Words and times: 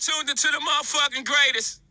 tuned 0.00 0.30
into 0.30 0.48
the 0.48 0.58
motherfucking 0.58 1.24
greatest. 1.26 1.82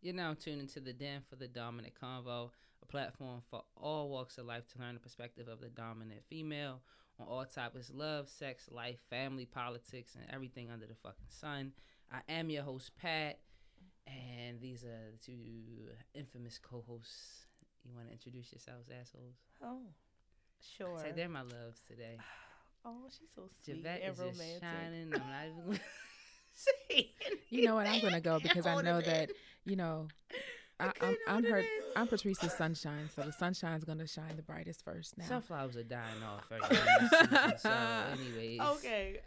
You're 0.00 0.14
now 0.14 0.34
tuned 0.34 0.60
into 0.60 0.78
the 0.78 0.92
Den 0.92 1.22
for 1.28 1.34
the 1.34 1.48
Dominant 1.48 1.94
Convo, 2.00 2.50
a 2.80 2.86
platform 2.86 3.42
for 3.50 3.64
all 3.76 4.08
walks 4.08 4.38
of 4.38 4.46
life 4.46 4.62
to 4.72 4.78
learn 4.78 4.94
the 4.94 5.00
perspective 5.00 5.48
of 5.48 5.60
the 5.60 5.68
dominant 5.68 6.22
female 6.28 6.80
on 7.18 7.26
all 7.26 7.44
topics 7.44 7.90
love, 7.92 8.28
sex, 8.28 8.68
life, 8.70 9.00
family, 9.10 9.44
politics, 9.44 10.14
and 10.14 10.24
everything 10.32 10.70
under 10.70 10.86
the 10.86 10.94
fucking 10.94 11.26
sun. 11.28 11.72
I 12.12 12.20
am 12.32 12.48
your 12.48 12.62
host, 12.62 12.92
Pat, 13.00 13.40
and 14.06 14.60
these 14.60 14.84
are 14.84 15.10
the 15.10 15.18
two 15.24 15.34
infamous 16.14 16.58
co 16.58 16.84
hosts. 16.86 17.46
You 17.84 17.96
want 17.96 18.06
to 18.06 18.12
introduce 18.12 18.52
yourselves, 18.52 18.88
assholes? 18.90 19.34
Oh, 19.60 19.86
sure. 20.60 20.98
Say 21.00 21.12
they're 21.16 21.28
my 21.28 21.42
loves 21.42 21.82
today. 21.88 22.18
Oh, 22.84 23.04
she's 23.08 23.28
so 23.34 23.42
sweet 23.62 23.76
Javette 23.76 24.00
and 24.02 24.12
is 24.12 24.18
just 24.18 24.40
romantic. 24.40 24.62
shining. 24.62 25.12
I'm 25.14 25.20
not 25.30 25.44
even 25.46 25.64
going 25.66 25.78
to 25.78 25.82
say 26.54 27.10
You 27.50 27.64
know 27.64 27.74
what? 27.76 27.86
I'm 27.86 28.00
gonna 28.00 28.20
go 28.20 28.38
because 28.42 28.66
I 28.66 28.80
know 28.82 29.00
that 29.00 29.30
you 29.64 29.76
know. 29.76 30.08
I, 30.80 30.90
I'm 31.00 31.16
I'm 31.28 31.44
her. 31.44 31.62
I'm 31.94 32.08
Patrice's 32.08 32.52
sunshine, 32.54 33.08
so 33.14 33.22
the 33.22 33.32
sunshine's 33.32 33.84
gonna 33.84 34.06
shine 34.06 34.34
the 34.36 34.42
brightest 34.42 34.84
first 34.84 35.16
now. 35.16 35.26
Sunflowers 35.26 35.76
are 35.76 35.84
dying 35.84 36.22
off 36.24 36.44
right 36.50 36.60
now. 37.30 37.52
so, 37.56 37.70
anyways. 38.20 38.60
Okay. 38.60 39.20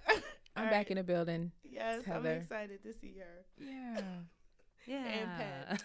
I'm 0.58 0.70
back 0.70 0.92
in 0.92 0.98
the 0.98 1.04
building. 1.04 1.52
Yes, 1.64 2.04
I'm 2.12 2.26
excited 2.26 2.84
to 2.84 2.94
see 2.94 3.16
her. 3.20 3.46
Yeah. 3.58 4.02
Yeah. 4.86 5.06
And 5.06 5.30
Pat. 5.38 5.84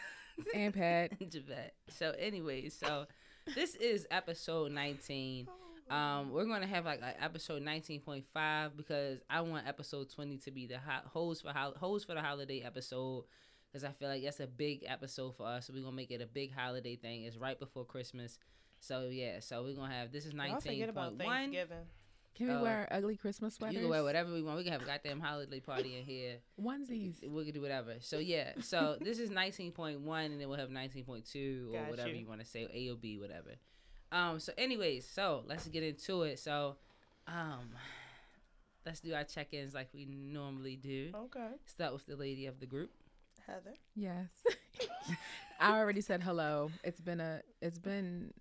And 0.54 0.74
Pat. 0.74 1.30
Javette. 1.30 1.74
So, 1.88 2.14
anyways, 2.18 2.74
so 2.76 3.06
this 3.54 3.74
is 3.76 4.06
episode 4.10 4.72
19. 4.72 5.46
Um, 5.90 6.30
we're 6.30 6.44
gonna 6.44 6.66
have 6.66 6.84
like 6.84 7.00
a 7.00 7.22
episode 7.22 7.62
19.5 7.62 8.76
because 8.76 9.18
I 9.28 9.40
want 9.40 9.66
episode 9.66 10.08
20 10.10 10.38
to 10.38 10.50
be 10.50 10.66
the 10.66 10.78
ho- 10.78 11.02
host 11.06 11.42
for 11.42 11.50
hol- 11.52 11.74
host 11.76 12.06
for 12.06 12.14
the 12.14 12.22
holiday 12.22 12.60
episode 12.62 13.24
because 13.66 13.84
I 13.84 13.90
feel 13.92 14.08
like 14.08 14.22
that's 14.22 14.40
a 14.40 14.46
big 14.46 14.84
episode 14.86 15.36
for 15.36 15.46
us. 15.46 15.66
So 15.66 15.72
we're 15.74 15.82
gonna 15.82 15.96
make 15.96 16.10
it 16.12 16.20
a 16.22 16.26
big 16.26 16.54
holiday 16.54 16.96
thing. 16.96 17.24
It's 17.24 17.36
right 17.36 17.58
before 17.58 17.84
Christmas. 17.84 18.38
So 18.78 19.08
yeah, 19.10 19.40
so 19.40 19.62
we're 19.64 19.74
gonna 19.74 19.92
have 19.92 20.12
this 20.12 20.26
is 20.26 20.32
Don't 20.32 20.62
forget 20.62 20.88
about 20.88 21.18
19.1. 21.18 21.26
Thanksgiving. 21.26 21.78
Can 22.36 22.46
we 22.46 22.54
Uh, 22.54 22.62
wear 22.62 22.88
ugly 22.92 23.16
Christmas 23.16 23.54
sweaters? 23.56 23.74
You 23.74 23.80
can 23.82 23.90
wear 23.90 24.04
whatever 24.04 24.32
we 24.32 24.40
want. 24.42 24.56
We 24.58 24.62
can 24.62 24.72
have 24.72 24.82
a 24.82 24.86
goddamn 24.86 25.18
holiday 25.18 25.58
party 25.58 25.96
in 25.98 26.04
here. 26.04 26.36
Onesies. 26.62 27.28
We 27.28 27.44
can 27.46 27.52
do 27.52 27.60
whatever. 27.60 27.96
So 27.98 28.18
yeah. 28.18 28.52
So 28.60 28.96
this 29.00 29.18
is 29.18 29.30
nineteen 29.30 29.72
point 29.72 30.00
one, 30.00 30.26
and 30.30 30.40
then 30.40 30.48
we'll 30.48 30.58
have 30.58 30.70
nineteen 30.70 31.04
point 31.04 31.26
two 31.28 31.70
or 31.70 31.80
Got 31.80 31.90
whatever 31.90 32.10
you. 32.10 32.14
you, 32.20 32.28
want 32.28 32.40
to 32.40 32.46
say, 32.46 32.68
A 32.72 32.90
or 32.92 32.96
B, 32.96 33.18
whatever. 33.18 33.50
Um. 34.12 34.40
So, 34.40 34.52
anyways, 34.58 35.06
so 35.06 35.42
let's 35.46 35.66
get 35.68 35.82
into 35.82 36.22
it. 36.22 36.38
So, 36.38 36.76
um, 37.28 37.70
let's 38.84 39.00
do 39.00 39.14
our 39.14 39.24
check-ins 39.24 39.74
like 39.74 39.88
we 39.94 40.04
normally 40.06 40.76
do. 40.76 41.10
Okay. 41.14 41.48
Start 41.66 41.92
with 41.92 42.06
the 42.06 42.16
lady 42.16 42.46
of 42.46 42.58
the 42.60 42.66
group. 42.66 42.90
Heather. 43.46 43.74
Yes. 43.94 44.28
I 45.60 45.78
already 45.78 46.00
said 46.00 46.22
hello. 46.22 46.70
It's 46.84 47.00
been 47.00 47.20
a. 47.20 47.42
It's 47.60 47.78
been. 47.78 48.32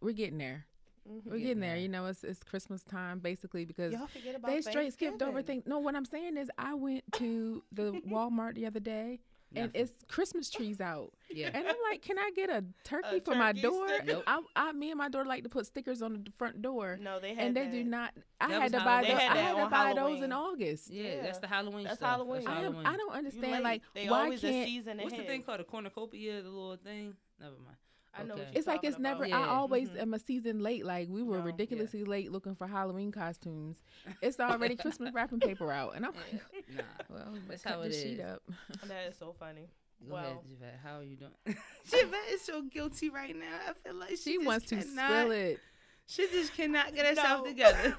We're 0.00 0.12
getting 0.12 0.38
there. 0.38 0.64
Mhm. 1.08 1.22
We're 1.30 1.38
getting 1.38 1.60
there. 1.60 1.76
You 1.76 1.88
know, 1.88 2.06
it's 2.06 2.22
it's 2.24 2.42
Christmas 2.42 2.82
time 2.84 3.18
basically 3.20 3.64
because 3.64 3.92
Y'all 3.92 4.06
forget 4.06 4.34
about 4.36 4.50
they 4.50 4.60
straight 4.60 4.92
skipped 4.92 5.22
over 5.22 5.32
Thanksgiving. 5.42 5.62
things. 5.62 5.66
No, 5.68 5.78
what 5.78 5.94
I'm 5.96 6.04
saying 6.04 6.36
is, 6.36 6.50
I 6.58 6.74
went 6.74 7.04
to 7.14 7.62
the 7.72 7.92
Walmart 8.08 8.54
the 8.54 8.66
other 8.66 8.80
day, 8.80 9.20
and 9.56 9.70
it's 9.74 9.92
Christmas 10.08 10.48
trees 10.50 10.80
out, 10.80 11.12
Yeah. 11.30 11.50
and 11.52 11.66
I'm 11.66 11.76
like, 11.90 12.02
can 12.02 12.18
I 12.18 12.30
get 12.36 12.50
a 12.50 12.64
turkey 12.84 13.16
A 13.16 13.20
for 13.20 13.34
my 13.34 13.52
door? 13.52 13.88
sticker? 13.88 14.04
Nope. 14.06 14.24
I, 14.26 14.40
I, 14.56 14.72
me 14.72 14.90
and 14.90 14.98
my 14.98 15.08
daughter 15.08 15.24
like 15.28 15.42
to 15.42 15.48
put 15.48 15.66
stickers 15.66 16.02
on 16.02 16.22
the 16.24 16.30
front 16.36 16.62
door, 16.62 16.98
No, 17.00 17.18
they 17.20 17.34
had 17.34 17.46
and 17.48 17.56
they 17.56 17.64
that. 17.64 17.72
do 17.72 17.84
not. 17.84 18.12
I 18.40 18.48
That 18.48 18.62
had 18.62 18.72
to 18.72 18.78
buy 18.78 19.02
those. 19.02 19.10
had 19.12 19.32
I 19.32 19.40
had 19.40 19.54
to 19.56 19.60
on 19.62 19.70
buy 19.70 19.92
those 19.94 20.22
in 20.22 20.32
August. 20.32 20.90
Yeah, 20.90 21.02
Yeah. 21.02 21.22
that's 21.22 21.38
the 21.38 21.46
Halloween 21.46 21.84
That's 21.84 21.96
stuff. 21.96 22.10
Halloween. 22.10 22.46
I, 22.46 22.62
am, 22.64 22.76
I 22.84 22.96
don't 22.96 23.12
understand 23.12 23.52
late. 23.52 23.62
like 23.62 23.82
they 23.94 24.08
why 24.08 24.24
always 24.24 24.42
a 24.44 24.50
can't. 24.50 24.68
season 24.68 24.98
What's 24.98 25.16
the 25.16 25.24
thing 25.24 25.42
called 25.42 25.60
a 25.60 25.64
cornucopia? 25.64 26.42
The 26.42 26.48
little 26.48 26.76
thing. 26.76 27.14
Never 27.40 27.56
mind. 27.64 27.76
I 28.12 28.22
know 28.24 28.34
what 28.34 28.40
Okay. 28.40 28.50
you're 28.50 28.58
It's 28.58 28.66
like 28.66 28.76
talking 28.78 28.90
it's 28.90 28.98
never. 28.98 29.24
about. 29.24 29.40
I 29.42 29.44
Yeah. 29.46 29.50
always 29.52 29.88
Mhm. 29.90 30.00
am 30.02 30.14
a 30.14 30.18
season 30.18 30.58
late. 30.60 30.84
Like 30.84 31.08
we 31.08 31.22
were 31.22 31.34
No, 31.38 31.40
yeah. 31.40 31.46
ridiculously 31.46 32.04
late 32.04 32.32
looking 32.32 32.54
for 32.54 32.66
Halloween 32.66 33.12
costumes. 33.12 33.82
It's 34.20 34.40
already 34.40 34.74
Christmas 34.76 35.12
wrapping 35.14 35.40
paper 35.40 35.70
out, 35.70 35.94
and 35.96 36.04
I'm 36.04 36.12
like, 36.14 36.68
Nah. 36.76 36.82
well, 37.08 37.34
That's 37.48 37.62
how 37.62 37.82
it 37.82 37.92
is. 37.92 38.02
Sheet 38.02 38.20
up. 38.20 38.42
That 38.86 39.08
is 39.08 39.16
so 39.16 39.32
funny. 39.32 39.68
Go 40.08 40.16
ahead, 40.16 40.34
Well- 40.34 40.44
Javette. 40.48 40.80
How 40.82 40.96
are 40.98 41.02
you 41.04 41.16
doing? 41.16 41.32
Javette 41.90 42.28
is 42.30 42.40
so 42.42 42.62
guilty 42.62 43.10
right 43.10 43.36
now. 43.36 43.58
I 43.68 43.72
feel 43.74 43.94
like 43.94 44.10
she, 44.10 44.16
She 44.16 44.34
just 44.36 44.46
wants 44.46 44.66
to 44.70 44.76
cannot, 44.76 45.10
spill 45.10 45.30
it. 45.32 45.60
She 46.06 46.26
just 46.28 46.54
cannot 46.54 46.92
get 46.94 47.06
herself 47.06 47.44
No. 47.44 47.50
together. 47.50 47.94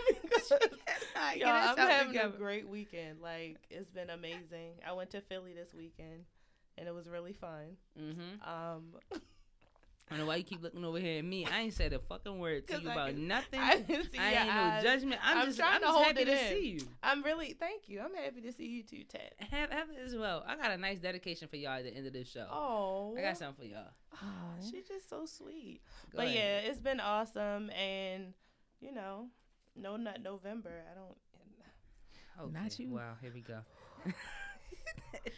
she 0.47 0.53
Y'all, 0.55 1.38
get 1.39 1.47
I'm 1.47 1.78
having 1.78 2.07
together. 2.09 2.33
a 2.35 2.38
great 2.38 2.67
weekend. 2.67 3.22
Like 3.22 3.57
it's 3.69 3.89
been 3.89 4.09
amazing. 4.09 4.73
I 4.85 4.91
went 4.91 5.11
to 5.11 5.22
Philly 5.22 5.53
this 5.53 5.73
weekend, 5.73 6.25
and 6.78 6.88
it 6.89 6.93
was 6.93 7.07
really 7.07 7.31
fun. 7.33 7.78
mm-hmm. 7.97 8.49
Um, 8.49 8.95
I 10.11 10.16
don't 10.16 10.25
know 10.25 10.27
why 10.27 10.35
you 10.35 10.44
keep 10.44 10.61
looking 10.61 10.83
over 10.83 10.99
here 10.99 11.19
at 11.19 11.23
me. 11.23 11.45
I 11.45 11.61
ain't 11.61 11.73
said 11.73 11.94
a 11.94 11.99
fucking 11.99 12.38
word 12.38 12.67
to 12.67 12.81
you 12.81 12.89
I 12.89 12.91
about 12.91 13.09
can- 13.11 13.27
nothing. 13.29 13.59
I 13.61 13.77
didn't 13.77 14.11
see 14.11 14.17
I 14.19 14.31
ain't 14.33 14.53
eyes. 14.53 14.83
no 14.83 14.89
judgment. 14.89 15.22
I'm, 15.23 15.38
I'm 15.38 15.45
just, 15.45 15.57
trying 15.57 15.73
I'm 15.75 15.79
to 15.79 15.85
just 15.85 15.94
hold 15.95 16.05
happy 16.07 16.22
it 16.23 16.25
to 16.25 16.31
in. 16.31 16.49
see 16.49 16.67
you. 16.67 16.79
I'm 17.01 17.23
really 17.23 17.53
thank 17.57 17.88
you. 17.88 18.01
I'm 18.01 18.13
happy 18.13 18.41
to 18.41 18.51
see 18.51 18.66
you 18.66 18.83
too, 18.83 19.03
Ted. 19.07 19.31
Have, 19.51 19.72
have 19.72 19.88
it 19.89 19.99
as 20.05 20.13
well. 20.13 20.44
I 20.45 20.57
got 20.57 20.72
a 20.72 20.77
nice 20.77 20.99
dedication 20.99 21.47
for 21.47 21.55
y'all 21.55 21.77
at 21.77 21.85
the 21.85 21.95
end 21.95 22.05
of 22.07 22.11
this 22.11 22.29
show. 22.29 22.45
Oh, 22.51 23.16
I 23.17 23.22
got 23.22 23.38
something 23.38 23.66
for 23.66 23.73
y'all. 23.73 23.88
Aw. 24.13 24.61
She's 24.69 24.85
just 24.85 25.09
so 25.09 25.25
sweet. 25.25 25.79
Go 26.11 26.17
but 26.17 26.25
ahead. 26.28 26.35
yeah, 26.35 26.69
it's 26.69 26.81
been 26.81 26.99
awesome, 26.99 27.69
and 27.69 28.33
you 28.81 28.93
know, 28.93 29.28
no 29.78 29.95
nut 29.95 30.22
November. 30.22 30.83
I 30.91 30.93
don't. 30.93 31.16
Okay. 32.47 32.59
Not 32.63 32.79
you. 32.79 32.89
Wow, 32.89 33.13
here 33.22 33.31
we 33.33 33.41
go. 33.41 33.59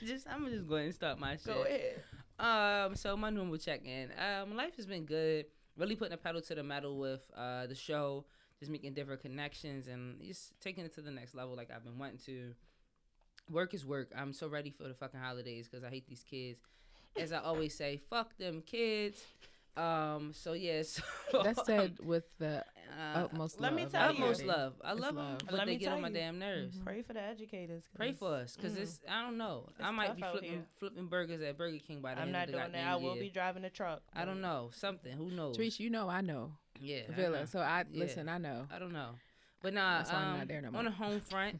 just 0.05 0.27
I'm 0.29 0.47
just 0.49 0.67
going 0.67 0.87
to 0.87 0.93
start 0.93 1.19
my 1.19 1.33
shit. 1.33 1.45
Go 1.45 1.61
ahead. 1.63 2.01
Um, 2.43 2.95
so 2.95 3.15
my 3.15 3.29
normal 3.29 3.57
check 3.57 3.85
in. 3.85 4.09
Um, 4.17 4.55
life 4.55 4.75
has 4.75 4.85
been 4.85 5.05
good. 5.05 5.45
Really 5.77 5.95
putting 5.95 6.13
a 6.13 6.17
pedal 6.17 6.41
to 6.41 6.55
the 6.55 6.63
metal 6.63 6.99
with 6.99 7.21
uh 7.35 7.65
the 7.65 7.73
show, 7.73 8.25
just 8.59 8.71
making 8.71 8.93
different 8.93 9.21
connections 9.21 9.87
and 9.87 10.21
just 10.21 10.59
taking 10.59 10.83
it 10.85 10.93
to 10.95 11.01
the 11.01 11.09
next 11.09 11.33
level 11.33 11.55
like 11.55 11.71
I've 11.73 11.83
been 11.83 11.97
wanting 11.97 12.19
to. 12.25 12.53
Work 13.49 13.73
is 13.73 13.85
work. 13.85 14.11
I'm 14.15 14.33
so 14.33 14.47
ready 14.47 14.69
for 14.69 14.83
the 14.83 14.93
fucking 14.93 15.19
holidays 15.19 15.67
because 15.67 15.83
I 15.83 15.89
hate 15.89 16.07
these 16.07 16.23
kids. 16.29 16.59
As 17.17 17.31
I 17.31 17.39
always 17.39 17.73
say, 17.73 18.01
fuck 18.09 18.37
them 18.37 18.61
kids. 18.65 19.23
Um, 19.75 20.33
so 20.33 20.53
yeah, 20.53 20.83
so 20.83 21.01
That's 21.43 21.65
said 21.65 21.97
with 22.03 22.25
the 22.37 22.63
uh, 22.99 23.17
utmost 23.17 23.59
let 23.59 23.69
love. 23.69 23.75
me 23.75 23.83
and 23.83 23.91
tell 23.91 24.09
utmost 24.09 24.41
everything. 24.41 24.47
love. 24.47 24.73
I 24.83 24.91
It's 24.91 25.01
love 25.01 25.15
them, 25.15 25.37
but 25.45 25.53
Let 25.53 25.65
they 25.65 25.73
me 25.73 25.77
get 25.79 25.91
on 25.93 26.01
my 26.01 26.09
you. 26.09 26.13
damn 26.13 26.37
nerves. 26.39 26.77
Pray 26.83 27.01
for 27.01 27.13
the 27.13 27.21
educators. 27.21 27.83
Pray 27.95 28.11
for 28.11 28.35
us, 28.35 28.55
cause 28.55 28.73
mm, 28.73 28.81
it's 28.81 28.99
I 29.09 29.21
don't 29.23 29.37
know. 29.37 29.67
I 29.81 29.89
might 29.91 30.15
be 30.15 30.21
flipping 30.21 30.49
here. 30.49 30.65
flipping 30.79 31.07
burgers 31.07 31.41
at 31.41 31.57
Burger 31.57 31.79
King 31.79 32.01
by 32.01 32.13
the 32.13 32.21
I'm 32.21 32.27
end 32.27 32.33
not 32.33 32.43
of 32.45 32.51
the 32.51 32.57
doing 32.59 32.71
that. 32.73 32.87
I 32.87 32.95
will 32.97 33.13
year. 33.13 33.23
be 33.23 33.29
driving 33.29 33.63
a 33.65 33.69
truck. 33.69 34.01
I 34.15 34.25
don't 34.25 34.41
know 34.41 34.69
something. 34.73 35.11
Who 35.17 35.31
knows? 35.31 35.57
Trish, 35.57 35.79
you 35.79 35.89
know 35.89 36.07
I 36.07 36.21
know 36.21 36.51
yeah, 36.79 37.01
I 37.09 37.11
Villa, 37.13 37.39
know. 37.39 37.45
so 37.45 37.59
I 37.59 37.85
Yeah. 37.91 37.99
listen. 38.01 38.29
I 38.29 38.37
know. 38.37 38.67
I 38.71 38.77
don't 38.79 38.93
know, 38.93 39.09
but 39.63 39.73
nah. 39.73 39.97
That's 39.97 40.11
why 40.11 40.19
I'm 40.19 40.33
um, 40.33 40.37
not 40.39 40.47
there 40.47 40.61
no 40.61 40.77
on 40.77 40.85
the 40.85 40.91
home 40.91 41.19
front, 41.29 41.59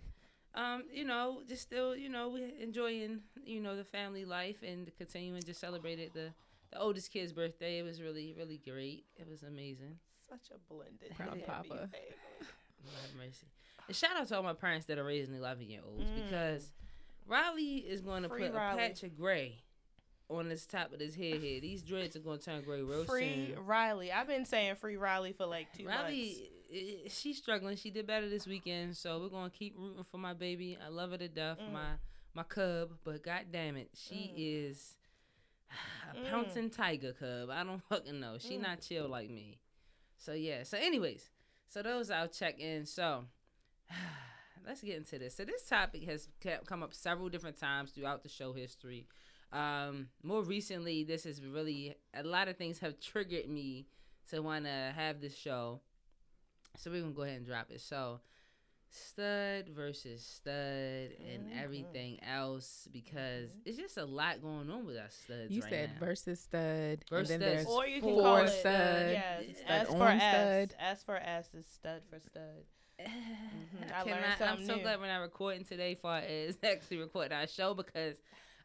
um, 0.55 0.83
you 0.93 1.03
know, 1.05 1.41
just 1.47 1.63
still, 1.63 1.95
you 1.95 2.09
know, 2.09 2.29
we 2.29 2.53
enjoying, 2.61 3.21
you 3.43 3.59
know, 3.59 3.75
the 3.75 3.83
family 3.83 4.23
life 4.25 4.57
and 4.65 4.91
continuing 4.97 5.41
just 5.43 5.59
celebrated 5.59 6.11
the 6.13 6.31
the 6.73 6.81
oldest 6.81 7.11
kid's 7.11 7.31
birthday. 7.33 7.79
It 7.79 7.83
was 7.83 8.01
really, 8.01 8.33
really 8.37 8.57
great. 8.67 9.05
It 9.17 9.27
was 9.29 9.43
amazing. 9.43 9.97
Such 10.27 10.49
a 10.53 10.73
blended 10.73 11.15
Proud 11.15 11.43
papa. 11.45 11.67
Lord 11.69 11.89
have 13.01 13.15
mercy. 13.17 13.47
And 13.87 13.95
shout 13.95 14.15
out 14.17 14.27
to 14.29 14.37
all 14.37 14.43
my 14.43 14.53
parents 14.53 14.85
that 14.87 14.97
are 14.97 15.03
raising 15.03 15.35
11 15.35 15.69
year 15.69 15.81
olds 15.85 16.03
Mm. 16.09 16.15
because 16.25 16.71
Riley 17.25 17.77
is 17.77 18.01
going 18.01 18.23
to 18.23 18.29
Free 18.29 18.43
put 18.43 18.53
Riley. 18.53 18.83
a 18.85 18.87
patch 18.89 19.03
of 19.03 19.17
gray 19.17 19.63
on 20.29 20.49
this 20.49 20.65
top 20.65 20.93
of 20.93 20.99
his 20.99 21.15
head 21.15 21.41
here. 21.41 21.59
These 21.61 21.83
dreads 21.83 22.15
are 22.15 22.19
going 22.19 22.39
to 22.39 22.45
turn 22.45 22.61
gray 22.63 22.81
real 22.81 23.03
Free 23.05 23.53
soon. 23.55 23.65
Riley. 23.65 24.11
I've 24.11 24.27
been 24.27 24.45
saying 24.45 24.75
free 24.75 24.97
Riley 24.97 25.33
for 25.33 25.45
like 25.45 25.71
two 25.77 25.83
months. 25.85 26.01
Riley, 26.03 26.49
i- 26.73 27.09
she's 27.09 27.37
struggling. 27.37 27.77
She 27.77 27.91
did 27.91 28.07
better 28.07 28.27
this 28.29 28.47
weekend, 28.47 28.97
so 28.97 29.19
we're 29.19 29.29
gonna 29.29 29.49
keep 29.49 29.77
rooting 29.77 30.03
for 30.05 30.17
my 30.17 30.33
baby. 30.33 30.77
I 30.83 30.87
love 30.87 31.11
her 31.11 31.17
to 31.17 31.27
death, 31.27 31.59
Mm. 31.59 31.71
my 31.73 31.85
my 32.35 32.43
cub. 32.43 32.97
But 33.03 33.21
god 33.21 33.45
damn 33.51 33.75
it, 33.77 33.91
she 33.93 34.15
Mm. 34.15 34.33
is 34.37 34.95
a 36.11 36.15
Mm. 36.17 36.29
pouncing 36.29 36.69
tiger 36.69 37.13
cub. 37.13 37.49
I 37.49 37.63
don't 37.63 37.81
fucking 37.89 38.19
know. 38.19 38.37
She 38.39 38.57
Mm. 38.57 38.61
not 38.61 38.81
chill 38.81 39.07
like 39.07 39.29
me. 39.29 39.59
So 40.17 40.33
yeah. 40.33 40.63
So 40.63 40.77
anyways, 40.77 41.29
so 41.67 41.81
those 41.81 42.09
I'll 42.11 42.27
check 42.27 42.59
in. 42.59 42.85
So 42.85 43.25
let's 44.65 44.81
get 44.81 44.97
into 44.97 45.19
this. 45.19 45.35
So 45.35 45.45
this 45.45 45.63
topic 45.67 46.03
has 46.05 46.27
kept, 46.41 46.65
come 46.65 46.83
up 46.83 46.93
several 46.93 47.29
different 47.29 47.59
times 47.59 47.91
throughout 47.91 48.23
the 48.23 48.29
show 48.29 48.53
history. 48.53 49.07
Um, 49.51 50.07
more 50.23 50.41
recently, 50.41 51.03
this 51.03 51.25
is 51.25 51.43
really 51.43 51.95
a 52.13 52.23
lot 52.23 52.47
of 52.47 52.57
things 52.57 52.79
have 52.79 52.99
triggered 52.99 53.47
me 53.49 53.87
to 54.31 54.41
want 54.41 54.65
to 54.65 54.93
have 54.95 55.21
this 55.21 55.35
show. 55.35 55.81
So 56.77 56.89
we're 56.89 57.01
gonna 57.01 57.13
go 57.13 57.21
ahead 57.23 57.37
and 57.37 57.45
drop 57.45 57.69
it. 57.69 57.81
So 57.81 58.21
stud 58.95 59.69
versus 59.69 60.23
stud 60.23 60.53
and 60.53 61.47
Mhm. 61.51 61.63
everything 61.63 62.23
else 62.23 62.87
because 62.91 63.49
mm-hmm. 63.49 63.59
it's 63.69 63.77
just 63.77 63.97
a 63.97 64.05
lot 64.05 64.41
going 64.41 64.69
on 64.69 64.85
with 64.85 64.95
us 64.97 65.13
studs. 65.25 65.51
You 65.51 65.61
right 65.61 65.69
said 65.69 65.89
now. 65.99 66.05
versus 66.05 66.39
stud, 66.41 67.03
Versus 67.09 67.31
and 67.31 67.41
then 67.41 67.65
Or 67.65 67.85
you 67.87 68.01
can 68.01 68.09
call 68.13 68.37
it 68.37 68.43
uh, 68.43 68.47
stud. 68.47 69.11
yes. 69.11 69.43
stud 69.57 69.69
S 69.69 69.87
for 69.87 70.07
S. 70.07 70.21
stud. 70.21 70.75
S 70.79 71.03
for 71.03 71.17
S 71.17 71.49
is 71.53 71.65
stud 71.67 72.01
for 72.09 72.19
stud. 72.19 72.65
Mm-hmm. 73.03 73.83
I 73.93 74.03
Can 74.03 74.11
learned 74.11 74.25
I, 74.25 74.31
I'm 74.31 74.37
something 74.37 74.67
so 74.67 74.75
new. 74.75 74.81
glad 74.83 74.99
we're 74.99 75.07
not 75.07 75.17
recording 75.21 75.65
today, 75.65 75.95
far 75.95 76.19
as 76.19 76.55
actually 76.63 76.97
recording 76.97 77.33
our 77.33 77.47
show 77.47 77.73
because. 77.73 78.17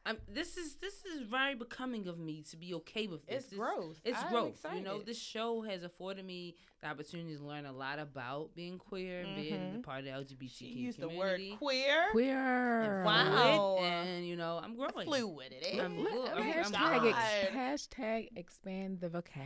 I'm, 0.06 0.16
this 0.26 0.56
is 0.56 0.76
this 0.76 1.04
is 1.04 1.20
very 1.22 1.54
becoming 1.54 2.06
of 2.08 2.18
me 2.18 2.42
to 2.50 2.56
be 2.56 2.72
okay 2.74 3.06
with 3.06 3.26
this. 3.26 3.36
It's 3.44 3.50
This- 3.50 3.58
growth. 3.58 4.00
It's 4.04 4.18
I'm 4.22 4.30
growth. 4.30 4.64
You 4.74 4.80
know, 4.80 5.00
this 5.00 5.18
show 5.20 5.62
has 5.62 5.82
afforded 5.82 6.24
me 6.24 6.54
the 6.80 6.88
opportunity 6.88 7.36
to 7.36 7.42
learn 7.44 7.66
a 7.66 7.72
lot 7.72 7.98
about 7.98 8.54
being 8.54 8.78
queer 8.78 9.20
and 9.20 9.36
being 9.36 9.54
mm-hmm. 9.60 9.76
the 9.76 9.82
part 9.82 9.98
of 10.00 10.04
the 10.06 10.10
LGBTQ 10.12 10.50
She 10.58 10.64
used 10.66 10.98
the 10.98 11.08
community. 11.08 11.50
word 11.50 11.58
queer. 11.58 12.06
Queer. 12.12 12.80
and 12.96 13.04
Wow. 13.04 13.76
fluid, 13.76 13.92
and 13.92 14.26
you 14.26 14.36
know, 14.36 14.60
I'm 14.62 14.76
growing. 14.76 15.06
Fluid 15.06 15.52
it 15.52 15.66
is. 15.74 15.80
I'm. 15.80 15.98
I'm- 15.98 16.28
I'm 16.38 16.52
Hashtag, 16.52 17.00
good. 17.00 17.14
ex- 17.14 17.88
hashtag 17.92 18.28
expand 18.36 19.00
the 19.00 19.08
vocab. 19.08 19.42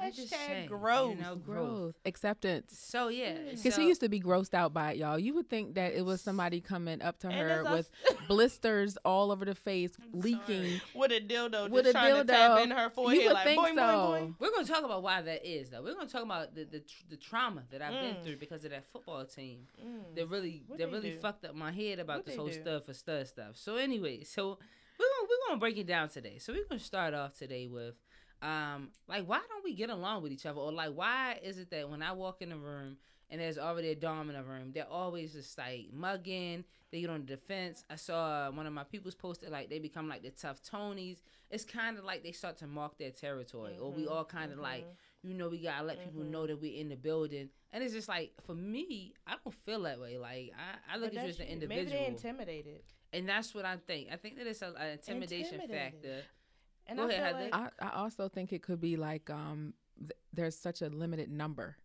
I'm 0.00 0.12
just 0.12 0.32
Hashtag 0.32 0.46
saying, 0.46 0.68
growth. 0.68 1.16
You 1.16 1.22
know, 1.22 1.36
growth. 1.36 1.68
Growth. 1.68 1.94
Acceptance. 2.04 2.78
So 2.78 3.08
yeah, 3.08 3.34
Because 3.50 3.74
so, 3.74 3.80
she 3.80 3.86
used 3.88 4.00
to 4.00 4.08
be 4.08 4.20
grossed 4.20 4.54
out 4.54 4.72
by 4.72 4.92
it, 4.92 4.96
y'all. 4.98 5.18
You 5.18 5.34
would 5.34 5.48
think 5.50 5.74
that 5.74 5.92
it 5.94 6.04
was 6.04 6.20
somebody 6.20 6.60
coming 6.60 7.02
up 7.02 7.18
to 7.20 7.30
her 7.30 7.62
with 7.64 7.72
us- 7.72 8.16
blisters 8.28 8.96
all 9.04 9.30
over 9.32 9.44
the 9.44 9.54
face, 9.54 9.92
I'm 10.00 10.20
leaking. 10.20 10.80
with 10.94 11.12
a 11.12 11.20
dildo 11.20 11.70
With 11.70 11.84
just 11.84 11.96
a 11.96 11.98
trying 11.98 12.14
to 12.16 12.24
tap 12.24 12.50
dildo. 12.52 12.62
in 12.64 12.70
her 12.70 12.90
forehead 12.90 13.20
You 13.20 13.26
would 13.28 13.34
like 13.34 13.44
think 13.44 13.60
boing, 13.60 13.74
so. 13.74 13.80
boing, 13.80 14.20
boing. 14.22 14.34
We're 14.38 14.50
gonna 14.50 14.66
talk 14.66 14.84
about 14.84 15.02
why 15.02 15.22
that 15.22 15.44
is, 15.48 15.70
though. 15.70 15.82
We're 15.82 15.94
gonna 15.94 16.08
talk 16.08 16.22
about 16.22 16.54
the 16.54 16.64
the, 16.64 16.80
tr- 16.80 17.02
the 17.10 17.16
trauma 17.16 17.62
that 17.70 17.82
I've 17.82 17.92
been 17.92 18.14
Mm. 18.16 18.22
through 18.24 18.36
because 18.36 18.64
of 18.64 18.70
that 18.70 18.84
football 18.86 19.24
team. 19.24 19.66
Mm. 19.84 20.14
That 20.16 20.28
really 20.28 20.62
What 20.66 20.78
that 20.78 20.86
they 20.90 20.92
really 20.96 21.10
do? 21.12 21.18
fucked 21.18 21.44
up 21.44 21.54
my 21.54 21.70
head 21.72 21.98
about 21.98 22.18
What 22.18 22.26
this 22.26 22.36
whole 22.36 22.46
do? 22.48 22.52
stuff 22.52 22.86
for 22.86 22.94
stud 22.94 23.26
stuff. 23.26 23.56
So 23.56 23.76
anyway, 23.76 24.24
so 24.24 24.58
we're 24.98 25.06
gonna 25.06 25.28
we're 25.28 25.48
gonna 25.48 25.60
break 25.60 25.76
it 25.78 25.86
down 25.86 26.08
today. 26.08 26.38
So 26.38 26.52
we're 26.52 26.64
gonna 26.68 26.78
start 26.80 27.14
off 27.14 27.36
today 27.38 27.66
with 27.66 27.94
um 28.42 28.90
like 29.08 29.24
why 29.26 29.40
don't 29.48 29.64
we 29.64 29.74
get 29.74 29.90
along 29.90 30.22
with 30.22 30.32
each 30.32 30.46
other 30.46 30.60
or 30.60 30.72
like 30.72 30.90
why 30.94 31.38
is 31.42 31.58
it 31.58 31.70
that 31.70 31.88
when 31.88 32.02
I 32.02 32.12
walk 32.12 32.42
in 32.42 32.50
the 32.50 32.56
room 32.56 32.96
and 33.30 33.40
there's 33.40 33.56
already 33.58 33.88
a 33.88 33.94
dom 33.94 34.28
in 34.28 34.36
the 34.36 34.42
room, 34.42 34.72
they're 34.74 34.86
always 34.90 35.32
just 35.32 35.56
like 35.56 35.86
mugging. 35.92 36.64
They 36.90 37.00
get 37.00 37.08
on 37.08 37.20
the 37.20 37.26
defense. 37.36 37.82
I 37.88 37.96
saw 37.96 38.50
one 38.50 38.66
of 38.66 38.74
my 38.74 38.84
people's 38.84 39.14
posted 39.14 39.48
like 39.50 39.70
they 39.70 39.78
become 39.78 40.08
like 40.08 40.22
the 40.22 40.30
tough 40.30 40.60
Tonys. 40.62 41.18
It's 41.50 41.64
kind 41.64 41.96
of 41.98 42.04
like 42.04 42.22
they 42.22 42.32
start 42.32 42.58
to 42.58 42.66
mark 42.66 42.98
their 42.98 43.10
territory, 43.10 43.78
or 43.78 43.90
we 43.92 44.04
Mhm, 44.04 44.10
all 44.10 44.24
kind 44.24 44.52
of 44.52 44.58
like 44.58 44.82
mhm. 44.82 44.96
you 45.22 45.34
know, 45.34 45.48
we 45.48 45.58
gotta 45.58 45.84
let 45.86 46.02
people 46.04 46.22
Mhm. 46.22 46.30
know 46.30 46.46
that 46.46 46.60
we're 46.60 46.78
in 46.78 46.88
the 46.88 46.96
building. 46.96 47.48
And 47.72 47.82
it's 47.82 47.94
just 47.94 48.08
like 48.08 48.32
for 48.44 48.54
me, 48.54 49.14
I 49.26 49.36
don't 49.42 49.54
feel 49.64 49.82
that 49.82 50.00
way. 50.00 50.18
Like 50.18 50.52
I, 50.58 50.94
I 50.94 50.96
look 50.98 51.10
But 51.10 51.18
at 51.18 51.22
you 51.22 51.28
as 51.30 51.38
an 51.40 51.46
you. 51.46 51.48
Maybe 51.68 51.84
they 51.84 52.06
individual, 52.06 52.06
intimidated. 52.08 52.82
and 53.14 53.28
that's 53.28 53.54
what 53.54 53.64
I 53.64 53.76
think. 53.76 54.08
I 54.12 54.16
think 54.16 54.36
that 54.36 54.46
it's 54.46 54.62
an 54.62 54.74
intimidation 54.92 55.60
factor. 55.70 56.22
And 56.86 56.98
Go 56.98 57.06
I 57.08 57.12
ahead, 57.12 57.36
feel 57.36 57.44
like 57.50 57.54
I, 57.80 57.86
I 57.86 57.90
also 58.02 58.28
think 58.28 58.52
it 58.52 58.62
could 58.62 58.80
be 58.80 58.96
like 58.96 59.30
um, 59.30 59.72
th- 59.98 60.12
there's 60.32 60.56
such 60.56 60.82
a 60.82 60.88
limited 60.88 61.30
number 61.30 61.76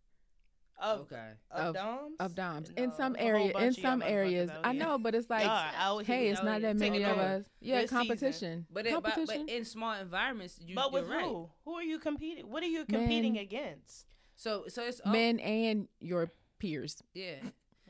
of, 0.80 1.00
okay, 1.00 1.30
of, 1.50 1.66
of- 1.68 1.74
doms. 1.74 2.16
of 2.20 2.34
doms 2.34 2.70
in 2.76 2.92
some 2.92 3.16
a 3.16 3.20
area. 3.20 3.56
In 3.58 3.72
some 3.74 4.02
areas, 4.02 4.50
I 4.62 4.72
know, 4.72 4.98
but 4.98 5.14
it's 5.14 5.28
like, 5.30 5.42
Y'all 5.44 5.50
are 5.52 5.70
out 5.76 6.04
hey, 6.06 6.28
it's 6.28 6.42
not 6.42 6.62
that 6.62 6.76
many 6.76 6.98
taking 6.98 7.04
of 7.10 7.18
us. 7.18 7.44
Yeah, 7.60 7.80
this 7.80 7.90
season. 7.90 7.98
competition. 8.06 8.66
but 8.70 8.86
it, 8.86 8.92
but, 8.94 9.02
but 9.04 9.14
competition. 9.14 9.48
in 9.48 9.64
small 9.64 9.92
environments, 9.94 10.58
you, 10.64 10.74
But 10.76 10.92
with 10.92 11.06
you're 11.08 11.16
right. 11.16 11.24
who? 11.26 11.48
Who 11.64 11.74
are 11.74 11.82
you 11.82 11.98
competing? 11.98 12.50
What 12.50 12.62
are 12.62 12.66
you 12.66 12.84
competing 12.84 13.34
Men. 13.34 13.42
against? 13.42 14.06
So 14.36 14.64
so 14.68 14.82
it's 14.82 15.00
all, 15.00 15.10
Men 15.12 15.40
and 15.40 15.88
your 16.00 16.30
peers. 16.58 17.02
yeah. 17.14 17.34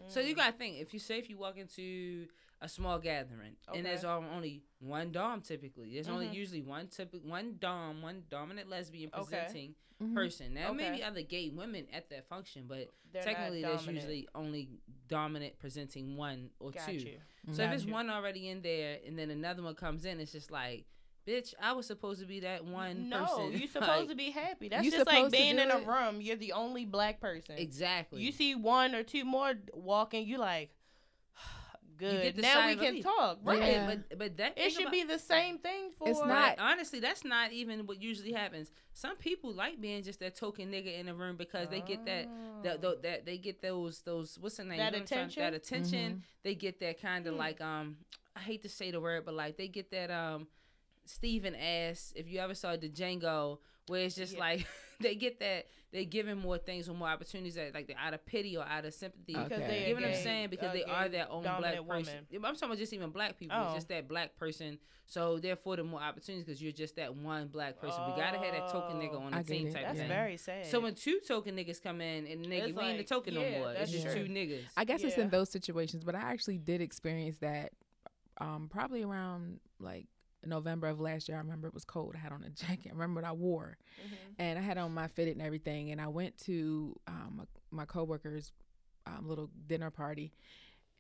So 0.06 0.20
Mm. 0.22 0.28
you 0.28 0.34
gotta 0.36 0.52
think 0.52 0.76
if 0.78 0.94
you 0.94 1.00
say 1.00 1.18
if 1.18 1.28
you 1.28 1.36
walk 1.36 1.56
into 1.58 2.28
a 2.60 2.68
small 2.68 2.98
gathering 2.98 3.56
and 3.72 3.86
there's 3.86 4.04
all, 4.04 4.24
only 4.34 4.62
one 4.80 5.12
dom 5.12 5.40
typically, 5.40 5.94
there's 5.94 6.08
only 6.08 6.26
Mhm. 6.26 6.34
usually 6.34 6.60
one 6.62 6.88
typical 6.88 7.28
one 7.28 7.56
dom, 7.58 8.02
one 8.02 8.24
dominant 8.28 8.68
lesbian 8.68 9.10
Okay. 9.14 9.22
presenting 9.24 9.74
Mhm. 10.02 10.14
person. 10.14 10.54
Now 10.54 10.68
Okay. 10.72 10.90
maybe 10.90 11.02
other 11.02 11.22
gay 11.22 11.50
women 11.50 11.86
at 11.92 12.08
that 12.10 12.26
function, 12.28 12.66
but 12.66 12.88
They're 13.12 13.22
technically 13.22 13.62
there's 13.62 13.86
usually 13.86 14.28
only 14.34 14.68
dominant 15.08 15.58
presenting 15.58 16.16
one 16.16 16.50
or 16.60 16.70
Got 16.72 16.86
two. 16.86 16.92
you. 16.94 17.20
So 17.52 17.62
if 17.62 17.68
Got 17.68 17.74
it's 17.74 17.84
you. 17.84 17.92
one 17.92 18.10
already 18.10 18.48
in 18.48 18.62
there 18.62 19.00
and 19.06 19.18
then 19.18 19.30
another 19.30 19.62
one 19.62 19.74
comes 19.74 20.04
in, 20.04 20.18
it's 20.20 20.32
just 20.32 20.50
like, 20.50 20.84
bitch, 21.26 21.54
I 21.60 21.72
was 21.72 21.86
supposed 21.86 22.20
to 22.20 22.26
be 22.26 22.40
that 22.40 22.64
one 22.64 23.08
no, 23.08 23.20
person. 23.26 23.52
you're 23.52 23.68
supposed 23.68 23.88
Like, 23.88 24.08
to 24.08 24.14
be 24.14 24.30
happy. 24.30 24.68
That's 24.68 24.90
just 24.90 25.06
like 25.06 25.30
being 25.30 25.58
in 25.58 25.70
a 25.70 25.78
it. 25.78 25.86
room. 25.86 26.20
You're 26.20 26.36
the 26.36 26.52
only 26.52 26.84
black 26.86 27.20
person. 27.20 27.56
exactly. 27.58 28.20
You 28.22 28.32
see 28.32 28.54
one 28.54 28.94
or 28.94 29.02
two 29.02 29.24
more 29.24 29.54
walking, 29.74 30.26
you 30.26 30.38
like, 30.38 30.70
good. 31.98 32.36
now 32.38 32.66
we 32.66 32.76
can 32.76 32.84
relief. 32.86 33.04
talk. 33.04 33.38
right, 33.42 33.58
Right. 33.60 33.72
Yeah. 33.72 33.86
but 34.08 34.18
but 34.18 34.36
that 34.38 34.58
It 34.58 34.70
should 34.72 34.82
about- 34.82 34.92
be 34.92 35.02
the 35.04 35.18
same 35.18 35.58
thing 35.58 35.90
for. 35.98 36.08
It's 36.08 36.18
But 36.20 36.28
not- 36.28 36.58
honestly, 36.58 37.00
that's 37.00 37.24
not 37.24 37.52
even 37.52 37.86
what 37.86 38.00
usually 38.00 38.32
happens. 38.32 38.70
Some 38.94 39.16
people 39.16 39.52
like 39.52 39.80
being 39.80 40.02
just 40.02 40.20
that 40.20 40.34
token 40.36 40.70
nigga 40.70 40.98
in 40.98 41.06
the 41.06 41.14
room 41.14 41.36
because 41.36 41.68
they 41.68 41.80
get 41.80 42.04
that 42.06 42.26
that, 42.64 42.76
Oh. 42.76 42.78
that, 42.94 43.02
that 43.02 43.26
they 43.26 43.38
get 43.38 43.60
those 43.62 44.00
those 44.02 44.38
what's 44.38 44.56
the 44.56 44.64
name 44.64 44.78
That 44.78 44.92
You 44.92 44.98
know 44.98 44.98
what 44.98 45.00
I'm 45.02 45.06
trying- 45.06 45.20
attention? 45.26 45.42
that 45.42 45.54
attention 45.54 46.14
Mhm. 46.16 46.42
they 46.44 46.54
get 46.54 46.80
that 46.80 47.00
kind 47.00 47.26
of 47.26 47.34
Hmm. 47.34 47.38
like 47.40 47.60
um 47.60 47.98
I 48.34 48.40
hate 48.40 48.62
to 48.62 48.68
say 48.68 48.90
the 48.90 49.00
word 49.00 49.24
but 49.24 49.34
like 49.34 49.56
they 49.56 49.68
get 49.68 49.90
that 49.90 50.10
um 50.10 50.48
Steven 51.04 51.54
ass 51.54 52.12
if 52.16 52.28
you 52.28 52.38
ever 52.40 52.54
saw 52.54 52.76
the 52.76 52.88
Django 52.88 53.58
where 53.86 54.04
it's 54.04 54.14
just 54.14 54.34
Yeah. 54.34 54.40
like 54.40 54.66
they 55.00 55.14
get 55.14 55.40
that 55.40 55.66
they 55.92 56.04
giving 56.04 56.36
more 56.36 56.58
things 56.58 56.88
or 56.88 56.92
more 56.94 57.08
opportunities 57.08 57.54
that 57.54 57.72
like 57.74 57.86
they're 57.86 57.96
out 57.98 58.12
of 58.12 58.24
pity 58.26 58.56
or 58.56 58.64
out 58.64 58.84
of 58.84 58.92
sympathy 58.92 59.34
Okay. 59.36 59.44
Because 59.44 59.60
they 59.66 59.78
you 59.78 59.84
a 59.84 59.86
get 59.88 59.94
what 59.94 60.04
I'm 60.16 60.22
saying? 60.22 60.48
Because 60.50 60.72
they 60.72 60.84
are 60.84 61.04
gay 61.04 61.08
their 61.16 61.30
own 61.30 61.42
black 61.42 61.54
dominant 61.62 61.88
person. 61.88 62.14
woman. 62.32 62.44
I'm 62.46 62.54
talking 62.54 62.68
about 62.68 62.78
just 62.78 62.92
even 62.92 63.10
black 63.10 63.38
people. 63.38 63.56
It's 63.58 63.70
Oh. 63.70 63.74
just 63.74 63.88
that 63.88 64.06
black 64.08 64.36
person. 64.36 64.78
So 65.06 65.38
therefore, 65.38 65.76
the 65.76 65.84
more 65.84 66.00
opportunities 66.02 66.44
because 66.44 66.60
you're 66.60 66.72
just 66.72 66.96
that 66.96 67.14
one 67.14 67.46
black 67.48 67.80
person. 67.80 68.02
We 68.06 68.20
gotta 68.20 68.38
have 68.38 68.52
that 68.54 68.68
token 68.70 68.96
nigga 69.00 69.14
Oh. 69.14 69.20
on 69.22 69.30
the 69.30 69.38
I 69.38 69.42
team 69.42 69.72
type 69.72 69.84
That's 69.86 69.98
thing. 70.00 70.08
very 70.08 70.36
sad. 70.36 70.66
So 70.66 70.80
when 70.80 70.94
two 70.94 71.20
token 71.26 71.56
niggas 71.56 71.82
come 71.82 72.02
in 72.02 72.26
and 72.26 72.44
nigga, 72.44 72.68
It's 72.68 72.76
we 72.76 72.82
ain't 72.84 72.98
the 72.98 73.04
token 73.04 73.32
yeah, 73.34 73.50
no 73.52 73.58
more. 73.60 73.70
It's 73.70 73.78
that's 73.78 73.90
just 73.92 74.04
true. 74.14 74.26
two 74.26 74.30
niggas. 74.32 74.64
I 74.76 74.84
guess 74.84 75.02
it's 75.02 75.16
in 75.16 75.30
those 75.30 75.48
situations, 75.48 76.04
but 76.04 76.14
I 76.14 76.20
actually 76.20 76.58
did 76.58 76.82
experience 76.82 77.38
that 77.38 77.72
um, 78.40 78.68
probably 78.70 79.02
around 79.02 79.60
like 79.80 80.06
November 80.46 80.86
of 80.88 81.00
last 81.00 81.28
year. 81.28 81.36
I 81.36 81.40
remember 81.40 81.66
it 81.68 81.74
was 81.74 81.84
cold. 81.84 82.14
I 82.14 82.18
had 82.18 82.32
on 82.32 82.42
a 82.44 82.50
jacket. 82.66 82.88
I 82.90 82.92
remember 82.92 83.20
what 83.20 83.28
I 83.28 83.32
wore. 83.32 83.76
Mhm. 84.00 84.34
and 84.38 84.58
I 84.58 84.62
had 84.62 84.78
on 84.78 84.92
my 84.94 85.08
fitted 85.08 85.36
and 85.36 85.44
everything. 85.44 85.90
And 85.90 86.00
I 86.00 86.08
went 86.08 86.36
to 86.44 86.94
um, 87.08 87.46
my 87.70 87.84
coworker's 87.84 88.52
um, 89.06 89.26
little 89.28 89.50
dinner 89.66 89.90
party. 89.90 90.32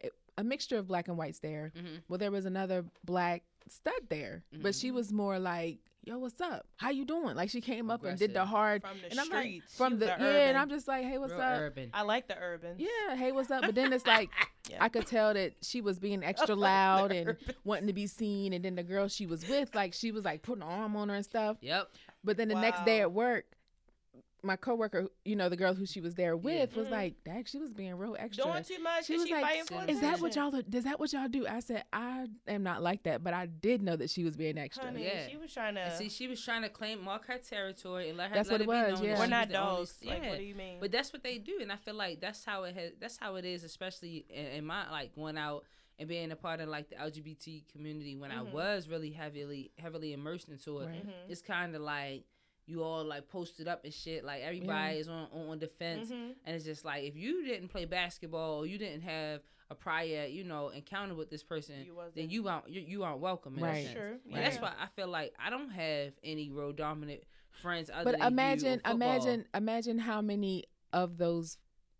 It, 0.00 0.12
a 0.36 0.44
mixture 0.44 0.76
of 0.78 0.86
black 0.88 1.08
and 1.08 1.16
whites 1.16 1.38
there. 1.40 1.72
Mhm. 1.76 2.02
Well, 2.08 2.18
there 2.18 2.30
was 2.30 2.46
another 2.46 2.84
black 3.04 3.42
stud 3.68 4.08
there, 4.08 4.44
but 4.62 4.74
she 4.74 4.90
Mhm. 4.90 4.94
was 4.94 5.12
more 5.12 5.38
like, 5.38 5.78
"Yo, 6.04 6.18
what's 6.18 6.40
up? 6.40 6.66
How 6.76 6.90
you 6.90 7.04
doing?" 7.04 7.36
Like 7.36 7.50
she 7.50 7.60
came 7.60 7.90
up 7.90 8.04
and 8.04 8.18
did 8.18 8.34
the 8.34 8.44
hard. 8.44 8.82
from 8.82 8.98
the 9.02 9.10
and 9.10 9.20
I'm 9.20 9.28
like, 9.28 9.44
streets, 9.44 9.76
from 9.76 9.92
the, 9.94 9.98
the 9.98 10.06
yeah, 10.06 10.14
urban. 10.20 10.48
and 10.48 10.58
I'm 10.58 10.68
just 10.70 10.88
like, 10.88 11.04
"Hey, 11.04 11.18
what's 11.18 11.32
Real 11.32 11.42
up?" 11.42 11.60
urban. 11.60 11.90
I 11.92 12.02
like 12.02 12.28
the 12.28 12.36
urban. 12.38 12.76
Yeah, 12.78 13.16
hey, 13.16 13.32
what's 13.32 13.50
up? 13.50 13.62
But 13.62 13.74
then 13.74 13.92
it's 13.92 14.06
like 14.06 14.30
Yeah. 14.70 14.76
I 14.80 14.88
could 14.88 15.06
tell 15.06 15.32
that 15.34 15.54
she 15.62 15.80
was 15.80 15.98
being 15.98 16.22
extra 16.32 16.54
loud 16.54 17.10
and 17.12 17.30
urban. 17.30 17.54
wanting 17.64 17.86
to 17.86 17.92
be 17.92 18.06
seen. 18.06 18.52
And 18.52 18.64
then 18.64 18.74
the 18.74 18.82
girl 18.82 19.08
she 19.08 19.26
was 19.26 19.48
with, 19.48 19.74
like 19.74 19.94
she 19.94 20.12
was 20.12 20.24
like 20.24 20.42
putting 20.42 20.62
an 20.62 20.68
arm 20.68 20.94
on 20.96 21.08
her 21.08 21.14
and 21.14 21.24
stuff. 21.24 21.56
Yep. 21.60 21.88
But 22.24 22.36
then 22.36 22.48
the 22.48 22.54
next 22.54 22.84
day 22.84 23.00
at 23.00 23.12
work, 23.12 23.46
my 24.42 24.54
coworker, 24.56 25.08
you 25.24 25.34
know, 25.34 25.48
the 25.48 25.56
girl 25.56 25.74
who 25.74 25.84
she 25.84 26.00
was 26.00 26.14
there 26.14 26.36
with, 26.36 26.76
was 26.76 26.86
Mhm. 26.86 26.90
like, 26.92 27.24
"Dang, 27.24 27.44
she 27.44 27.58
was 27.58 27.72
being 27.72 27.94
real 27.96 28.16
extra." 28.18 28.44
Doing 28.44 28.62
too 28.62 28.78
much. 28.78 29.06
She 29.06 29.14
She, 29.14 29.18
was 29.18 29.26
she 29.28 29.34
like, 29.34 29.42
fighting 29.44 29.64
for 29.64 29.90
is 29.90 30.00
that 30.00 30.20
what 30.20 30.36
y'all? 30.36 30.54
Are, 30.54 30.62
is 30.72 30.84
that 30.84 31.00
what 31.00 31.12
y'all 31.12 31.28
do? 31.28 31.46
I 31.46 31.58
said, 31.60 31.84
I 31.92 32.28
am 32.46 32.62
not 32.62 32.82
like 32.82 33.02
that, 33.02 33.24
but 33.24 33.34
I 33.34 33.46
did 33.46 33.82
know 33.82 33.96
that 33.96 34.10
she 34.10 34.22
was 34.24 34.36
being 34.36 34.56
extra. 34.56 34.84
Honey, 34.86 35.04
Yeah. 35.04 35.28
she 35.28 35.36
was 35.36 35.52
trying 35.52 35.74
to. 35.74 35.80
And 35.80 35.94
see, 35.94 36.08
she 36.08 36.28
was 36.28 36.40
trying 36.44 36.62
to 36.62 36.68
claim 36.68 37.02
mark 37.02 37.26
her 37.26 37.38
territory 37.38 38.08
and 38.10 38.16
let 38.18 38.28
her. 38.30 38.34
That's 38.36 38.48
let 38.50 38.60
what 38.66 38.78
it 38.78 38.90
was, 38.92 39.00
yeah. 39.02 39.14
We're 39.14 39.20
was 39.22 39.30
not 39.30 39.48
the 39.48 39.60
only- 39.60 39.76
dogs. 39.76 39.98
Like, 40.04 40.22
yeah. 40.22 40.28
what 40.30 40.38
do 40.38 40.44
you 40.44 40.54
mean? 40.54 40.78
But 40.80 40.92
that's 40.92 41.12
what 41.12 41.22
they 41.24 41.38
do, 41.38 41.58
and 41.60 41.72
I 41.72 41.76
feel 41.76 41.94
like 41.94 42.20
that's 42.20 42.44
how 42.44 42.62
it 42.64 42.74
has. 42.76 42.92
That's 43.00 43.16
how 43.16 43.34
it 43.36 43.44
is, 43.44 43.64
especially 43.64 44.24
in, 44.30 44.46
in 44.46 44.64
my 44.64 44.88
like 44.90 45.14
going 45.14 45.36
out 45.36 45.64
and 45.98 46.08
being 46.08 46.30
a 46.30 46.36
part 46.36 46.60
of 46.60 46.68
like 46.68 46.88
the 46.90 46.94
LGBT 46.94 47.64
community. 47.72 48.14
When 48.14 48.30
I 48.30 48.36
Mhm. 48.44 48.52
was 48.52 48.88
really 48.88 49.10
heavily 49.10 49.72
heavily 49.78 50.12
immersed 50.12 50.48
into 50.48 50.78
it, 50.78 50.86
Right. 50.86 51.04
Mhm. 51.06 51.12
it's 51.28 51.42
kind 51.42 51.74
of 51.74 51.82
like 51.82 52.24
you 52.68 52.82
all 52.84 53.02
like 53.04 53.28
posted 53.28 53.66
up 53.66 53.84
and 53.84 53.92
shit. 53.92 54.24
Like 54.24 54.42
everybody 54.42 54.98
is 54.98 55.08
on 55.08 55.26
on 55.32 55.58
defense, 55.58 56.10
Mhm. 56.10 56.34
and 56.44 56.54
it's 56.56 56.64
just 56.64 56.84
like 56.84 57.04
if 57.04 57.16
you 57.16 57.44
didn't 57.44 57.68
play 57.68 57.84
basketball 57.86 58.58
or 58.60 58.66
you 58.66 58.78
didn't 58.78 59.02
have 59.02 59.40
a 59.70 59.74
prior 59.74 60.26
you 60.26 60.44
know 60.44 60.68
encounter 60.68 61.14
with 61.14 61.30
this 61.30 61.42
person, 61.42 61.74
You 61.84 61.96
then 62.14 62.30
you 62.30 62.46
aren't 62.48 62.68
you, 62.68 62.80
you 62.82 63.02
aren't 63.04 63.20
welcome. 63.20 63.56
In 63.56 63.62
Right. 63.64 63.72
That 63.74 63.82
sense. 63.84 63.92
Sure. 63.94 64.08
And 64.32 64.44
that's 64.44 64.58
why 64.58 64.72
I 64.78 64.86
feel 64.96 65.08
like 65.08 65.34
I 65.38 65.50
don't 65.50 65.70
have 65.70 66.12
any 66.22 66.50
real 66.50 66.72
dominant 66.72 67.22
friends. 67.50 67.90
Other 67.92 68.04
But 68.12 68.18
than 68.18 68.26
imagine, 68.32 68.80
in 68.84 68.90
imagine, 68.92 69.46
imagine 69.54 69.98
how 69.98 70.20
many 70.22 70.64
of 70.92 71.16
those 71.18 71.58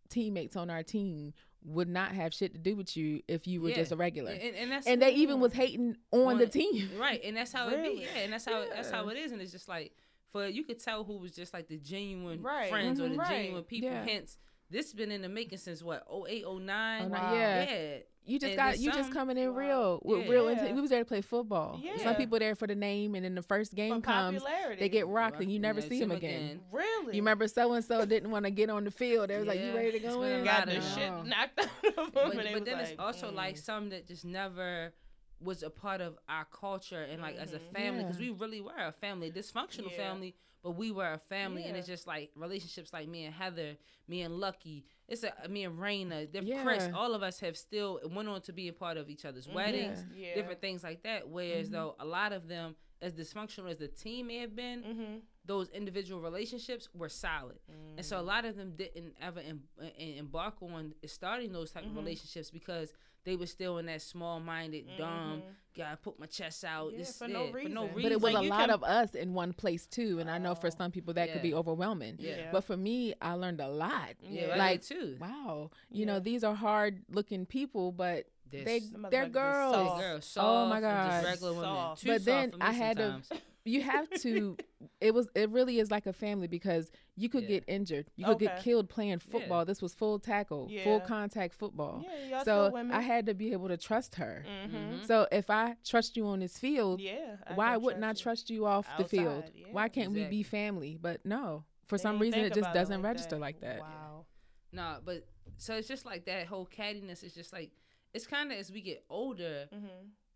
teammates 0.08 0.56
on 0.56 0.70
our 0.70 0.82
team 0.82 1.34
would 1.64 1.88
not 1.88 2.12
have 2.12 2.32
shit 2.32 2.52
to 2.52 2.58
do 2.58 2.76
with 2.76 2.96
you 2.96 3.20
if 3.28 3.46
you 3.46 3.60
were 3.60 3.68
Yeah. 3.70 3.74
just 3.76 3.92
a 3.92 3.96
regular. 3.96 4.30
and, 4.30 4.54
and 4.56 4.70
that's 4.70 4.86
And 4.86 5.02
they 5.02 5.12
even 5.14 5.40
was 5.40 5.52
hating 5.52 5.96
on, 6.12 6.38
the 6.38 6.46
team. 6.46 6.88
right, 6.96 7.20
and 7.24 7.36
that's 7.36 7.52
how 7.52 7.68
it 7.68 7.82
be. 7.82 8.02
Yeah, 8.02 8.20
and 8.20 8.32
that's 8.32 8.44
how 8.46 8.66
that's 8.68 8.90
how 8.90 9.08
it 9.08 9.16
is, 9.18 9.32
and 9.32 9.42
it's 9.42 9.52
just 9.52 9.68
like 9.68 9.92
for 10.32 10.46
you 10.46 10.64
could 10.64 10.78
tell 10.82 11.04
who 11.04 11.18
was 11.18 11.32
just 11.32 11.52
like 11.54 11.68
the 11.68 11.78
genuine 11.78 12.42
Right. 12.42 12.68
friends 12.70 13.00
or 13.00 13.04
Mhm. 13.04 13.12
the 13.12 13.16
Right. 13.18 13.28
genuine 13.28 13.64
people. 13.64 13.90
Yeah. 13.90 14.04
Hence, 14.04 14.36
this 14.70 14.92
been 14.92 15.10
in 15.10 15.22
the 15.22 15.28
making 15.28 15.58
since 15.58 15.82
what 15.82 16.04
08, 16.10 16.44
09? 16.46 17.02
Oh, 17.04 17.08
no, 17.08 17.14
Wow. 17.14 17.34
yeah. 17.34 17.70
yeah. 17.70 17.98
you 18.24 18.38
just 18.38 18.50
And 18.50 18.56
got 18.58 18.66
there's 18.72 18.84
you 18.84 18.92
just 18.92 19.10
coming 19.10 19.38
in 19.38 19.48
Wow. 19.54 19.58
real 19.58 20.02
with 20.04 20.26
Yeah. 20.26 20.30
real. 20.30 20.44
Yeah. 20.44 20.50
Intent. 20.50 20.74
We 20.74 20.82
was 20.82 20.90
there 20.90 20.98
to 20.98 21.04
play 21.06 21.22
football. 21.22 21.80
Yeah. 21.82 21.96
Some 21.96 22.14
people 22.16 22.38
there 22.38 22.54
for 22.54 22.66
the 22.66 22.74
name, 22.74 23.14
and 23.14 23.24
then 23.24 23.34
the 23.34 23.40
first 23.42 23.74
game 23.74 23.94
For 23.94 24.00
comes, 24.02 24.42
popularity. 24.42 24.80
they 24.80 24.90
get 24.90 25.06
rocked, 25.06 25.40
and 25.40 25.50
you 25.50 25.58
never 25.58 25.80
never 25.80 25.88
see 25.88 25.98
them 25.98 26.10
again. 26.10 26.60
really. 26.70 27.16
You 27.16 27.22
remember 27.22 27.48
so 27.48 27.72
and 27.72 27.82
so 27.82 28.04
didn't 28.04 28.30
want 28.30 28.44
to 28.44 28.50
get 28.50 28.68
on 28.68 28.84
the 28.84 28.90
field. 28.90 29.30
They 29.30 29.38
was 29.38 29.46
like, 29.46 29.58
"You 29.60 29.74
ready 29.74 29.92
to 29.92 29.98
go 30.00 30.20
been 30.20 30.40
in?" 30.40 30.44
got 30.44 30.66
the 30.66 30.78
shit 30.82 31.10
knocked 31.24 31.58
out 31.58 31.68
of 31.86 31.94
them. 31.94 32.10
but, 32.12 32.36
and 32.36 32.52
but 32.52 32.64
then 32.66 32.74
like, 32.78 32.88
it's 32.90 32.98
also 32.98 33.32
like 33.32 33.54
mm. 33.54 33.58
some 33.64 33.88
that 33.88 34.06
just 34.06 34.26
never 34.26 34.92
was 35.40 35.62
a 35.62 35.70
part 35.70 36.00
of 36.00 36.18
our 36.28 36.44
culture 36.46 37.02
and 37.02 37.22
like 37.22 37.36
as 37.36 37.52
a 37.52 37.58
Mhm. 37.58 37.72
family 37.72 38.02
because 38.04 38.20
Yeah. 38.20 38.30
we 38.32 38.38
really 38.38 38.60
were 38.60 38.72
a 38.76 38.92
family, 38.92 39.30
dysfunctional 39.30 39.90
Yeah. 39.90 39.96
family, 39.96 40.34
but 40.62 40.72
we 40.72 40.90
were 40.90 41.12
a 41.12 41.18
family, 41.18 41.64
and 41.64 41.76
it's 41.76 41.86
just 41.86 42.06
like 42.06 42.30
relationships 42.34 42.92
like 42.92 43.06
me 43.08 43.24
and 43.24 43.34
Heather, 43.34 43.76
me 44.08 44.22
and 44.22 44.40
Lucky, 44.40 44.84
it's 45.06 45.22
a 45.22 45.48
me 45.48 45.64
and 45.64 45.78
Raina, 45.78 46.30
diff- 46.30 46.62
Chris, 46.64 46.88
all 46.92 47.14
of 47.14 47.22
us 47.22 47.38
have 47.40 47.56
still 47.56 48.00
went 48.10 48.28
on 48.28 48.42
to 48.42 48.52
be 48.52 48.66
a 48.68 48.72
part 48.72 48.96
of 48.96 49.08
each 49.08 49.24
other's 49.24 49.46
Mhm. 49.46 49.54
weddings, 49.54 50.04
Yeah. 50.14 50.34
different 50.34 50.60
things 50.60 50.82
like 50.82 51.02
that. 51.02 51.28
Whereas 51.28 51.68
Mhm. 51.68 51.72
though 51.72 51.96
a 52.00 52.04
lot 52.04 52.32
of 52.32 52.48
them, 52.48 52.74
as 53.00 53.14
dysfunctional 53.14 53.70
as 53.70 53.76
the 53.78 53.86
team 53.86 54.26
may 54.26 54.38
have 54.38 54.56
been, 54.56 54.82
Mhm. 54.82 55.22
those 55.44 55.68
individual 55.70 56.20
relationships 56.20 56.92
were 56.92 57.08
solid. 57.08 57.60
And 57.96 58.04
so 58.04 58.18
a 58.18 58.22
lot 58.22 58.44
of 58.44 58.56
them 58.56 58.74
didn't 58.74 59.16
ever 59.20 59.38
em- 59.40 59.68
em- 59.80 59.92
embark 60.16 60.60
on 60.60 60.94
starting 61.06 61.52
those 61.52 61.70
type 61.70 61.84
of 61.86 61.94
relationships 61.96 62.50
because 62.50 62.92
they 63.28 63.36
were 63.36 63.46
still 63.46 63.76
in 63.76 63.84
that 63.86 64.00
small-minded, 64.00 64.86
dumb, 64.96 65.42
Mhm. 65.42 65.76
gotta 65.76 65.96
put 65.98 66.18
my 66.18 66.24
chest 66.24 66.64
out. 66.64 66.92
Yeah, 66.92 66.98
this, 66.98 67.18
for 67.18 67.26
yeah, 67.28 67.34
no 67.34 67.46
For 67.52 67.68
no 67.68 67.82
reason. 67.82 67.94
reason. 67.96 68.02
But 68.02 68.12
it 68.12 68.20
was 68.22 68.32
Like, 68.32 68.46
a 68.46 68.48
lot 68.48 68.60
can- 68.60 68.70
of 68.70 68.82
us 68.82 69.14
in 69.14 69.34
one 69.34 69.52
place 69.52 69.86
too, 69.86 70.18
and 70.18 70.30
I 70.30 70.38
know 70.38 70.54
for 70.54 70.68
Oh. 70.68 70.70
some 70.70 70.90
people 70.90 71.12
that 71.14 71.30
could 71.32 71.42
be 71.42 71.52
overwhelming. 71.52 72.16
Yeah. 72.18 72.50
But 72.50 72.62
for 72.64 72.76
me, 72.76 73.12
I 73.20 73.34
learned 73.34 73.60
a 73.60 73.68
lot. 73.68 74.14
yeah, 74.22 74.46
Yeah. 74.48 74.54
I 74.54 74.56
Like, 74.56 74.80
did 74.80 74.88
too. 74.98 75.16
Wow, 75.20 75.70
you 75.90 76.00
Yeah. 76.00 76.06
know 76.06 76.20
these 76.20 76.42
are 76.42 76.54
hard 76.54 77.04
looking 77.10 77.44
people, 77.44 77.92
but 77.92 78.26
This- 78.50 78.64
they 78.64 78.78
Them 78.80 79.06
they're 79.10 79.26
motherfuckers 79.26 79.96
is 79.96 80.00
girls. 80.00 80.24
soft. 80.26 80.46
Oh 80.48 80.68
my 80.68 80.76
and 80.76 80.82
God. 80.84 81.10
just 81.22 81.24
regular 81.26 81.52
women. 81.54 81.96
Too 81.96 82.06
But 82.08 82.14
soft 82.16 82.24
then 82.24 82.50
for 82.52 82.56
me 82.58 82.62
I 82.66 82.72
had 82.72 82.96
to- 82.98 83.22
you 83.64 83.82
have 83.82 84.08
to 84.22 84.56
it 84.98 85.12
was 85.12 85.28
it 85.34 85.50
really 85.50 85.78
is 85.78 85.90
like 85.90 86.06
a 86.06 86.12
family 86.14 86.46
because 86.46 86.90
you 87.16 87.28
could 87.28 87.42
Yeah. 87.42 87.48
get 87.48 87.64
injured 87.66 88.06
you 88.16 88.24
could 88.24 88.38
get 88.38 88.62
killed 88.62 88.88
playing 88.88 89.18
football 89.18 89.66
this 89.66 89.82
was 89.82 89.92
full 89.92 90.18
tackle 90.18 90.70
full 90.84 91.00
contact 91.00 91.52
football 91.52 92.02
Yeah, 92.02 92.36
y'all 92.36 92.44
so 92.46 92.70
women. 92.70 92.96
i 92.96 93.02
had 93.02 93.26
to 93.26 93.34
be 93.34 93.52
able 93.52 93.68
to 93.68 93.76
trust 93.76 94.14
her 94.14 94.42
Mm-hmm. 94.48 94.76
Mhm. 94.76 95.06
so 95.06 95.26
if 95.30 95.50
i 95.50 95.76
trust 95.84 96.16
you 96.16 96.24
on 96.28 96.38
this 96.40 96.56
field 96.56 97.00
Yeah. 97.02 97.36
I 97.46 97.52
why 97.54 97.76
wouldn't 97.76 98.02
i 98.04 98.14
trust 98.14 98.48
you 98.48 98.64
off 98.64 98.86
the 98.96 99.04
field 99.04 99.44
yeah. 99.54 99.66
why 99.70 99.90
can't 99.90 100.12
we 100.12 100.24
be 100.24 100.42
family 100.42 100.96
but 100.98 101.20
no 101.26 101.64
for 101.84 101.98
They 101.98 102.02
some 102.02 102.18
reason 102.20 102.40
it 102.40 102.54
just 102.54 102.72
doesn't 102.72 103.02
like 103.02 103.04
register 103.04 103.36
like 103.38 103.60
that 103.60 103.80
Wow. 103.80 104.24
No, 104.72 104.98
but 105.04 105.26
so 105.58 105.74
it's 105.74 105.88
just 105.88 106.06
like 106.06 106.24
that 106.26 106.46
whole 106.46 106.66
cattiness 106.66 107.22
is 107.22 107.34
just 107.34 107.52
like 107.52 107.70
it's 108.14 108.26
kind 108.26 108.50
of 108.52 108.58
as 108.58 108.70
we 108.72 108.80
get 108.80 109.04
older. 109.10 109.68
Mm-hmm. 109.74 109.86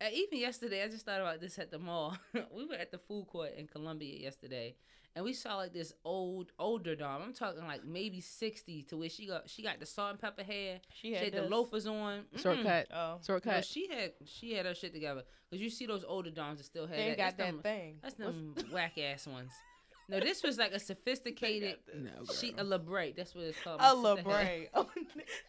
Uh, 0.01 0.07
even 0.13 0.39
yesterday, 0.41 0.83
I 0.83 0.89
just 0.89 1.07
thought 1.07 1.21
about 1.21 1.41
this 1.41 1.59
at 1.59 1.71
the 1.71 1.79
mall. 1.79 2.17
we 2.35 2.67
were 2.67 2.75
at 2.75 2.91
the 2.91 2.99
food 2.99 3.27
court 3.29 3.51
in 3.57 3.67
Columbia 3.69 4.19
yesterday, 4.19 4.75
and 5.15 5.25
we 5.25 5.33
saw 5.33 5.57
like 5.57 5.73
this 5.73 5.93
old 6.05 6.51
older 6.59 6.97
dom. 6.97 7.23
I'm 7.23 7.33
talking 7.33 7.65
like 7.67 7.85
maybe 7.85 8.21
sixty, 8.21 8.83
to 8.85 8.97
where 8.97 9.09
she 9.09 9.27
got 9.29 9.49
she 9.49 9.63
got 9.63 9.79
the 9.79 9.87
salt 9.87 10.11
and 10.11 10.21
pepper 10.21 10.43
hair. 10.43 10.81
She 10.93 11.09
She 11.11 11.15
had, 11.15 11.33
had 11.35 11.45
the 11.45 11.49
loafers 11.49 11.87
on. 11.87 12.25
Mm-mm. 12.35 12.43
shortcut 12.43 12.89
Oh. 12.93 12.97
No, 12.97 13.21
shortcut 13.25 13.65
she 13.65 13.89
had 13.89 14.13
she 14.25 14.55
had 14.55 14.67
her 14.67 14.75
shit 14.75 14.93
together 14.93 15.23
because 15.49 15.63
you 15.63 15.71
see 15.71 15.87
those 15.87 16.05
older 16.05 16.31
doms 16.31 16.59
that 16.59 16.65
still 16.65 16.87
have 16.89 16.97
They 16.97 17.11
that. 17.11 17.17
got 17.17 17.25
That's 17.25 17.37
that 17.37 17.47
them- 17.53 17.63
thing. 17.63 17.99
That's 18.03 18.19
What's- 18.19 18.35
them 18.37 18.73
whack 18.73 18.99
ass 18.99 19.27
ones. 19.29 19.53
No, 20.13 20.21
this 20.21 20.43
was 20.43 20.59
like 20.59 20.73
a 20.73 20.79
sophisticated. 20.79 21.77
They 21.93 21.99
got 22.01 22.19
no 22.19 22.25
this. 22.25 22.39
She 22.41 22.51
a 22.51 22.65
labre. 22.65 23.17
That's 23.17 23.35
what 23.35 23.45
it's 23.45 23.61
called. 23.63 23.81
A 23.81 23.95
My 23.97 24.15
sister 24.17 24.29
Labre. 24.31 24.69
Oh, 24.75 24.89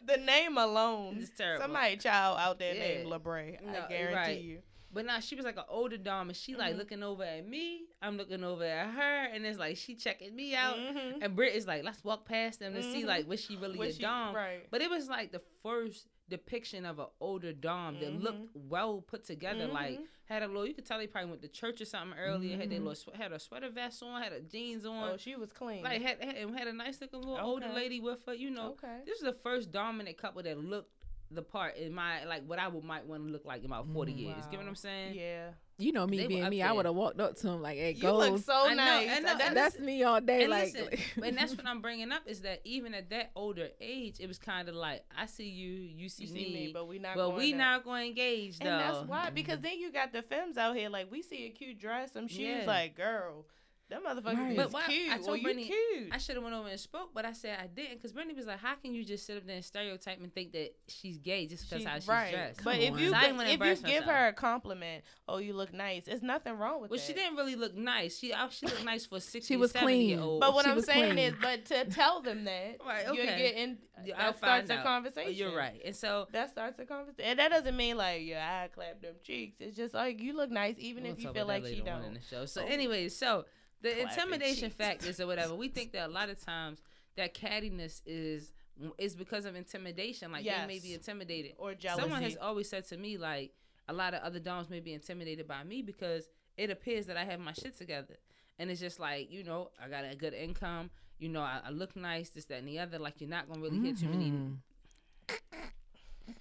the 0.05 0.17
name 0.17 0.57
alone. 0.57 1.17
It's 1.19 1.29
terrible. 1.37 1.63
Somebody 1.65 1.97
child 1.97 2.37
out 2.39 2.59
there 2.59 2.73
Yeah. 2.73 2.81
named 2.81 3.07
Labre. 3.07 3.61
No, 3.63 3.79
I 3.85 3.87
guarantee 3.89 4.15
right. 4.15 4.41
you. 4.41 4.59
But 4.95 5.05
now 5.07 5.19
she 5.19 5.35
was 5.35 5.43
like 5.43 5.57
an 5.57 5.63
older 5.69 5.97
dom, 5.97 6.29
and 6.29 6.37
she 6.37 6.55
like 6.55 6.75
Mhm. 6.75 6.77
looking 6.77 7.01
over 7.03 7.23
at 7.23 7.47
me. 7.47 7.85
I'm 7.99 8.15
looking 8.15 8.43
over 8.43 8.63
at 8.63 8.91
her, 8.91 9.25
and 9.33 9.43
it's 9.43 9.57
like 9.57 9.75
she 9.75 9.95
checking 9.95 10.35
me 10.35 10.53
out. 10.55 10.77
Mhm. 10.77 11.17
And 11.23 11.35
Britt 11.35 11.55
is 11.55 11.65
like, 11.65 11.83
let's 11.83 12.03
walk 12.03 12.25
past 12.27 12.59
them 12.59 12.75
to 12.75 12.83
see 12.83 13.01
Mhm. 13.03 13.07
like 13.07 13.27
was 13.27 13.43
she 13.43 13.55
really 13.55 13.77
Was 13.79 13.95
a 13.95 13.97
she- 13.97 14.01
dom? 14.03 14.35
Right. 14.35 14.67
But 14.69 14.81
it 14.81 14.89
was 14.91 15.09
like 15.09 15.31
the 15.31 15.41
first 15.63 16.07
depiction 16.37 16.85
of 16.85 16.99
an 16.99 17.05
older 17.19 17.53
dom 17.53 17.99
that 17.99 18.13
looked 18.21 18.49
well 18.55 19.01
put 19.01 19.23
together. 19.25 19.67
Like 19.67 19.99
Mhm. 19.99 20.05
had 20.25 20.41
a 20.43 20.47
little, 20.47 20.65
you 20.65 20.73
could 20.73 20.85
tell 20.85 20.97
they 20.97 21.07
probably 21.07 21.29
went 21.29 21.41
to 21.43 21.47
church 21.47 21.79
or 21.81 21.85
something 21.85 22.17
earlier. 22.17 22.57
Had 22.57 22.69
their 22.71 22.79
Mhm. 22.79 22.85
little 22.85 23.13
had 23.13 23.31
a 23.31 23.39
sweater 23.39 23.69
vest 23.69 24.01
on, 24.01 24.21
had 24.21 24.33
a 24.33 24.41
jeans 24.41 24.85
on. 24.85 25.11
Oh, 25.11 25.17
she 25.17 25.35
was 25.35 25.51
clean. 25.53 25.83
like 25.83 26.01
had, 26.01 26.23
had 26.23 26.35
had 26.57 26.67
a 26.67 26.73
nice 26.73 26.99
looking 27.01 27.19
little 27.21 27.37
older 27.39 27.69
lady 27.69 27.99
with 27.99 28.23
her. 28.25 28.33
You 28.33 28.49
know, 28.49 28.71
okay. 28.71 29.01
this 29.05 29.17
is 29.17 29.23
the 29.23 29.33
first 29.33 29.71
dominant 29.71 30.17
couple 30.17 30.41
that 30.43 30.57
looked 30.57 30.91
the 31.31 31.41
part 31.41 31.75
in 31.77 31.91
my 31.93 32.23
like 32.25 32.43
what 32.45 32.59
I 32.59 32.67
would 32.67 32.83
might 32.83 33.05
want 33.05 33.25
to 33.25 33.31
look 33.31 33.45
like 33.45 33.59
in 33.61 33.65
about 33.65 33.87
40 33.87 34.13
Mm. 34.13 34.17
years. 34.19 34.45
Get 34.47 34.59
what 34.59 34.67
I'm 34.67 34.75
saying? 34.75 35.15
Yeah. 35.15 35.53
You 35.77 35.91
know 35.91 36.05
me 36.05 36.27
being 36.27 36.43
up 36.43 36.49
me 36.49 36.61
i 36.61 36.71
would 36.71 36.85
have 36.85 36.93
walked 36.95 37.19
up 37.19 37.35
to 37.35 37.47
him 37.47 37.61
like 37.61 37.77
hey 37.77 37.91
You 37.91 38.01
goes 38.01 38.29
look 38.29 38.43
so 38.43 38.69
I 38.69 38.73
nice. 38.73 39.09
I 39.09 39.19
know, 39.19 39.29
And 39.31 39.41
and 39.41 39.57
that's 39.57 39.79
me 39.79 40.03
all 40.03 40.21
day 40.21 40.43
and 40.43 40.51
like 40.51 40.73
listen, 40.73 41.23
and 41.23 41.37
that's 41.37 41.55
what 41.55 41.65
I'm 41.73 41.81
bringing 41.81 42.11
up 42.11 42.21
is 42.25 42.41
that 42.41 42.61
even 42.63 42.93
at 42.93 43.09
that 43.09 43.31
older 43.35 43.69
age, 43.81 44.17
it 44.19 44.27
was 44.27 44.37
kind 44.37 44.69
of 44.69 44.75
like 44.75 45.03
I 45.17 45.25
see 45.25 45.49
you, 45.49 45.69
you 45.69 46.09
see, 46.09 46.23
you 46.23 46.29
see 46.29 46.33
me, 46.33 46.53
me, 46.67 46.71
but 46.73 46.87
we 46.87 46.99
not. 46.99 47.15
but 47.15 47.27
going 47.27 47.37
we 47.37 47.51
there. 47.51 47.59
not 47.59 47.83
going 47.83 48.01
to 48.03 48.07
engage 48.09 48.59
though. 48.59 48.69
And 48.69 48.79
that's 48.79 49.07
why, 49.07 49.25
mm-hmm. 49.25 49.35
because 49.35 49.59
then 49.59 49.79
you 49.79 49.91
got 49.91 50.13
the 50.13 50.21
femmes 50.21 50.57
out 50.57 50.75
here. 50.75 50.89
Like 50.89 51.11
we 51.11 51.21
see 51.21 51.45
a 51.45 51.49
cute 51.49 51.79
dress, 51.79 52.13
some 52.13 52.27
shoes. 52.27 52.39
Yeah. 52.39 52.63
Like 52.65 52.95
girl, 52.95 53.45
them 53.93 54.03
motherfuckers 54.03 54.37
Right. 54.37 54.51
is 54.51 54.57
But 54.57 54.71
why- 54.73 54.85
cute. 54.87 55.11
I 55.11 55.15
well, 55.17 55.25
told 55.25 55.37
you 55.37 55.43
Brittany- 55.43 55.65
cute. 55.67 56.09
I 56.11 56.17
should 56.17 56.35
have 56.35 56.43
went 56.43 56.55
over 56.55 56.67
and 56.69 56.79
spoke, 56.79 57.13
but 57.13 57.25
I 57.25 57.33
said 57.33 57.59
I 57.59 57.67
didn't 57.67 57.95
because 57.95 58.11
Brittany 58.11 58.33
was 58.33 58.45
like, 58.45 58.59
"How 58.59 58.75
can 58.75 58.93
you 58.93 59.03
just 59.05 59.25
sit 59.25 59.37
up 59.37 59.45
there 59.45 59.55
and 59.55 59.63
stereotype 59.65 60.19
and 60.19 60.33
think 60.33 60.51
that 60.53 60.75
she's 60.87 61.17
gay 61.17 61.45
just 61.47 61.63
because 61.69 61.81
She- 61.81 61.87
how 61.87 61.95
she's 61.95 62.07
right. 62.07 62.31
dressed?" 62.31 62.63
But 62.63 62.73
Come 62.73 62.81
if 62.81 62.93
on. 62.93 62.99
you 62.99 63.09
So 63.09 63.15
I 63.15 63.21
didn't 63.21 63.39
if 63.41 63.47
you 63.47 63.53
embarrass 63.53 63.79
give 63.81 63.89
myself. 64.05 64.05
her 64.05 64.27
a 64.27 64.33
compliment, 64.33 65.03
oh 65.27 65.37
you 65.37 65.53
look 65.53 65.73
nice. 65.73 66.05
There's 66.05 66.21
nothing 66.23 66.53
wrong 66.57 66.81
with 66.81 66.91
Well, 66.91 66.97
that. 66.99 67.03
Well, 67.03 67.07
she 67.07 67.13
didn't 67.13 67.35
really 67.37 67.55
look 67.55 67.75
nice. 67.75 68.17
She 68.19 68.33
I- 68.33 68.49
she 68.49 68.65
looked 68.65 68.83
nice 68.83 69.05
for 69.05 69.19
sixty. 69.19 69.53
She 69.53 69.57
was 69.57 69.71
clean. 69.71 70.19
Old. 70.19 70.39
But 70.41 70.53
what 70.53 70.65
She 70.65 70.71
I'm 70.71 70.81
saying 70.81 71.13
clean. 71.13 71.19
is, 71.19 71.33
but 71.41 71.65
to 71.65 71.85
tell 71.85 72.21
them 72.21 72.43
that, 72.45 72.77
Right, 72.85 73.03
you're 73.05 73.13
okay. 73.23 73.37
getting 73.37 73.77
Yeah, 73.92 73.92
that 74.05 74.19
I'll 74.19 74.33
starts 74.33 74.69
a 74.69 74.77
out. 74.79 74.83
conversation. 74.83 75.33
You're 75.33 75.55
right, 75.55 75.81
and 75.85 75.95
so 75.95 76.27
That 76.31 76.49
starts 76.51 76.79
a 76.79 76.85
conversation, 76.85 77.29
and 77.29 77.39
that 77.39 77.49
doesn't 77.51 77.75
mean 77.77 77.97
like 77.97 78.23
yeah, 78.25 78.63
I 78.63 78.67
clap 78.67 79.01
them 79.01 79.15
cheeks. 79.23 79.57
It's 79.61 79.75
just 79.77 79.93
like 79.93 80.19
you 80.21 80.35
look 80.35 80.49
nice, 80.51 80.75
even 80.79 81.03
We'll 81.03 81.13
if 81.13 81.23
you 81.23 81.31
feel 81.33 81.45
like 81.47 81.63
she 81.65 81.75
later 81.75 81.85
don't. 81.85 82.03
in 82.05 82.13
the 82.15 82.21
show. 82.21 82.45
So, 82.45 82.61
Oh. 82.63 82.67
anyway, 82.67 83.09
so 83.09 83.45
the 83.81 83.89
Clapping 83.91 84.07
intimidation 84.09 84.69
cheeks. 84.69 84.75
factors 84.75 85.19
or 85.19 85.27
whatever, 85.27 85.55
we 85.55 85.67
think 85.69 85.91
that 85.93 86.07
a 86.09 86.11
lot 86.11 86.29
of 86.29 86.43
times 86.43 86.79
that 87.15 87.33
cattiness 87.33 88.01
is 88.05 88.51
is 88.97 89.15
because 89.15 89.45
of 89.45 89.55
intimidation. 89.55 90.31
Like 90.31 90.43
they 90.45 90.65
may 90.67 90.79
be 90.79 90.93
intimidated. 90.95 91.53
Or 91.57 91.73
jealousy. 91.75 92.01
Someone 92.01 92.23
has 92.23 92.37
always 92.37 92.67
said 92.69 92.87
to 92.87 92.97
me 92.97 93.17
like 93.17 93.51
a 93.87 93.93
lot 93.93 94.13
of 94.15 94.23
other 94.23 94.39
doms 94.39 94.69
may 94.69 94.79
be 94.79 94.93
intimidated 94.93 95.47
by 95.47 95.63
me 95.63 95.81
because 95.83 96.27
it 96.57 96.69
appears 96.71 97.05
that 97.07 97.17
I 97.17 97.23
have 97.25 97.39
my 97.39 97.53
shit 97.53 97.77
together. 97.77 98.15
And 98.57 98.71
it's 98.71 98.79
just 98.79 98.99
like, 98.99 99.31
you 99.31 99.43
know, 99.43 99.69
I 99.83 99.89
got 99.89 100.05
a 100.11 100.15
good 100.15 100.33
income, 100.33 100.89
you 101.23 101.29
know, 101.29 101.41
I, 101.41 101.61
I 101.65 101.69
look 101.69 101.95
nice, 101.95 102.29
this, 102.29 102.45
that, 102.45 102.59
and 102.59 102.67
the 102.67 102.79
other. 102.79 102.99
Like, 102.99 103.21
you're 103.21 103.29
not 103.29 103.47
going 103.47 103.61
to 103.61 103.69
really 103.69 103.79
hit 103.87 103.99
too 103.99 104.09
many. 104.09 104.31
Mhm. 104.31 104.57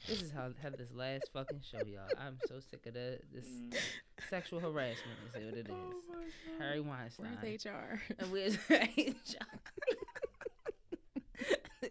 This 0.09 0.23
is 0.23 0.33
how 0.33 0.49
have 0.63 0.77
this 0.77 0.91
last 0.93 1.31
fucking 1.33 1.61
show, 1.69 1.79
y'all. 1.87 2.03
I'm 2.19 2.39
so 2.47 2.59
sick 2.61 2.87
of 2.87 2.95
the, 2.95 3.19
this 3.33 3.47
Mm. 3.47 3.75
sexual 4.29 4.61
harassment, 4.61 5.19
is 5.29 5.35
what 5.45 5.55
it 5.59 5.69
is. 5.69 5.75
Harvey 6.59 6.81
Weinstein. 6.81 7.27
where's 7.41 7.65
hr 7.65 8.01
And 8.19 8.33
where's 8.33 8.59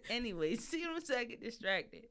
Anyway, 0.09 0.55
see 0.55 0.81
what 0.85 0.95
I'm 0.95 1.01
saying? 1.01 1.19
I 1.19 1.23
get 1.25 1.41
distracted. 1.41 2.03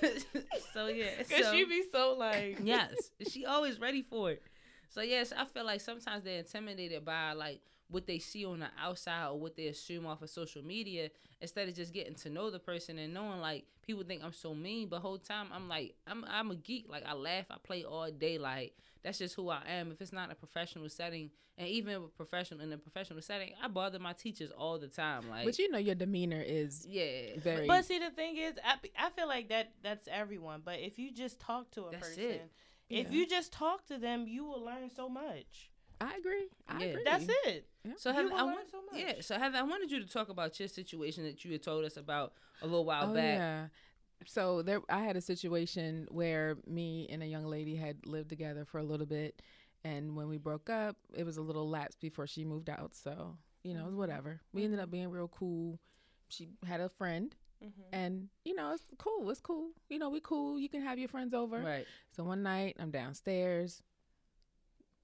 so 0.74 0.86
yeah, 0.86 1.16
Cause 1.30 1.44
so, 1.44 1.52
she 1.52 1.64
be 1.64 1.82
so 1.90 2.14
like 2.18 2.58
yes, 2.62 2.92
she 3.30 3.46
always 3.46 3.80
ready 3.80 4.02
for 4.02 4.30
it. 4.32 4.42
So 4.90 5.00
yes, 5.00 5.32
I 5.36 5.44
feel 5.46 5.64
like 5.64 5.80
sometimes 5.80 6.24
they're 6.24 6.38
intimidated 6.40 7.04
by 7.04 7.32
like 7.32 7.60
what 7.88 8.06
they 8.06 8.18
see 8.18 8.44
on 8.44 8.60
the 8.60 8.68
outside 8.80 9.28
or 9.28 9.38
what 9.38 9.56
they 9.56 9.66
assume 9.66 10.06
off 10.06 10.22
of 10.22 10.30
social 10.30 10.62
media 10.64 11.08
instead 11.40 11.68
of 11.68 11.74
just 11.74 11.92
getting 11.92 12.14
to 12.14 12.28
know 12.30 12.50
the 12.50 12.58
person 12.58 12.98
and 12.98 13.14
knowing 13.14 13.40
like 13.40 13.64
people 13.86 14.02
think 14.02 14.24
I'm 14.24 14.32
so 14.32 14.54
mean, 14.54 14.88
but 14.88 15.00
whole 15.00 15.18
time 15.18 15.48
I'm 15.52 15.68
like 15.68 15.94
I'm 16.06 16.24
I'm 16.28 16.50
a 16.50 16.56
geek. 16.56 16.86
Like 16.88 17.04
I 17.06 17.14
laugh, 17.14 17.46
I 17.50 17.56
play 17.62 17.84
all 17.84 18.10
day. 18.10 18.38
Like 18.38 18.74
that's 19.02 19.18
just 19.18 19.36
who 19.36 19.48
I 19.48 19.62
am. 19.68 19.92
If 19.92 20.00
it's 20.00 20.12
not 20.12 20.32
a 20.32 20.34
professional 20.34 20.88
setting, 20.88 21.30
and 21.56 21.68
even 21.68 22.02
with 22.02 22.16
professional 22.16 22.60
in 22.60 22.72
a 22.72 22.78
professional 22.78 23.22
setting, 23.22 23.52
I 23.62 23.68
bother 23.68 23.98
my 23.98 24.12
teachers 24.14 24.50
all 24.50 24.78
the 24.78 24.88
time. 24.88 25.28
Like 25.30 25.44
but 25.44 25.58
you 25.58 25.70
know 25.70 25.78
your 25.78 25.94
demeanor 25.94 26.42
is 26.44 26.86
yeah, 26.88 27.38
very 27.38 27.68
But 27.68 27.84
see, 27.84 27.98
the 27.98 28.10
thing 28.10 28.36
is, 28.36 28.54
I, 28.64 28.74
I 28.98 29.10
feel 29.10 29.28
like 29.28 29.48
that 29.50 29.72
that's 29.82 30.08
everyone. 30.10 30.62
But 30.64 30.80
if 30.80 30.98
you 30.98 31.12
just 31.12 31.38
talk 31.38 31.70
to 31.72 31.84
a 31.84 31.92
That's 31.92 32.08
person, 32.08 32.22
it. 32.24 32.50
if 32.90 33.10
Yeah. 33.12 33.18
you 33.18 33.26
just 33.26 33.52
talk 33.52 33.86
to 33.86 33.98
them, 33.98 34.26
you 34.26 34.44
will 34.44 34.64
learn 34.64 34.90
so 34.90 35.08
much. 35.08 35.70
I 36.00 36.16
agree 36.16 36.48
i 36.68 36.78
Yeah. 36.78 36.86
agree 36.86 37.02
That's 37.04 37.26
it. 37.46 37.66
So 37.96 38.10
You 38.10 38.16
Heather, 38.16 38.34
I 38.34 38.42
learn 38.42 38.54
want, 38.54 38.70
so 38.70 38.78
much. 38.90 39.00
yeah. 39.00 39.12
So 39.20 39.38
Heather, 39.38 39.58
I 39.58 39.62
wanted 39.62 39.92
you 39.92 40.00
to 40.00 40.08
talk 40.08 40.28
about 40.28 40.58
your 40.58 40.68
situation 40.68 41.24
that 41.24 41.44
you 41.44 41.52
had 41.52 41.62
told 41.62 41.84
us 41.84 41.96
about 41.96 42.32
a 42.62 42.66
little 42.66 42.84
while 42.84 43.10
oh 43.10 43.14
back. 43.14 43.38
yeah 43.38 43.66
so 44.24 44.62
there 44.62 44.80
i 44.88 45.00
had 45.00 45.14
a 45.14 45.20
situation 45.20 46.06
where 46.10 46.56
me 46.66 47.06
and 47.10 47.22
a 47.22 47.26
young 47.26 47.44
lady 47.44 47.76
had 47.76 48.06
lived 48.06 48.30
together 48.30 48.64
for 48.64 48.78
a 48.78 48.82
little 48.82 49.04
bit 49.04 49.42
and 49.84 50.16
when 50.16 50.26
we 50.26 50.38
broke 50.38 50.70
up 50.70 50.96
it 51.14 51.24
was 51.24 51.36
a 51.36 51.42
little 51.42 51.68
lapse 51.68 51.96
before 51.96 52.26
she 52.26 52.42
moved 52.42 52.70
out 52.70 52.94
so 52.94 53.36
you 53.62 53.74
know 53.74 53.80
it 53.80 53.84
was 53.84 53.90
mm-hmm. 53.90 53.98
whatever 53.98 54.40
we 54.54 54.64
ended 54.64 54.80
up 54.80 54.90
being 54.90 55.10
real 55.10 55.28
cool 55.28 55.78
she 56.28 56.48
had 56.66 56.80
a 56.80 56.88
friend 56.88 57.36
mm-hmm. 57.62 57.82
and 57.92 58.28
you 58.44 58.54
know 58.54 58.72
it's 58.72 58.84
cool. 58.98 59.30
It's 59.30 59.40
cool. 59.40 59.70
You 59.88 59.98
know 59.98 60.10
we 60.10 60.20
cool. 60.20 60.58
You 60.58 60.68
can 60.68 60.82
have 60.82 60.98
your 60.98 61.08
friends 61.08 61.34
over. 61.34 61.60
Right. 61.60 61.86
So 62.16 62.24
one 62.24 62.42
night 62.42 62.76
I'm 62.78 62.90
downstairs. 62.90 63.82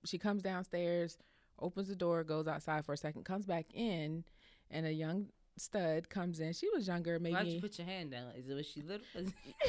She 0.04 0.18
comes 0.18 0.42
downstairs, 0.42 1.18
opens 1.59 1.88
the 1.88 1.97
door, 1.97 2.25
goes 2.25 2.47
outside 2.49 2.85
for 2.85 2.92
a 2.92 2.97
second, 2.97 3.25
comes 3.25 3.47
back 3.47 3.66
in, 3.75 4.25
and 4.71 4.87
a 4.87 4.92
young 4.92 5.26
stud 5.59 6.09
comes 6.09 6.40
in. 6.40 6.52
She 6.54 6.68
was 6.75 6.88
younger, 6.88 7.18
maybe. 7.18 7.35
Why'd 7.35 7.47
you 7.47 7.61
put 7.61 7.78
your 7.78 7.87
hand 7.87 8.11
down? 8.11 8.32
Is 8.37 8.49
it 8.49 8.54
was 8.54 8.66
she 8.66 8.82
little? 8.82 9.06
Because 9.14 9.32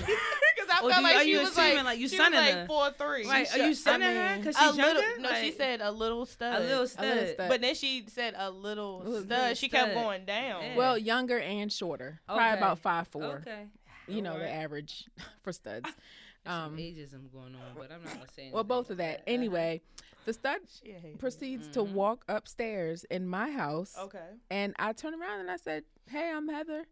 I 0.72 0.80
felt 0.80 0.96
you- 0.96 1.04
like 1.04 1.16
are 1.18 1.22
she 1.24 1.30
you 1.32 1.40
was 1.42 1.50
assuming, 1.50 1.76
like, 1.78 1.86
like, 1.86 2.00
you 2.00 2.08
she 2.08 2.18
sonning 2.18 2.40
was 2.40 2.56
like 2.56 2.68
four 2.68 2.90
three. 2.98 3.28
right. 3.28 3.54
Are 3.54 3.68
you 3.68 3.74
sonning 3.76 4.08
her? 4.16 4.30
mean, 4.32 4.40
Because 4.40 4.56
a 4.56 4.60
she's 4.60 4.76
little, 4.78 5.02
younger. 5.02 5.22
no, 5.22 5.34
she 5.36 5.52
said 5.52 5.82
a 5.82 5.92
little 5.92 6.26
stud. 6.26 6.56
a 6.56 6.60
little 6.62 6.68
A 6.68 6.70
little 6.82 6.88
stud. 6.88 7.28
stud. 7.36 7.50
But 7.50 7.62
then 7.62 7.76
she 7.76 8.06
said 8.08 8.34
a 8.38 8.50
little 8.50 9.00
Little- 9.00 9.20
stud. 9.24 9.30
little 9.30 9.56
she 9.56 9.70
kept 9.70 9.92
stud. 9.92 10.04
going 10.04 10.26
down. 10.26 10.64
Yeah. 10.64 10.78
well, 10.78 10.98
younger 10.98 11.40
and 11.40 11.72
shorter, 11.72 12.22
probably 12.28 12.58
about 12.58 12.80
five 12.80 13.08
four. 13.10 13.24
Okay. 13.46 13.66
You 14.08 14.22
know 14.22 14.38
the 14.40 14.50
average 14.50 15.06
for 15.44 15.52
studs. 15.52 15.84
There's 15.84 16.56
some 16.58 16.74
Um, 16.74 16.78
ageism 16.78 17.32
going 17.32 17.56
on, 17.56 17.62
but 17.78 17.92
I'm 17.92 18.04
not 18.04 18.14
gonna 18.16 18.26
say. 18.36 18.50
well, 18.54 18.64
both 18.66 18.90
of 18.90 18.98
that. 18.98 19.16
Uh-huh. 19.18 19.24
Anyway, 19.28 19.82
the 20.26 20.34
stud 20.34 20.62
She 20.84 20.92
a 20.92 21.00
hater. 21.00 21.18
proceeds 21.18 21.68
to 21.70 21.80
Mhm. 21.80 21.94
walk 21.94 22.26
upstairs 22.28 23.04
in 23.06 23.28
my 23.28 23.52
house. 23.52 23.96
Okay. 23.98 24.28
And 24.50 24.74
I 24.80 24.94
turn 24.94 25.14
around 25.20 25.42
and 25.42 25.52
I 25.52 25.58
said, 25.58 25.84
"Hey, 26.08 26.32
I'm 26.32 26.48
Heather. 26.48 26.86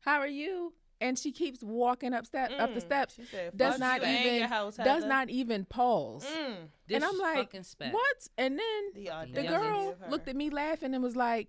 How 0.00 0.18
are 0.20 0.26
you?" 0.28 0.74
And 1.00 1.18
she 1.18 1.30
keeps 1.30 1.62
walking 1.62 2.14
up 2.14 2.24
step 2.24 2.50
up 2.58 2.72
the 2.72 2.80
Mm. 2.80 2.86
steps. 2.86 3.14
She 3.16 3.24
said, 3.26 3.54
Does 3.56 3.78
not 3.78 4.00
you 4.02 4.08
even- 4.08 4.34
your 4.36 4.46
house, 4.48 4.76
Does 4.76 5.04
not 5.04 5.28
even 5.28 5.66
pause. 5.66 6.24
Mm. 6.24 6.70
and 6.88 7.04
I'm 7.04 7.18
like, 7.18 7.52
What? 7.52 8.28
And 8.38 8.58
then 8.58 8.92
The, 8.94 9.04
The 9.32 9.42
the 9.42 9.48
girl 9.48 9.94
looked 10.08 10.26
at 10.28 10.36
me 10.36 10.48
laughing 10.48 10.94
and 10.94 11.02
was 11.04 11.14
like, 11.14 11.48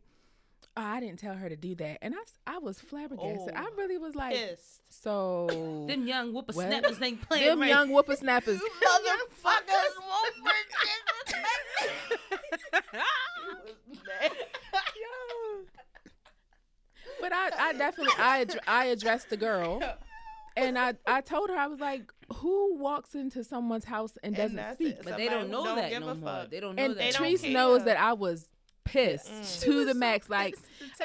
oh, 0.75 0.81
"I 0.81 0.99
didn't 0.99 1.19
tell 1.19 1.33
her 1.35 1.47
to 1.47 1.55
do 1.55 1.75
that." 1.75 1.99
And 2.01 2.13
I, 2.13 2.55
I 2.55 2.57
was 2.57 2.81
flabbergasted. 2.81 3.53
I 3.55 3.67
Oh. 3.67 3.75
really 3.77 3.97
was 3.97 4.15
like, 4.15 4.35
pissed. 4.35 4.81
"So 4.89 5.47
Them 5.87 6.05
young 6.05 6.33
What? 6.33 6.47
whippersnappers 6.47 7.01
ain't 7.01 7.21
playing 7.21 7.45
them 7.47 7.61
right. 7.61 7.69
young 7.69 7.89
whippersnappers." 7.91 8.59
You 8.61 8.69
motherfuckers 8.69 9.95
won't 10.09 10.35
bring 10.43 10.67
but 17.21 17.31
I, 17.33 17.49
I 17.69 17.73
definitely, 17.73 18.13
I, 18.17 18.41
ad- 18.41 18.59
I 18.67 18.85
addressed 18.85 19.29
the 19.29 19.37
girl, 19.37 19.81
and 20.55 20.77
I, 20.77 20.93
I 21.05 21.21
told 21.21 21.49
her 21.49 21.55
I 21.55 21.67
was 21.67 21.79
like, 21.79 22.11
"Who 22.35 22.77
walks 22.77 23.15
into 23.15 23.43
someone's 23.43 23.85
house 23.85 24.17
and 24.23 24.35
And 24.35 24.43
doesn't 24.43 24.55
that's 24.57 24.77
speak?" 24.77 24.95
it. 24.95 25.01
But 25.03 25.17
they 25.17 25.29
don't 25.29 25.49
know 25.49 25.63
don't 25.65 25.75
that 25.77 25.89
give 25.89 26.01
no 26.01 26.09
a 26.09 26.15
more. 26.15 26.29
fuck. 26.41 26.49
They 26.51 26.59
don't 26.59 26.75
know 26.75 26.83
And 26.83 26.93
that. 26.95 26.99
They 26.99 27.11
don't 27.11 27.21
Treese 27.23 27.51
knows 27.51 27.83
that 27.85 27.99
I 27.99 28.13
was 28.13 28.47
pissed 28.87 29.29
Mm. 29.31 29.61
to 29.63 29.85
the 29.85 29.93
max. 29.93 30.29
Like 30.29 30.55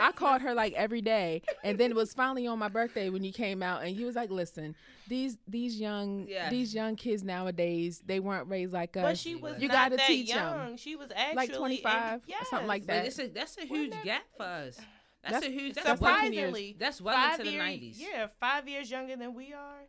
I 0.00 0.12
called 0.12 0.42
her 0.42 0.54
like 0.54 0.72
every 0.74 1.00
day, 1.02 1.42
and 1.64 1.76
then 1.78 1.90
it 1.90 1.96
was 1.96 2.12
finally 2.14 2.46
on 2.46 2.58
my 2.58 2.68
birthday 2.68 3.10
when 3.10 3.24
you 3.24 3.32
came 3.32 3.62
out, 3.62 3.82
and 3.82 3.94
you 3.96 4.06
was 4.06 4.16
like, 4.16 4.30
"Listen, 4.30 4.74
these 5.08 5.36
these 5.46 5.78
young 5.80 6.26
Yes. 6.28 6.50
these 6.50 6.74
young 6.74 6.96
kids 6.96 7.22
nowadays, 7.22 8.00
they 8.06 8.20
weren't 8.20 8.48
raised 8.48 8.72
like 8.72 8.96
us. 8.96 9.02
But 9.02 9.18
she 9.18 9.34
was 9.34 9.60
You 9.60 9.68
gotta 9.68 9.96
that 9.96 10.06
teach 10.06 10.30
'em. 10.30 10.36
young. 10.36 10.76
She 10.76 10.96
was 10.96 11.10
actually 11.14 11.36
Like 11.36 11.52
25 11.54 12.20
or 12.20 12.44
something 12.50 12.68
like 12.68 12.82
yes. 12.82 12.86
But 12.86 12.92
that. 12.94 13.06
it's 13.06 13.18
a, 13.18 13.26
that's 13.28 13.58
a 13.58 13.66
huge 13.66 13.90
that- 13.90 14.04
gap 14.04 14.22
for 14.36 14.44
us. 14.44 14.76
That's, 15.22 15.34
That's- 15.34 15.44
a 15.44 15.52
huge. 15.52 15.74
that's 15.74 15.86
That's 15.86 16.00
well. 16.00 16.14
Surprisingly, 16.14 16.76
that's 16.78 17.00
well 17.00 17.14
five 17.14 17.38
into 17.40 17.52
the 17.52 17.56
nineties. 17.58 18.00
Yeah, 18.00 18.26
five 18.40 18.68
years 18.68 18.90
younger 18.90 19.14
than 19.16 19.34
we 19.34 19.52
are. 19.52 19.82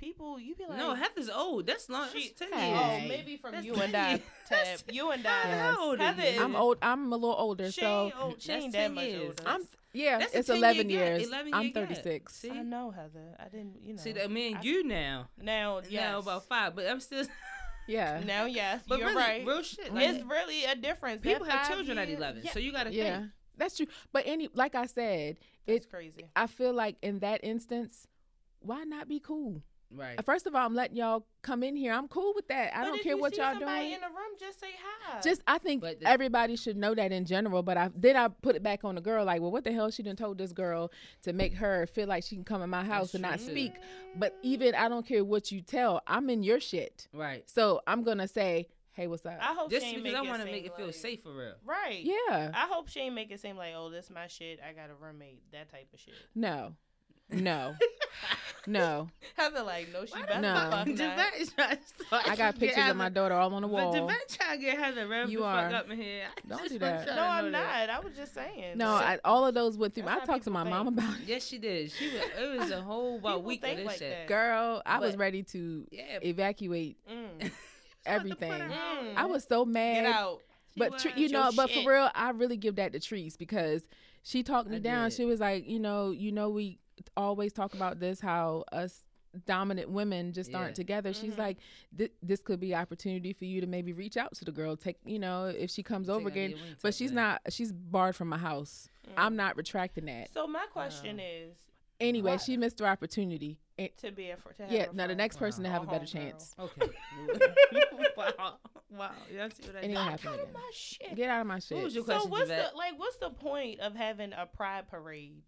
People, 0.00 0.40
you 0.40 0.54
be 0.54 0.64
like, 0.66 0.78
No, 0.78 0.94
Heather's 0.94 1.28
old. 1.28 1.66
That's 1.66 1.88
long. 1.90 2.08
She- 2.12 2.28
that's 2.36 2.50
ten 2.50 2.58
Hey. 2.58 2.74
oh, 3.04 3.08
maybe 3.08 3.36
from 3.36 3.52
That's 3.52 3.66
you 3.66 3.74
and 3.74 3.94
I. 3.94 4.08
years. 4.10 4.20
Tab. 4.48 4.78
You 4.92 5.10
and 5.10 5.26
I. 5.26 5.30
Yes. 5.30 5.60
How 5.76 5.88
old 5.88 6.00
are 6.00 6.04
Heather 6.04 6.22
you? 6.22 6.28
is- 6.28 6.40
I'm 6.40 6.56
old. 6.56 6.78
I'm 6.80 7.12
a 7.12 7.16
little 7.16 7.36
older, 7.38 7.70
She 7.70 7.80
so 7.82 8.06
ain't, 8.06 8.14
old, 8.20 8.40
she 8.40 8.48
That's 8.48 8.64
ain't 8.64 8.72
10 8.74 8.82
that 8.82 8.94
much 8.94 9.04
years. 9.04 9.22
older. 9.28 9.42
I'm 9.46 9.60
yeah. 9.92 10.18
That's 10.20 10.34
it's 10.34 10.46
10 10.48 10.56
year 10.56 10.64
11 10.64 10.90
years. 10.90 11.26
11 11.28 11.54
I'm 11.54 11.62
year 11.64 11.72
gap. 11.72 11.88
36. 11.88 12.34
See? 12.34 12.50
I 12.50 12.62
know 12.62 12.90
Heather. 12.90 13.36
I 13.38 13.44
didn't, 13.48 13.76
you 13.82 13.94
know. 13.94 14.00
See 14.02 14.12
that 14.12 14.30
me 14.30 14.48
and 14.48 14.56
I- 14.56 14.62
you 14.62 14.84
now. 14.84 15.28
now, 15.40 15.80
yes. 15.88 15.92
Now 16.02 16.18
about 16.20 16.44
five, 16.46 16.74
but 16.74 16.86
I'm 16.88 17.00
still. 17.00 17.26
Yeah. 17.88 18.22
Now, 18.24 18.44
yes, 18.44 18.82
But 18.86 19.00
you're 19.00 19.08
really, 19.08 19.20
right. 19.20 19.44
real 19.46 19.62
shit. 19.64 19.92
Like, 19.92 20.08
it's 20.10 20.24
really 20.24 20.64
a 20.64 20.76
difference. 20.76 21.22
People 21.22 21.44
have 21.46 21.66
five 21.66 21.74
children 21.74 21.98
at 21.98 22.08
eleven, 22.08 22.42
Yeah, 22.44 22.52
so 22.52 22.60
you 22.60 22.70
got 22.70 22.84
to 22.84 22.92
Yeah. 22.92 23.18
think. 23.18 23.30
That's 23.56 23.76
true. 23.76 23.86
But 24.12 24.24
any 24.26 24.48
like 24.54 24.76
I 24.76 24.86
said, 24.86 25.38
it's 25.66 25.86
it 25.86 25.90
crazy. 25.90 26.26
I 26.36 26.46
feel 26.46 26.72
like 26.72 26.96
in 27.02 27.18
that 27.18 27.40
instance, 27.42 28.06
why 28.60 28.84
not 28.84 29.08
be 29.08 29.18
cool? 29.18 29.62
Right. 29.92 30.18
Uh, 30.18 30.22
first 30.22 30.46
of 30.46 30.54
all, 30.54 30.64
I'm 30.64 30.74
letting 30.74 30.96
y'all 30.96 31.26
come 31.42 31.62
in 31.62 31.74
here. 31.76 31.92
I'm 31.92 32.06
cool 32.06 32.32
with 32.36 32.46
that. 32.48 32.74
I 32.76 32.80
But 32.80 32.86
don't 32.86 32.96
if 32.98 33.02
care 33.02 33.14
you 33.16 33.20
what 33.20 33.34
see 33.34 33.40
y'all 33.40 33.54
somebody 33.54 33.80
doing. 33.86 33.92
in 33.94 34.00
the 34.00 34.06
room, 34.06 34.36
just 34.38 34.60
say 34.60 34.68
hi. 35.02 35.20
Just 35.20 35.42
I 35.46 35.58
think 35.58 35.82
the- 35.82 35.96
everybody 36.06 36.54
should 36.56 36.76
know 36.76 36.94
that 36.94 37.10
in 37.10 37.24
general. 37.24 37.62
But 37.62 37.76
I 37.76 37.90
then 37.94 38.14
I 38.16 38.28
put 38.28 38.54
it 38.56 38.62
back 38.62 38.84
on 38.84 38.94
the 38.94 39.00
girl. 39.00 39.24
Like, 39.24 39.40
well, 39.40 39.50
what 39.50 39.64
the 39.64 39.72
hell 39.72 39.90
she 39.90 40.02
done 40.02 40.16
told 40.16 40.38
this 40.38 40.52
girl 40.52 40.92
to 41.22 41.32
make 41.32 41.54
her 41.54 41.86
feel 41.86 42.06
like 42.06 42.22
she 42.24 42.36
can 42.36 42.44
come 42.44 42.62
in 42.62 42.70
my 42.70 42.84
house 42.84 43.14
and 43.14 43.22
not 43.22 43.38
true, 43.38 43.46
too. 43.46 43.52
speak. 43.52 43.72
But 44.16 44.36
even 44.42 44.74
I 44.74 44.88
don't 44.88 45.04
care 45.06 45.24
what 45.24 45.50
you 45.50 45.60
tell. 45.60 46.02
I'm 46.06 46.30
in 46.30 46.42
your 46.42 46.60
shit. 46.60 47.08
right. 47.12 47.48
So 47.50 47.80
I'm 47.86 48.04
gonna 48.04 48.28
say, 48.28 48.68
hey, 48.92 49.06
what's 49.08 49.26
up? 49.26 49.38
I 49.40 49.54
hope 49.54 49.70
Just 49.70 49.86
she 49.86 49.94
ain't 49.94 50.04
because 50.04 50.20
make 50.20 50.28
I 50.28 50.30
want 50.30 50.42
to 50.42 50.50
make 50.52 50.66
it 50.66 50.76
feel 50.76 50.86
like- 50.86 50.94
safe 50.94 51.22
for 51.22 51.32
real. 51.32 51.54
Right. 51.64 52.00
yeah. 52.04 52.50
I 52.54 52.68
hope 52.70 52.88
she 52.88 53.00
ain't 53.00 53.14
make 53.14 53.30
it 53.32 53.40
seem 53.40 53.56
like, 53.56 53.72
oh, 53.76 53.90
this 53.90 54.08
my 54.10 54.26
shit. 54.28 54.60
I 54.66 54.72
got 54.72 54.90
a 54.90 54.94
roommate. 54.94 55.42
That 55.52 55.68
type 55.70 55.88
of 55.92 55.98
shit. 55.98 56.14
No. 56.34 56.74
No. 57.32 57.74
no. 58.66 59.08
Heather 59.36 59.62
like, 59.62 59.92
no, 59.92 60.04
she 60.04 60.20
better 60.22 60.40
No. 60.40 60.54
fuck 60.54 60.70
not. 60.70 60.86
Javette 60.88 61.32
is 61.38 61.52
trying 61.52 61.76
to 61.78 62.04
start 62.06 62.28
I 62.28 62.36
got 62.36 62.54
pictures 62.58 62.76
get 62.76 62.90
of 62.90 62.96
my 62.96 63.08
daughter 63.08 63.34
all 63.34 63.54
on 63.54 63.62
the 63.62 63.68
wall. 63.68 63.92
But 63.92 64.00
Javette 64.00 64.28
trying 64.28 64.58
to 64.58 64.64
get 64.64 64.78
Heather 64.78 65.06
rev 65.08 65.30
You 65.30 65.38
the 65.40 65.44
are. 65.44 65.70
fuck 65.70 65.80
up 65.80 65.90
in 65.90 65.98
here. 66.00 66.24
I 66.36 66.48
Don't 66.48 66.68
do 66.68 66.78
that. 66.80 67.06
No, 67.06 67.22
I'm 67.22 67.44
know 67.46 67.52
that. 67.52 67.86
not. 67.88 67.96
I 67.96 68.00
was 68.00 68.14
just 68.14 68.34
saying. 68.34 68.76
No, 68.76 68.92
Like, 68.94 69.04
I, 69.04 69.18
all 69.24 69.46
of 69.46 69.54
those 69.54 69.78
went 69.78 69.94
through. 69.94 70.08
I 70.08 70.16
talked 70.24 70.44
to 70.44 70.50
people 70.50 70.52
my 70.52 70.64
mom 70.64 70.88
about 70.88 71.14
it. 71.20 71.26
Yes, 71.26 71.46
she 71.46 71.58
did. 71.58 71.90
She 71.92 72.06
was. 72.08 72.22
It 72.38 72.58
was 72.60 72.70
a 72.70 72.80
whole 72.82 73.18
about 73.18 73.44
week 73.44 73.60
of 73.62 73.68
think 73.68 73.78
this 73.78 73.86
like 73.86 73.98
shit. 73.98 74.10
that. 74.10 74.26
Girl, 74.28 74.82
I 74.84 74.98
was 74.98 75.16
ready 75.16 75.42
to 75.44 75.86
Yeah. 75.90 76.18
evacuate 76.22 76.96
mm, 77.10 77.50
everything. 78.06 78.50
mm. 78.52 79.14
I 79.16 79.26
was 79.26 79.44
so 79.44 79.64
mad. 79.64 80.02
Get 80.04 80.12
out. 80.12 80.40
But 80.76 81.00
She 81.00 81.08
Tre- 81.08 81.12
was. 81.12 81.20
you 81.22 81.28
know, 81.30 81.44
Your 81.44 81.52
but 81.52 81.70
shit. 81.70 81.84
for 81.84 81.92
real, 81.92 82.10
I 82.14 82.30
really 82.30 82.56
give 82.56 82.76
that 82.76 82.92
to 82.92 82.98
Treese 83.00 83.36
because 83.38 83.86
she 84.22 84.42
talked 84.42 84.68
me 84.68 84.76
I 84.76 84.80
down. 84.80 85.08
did. 85.08 85.16
She 85.16 85.24
was 85.24 85.40
like, 85.40 85.66
you 85.66 85.80
know, 85.80 86.10
you 86.10 86.30
know, 86.30 86.50
we 86.50 86.78
always 87.16 87.52
talk 87.52 87.74
about 87.74 88.00
this 88.00 88.20
how 88.20 88.64
us 88.72 89.06
dominant 89.46 89.88
women 89.90 90.32
just 90.32 90.50
Yeah. 90.50 90.58
aren't 90.58 90.74
together. 90.74 91.12
She's 91.12 91.34
Mhm. 91.34 91.38
like, 91.38 91.58
"Th- 91.96 92.12
this 92.20 92.42
could 92.42 92.58
be 92.58 92.74
opportunity 92.74 93.32
for 93.32 93.44
you 93.44 93.60
to 93.60 93.66
maybe 93.68 93.92
reach 93.92 94.16
out 94.16 94.34
to 94.34 94.44
the 94.44 94.50
girl. 94.50 94.76
Take, 94.76 94.98
you 95.04 95.20
know, 95.20 95.46
if 95.46 95.70
she 95.70 95.84
comes 95.84 96.08
Take 96.08 96.16
over 96.16 96.28
again. 96.28 96.56
But 96.82 96.94
she's 96.94 97.10
thing. 97.10 97.16
not. 97.16 97.40
She's 97.50 97.70
barred 97.72 98.16
from 98.16 98.28
my 98.28 98.38
house. 98.38 98.88
Mm. 99.06 99.12
I'm 99.16 99.36
not 99.36 99.56
retracting 99.56 100.06
that. 100.06 100.30
So 100.32 100.46
my 100.48 100.66
question 100.72 101.18
Wow. 101.18 101.24
is 101.24 101.56
Anyway, 102.00 102.30
What? 102.30 102.40
she 102.40 102.56
missed 102.56 102.78
her 102.78 102.86
opportunity. 102.86 103.58
And 103.78 103.94
to 103.98 104.10
be 104.10 104.30
a 104.30 104.36
fr- 104.38 104.52
to 104.54 104.62
have 104.62 104.72
yeah, 104.72 104.86
now 104.86 104.90
the 105.02 105.08
friend. 105.08 105.18
next 105.18 105.36
person 105.36 105.64
to 105.64 105.68
Wow. 105.68 105.72
have 105.74 105.82
a 105.82 105.90
better 105.90 106.06
homegirl. 106.06 106.12
chance. 106.12 106.54
Okay. 106.58 106.88
wow. 108.16 108.58
Wow. 108.90 109.12
Y'all 109.30 109.42
what 109.42 109.76
I 109.76 109.80
Ain't 109.80 109.82
did? 109.82 109.94
gonna 109.94 110.10
Out 110.10 110.24
of 110.40 110.52
my 110.54 110.70
shit. 110.72 111.14
Get 111.14 111.28
out 111.28 111.42
of 111.42 111.46
my 111.46 111.58
shit. 111.58 111.76
What 111.76 111.84
was 111.84 111.94
your 111.94 112.04
So 112.04 112.12
question, 112.14 112.30
what's 112.30 112.42
Javette? 112.48 112.70
the 112.72 112.76
like? 112.78 112.98
What's 112.98 113.16
the 113.18 113.30
point 113.30 113.80
of 113.80 113.94
having 113.94 114.32
a 114.32 114.46
pride 114.46 114.88
parade? 114.88 115.42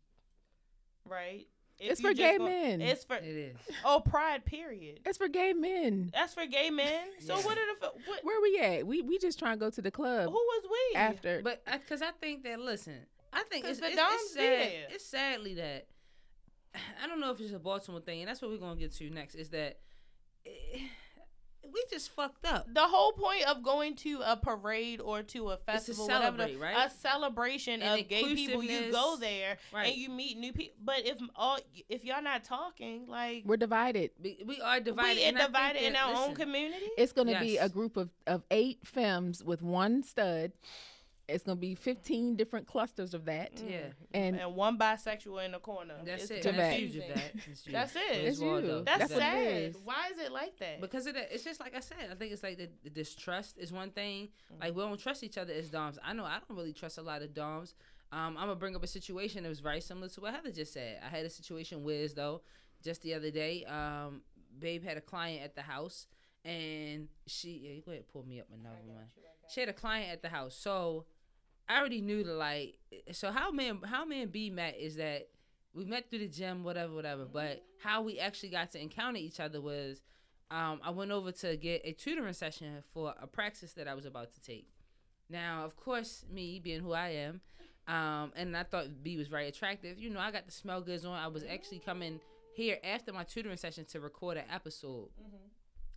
Right. 1.09 1.47
If 1.81 1.93
It's 1.93 2.01
for 2.01 2.12
gay 2.15 2.38
gon- 2.38 2.47
men. 2.49 2.81
It's 2.81 3.05
for 3.05 3.17
It 3.17 3.25
is. 3.25 3.57
oh 3.85 4.01
pride. 4.01 4.45
Period. 4.45 5.01
It's 5.05 5.19
for 5.19 5.27
gay 5.29 5.53
men. 5.53 6.11
That's 6.12 6.35
for 6.35 6.47
gay 6.47 6.71
men. 6.71 7.09
So 7.21 7.37
Yeah. 7.37 7.43
what 7.45 7.59
are 7.59 7.67
the 7.81 7.87
f- 7.87 7.93
what? 8.07 8.25
Where 8.25 8.41
we 8.41 8.59
at? 8.61 8.87
We 8.87 9.03
we 9.03 9.19
just 9.19 9.38
trying 9.38 9.55
to 9.59 9.61
go 9.61 9.71
to 9.71 9.83
the 9.83 9.91
club. 9.91 10.27
Who 10.27 10.33
was 10.35 10.62
we? 10.71 10.97
after. 10.97 11.41
But 11.43 11.65
because 11.65 12.03
I, 12.03 12.11
think 12.12 12.45
that 12.45 12.61
listen, 12.61 13.07
I 13.33 13.43
think 13.45 13.65
it's, 13.65 13.81
the 13.81 13.87
it's, 13.87 13.97
Doms 13.97 14.15
it's 14.15 14.33
sad. 14.35 14.43
there. 14.43 14.87
It's 14.91 15.05
sadly 15.07 15.55
that 15.55 15.87
I 17.03 17.07
don't 17.09 17.21
know 17.21 17.31
if 17.33 17.41
it's 17.41 17.53
a 17.53 17.59
Baltimore 17.59 18.01
thing, 18.01 18.21
and 18.21 18.29
that's 18.29 18.41
what 18.43 18.51
we're 18.51 18.59
gonna 18.59 18.77
get 18.79 18.93
to 18.97 19.11
next. 19.11 19.35
Is 19.35 19.51
that 19.51 19.79
eh, 20.47 20.79
we 21.73 21.83
just 21.91 22.11
fucked 22.11 22.45
up. 22.45 22.67
the 22.73 22.81
whole 22.83 23.13
point 23.13 23.45
of 23.49 23.63
going 23.63 23.95
to 23.97 24.21
a 24.25 24.37
parade 24.37 25.01
or 25.01 25.23
to 25.23 25.51
a 25.51 25.57
festival, 25.57 26.07
whatever, 26.07 26.37
the- 26.37 26.43
celebrate, 26.45 26.61
right? 26.75 26.87
a 26.87 26.91
celebration 26.91 27.83
And 27.83 28.01
of 28.01 28.09
gay 28.09 28.23
people. 28.35 28.63
You 28.63 28.93
go 28.93 29.17
there 29.19 29.57
Right. 29.73 29.89
and 29.89 29.97
you 29.97 30.09
meet 30.11 30.39
new 30.39 30.53
people. 30.53 30.77
But 30.85 31.07
if 31.07 31.19
all 31.37 31.59
if 31.89 32.05
y'all 32.05 32.23
not 32.23 32.45
talking, 32.45 33.07
like 33.09 33.45
We're 33.47 33.57
divided. 33.57 34.11
We, 34.23 34.39
we 34.47 34.61
are 34.61 34.81
divided. 34.81 35.17
we 35.19 35.25
and 35.25 35.37
I 35.37 35.41
think 35.41 35.53
divided 35.53 35.83
in 35.87 35.93
that- 35.95 36.03
our 36.15 36.29
own 36.29 36.35
community. 36.35 36.87
It's 36.99 37.13
gonna 37.13 37.41
be 37.41 37.57
a 37.57 37.69
group 37.69 37.97
of, 37.97 38.11
of 38.27 38.43
eight 38.51 38.79
femmes 38.85 39.43
with 39.43 39.63
one 39.63 40.03
stud. 40.03 40.53
It's 41.29 41.45
gonna 41.45 41.57
be 41.57 41.75
fifteen 41.75 42.37
different 42.37 42.67
clusters 42.67 43.15
of 43.15 43.25
that. 43.27 43.53
Yeah, 43.67 43.79
And 44.13 44.39
and 44.39 44.55
one 44.57 44.77
bisexual 44.77 45.45
in 45.45 45.53
the 45.53 45.59
corner. 45.61 45.95
that's 46.05 46.25
It's 46.25 46.31
it. 46.33 46.43
Javette. 46.43 46.59
That's 46.59 46.81
you, 46.81 47.01
confusing. 47.03 47.23
It's 47.53 47.67
you. 47.67 47.73
That's 47.73 47.97
it. 47.97 48.01
It's 48.11 48.29
It's 48.29 48.41
you. 48.41 48.83
That's 48.85 48.99
That's 48.99 49.13
what 49.13 49.19
it 49.19 49.21
sad. 49.23 49.63
is. 49.63 49.77
Why 49.85 50.09
is 50.13 50.19
it 50.19 50.33
like 50.33 50.59
that? 50.59 50.81
Because 50.81 51.07
of 51.07 51.15
that, 51.15 51.29
it's 51.33 51.45
just 51.45 51.61
like 51.61 51.75
I 51.77 51.81
said. 51.81 52.09
I 52.11 52.15
think 52.17 52.33
it's 52.33 52.43
like 52.43 52.59
the, 52.59 52.69
the 52.83 52.91
distrust 52.91 53.57
is 53.59 53.73
one 53.73 53.91
thing. 53.91 54.29
Mm-hmm. 54.53 54.63
Like 54.63 54.75
we 54.75 54.83
don't 54.83 54.99
trust 55.01 55.23
each 55.23 55.39
other 55.39 55.53
as 55.53 55.71
doms. 55.71 55.99
I 56.05 56.13
know 56.13 56.25
I 56.25 56.39
don't 56.47 56.57
really 56.57 56.73
trust 56.73 56.99
a 56.99 57.03
lot 57.03 57.23
of 57.23 57.33
doms. 57.33 57.75
Um, 58.11 58.37
I'm 58.37 58.47
gonna 58.49 58.57
bring 58.57 58.77
up 58.77 58.83
a 58.85 58.89
situation 58.89 59.45
that 59.45 59.49
was 59.49 59.61
very 59.61 59.81
similar 59.81 60.09
to 60.09 60.21
what 60.21 60.35
Heather 60.35 60.51
just 60.51 60.73
said. 60.75 61.01
I 61.05 61.09
had 61.09 61.25
a 61.25 61.31
situation 61.31 61.83
with 61.83 62.15
though 62.15 62.43
just 62.85 63.01
the 63.03 63.15
other 63.15 63.31
day. 63.31 63.65
Um, 63.65 64.23
Babe 64.59 64.85
had 64.85 64.97
a 64.99 65.01
client 65.01 65.43
at 65.43 65.55
the 65.55 65.63
house, 65.63 66.09
and 66.45 67.09
she 67.27 67.61
yeah, 67.65 67.71
you 67.73 67.83
go 67.83 67.93
ahead 67.93 68.05
pull 68.13 68.25
me 68.27 68.39
up 68.41 68.49
another 68.53 68.77
one. 68.85 69.05
She 69.53 69.61
had 69.61 69.69
a 69.69 69.75
client 69.75 70.11
at 70.12 70.23
the 70.23 70.29
house, 70.29 70.55
so 70.55 71.05
I 71.69 71.79
already 71.79 72.01
knew 72.01 72.25
the 72.25 72.35
like. 72.35 72.79
So 73.12 73.31
how 73.31 73.51
man 73.51 73.81
how 73.85 74.05
man 74.05 74.29
B 74.29 74.51
met 74.51 74.77
is 74.79 74.97
that 74.97 75.29
we 75.75 75.85
met 75.85 76.11
through 76.11 76.21
the 76.21 76.29
gym, 76.29 76.65
whatever, 76.65 76.95
whatever. 76.95 77.25
But 77.25 77.62
how 77.83 78.03
we 78.03 78.19
actually 78.19 78.51
got 78.51 78.73
to 78.73 78.81
encounter 78.81 79.19
each 79.19 79.41
other 79.41 79.61
was, 79.61 80.01
um, 80.51 80.81
I 80.83 80.91
went 80.91 81.11
over 81.11 81.33
to 81.33 81.57
get 81.57 81.83
a 81.85 81.93
tutoring 81.93 82.33
session 82.35 82.83
for 82.93 83.15
a 83.21 83.27
praxis 83.27 83.73
that 83.75 83.88
I 83.88 83.95
was 83.95 84.07
about 84.07 84.33
to 84.35 84.41
take. 84.41 84.69
Now, 85.29 85.65
of 85.65 85.77
course, 85.77 86.25
me 86.31 86.59
being 86.59 86.81
who 86.81 86.93
I 86.93 87.09
am, 87.09 87.41
um, 87.88 88.33
and 88.37 88.57
I 88.57 88.65
thought 88.65 89.03
B 89.03 89.17
was 89.17 89.29
very 89.29 89.49
attractive. 89.49 89.99
You 89.99 90.11
know, 90.11 90.21
I 90.21 90.31
got 90.31 90.47
the 90.47 90.53
smell 90.53 90.81
goods 90.83 91.05
on. 91.05 91.15
I 91.15 91.29
was 91.29 91.43
actually 91.45 91.79
coming 91.79 92.21
here 92.55 92.79
after 92.85 93.12
my 93.12 93.25
tutoring 93.25 93.57
session 93.57 93.87
to 93.87 94.01
record 94.01 94.37
an 94.37 94.45
episode. 94.53 95.09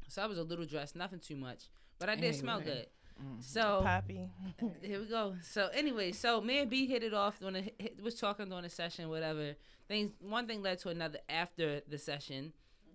So 0.08 0.22
I 0.22 0.26
was 0.26 0.38
a 0.38 0.44
little 0.44 0.66
dressed, 0.66 0.96
nothing 0.96 1.20
too 1.20 1.36
much, 1.36 1.66
but 2.00 2.08
I 2.10 2.16
did 2.16 2.36
smell 2.36 2.60
good. 2.62 2.88
Mm-hmm. 3.22 3.42
So 3.42 3.82
Poppy. 3.84 4.30
here 4.82 5.00
we 5.00 5.06
go. 5.06 5.36
So 5.42 5.70
anyway, 5.74 6.12
so 6.12 6.42
me 6.42 6.60
and 6.60 6.70
B 6.70 6.86
hit 6.86 7.04
it 7.04 7.14
off 7.14 7.42
when 7.42 7.56
it 7.56 8.02
was 8.02 8.16
talking 8.16 8.50
during 8.50 8.66
a 8.66 8.70
session, 8.70 9.10
whatever. 9.10 9.56
Things 9.88 10.12
one 10.20 10.48
thing 10.48 10.62
led 10.62 10.80
to 10.80 10.90
another 10.90 11.20
after 11.30 11.82
the 11.88 11.98
session, 11.98 12.54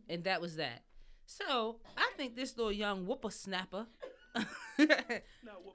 and 0.08 0.24
that 0.24 0.40
was 0.40 0.56
that. 0.56 0.82
So 1.26 1.76
I 1.96 2.10
think 2.16 2.34
this 2.34 2.56
little 2.56 2.72
young 2.72 3.04
whippersnapper, 3.06 3.86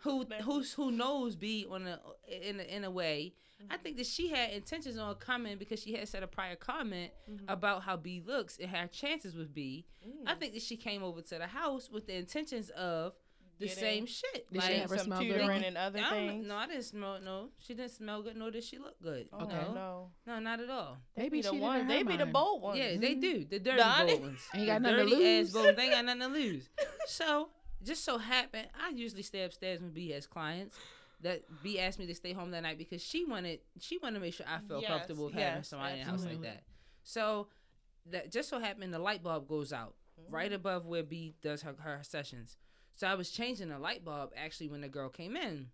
who 0.01 0.25
who's 0.43 0.73
who 0.73 0.91
knows 0.91 1.36
B 1.36 1.65
on 1.69 1.88
a 1.88 1.99
in 2.29 2.60
a, 2.60 2.63
in 2.63 2.84
a 2.84 2.91
way, 2.91 3.34
I 3.60 3.63
mm-hmm. 3.63 3.84
think 3.84 3.97
that 3.97 4.05
she 4.05 4.29
had 4.29 4.51
intentions 4.51 4.97
on 4.97 5.15
coming 5.15 5.58
because 5.58 5.81
she 5.81 5.93
had 5.93 6.08
said 6.08 6.23
a 6.23 6.27
prior 6.27 6.55
comment 6.55 7.12
mm-hmm. 7.29 7.45
about 7.47 7.84
how 7.84 7.95
B 7.95 8.21
looks 8.25 8.58
and 8.58 8.69
her 8.69 8.88
chances 8.88 9.36
with 9.36 9.53
B. 9.53 9.86
I 10.27 10.34
mm. 10.34 10.39
think 10.39 10.53
that 10.53 10.62
she 10.62 10.75
came 10.75 11.01
over 11.01 11.21
to 11.21 11.38
the 11.38 11.47
house 11.47 11.89
with 11.89 12.05
the 12.05 12.15
intentions 12.15 12.69
of 12.71 13.13
the 13.60 13.68
Getting- 13.68 13.80
same 13.84 14.06
shit. 14.06 14.52
Did 14.52 14.62
she 14.63 14.68
Like, 14.70 14.78
have 14.82 14.89
her 14.89 14.98
some 14.98 15.06
smell 15.08 15.20
good? 15.20 15.39
tutoring 15.39 15.63
and 15.63 15.78
other 15.78 16.00
I 16.00 16.02
don't- 16.02 16.12
things. 16.12 16.48
No, 16.48 16.56
I 16.58 16.68
didn't 16.68 16.84
smell. 16.84 17.20
No, 17.22 17.50
she 17.60 17.74
didn't 17.74 17.91
smell 17.91 18.22
good. 18.22 18.36
Nor 18.36 18.52
did 18.52 18.63
she 18.63 18.78
look 18.78 19.02
good. 19.02 19.30
Oh, 19.32 19.39
no, 19.46 19.74
no. 19.74 20.12
no, 20.28 20.39
not 20.39 20.60
at 20.60 20.70
all. 20.70 20.98
They 21.15 21.24
Maybe 21.24 21.38
be 21.38 21.41
the 21.44 21.54
one. 21.54 21.82
in 21.82 21.88
They 21.88 22.00
her 22.00 22.04
be 22.06 22.18
the 22.18 22.26
bold 22.26 22.62
ones. 22.62 22.78
Yeah, 22.80 22.98
they 22.98 23.15
do. 23.15 23.46
The 23.46 23.60
dirty 23.60 23.78
The 23.78 24.06
bold 24.08 24.22
ones. 24.22 24.48
Ain't 24.54 24.65
got 24.68 24.82
The 24.82 24.91
nothing 24.91 25.10
to 25.10 25.15
lose. 25.15 25.48
Ass 25.48 25.54
bold. 25.54 25.76
They 25.76 25.84
ain't 25.84 25.91
got 25.94 26.06
nothing 26.06 26.22
to 26.22 26.28
lose. 26.28 26.70
So 27.08 27.50
just 27.84 28.04
so 28.04 28.18
happened, 28.18 28.68
I 28.82 28.89
usually 28.89 29.22
stay 29.22 29.44
upstairs 29.44 29.80
when 29.80 29.91
B 29.91 30.10
has 30.12 30.26
clients. 30.28 30.76
That 31.22 31.44
B 31.63 31.80
asked 31.80 31.98
me 31.98 32.08
to 32.08 32.15
stay 32.15 32.34
home 32.34 32.52
that 32.52 32.62
night 32.62 32.78
because 32.78 33.02
she 33.02 33.26
wanted 33.26 33.60
she 33.80 33.98
wanted 34.00 34.15
to 34.15 34.20
make 34.20 34.34
sure 34.34 34.46
I 34.48 34.60
felt 34.68 34.82
Yes, 34.82 34.89
comfortable 34.91 35.26
with 35.26 35.34
having 35.34 35.58
yes, 35.60 35.70
somebody 35.70 36.00
in 36.00 36.06
the 36.06 36.12
house 36.12 36.26
like 36.26 36.41
that. 36.41 36.63
So 37.04 37.48
that 38.08 38.32
just 38.32 38.50
so 38.50 38.60
happened 38.60 38.94
the 38.94 39.00
light 39.00 39.24
bulb 39.24 39.48
goes 39.48 39.72
out 39.72 39.96
right 40.30 40.52
Mm. 40.52 40.56
above 40.56 40.86
where 40.86 41.04
B 41.04 41.36
does 41.41 41.62
her, 41.62 41.74
her 41.80 42.00
sessions. 42.04 42.58
So 42.95 43.08
I 43.08 43.15
was 43.15 43.29
changing 43.29 43.69
the 43.69 43.77
light 43.77 44.05
bulb 44.05 44.31
actually 44.38 44.69
when 44.69 44.81
the 44.81 44.88
girl 44.88 45.10
came 45.10 45.36
in. 45.36 45.67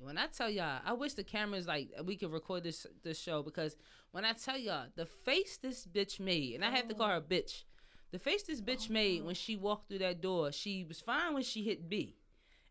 When 0.00 0.18
I 0.18 0.26
tell 0.26 0.50
y'all, 0.50 0.80
I 0.84 0.94
wish 0.94 1.14
the 1.14 1.22
cameras 1.22 1.66
like 1.66 1.90
we 2.04 2.16
could 2.16 2.32
record 2.32 2.64
this 2.64 2.86
this 3.04 3.20
show 3.20 3.42
because 3.42 3.76
when 4.10 4.24
I 4.24 4.32
tell 4.32 4.58
y'all 4.58 4.86
the 4.96 5.06
face 5.06 5.58
this 5.58 5.86
bitch 5.86 6.18
made, 6.18 6.54
and 6.54 6.64
I 6.64 6.70
have 6.70 6.88
to 6.88 6.94
call 6.94 7.08
her 7.08 7.16
a 7.16 7.20
bitch, 7.20 7.62
the 8.10 8.18
face 8.18 8.42
this 8.42 8.60
bitch 8.60 8.90
made 8.90 9.24
when 9.24 9.34
she 9.34 9.56
walked 9.56 9.88
through 9.88 10.00
that 10.00 10.20
door, 10.20 10.50
she 10.50 10.84
was 10.84 11.00
fine 11.00 11.34
when 11.34 11.44
she 11.44 11.62
hit 11.62 11.88
B, 11.88 12.16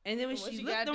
and 0.05 0.19
then 0.19 0.27
when, 0.27 0.37
When 0.37 0.51
she, 0.51 0.57
she 0.57 0.63
looked 0.63 0.85
got 0.85 0.87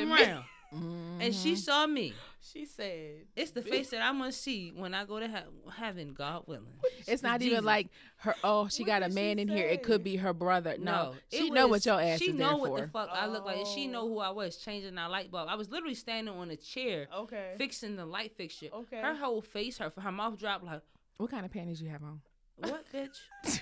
to 0.71 0.77
me. 0.77 0.87
around 0.87 1.23
and 1.23 1.35
she 1.35 1.53
mm-hmm. 1.53 1.57
saw 1.57 1.87
me, 1.87 2.15
She 2.41 2.65
said. 2.67 3.27
it's 3.35 3.51
the 3.53 3.63
face 3.63 3.91
that 3.91 4.01
I'm 4.03 4.19
gonna 4.19 4.33
see 4.33 4.73
when 4.75 4.95
I 4.95 5.05
go 5.05 5.19
to 5.21 5.27
he- 5.29 5.71
heaven, 5.77 6.13
God 6.13 6.45
willing. 6.47 6.67
It's 7.07 7.23
not 7.23 7.43
even 7.43 7.65
like 7.65 7.89
her. 8.19 8.35
Oh, 8.45 8.69
she 8.69 8.83
What 8.83 8.87
got 8.89 9.03
a 9.03 9.09
man 9.09 9.39
in 9.39 9.49
here. 9.49 9.67
It 9.67 9.83
could 9.83 10.03
be 10.05 10.17
her 10.17 10.33
brother. 10.33 10.77
No, 10.79 10.93
No, 10.93 11.15
it 11.31 11.37
she 11.39 11.51
know 11.51 11.69
was- 11.69 11.87
what 11.87 11.87
your 11.87 12.01
ass 12.01 12.19
She 12.19 12.31
is 12.31 12.35
know 12.35 12.49
there 12.49 12.57
what 12.57 12.69
for. 12.71 12.81
the 12.81 12.89
fuck 12.89 13.09
I 13.13 13.27
look 13.27 13.45
like, 13.45 13.67
she 13.67 13.87
know 13.87 14.03
Oh. 14.03 14.09
who 14.09 14.19
I 14.21 14.31
was 14.31 14.57
changing 14.57 14.95
that 14.97 15.11
light 15.11 15.31
bulb. 15.31 15.49
I 15.49 15.55
was 15.55 15.71
literally 15.71 15.95
standing 15.95 16.35
on 16.35 16.51
a 16.51 16.57
chair, 16.57 17.09
Okay. 17.15 17.55
fixing 17.57 17.97
the 17.97 18.07
light 18.07 18.33
fixture. 18.37 18.69
Okay. 18.73 19.01
Her 19.01 19.15
whole 19.15 19.43
face, 19.43 19.79
her 19.79 19.93
her 19.99 20.13
mouth 20.13 20.39
dropped 20.39 20.65
like, 20.65 20.83
What 21.19 21.31
kind 21.31 21.45
of 21.45 21.51
panties 21.53 21.81
you 21.81 21.89
have 21.89 22.03
on? 22.03 22.21
"What, 22.57 22.85
bitch?" 22.93 23.19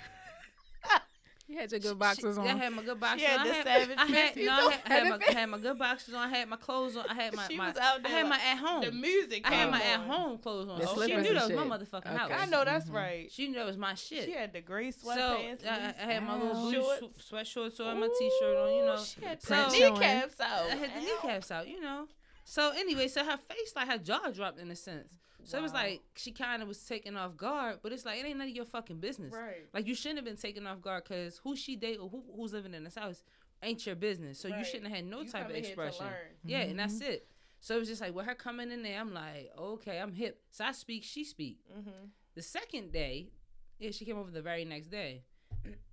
You 1.55 1.61
had 1.61 1.71
your 1.71 1.79
good 1.81 1.99
boxers 2.01 2.35
She- 2.35 2.41
on. 2.41 2.47
I 2.49 2.57
had 2.57 2.73
my 2.73 2.83
good 2.83 2.99
boxers. 2.99 3.23
had 3.29 3.39
on. 3.41 3.47
the 3.47 3.53
I 3.53 3.55
had, 3.57 3.65
Savage 3.65 3.99
I 3.99 4.07
had, 4.07 4.37
no, 4.37 4.53
I 4.53 4.73
had, 4.73 4.81
I 4.85 4.95
had, 4.95 5.09
my, 5.09 5.19
I 5.29 5.33
had 5.33 5.49
my 5.51 5.59
good 5.59 5.79
boxers 5.85 6.15
on. 6.15 6.27
I 6.27 6.37
had 6.37 6.49
my 6.49 6.57
clothes 6.57 6.97
on. 6.97 7.05
I 7.09 7.15
had 7.15 7.35
my, 7.37 7.47
she 7.47 7.57
my 7.57 7.69
was 7.69 7.77
out 7.77 8.01
I 8.01 8.03
there. 8.03 8.11
had 8.11 8.29
my 8.29 8.37
at 8.37 8.59
home. 8.59 8.85
The 8.85 8.91
music. 8.91 9.43
I 9.49 9.55
had 9.55 9.63
came 9.63 9.71
my 9.71 9.83
at 9.85 10.01
home 10.01 10.39
clothes 10.39 10.69
on. 10.69 10.81
The 10.81 10.89
Oh, 10.91 11.07
she 11.07 11.15
knew 11.15 11.23
that 11.35 11.45
and 11.45 11.57
was 11.57 11.69
my 11.69 11.77
motherfucking 11.79 12.07
Okay. 12.07 12.17
house. 12.17 12.31
I 12.37 12.47
know 12.47 12.65
that's 12.65 12.87
Mhm. 12.91 12.95
right. 12.95 13.31
She 13.31 13.47
knew 13.47 13.55
that 13.55 13.67
was 13.67 13.77
my 13.79 13.95
shit. 13.95 14.25
She 14.25 14.33
had 14.33 14.53
the 14.53 14.63
gray 14.63 14.91
so 14.91 15.11
sweatpants. 15.13 15.65
I, 15.65 15.95
I 15.97 16.13
had 16.15 16.23
my 16.27 16.37
little 16.43 16.57
Ow. 16.57 16.61
blue 16.63 16.73
Shorts. 16.83 17.01
sh- 17.21 17.25
sweat 17.25 17.47
shorts 17.47 17.79
on, 17.79 18.01
my 18.01 18.09
t-shirt 18.19 18.57
on. 18.57 18.75
You 18.75 18.85
know, 18.87 18.95
Ooh, 19.01 19.05
she 19.05 19.25
had 19.25 19.41
So- 19.41 19.55
the 19.55 19.71
kneecaps 19.91 20.41
out. 20.41 20.71
I 20.71 20.75
had 20.75 20.91
the 20.97 21.01
kneecaps 21.07 21.51
out, 21.53 21.69
you 21.69 21.81
know. 21.81 22.09
So 22.45 22.73
anyway, 22.77 23.07
so 23.07 23.25
her 23.25 23.39
face, 23.49 23.73
like 23.77 23.89
her 23.89 23.99
jaw 23.99 24.31
dropped 24.35 24.59
in 24.59 24.71
a 24.73 24.77
sense. 24.77 25.15
So 25.45 25.59
it 25.59 25.63
was 25.63 25.73
like 25.73 26.03
she 26.17 26.33
kind 26.33 26.63
of 26.63 26.69
was 26.69 26.79
taken 26.85 27.17
off 27.17 27.37
guard, 27.37 27.79
but 27.83 27.93
it's 27.93 28.05
like 28.05 28.19
it 28.21 28.27
ain't 28.27 28.39
none 28.39 28.49
of 28.49 28.55
your 28.55 28.65
fucking 28.65 28.99
business. 29.01 29.33
Right. 29.35 29.67
Like 29.73 29.87
you 29.87 29.95
shouldn't 29.95 30.19
have 30.19 30.25
been 30.25 30.37
taken 30.37 30.67
off 30.67 30.81
guard 30.81 31.05
because 31.05 31.39
who 31.39 31.55
she 31.57 31.77
date 31.77 31.99
or 32.01 32.09
who, 32.09 32.23
who's 32.37 32.53
living 32.53 32.75
in 32.75 32.85
this 32.85 32.95
house 32.95 33.23
ain't 33.63 33.85
your 33.87 33.95
business. 33.97 34.39
So 34.39 34.49
you 34.49 34.65
shouldn't 34.65 34.85
have 34.89 34.97
had 34.97 35.05
no 35.07 35.21
You 35.23 35.29
type 35.29 35.43
of 35.43 35.49
coming 35.49 35.65
here 35.65 35.75
to 35.77 35.83
expression. 35.83 36.07
Yeah, 36.45 36.61
and 36.61 36.79
that's 36.79 36.95
Mm-hmm. 36.95 37.13
it. 37.13 37.27
So 37.61 37.77
it 37.77 37.79
was 37.79 37.89
just 37.89 38.01
like 38.03 38.15
with 38.15 38.27
her 38.27 38.35
coming 38.35 38.71
in 38.71 38.83
there, 38.83 39.01
I'm 39.01 39.15
like, 39.15 39.51
okay, 39.59 39.99
I'm 39.99 40.13
hip. 40.13 40.43
So 40.51 40.65
I 40.65 40.73
speak, 40.73 41.03
she 41.03 41.25
speak. 41.25 41.61
Mm-hmm. 41.73 41.91
The 42.35 42.43
second 42.43 42.93
day, 42.93 43.31
yeah, 43.79 43.91
she 43.91 44.05
came 44.05 44.19
over 44.19 44.31
the 44.31 44.43
very 44.43 44.65
next 44.67 44.89
day. 44.89 45.23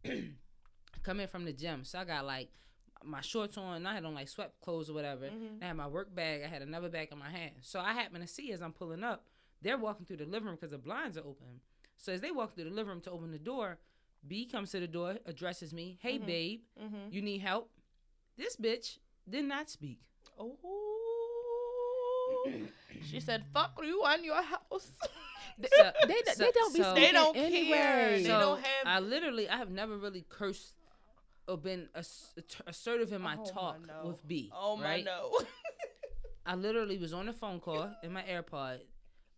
Coming 1.04 1.28
from 1.28 1.46
the 1.46 1.54
gym, 1.54 1.84
so 1.84 1.98
I 1.98 2.04
got 2.06 2.26
like 2.26 2.50
my 3.04 3.22
shorts 3.22 3.58
on. 3.58 3.78
and 3.78 3.88
I 3.88 3.96
had 3.96 4.06
on 4.06 4.14
like 4.14 4.28
sweat 4.28 4.52
clothes 4.62 4.88
or 4.90 4.94
whatever. 4.94 5.26
Mhm. 5.26 5.64
I 5.64 5.66
had 5.68 5.76
my 5.78 5.88
work 5.88 6.14
bag. 6.14 6.44
I 6.44 6.48
had 6.48 6.62
another 6.62 6.90
bag 6.90 7.08
in 7.12 7.18
my 7.18 7.30
hand. 7.30 7.54
So 7.62 7.80
I 7.80 7.94
happen 7.94 8.22
to 8.22 8.28
see 8.28 8.52
as 8.52 8.62
I'm 8.62 8.72
pulling 8.74 9.04
up, 9.04 9.24
they're 9.62 9.78
walking 9.78 10.06
through 10.06 10.18
the 10.18 10.26
living 10.26 10.48
room 10.48 10.56
because 10.56 10.72
the 10.72 10.78
blinds 10.78 11.18
are 11.18 11.22
open. 11.22 11.62
So 11.98 12.14
as 12.14 12.22
they 12.22 12.32
walk 12.32 12.56
through 12.56 12.66
the 12.66 12.70
living 12.72 12.90
room 12.90 13.02
to 13.02 13.12
open 13.12 13.32
the 13.32 13.40
door, 13.40 13.78
B 14.28 14.46
comes 14.46 14.72
to 14.72 14.80
the 14.80 14.88
door, 14.88 15.18
addresses 15.26 15.74
me, 15.74 15.98
"Hey, 16.02 16.20
Mhm. 16.20 16.26
babe, 16.26 16.62
Mm-hmm. 16.82 17.12
you 17.12 17.22
need 17.22 17.40
help?" 17.42 17.70
This 18.38 18.56
bitch 18.56 18.98
did 19.30 19.46
not 19.46 19.70
speak. 19.70 20.00
Oh. 20.40 20.58
she 23.04 23.20
said, 23.20 23.46
"Fuck 23.54 23.80
you 23.84 24.04
and 24.06 24.24
your 24.26 24.42
house." 24.42 24.92
So- 25.78 25.92
they, 26.08 26.16
they 26.38 26.52
don't 26.52 26.74
be 26.74 26.82
so- 26.82 26.96
They 26.96 27.12
don't 27.12 27.36
anyway. 27.36 27.78
care. 27.78 28.12
They 28.18 28.24
so 28.24 28.40
don't 28.40 28.62
have- 28.62 28.88
I 28.88 29.00
literally, 29.00 29.48
I 29.48 29.58
have 29.58 29.70
never 29.70 29.96
really 29.98 30.26
cursed 30.28 30.74
or 31.48 31.58
been 31.58 31.88
ass- 31.94 32.34
assertive 32.66 33.12
in 33.14 33.22
my 33.22 33.36
Oh, 33.38 33.46
talk 33.46 33.86
no. 33.86 34.08
with 34.08 34.26
B. 34.28 34.50
Oh 34.56 34.78
my 34.78 34.84
right? 34.84 35.06
no. 35.06 35.38
I 36.46 36.56
literally 36.56 36.98
was 36.98 37.14
on 37.14 37.28
a 37.30 37.34
phone 37.34 37.60
call 37.60 37.94
in 38.02 38.12
my 38.12 38.24
AirPod. 38.24 38.80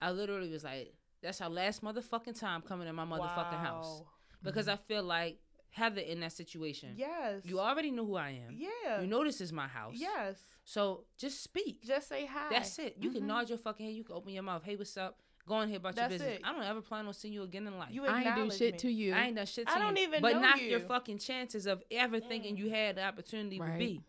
I 0.08 0.12
literally 0.12 0.50
was 0.52 0.64
like, 0.64 0.94
"That's 1.22 1.40
our 1.42 1.50
last 1.50 1.82
motherfucking 1.84 2.40
time 2.40 2.62
coming 2.62 2.88
in 2.88 2.96
my 2.96 3.06
motherfucking 3.06 3.62
house," 3.70 4.02
Wow. 4.02 4.08
because 4.44 4.68
I 4.68 4.76
feel 4.76 5.04
like 5.04 5.40
Heather 5.70 6.02
in 6.02 6.20
that 6.20 6.32
situation. 6.34 6.90
Yes. 6.96 7.42
You 7.46 7.60
already 7.60 7.90
know 7.90 8.06
who 8.06 8.16
I 8.16 8.30
am. 8.46 8.52
Yeah. 8.56 9.02
You 9.02 9.08
know 9.08 9.24
this 9.24 9.42
is 9.42 9.52
my 9.52 9.68
house. 9.68 9.96
Yes. 9.98 10.36
So 10.66 11.06
just 11.18 11.42
speak. 11.42 11.82
Just 11.84 12.08
say 12.10 12.26
hi. 12.28 12.48
That's 12.52 12.78
it. 12.78 12.98
You 13.00 13.10
can 13.10 13.24
Mhm. 13.24 13.28
nod 13.34 13.50
your 13.50 13.58
fucking 13.58 13.86
head. 13.88 13.96
You 13.96 14.04
can 14.04 14.16
open 14.16 14.32
your 14.34 14.44
mouth. 14.44 14.64
Hey, 14.64 14.76
what's 14.76 14.96
up? 14.98 15.20
Go 15.46 15.56
on 15.56 15.68
here 15.68 15.76
about 15.78 15.98
your 15.98 16.08
business. 16.08 16.38
it. 16.38 16.42
I 16.44 16.54
don't 16.54 16.64
ever 16.64 16.82
plan 16.82 17.06
on 17.06 17.14
seeing 17.14 17.34
you 17.34 17.44
again 17.44 17.68
in 17.68 17.78
life. 17.78 17.90
You 17.92 18.06
I 18.06 18.24
ain't 18.24 18.36
do 18.36 18.50
shit 18.50 18.76
me. 18.76 18.80
to 18.80 18.90
you. 18.92 19.14
I 19.14 19.26
ain't 19.26 19.36
done 19.36 19.46
shit 19.46 19.68
to 19.68 19.74
you. 19.74 19.78
I 19.78 19.84
don't 19.84 19.98
you. 19.98 20.04
even 20.04 20.22
but 20.22 20.34
know 20.36 20.40
knock 20.40 20.62
your 20.62 20.80
fucking 20.80 21.18
chances 21.18 21.66
of 21.66 21.84
ever 21.92 22.22
thinking 22.22 22.56
you 22.56 22.70
had 22.70 22.96
the 22.96 23.04
opportunity 23.04 23.60
Right. 23.60 23.72
with 23.72 23.80
B. 23.80 24.02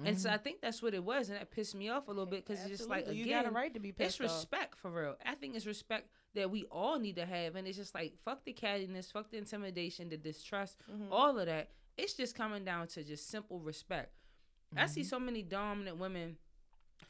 Mm. 0.00 0.06
And 0.06 0.18
so 0.18 0.30
I 0.30 0.38
think 0.38 0.60
that's 0.62 0.80
what 0.82 0.94
it 0.94 1.04
was, 1.04 1.28
and 1.28 1.38
that 1.38 1.50
pissed 1.50 1.74
me 1.74 1.90
off 1.90 2.08
a 2.08 2.10
little 2.10 2.24
bit 2.26 2.46
because 2.46 2.60
it's 2.64 2.78
just 2.78 2.88
like 2.88 3.04
again, 3.06 3.16
you 3.16 3.28
got 3.28 3.44
a 3.46 3.50
right 3.50 3.72
to 3.74 3.80
be 3.80 3.90
it's 3.90 3.98
pissed 3.98 4.20
off. 4.22 4.30
respect 4.38 4.78
for 4.78 4.90
real. 4.90 5.16
I 5.26 5.34
think 5.34 5.56
it's 5.56 5.66
respect 5.66 6.08
that 6.34 6.50
we 6.50 6.64
all 6.70 6.98
need 6.98 7.16
to 7.16 7.26
have, 7.26 7.56
and 7.56 7.68
it's 7.68 7.76
just 7.76 7.94
like 7.94 8.14
fuck 8.24 8.44
the 8.46 8.54
cattiness, 8.54 9.12
fuck 9.12 9.30
the 9.30 9.36
intimidation, 9.36 10.08
the 10.08 10.16
distrust, 10.16 10.78
Mhm. 10.90 11.08
all 11.10 11.38
of 11.38 11.46
that. 11.46 11.70
It's 11.98 12.14
just 12.14 12.34
coming 12.34 12.64
down 12.64 12.86
to 12.88 13.04
just 13.04 13.28
simple 13.28 13.60
respect. 13.60 14.14
I 14.76 14.86
see 14.86 15.00
Mm-hmm. 15.00 15.08
so 15.08 15.18
many 15.20 15.42
dominant 15.42 15.96
women 15.98 16.36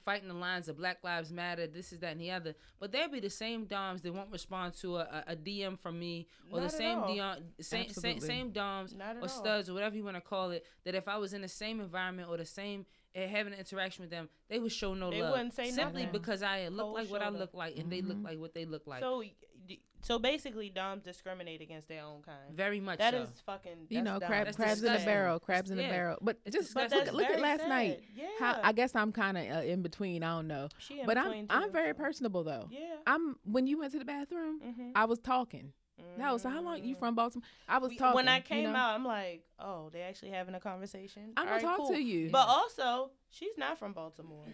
fighting 0.04 0.28
the 0.28 0.34
lines 0.34 0.68
of 0.68 0.76
Black 0.76 0.98
Lives 1.02 1.32
Matter, 1.32 1.66
this 1.66 1.92
is 1.92 1.98
that 2.00 2.12
and 2.12 2.20
the 2.20 2.30
other, 2.30 2.54
but 2.80 2.92
they'll 2.92 3.08
be 3.08 3.20
the 3.20 3.30
same 3.30 3.64
doms 3.64 4.02
that 4.02 4.12
won't 4.12 4.30
respond 4.30 4.74
to 4.74 4.96
a, 4.96 5.00
a, 5.28 5.32
a 5.32 5.36
DM 5.36 5.78
from 5.78 5.98
me 5.98 6.26
or 6.50 6.60
Not 6.60 6.70
the 6.70 6.76
same 6.76 6.98
all. 6.98 7.08
DM, 7.16 7.36
same, 7.60 7.88
same 7.90 8.20
same 8.20 8.50
doms 8.50 8.94
Not 8.94 9.10
at 9.10 9.16
or 9.16 9.22
all. 9.22 9.28
studs 9.28 9.68
or 9.68 9.74
whatever 9.74 9.96
you 9.96 10.04
want 10.04 10.16
to 10.16 10.20
call 10.20 10.50
it. 10.50 10.64
That 10.84 10.94
if 10.94 11.08
I 11.08 11.16
was 11.18 11.32
in 11.32 11.42
the 11.42 11.48
same 11.48 11.80
environment 11.80 12.28
or 12.30 12.36
the 12.36 12.44
same 12.44 12.86
uh, 13.16 13.26
having 13.26 13.52
an 13.52 13.58
interaction 13.58 14.02
with 14.02 14.10
them, 14.10 14.28
they 14.48 14.58
would 14.58 14.72
show 14.72 14.94
no 14.94 15.10
They 15.10 15.22
love. 15.22 15.32
wouldn't 15.32 15.54
say 15.54 15.70
simply 15.70 16.02
nothing. 16.04 16.12
because 16.12 16.42
I 16.42 16.68
look 16.68 16.80
Cold 16.86 16.94
like 16.94 17.10
what 17.10 17.22
I 17.22 17.28
look 17.30 17.54
like 17.54 17.78
and 17.78 17.90
they 17.90 18.02
look 18.02 18.18
like 18.22 18.38
what 18.38 18.54
they 18.54 18.64
look 18.66 18.86
like. 18.86 19.00
So, 19.00 19.18
y- 19.18 19.32
so 20.00 20.18
basically, 20.18 20.70
doms 20.70 21.02
discriminate 21.02 21.60
against 21.60 21.88
their 21.88 22.02
own 22.04 22.22
kind. 22.22 22.54
Very 22.54 22.78
much 22.80 22.98
That 22.98 23.14
so. 23.14 23.22
is 23.22 23.28
fucking. 23.44 23.86
you 23.88 24.00
know, 24.02 24.18
crab, 24.20 24.44
That's 24.46 24.56
crabs 24.56 24.82
in 24.82 24.94
a 24.94 25.04
barrel, 25.04 25.40
crabs 25.40 25.70
in 25.70 25.78
a 25.78 25.88
barrel. 25.88 26.18
But 26.20 26.38
just 26.46 26.68
disgusting. 26.74 26.98
look, 27.06 27.12
look 27.12 27.30
at 27.30 27.40
last 27.40 27.60
sad. 27.60 27.68
night. 27.68 28.00
Yeah. 28.14 28.26
How 28.38 28.60
I 28.62 28.72
guess 28.72 28.94
I'm 28.94 29.12
kind 29.12 29.36
of 29.36 29.44
uh, 29.56 29.60
in 29.62 29.82
between. 29.82 30.22
I 30.22 30.36
don't 30.36 30.46
know, 30.48 30.68
She 30.78 31.00
in 31.00 31.06
but 31.06 31.18
I'm 31.18 31.24
between 31.24 31.46
I'm 31.50 31.72
very 31.72 31.90
so- 31.90 31.94
personable 32.02 32.44
though. 32.44 32.68
Yeah. 32.70 32.80
I'm 33.06 33.36
when 33.44 33.66
you 33.66 33.78
went 33.78 33.92
to 33.92 33.98
the 33.98 34.04
bathroom, 34.04 34.60
Mhm. 34.64 34.92
I 34.94 35.04
was 35.06 35.18
talking. 35.18 35.72
No, 36.16 36.38
so 36.38 36.48
how 36.48 36.60
long 36.62 36.84
you 36.84 36.94
Mm. 36.94 36.98
from 37.00 37.14
Baltimore? 37.16 37.44
I 37.68 37.78
was 37.78 37.90
We- 37.90 37.96
talking. 37.98 38.14
when 38.14 38.28
I 38.28 38.36
you 38.36 38.42
came 38.42 38.72
know? 38.72 38.76
out, 38.78 38.94
I'm 38.94 39.04
like, 39.04 39.44
oh, 39.58 39.88
they 39.90 40.02
actually 40.02 40.30
having 40.30 40.54
a 40.54 40.60
conversation. 40.60 41.32
I'm 41.36 41.46
gonna 41.46 41.56
Alright, 41.56 41.62
talk 41.64 41.76
cool. 41.78 41.88
to 41.90 42.00
you. 42.00 42.30
But 42.30 42.46
also, 42.48 43.10
she's 43.30 43.56
not 43.58 43.80
from 43.80 43.94
Baltimore. 43.94 44.46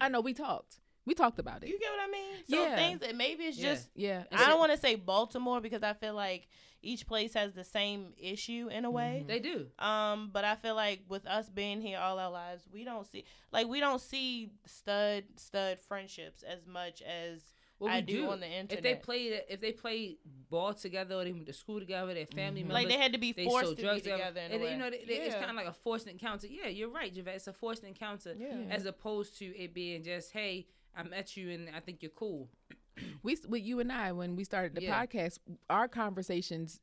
I 0.00 0.08
know 0.08 0.20
we 0.20 0.32
talked. 0.32 0.78
We 1.04 1.14
talked 1.14 1.38
about 1.38 1.62
it. 1.64 1.68
You 1.68 1.78
get 1.80 1.90
what 1.90 2.08
I 2.08 2.10
mean? 2.12 2.34
So 2.48 2.62
Yeah. 2.64 2.76
things 2.76 3.00
that 3.00 3.14
maybe 3.16 3.44
it's 3.44 3.58
Yeah. 3.58 3.74
just 3.74 3.90
yeah. 3.94 4.24
I 4.30 4.48
don't 4.48 4.58
want 4.58 4.72
to 4.72 4.78
say 4.78 4.94
Baltimore 4.94 5.60
because 5.60 5.82
I 5.82 5.94
feel 5.94 6.14
like 6.14 6.48
each 6.80 7.06
place 7.06 7.34
has 7.34 7.52
the 7.54 7.64
same 7.64 8.12
issue 8.18 8.68
in 8.70 8.84
a 8.84 8.90
way. 8.90 9.24
They 9.26 9.38
do. 9.38 9.68
Um, 9.78 10.30
but 10.32 10.44
I 10.44 10.54
feel 10.56 10.74
like 10.74 11.00
with 11.08 11.26
us 11.26 11.48
being 11.48 11.80
here 11.80 11.98
all 11.98 12.18
our 12.18 12.30
lives, 12.30 12.68
we 12.72 12.84
don't 12.84 13.06
see 13.06 13.24
like 13.52 13.66
we 13.66 13.80
don't 13.80 14.00
see 14.00 14.50
stud 14.66 15.24
stud 15.36 15.78
friendships 15.80 16.42
as 16.42 16.66
much 16.66 17.02
as 17.02 17.52
What 17.78 17.90
I 17.90 17.96
we 17.96 18.02
do 18.02 18.12
do 18.22 18.30
on 18.30 18.38
the 18.40 18.46
internet. 18.46 18.72
If 18.78 18.82
they 18.82 18.94
played, 18.94 19.42
if 19.48 19.60
they 19.60 19.72
played 19.72 20.18
ball 20.50 20.72
together, 20.72 21.16
or 21.16 21.24
they 21.24 21.32
went 21.32 21.46
to 21.46 21.52
school 21.52 21.80
together, 21.80 22.14
their 22.14 22.26
family 22.26 22.62
members, 22.62 22.74
like 22.74 22.88
they 22.88 22.96
had 22.96 23.12
to 23.12 23.18
be 23.18 23.32
they 23.32 23.44
forced 23.44 23.64
sold 23.66 23.76
to 23.76 23.82
be 23.82 23.88
drugs 23.88 24.02
together. 24.02 24.40
In 24.40 24.52
a 24.52 24.54
and 24.54 24.62
way. 24.62 24.70
you 24.72 24.78
know, 24.78 24.88
they, 24.90 25.04
they, 25.04 25.14
it's 25.14 25.34
kind 25.34 25.50
of 25.50 25.56
like 25.56 25.66
a 25.66 25.72
forced 25.72 26.06
encounter. 26.06 26.46
Yeah, 26.46 26.68
you're 26.68 26.90
right, 26.90 27.12
Javette. 27.12 27.34
It's 27.36 27.48
a 27.48 27.52
forced 27.52 27.82
encounter, 27.82 28.36
Yeah. 28.38 28.66
as 28.70 28.86
opposed 28.86 29.36
to 29.38 29.46
it 29.56 29.74
being 29.74 30.04
just, 30.04 30.30
hey, 30.32 30.68
I 30.96 31.02
met 31.02 31.36
you 31.36 31.50
and 31.50 31.68
I 31.74 31.80
think 31.80 32.02
you're 32.02 32.10
cool. 32.10 32.48
we 33.22 33.36
with 33.48 33.62
you 33.62 33.80
and 33.80 33.90
I 33.92 34.12
when 34.12 34.36
we 34.36 34.44
started 34.44 34.74
the 34.74 34.82
Yeah. 34.82 35.04
podcast, 35.04 35.38
our 35.70 35.88
conversations 35.88 36.80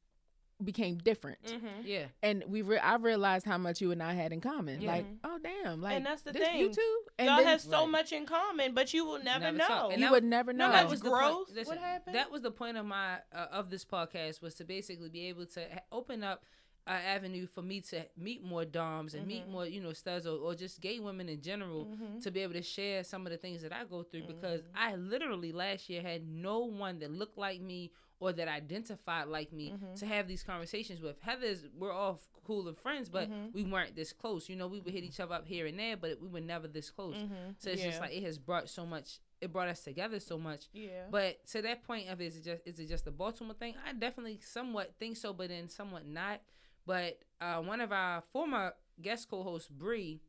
became 0.61 0.97
different. 0.97 1.41
Mhm. 1.43 1.85
Yeah, 1.85 2.07
And 2.21 2.43
we 2.45 2.61
re- 2.63 2.79
I 2.79 2.95
realized 2.95 3.45
how 3.45 3.57
much 3.57 3.79
you 3.79 3.91
and 3.91 4.03
I 4.03 4.13
had 4.13 4.33
in 4.33 4.41
common. 4.41 4.81
Yeah. 4.81 4.91
Like, 4.91 5.05
oh 5.23 5.39
damn, 5.41 5.81
like 5.81 5.95
and 5.95 6.05
that's 6.05 6.23
the 6.23 6.33
this, 6.33 6.41
You 6.53 6.65
thing. 6.65 6.75
too. 6.75 7.01
And 7.17 7.27
Y'all 7.27 7.37
then 7.37 7.45
have 7.47 7.61
so 7.61 7.83
Right. 7.83 7.89
much 7.91 8.11
in 8.11 8.25
common, 8.25 8.73
but 8.73 8.93
you 8.93 9.05
will 9.05 9.23
never, 9.23 9.45
Never 9.53 9.57
know. 9.57 9.89
And 9.89 10.01
you 10.01 10.07
that- 10.07 10.11
would 10.11 10.25
never 10.25 10.51
know. 10.51 10.67
that 10.69 10.81
that 10.83 10.89
was 10.89 10.99
the 10.99 11.09
growth. 11.11 11.55
point. 11.55 11.65
What 11.67 11.77
happened? 11.77 12.13
That 12.15 12.29
was 12.29 12.41
the 12.41 12.51
point 12.51 12.75
of 12.75 12.85
my 12.85 13.19
uh, 13.31 13.47
of 13.51 13.69
this 13.69 13.85
podcast 13.85 14.41
was 14.41 14.55
to 14.55 14.65
basically 14.65 15.07
be 15.09 15.27
able 15.27 15.45
to 15.45 15.61
ha- 15.61 15.79
open 15.93 16.25
up 16.25 16.43
an 16.87 17.01
avenue 17.05 17.45
for 17.47 17.61
me 17.61 17.81
to 17.81 18.01
meet 18.17 18.43
more 18.43 18.65
doms 18.65 19.13
and 19.13 19.27
meet 19.27 19.43
mm-hmm. 19.43 19.51
more 19.51 19.65
you 19.65 19.81
know 19.81 19.93
studs 19.93 20.25
or, 20.25 20.37
or 20.37 20.55
just 20.55 20.81
gay 20.81 20.99
women 20.99 21.29
in 21.29 21.41
general 21.41 21.85
mm-hmm. 21.85 22.19
to 22.19 22.31
be 22.31 22.41
able 22.41 22.53
to 22.53 22.61
share 22.61 23.03
some 23.03 23.25
of 23.25 23.31
the 23.31 23.37
things 23.37 23.61
that 23.61 23.71
I 23.71 23.83
go 23.83 24.03
through 24.03 24.23
because 24.23 24.61
mm-hmm. 24.61 24.77
I 24.77 24.95
literally 24.95 25.51
last 25.51 25.89
year 25.89 26.01
had 26.01 26.27
no 26.27 26.59
one 26.59 26.99
that 26.99 27.11
looked 27.11 27.37
like 27.37 27.61
me 27.61 27.91
or 28.19 28.33
that 28.33 28.47
identified 28.47 29.27
like 29.27 29.53
me 29.53 29.73
to 29.95 30.05
have 30.05 30.27
these 30.27 30.43
conversations 30.43 31.01
with. 31.01 31.21
Heather's 31.21 31.63
we're 31.77 31.91
all 31.91 32.19
cool 32.45 32.67
and 32.67 32.77
friends, 32.77 33.09
but 33.09 33.29
we 33.53 33.63
weren't 33.63 33.95
this 33.95 34.11
close. 34.11 34.49
You 34.49 34.55
know, 34.55 34.67
we 34.67 34.79
would 34.79 34.93
hit 34.93 35.03
each 35.03 35.19
other 35.19 35.35
up 35.35 35.47
here 35.47 35.67
and 35.67 35.79
there, 35.79 35.95
but 35.95 36.21
we 36.21 36.27
were 36.27 36.41
never 36.41 36.67
this 36.67 36.89
close. 36.89 37.15
So 37.59 37.69
it's 37.69 37.81
just 37.81 38.01
like 38.01 38.11
it 38.11 38.23
has 38.23 38.37
brought 38.37 38.69
so 38.69 38.85
much. 38.85 39.19
It 39.39 39.53
brought 39.53 39.69
us 39.69 39.81
together 39.81 40.19
so 40.19 40.37
much. 40.37 40.65
yeah. 40.73 41.03
But 41.09 41.45
to 41.47 41.61
that 41.61 41.87
point 41.87 42.09
of 42.09 42.19
is 42.19 42.35
it 42.35 42.43
just 42.43 42.61
is 42.65 42.79
it 42.79 42.89
just 42.89 43.07
a 43.07 43.11
Baltimore 43.11 43.53
thing? 43.53 43.75
I 43.87 43.93
definitely 43.93 44.39
somewhat 44.41 44.95
think 44.99 45.15
so, 45.15 45.31
but 45.31 45.49
then 45.49 45.69
somewhat 45.69 46.05
not. 46.05 46.41
But 46.89 47.19
uh, 47.39 47.61
one 47.61 47.81
of 47.81 47.91
our 47.91 48.23
former 48.33 48.73
guest 48.99 49.29
co-hosts, 49.29 49.69
Bree, 49.69 50.21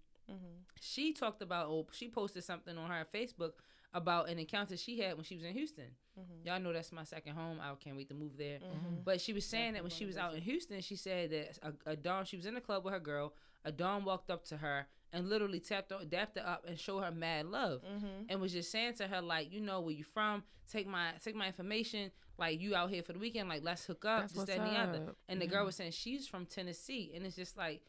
she 0.78 1.14
talked 1.14 1.40
about 1.40 1.68
oh 1.68 1.86
she 1.90 2.10
posted 2.10 2.44
something 2.44 2.76
on 2.76 2.90
her 2.90 3.06
Facebook 3.14 3.52
about 3.92 4.28
an 4.28 4.38
encounter 4.38 4.76
she 4.76 5.00
had 5.00 5.16
when 5.16 5.24
she 5.24 5.36
was 5.36 5.44
in 5.44 5.52
Houston. 5.52 5.86
Mm-hmm. 6.18 6.46
Y'all 6.46 6.60
know 6.60 6.72
that's 6.72 6.92
my 6.92 7.04
second 7.04 7.34
home. 7.34 7.58
I 7.60 7.72
can't 7.82 7.96
wait 7.96 8.08
to 8.08 8.14
move 8.14 8.36
there. 8.36 8.58
Mm-hmm. 8.58 8.86
Mm-hmm. 8.86 8.94
But 9.04 9.20
she 9.20 9.32
was 9.32 9.44
saying 9.44 9.74
that 9.74 9.82
when 9.82 9.90
she 9.90 10.06
was 10.06 10.16
out 10.16 10.34
in 10.34 10.40
Houston, 10.42 10.80
she 10.80 10.96
said 10.96 11.30
that 11.30 11.58
a, 11.62 11.90
a 11.92 11.96
dom, 11.96 12.24
she 12.24 12.36
was 12.36 12.46
in 12.46 12.54
the 12.54 12.60
club 12.60 12.84
with 12.84 12.94
her 12.94 13.00
girl. 13.00 13.34
A 13.64 13.72
dom 13.72 14.04
walked 14.04 14.30
up 14.30 14.44
to 14.46 14.56
her 14.56 14.86
and 15.12 15.28
literally 15.28 15.60
tapped 15.60 15.90
her, 15.90 16.04
dapped 16.04 16.38
her 16.38 16.46
up 16.46 16.64
and 16.66 16.78
showed 16.78 17.00
her 17.00 17.10
mad 17.10 17.46
love, 17.46 17.82
and 18.28 18.40
was 18.40 18.52
just 18.52 18.70
saying 18.70 18.94
to 18.94 19.06
her 19.06 19.20
like, 19.20 19.52
you 19.52 19.60
know, 19.60 19.80
where 19.80 19.94
you 19.94 20.04
from? 20.04 20.44
Take 20.70 20.86
my 20.86 21.10
take 21.22 21.34
my 21.34 21.48
information. 21.48 22.10
Like 22.38 22.60
you 22.60 22.74
out 22.74 22.90
here 22.90 23.02
for 23.02 23.12
the 23.12 23.18
weekend? 23.18 23.48
Like 23.48 23.62
let's 23.62 23.84
hook 23.84 24.04
up. 24.04 24.22
That's 24.22 24.32
this, 24.32 24.44
that, 24.44 24.58
what's 24.58 24.70
and 24.70 24.76
the 24.76 24.80
other. 24.80 25.10
up. 25.10 25.16
And 25.28 25.42
the 25.42 25.46
girl 25.46 25.66
was 25.66 25.76
saying 25.76 25.92
she's 25.92 26.26
from 26.26 26.46
Tennessee, 26.46 27.12
and 27.14 27.26
it's 27.26 27.36
just 27.36 27.56
like. 27.56 27.82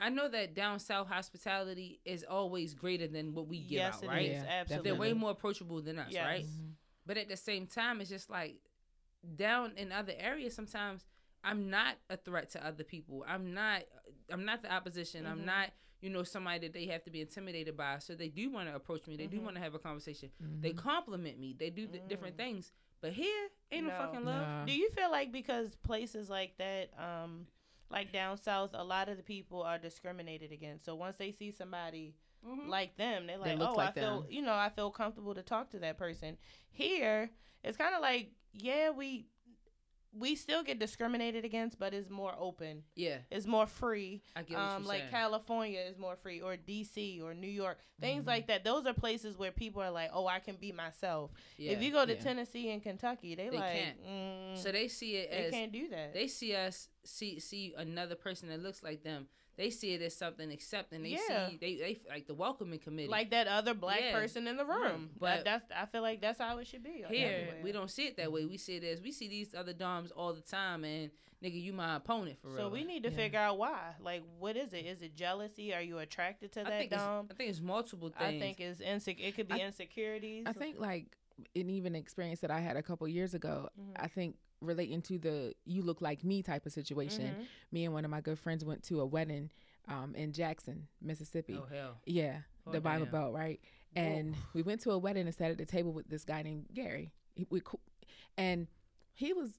I 0.00 0.08
know 0.08 0.28
that 0.28 0.54
down 0.54 0.78
south 0.78 1.08
hospitality 1.08 2.00
is 2.04 2.24
always 2.24 2.74
greater 2.74 3.06
than 3.06 3.34
what 3.34 3.46
we 3.46 3.60
give 3.60 3.72
yes, 3.72 3.96
out, 3.96 4.04
it 4.04 4.08
right? 4.08 4.30
is. 4.30 4.42
Yeah, 4.42 4.60
Absolutely. 4.60 4.90
They're 4.90 4.98
way 4.98 5.12
more 5.12 5.30
approachable 5.30 5.82
than 5.82 5.98
us, 5.98 6.08
Yes. 6.10 6.24
right? 6.24 6.44
But 7.06 7.18
at 7.18 7.28
the 7.28 7.36
same 7.36 7.66
time, 7.66 8.00
it's 8.00 8.08
just 8.08 8.30
like 8.30 8.56
down 9.36 9.72
in 9.76 9.92
other 9.92 10.14
areas. 10.18 10.54
Sometimes 10.54 11.04
I'm 11.44 11.70
not 11.70 11.96
a 12.08 12.16
threat 12.16 12.50
to 12.50 12.66
other 12.66 12.84
people. 12.84 13.24
I'm 13.28 13.54
not. 13.54 13.82
I'm 14.30 14.44
not 14.44 14.62
the 14.62 14.72
opposition. 14.72 15.26
I'm 15.26 15.38
mm-hmm. 15.38 15.46
not. 15.46 15.70
You 16.00 16.08
know, 16.08 16.22
somebody 16.22 16.60
that 16.60 16.72
they 16.72 16.86
have 16.86 17.02
to 17.04 17.10
be 17.10 17.20
intimidated 17.20 17.76
by. 17.76 17.98
So 17.98 18.14
they 18.14 18.28
do 18.28 18.50
want 18.50 18.70
to 18.70 18.74
approach 18.74 19.06
me. 19.06 19.16
They 19.16 19.26
do 19.26 19.36
mm-hmm. 19.36 19.44
want 19.44 19.56
to 19.56 19.62
have 19.62 19.74
a 19.74 19.78
conversation. 19.78 20.30
They 20.60 20.72
compliment 20.72 21.38
me. 21.38 21.54
They 21.58 21.68
do 21.68 21.86
th- 21.86 22.04
different 22.08 22.36
mm. 22.36 22.38
things. 22.38 22.72
But 23.02 23.12
here, 23.12 23.48
ain't 23.70 23.86
no, 23.86 23.92
No. 23.92 23.98
fucking 23.98 24.24
love. 24.24 24.46
Nah. 24.46 24.64
Do 24.64 24.72
you 24.72 24.88
feel 24.90 25.10
like 25.10 25.30
because 25.30 25.74
places 25.76 26.30
like 26.30 26.56
that, 26.56 26.90
um, 26.98 27.46
like 27.90 28.12
down 28.12 28.36
south, 28.36 28.70
a 28.74 28.84
lot 28.84 29.08
of 29.08 29.16
the 29.16 29.22
people 29.22 29.62
are 29.62 29.78
discriminated 29.78 30.52
against. 30.52 30.84
So 30.84 30.94
once 30.94 31.16
they 31.16 31.32
see 31.32 31.50
somebody 31.50 32.14
mm-hmm. 32.46 32.68
like 32.68 32.96
them, 32.96 33.26
they're 33.26 33.38
like, 33.38 33.58
looks 33.58 33.72
"Oh, 33.72 33.76
like 33.76 33.90
I 33.90 34.00
feel, 34.00 34.20
them. 34.22 34.30
you 34.30 34.42
know, 34.42 34.54
I 34.54 34.68
feel 34.68 34.90
comfortable 34.90 35.34
to 35.34 35.42
talk 35.42 35.70
to 35.70 35.78
that 35.80 35.98
person." 35.98 36.36
Here, 36.70 37.30
it's 37.64 37.76
kind 37.76 37.94
of 37.94 38.00
like, 38.00 38.30
yeah, 38.52 38.90
we 38.90 39.26
we 40.12 40.34
still 40.34 40.62
get 40.64 40.78
discriminated 40.80 41.44
against, 41.44 41.78
but 41.78 41.94
it's 41.94 42.10
more 42.10 42.34
open. 42.38 42.82
Yeah, 42.96 43.18
It's 43.30 43.46
more 43.46 43.66
free. 43.66 44.22
I 44.34 44.42
get 44.42 44.56
what 44.58 44.62
Um, 44.66 44.84
like 44.84 45.00
saying. 45.02 45.10
California 45.10 45.80
is 45.80 45.96
more 45.96 46.16
free, 46.16 46.40
or 46.40 46.56
DC, 46.56 47.22
or 47.22 47.32
New 47.32 47.46
York, 47.48 47.78
things 48.00 48.22
Mm-hmm. 48.22 48.28
like 48.28 48.46
that. 48.48 48.64
Those 48.64 48.86
are 48.86 48.92
places 48.92 49.38
where 49.38 49.52
people 49.52 49.80
are 49.82 49.90
like, 49.90 50.10
"Oh, 50.12 50.26
I 50.26 50.40
can 50.40 50.56
be 50.56 50.72
myself." 50.72 51.30
yeah. 51.56 51.72
if 51.72 51.82
you 51.82 51.92
go 51.92 52.04
to 52.04 52.14
yeah. 52.14 52.20
Tennessee 52.20 52.70
and 52.70 52.82
Kentucky, 52.82 53.34
they, 53.36 53.50
They 53.50 53.56
like, 53.58 53.72
can't. 53.72 53.96
mm, 54.04 54.58
so 54.58 54.72
they 54.72 54.88
see 54.88 55.16
it 55.16 55.30
they 55.30 55.36
as 55.46 55.52
can't 55.52 55.70
do 55.72 55.88
that. 55.90 56.12
they 56.12 56.26
see 56.26 56.54
us 56.56 56.88
see 57.04 57.38
see 57.38 57.74
another 57.76 58.16
person 58.16 58.48
that 58.48 58.60
looks 58.60 58.82
like 58.82 59.02
them. 59.04 59.28
They 59.60 59.68
see 59.68 59.92
it 59.92 60.00
as 60.00 60.16
something 60.16 60.50
accepting. 60.50 61.02
They 61.02 61.18
Yeah. 61.28 61.50
see 61.50 61.58
they 61.58 61.76
they 61.76 62.00
like 62.08 62.26
the 62.26 62.32
welcoming 62.32 62.78
committee. 62.78 63.08
like 63.08 63.28
that 63.32 63.46
other 63.46 63.74
black 63.74 64.00
Yeah. 64.00 64.12
person 64.12 64.46
in 64.48 64.56
the 64.56 64.62
mm-hmm. 64.64 64.72
room. 64.72 65.10
But- 65.18 65.36
But 65.36 65.44
that's 65.44 65.70
I 65.70 65.84
feel 65.84 66.00
like 66.00 66.22
that's 66.22 66.38
how 66.38 66.56
it 66.56 66.66
should 66.66 66.82
be. 66.82 67.04
Here 67.06 67.42
everywhere. 67.42 67.62
we 67.62 67.70
don't 67.70 67.90
see 67.90 68.06
it 68.06 68.16
that 68.16 68.32
way. 68.32 68.46
We 68.46 68.56
see 68.56 68.76
it 68.76 68.84
as 68.84 69.02
we 69.02 69.12
see 69.12 69.28
these 69.28 69.54
other 69.54 69.74
doms 69.74 70.12
all 70.12 70.32
the 70.32 70.40
time, 70.40 70.82
and 70.84 71.10
nigga, 71.42 71.60
you 71.62 71.74
my 71.74 71.96
opponent 71.96 72.38
for 72.40 72.48
real. 72.48 72.56
So 72.56 72.68
we 72.70 72.84
need 72.84 73.02
to 73.02 73.10
Yeah. 73.10 73.16
figure 73.16 73.38
out 73.38 73.58
why. 73.58 73.96
Like, 74.00 74.22
what 74.38 74.56
is 74.56 74.72
it? 74.72 74.86
Is 74.86 75.02
it 75.02 75.14
jealousy? 75.14 75.74
Are 75.74 75.82
you 75.82 75.98
attracted 75.98 76.52
to 76.52 76.60
I 76.60 76.64
that 76.64 76.78
think 76.78 76.90
dom? 76.92 77.28
I 77.30 77.34
think 77.34 77.50
it's 77.50 77.60
multiple 77.60 78.08
things. 78.08 78.22
I 78.22 78.38
think 78.38 78.60
it's 78.60 78.80
insec. 78.80 79.20
It 79.20 79.34
could 79.34 79.48
be 79.48 79.60
I- 79.60 79.66
insecurities. 79.66 80.44
I 80.46 80.54
think 80.54 80.78
like 80.78 81.18
an 81.56 81.70
even 81.70 81.94
experience 81.94 82.40
that 82.40 82.50
I 82.50 82.60
had 82.60 82.76
a 82.76 82.82
couple 82.82 83.06
years 83.08 83.34
ago. 83.34 83.68
Mm-hmm. 83.80 83.92
I 84.04 84.08
think 84.08 84.36
relating 84.60 85.00
to 85.02 85.18
the 85.18 85.54
"you 85.64 85.82
look 85.82 86.00
like 86.02 86.22
me" 86.24 86.42
type 86.42 86.66
of 86.66 86.72
situation. 86.72 87.26
Mm-hmm. 87.26 87.42
Me 87.72 87.84
and 87.84 87.94
one 87.94 88.04
of 88.04 88.10
my 88.10 88.20
good 88.20 88.38
friends 88.38 88.64
went 88.64 88.82
to 88.84 89.00
a 89.00 89.06
wedding 89.06 89.50
um, 89.88 90.14
in 90.14 90.32
Jackson, 90.32 90.86
Mississippi. 91.00 91.56
oh 91.58 91.66
hell, 91.72 91.96
Yeah, 92.06 92.38
Oh, 92.66 92.72
the 92.72 92.80
Bible 92.80 93.06
damn. 93.06 93.12
Belt, 93.12 93.34
right? 93.34 93.60
And 93.96 94.36
we 94.54 94.62
went 94.62 94.80
to 94.82 94.92
a 94.92 94.98
wedding 94.98 95.26
and 95.26 95.34
sat 95.34 95.50
at 95.50 95.58
the 95.58 95.66
table 95.66 95.92
with 95.92 96.08
this 96.08 96.24
guy 96.24 96.42
named 96.42 96.66
Gary. 96.72 97.10
He, 97.34 97.46
we, 97.50 97.60
and 98.38 98.68
he 99.14 99.32
was 99.32 99.50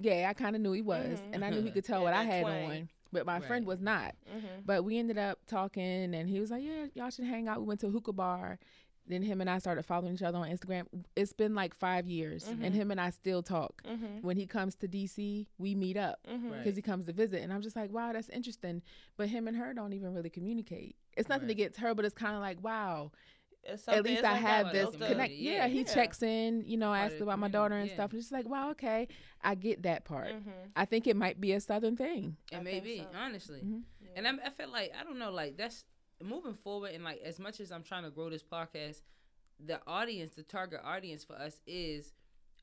gay. 0.00 0.24
I 0.24 0.32
kind 0.34 0.54
of 0.54 0.62
knew 0.62 0.72
he 0.72 0.82
was, 0.82 1.18
Mhm. 1.18 1.34
and 1.34 1.44
I 1.44 1.50
knew 1.50 1.62
he 1.62 1.70
could 1.70 1.84
tell 1.84 2.00
Yeah, 2.00 2.04
what 2.04 2.14
I 2.14 2.24
had 2.24 2.42
twang. 2.42 2.70
on. 2.70 2.88
But 3.12 3.26
my 3.26 3.40
friend 3.40 3.66
was 3.66 3.80
not. 3.80 4.14
Mhm. 4.32 4.64
But 4.64 4.84
we 4.84 4.96
ended 4.98 5.18
up 5.18 5.40
talking, 5.46 6.14
and 6.14 6.28
he 6.28 6.38
was 6.38 6.52
like, 6.52 6.62
"Yeah, 6.62 6.86
y'all 6.94 7.10
should 7.10 7.24
hang 7.24 7.48
out." 7.48 7.58
We 7.58 7.66
went 7.66 7.80
to 7.80 7.88
a 7.88 7.90
hookah 7.90 8.12
bar. 8.12 8.60
Then 9.10 9.22
him 9.22 9.40
and 9.40 9.50
I 9.50 9.58
started 9.58 9.82
following 9.84 10.14
each 10.14 10.22
other 10.22 10.38
on 10.38 10.48
Instagram. 10.48 10.86
It's 11.16 11.32
been 11.32 11.54
like 11.54 11.74
five 11.74 12.06
years, 12.06 12.44
Mm-hmm. 12.44 12.64
and 12.64 12.74
him 12.74 12.90
and 12.90 13.00
I 13.00 13.10
still 13.10 13.42
talk. 13.42 13.82
Mhm. 13.82 14.22
When 14.22 14.36
he 14.36 14.46
comes 14.46 14.76
to 14.76 14.88
DC, 14.88 15.48
we 15.58 15.74
meet 15.74 15.96
up. 15.96 16.20
Right. 16.28 16.58
because 16.58 16.76
he 16.76 16.82
comes 16.82 17.04
to 17.06 17.12
visit, 17.12 17.42
and 17.42 17.52
I'm 17.52 17.60
just 17.62 17.74
like, 17.76 17.90
"Wow, 17.92 18.12
that's 18.12 18.28
interesting." 18.28 18.82
But 19.16 19.28
him 19.28 19.48
and 19.48 19.56
her 19.56 19.74
don't 19.74 19.92
even 19.92 20.14
really 20.14 20.30
communicate. 20.30 20.96
It's 21.16 21.28
nothing 21.28 21.48
Right. 21.48 21.52
against 21.58 21.80
her, 21.80 21.94
but 21.94 22.04
it's 22.04 22.14
kind 22.14 22.34
of 22.36 22.40
like, 22.40 22.62
"Wow." 22.62 23.10
It's 23.62 23.86
At 23.88 24.04
least 24.04 24.24
I 24.24 24.32
like 24.32 24.40
have 24.40 24.72
this 24.72 24.88
connect. 24.96 25.34
Yeah. 25.34 25.52
Yeah, 25.52 25.66
he 25.68 25.78
Yeah. 25.80 25.84
checks 25.94 26.22
in, 26.22 26.64
you 26.64 26.78
know, 26.78 26.94
asks 26.94 27.18
the 27.18 27.24
about 27.24 27.38
my 27.40 27.48
daughter 27.48 27.74
and 27.76 27.88
yeah. 27.88 27.94
stuff. 27.94 28.12
And 28.12 28.18
it's 28.22 28.32
like, 28.32 28.48
wow, 28.48 28.70
okay, 28.70 29.06
I 29.42 29.54
get 29.54 29.82
that 29.82 30.04
part. 30.06 30.28
Mhm. 30.32 30.70
I 30.74 30.86
think 30.86 31.06
it 31.06 31.14
might 31.14 31.38
be 31.42 31.52
a 31.52 31.60
southern 31.60 31.94
thing. 31.94 32.38
it 32.50 32.56
I 32.56 32.60
may 32.60 32.80
be 32.80 32.98
so. 33.00 33.08
honestly. 33.14 33.60
Mhm. 33.60 33.82
And 34.16 34.26
I'm, 34.26 34.40
I 34.42 34.48
feel 34.48 34.70
like 34.70 34.92
I 34.98 35.04
don't 35.04 35.18
know, 35.18 35.30
like 35.30 35.58
that's 35.58 35.84
moving 36.22 36.54
forward, 36.54 36.92
and 36.92 37.04
like 37.04 37.20
as 37.24 37.38
much 37.38 37.60
as 37.60 37.72
I'm 37.72 37.82
trying 37.82 38.04
to 38.04 38.10
grow 38.10 38.30
this 38.30 38.42
podcast, 38.42 39.02
the 39.64 39.80
audience, 39.86 40.34
the 40.34 40.42
target 40.42 40.80
audience 40.84 41.24
for 41.24 41.34
us 41.34 41.60
is 41.66 42.12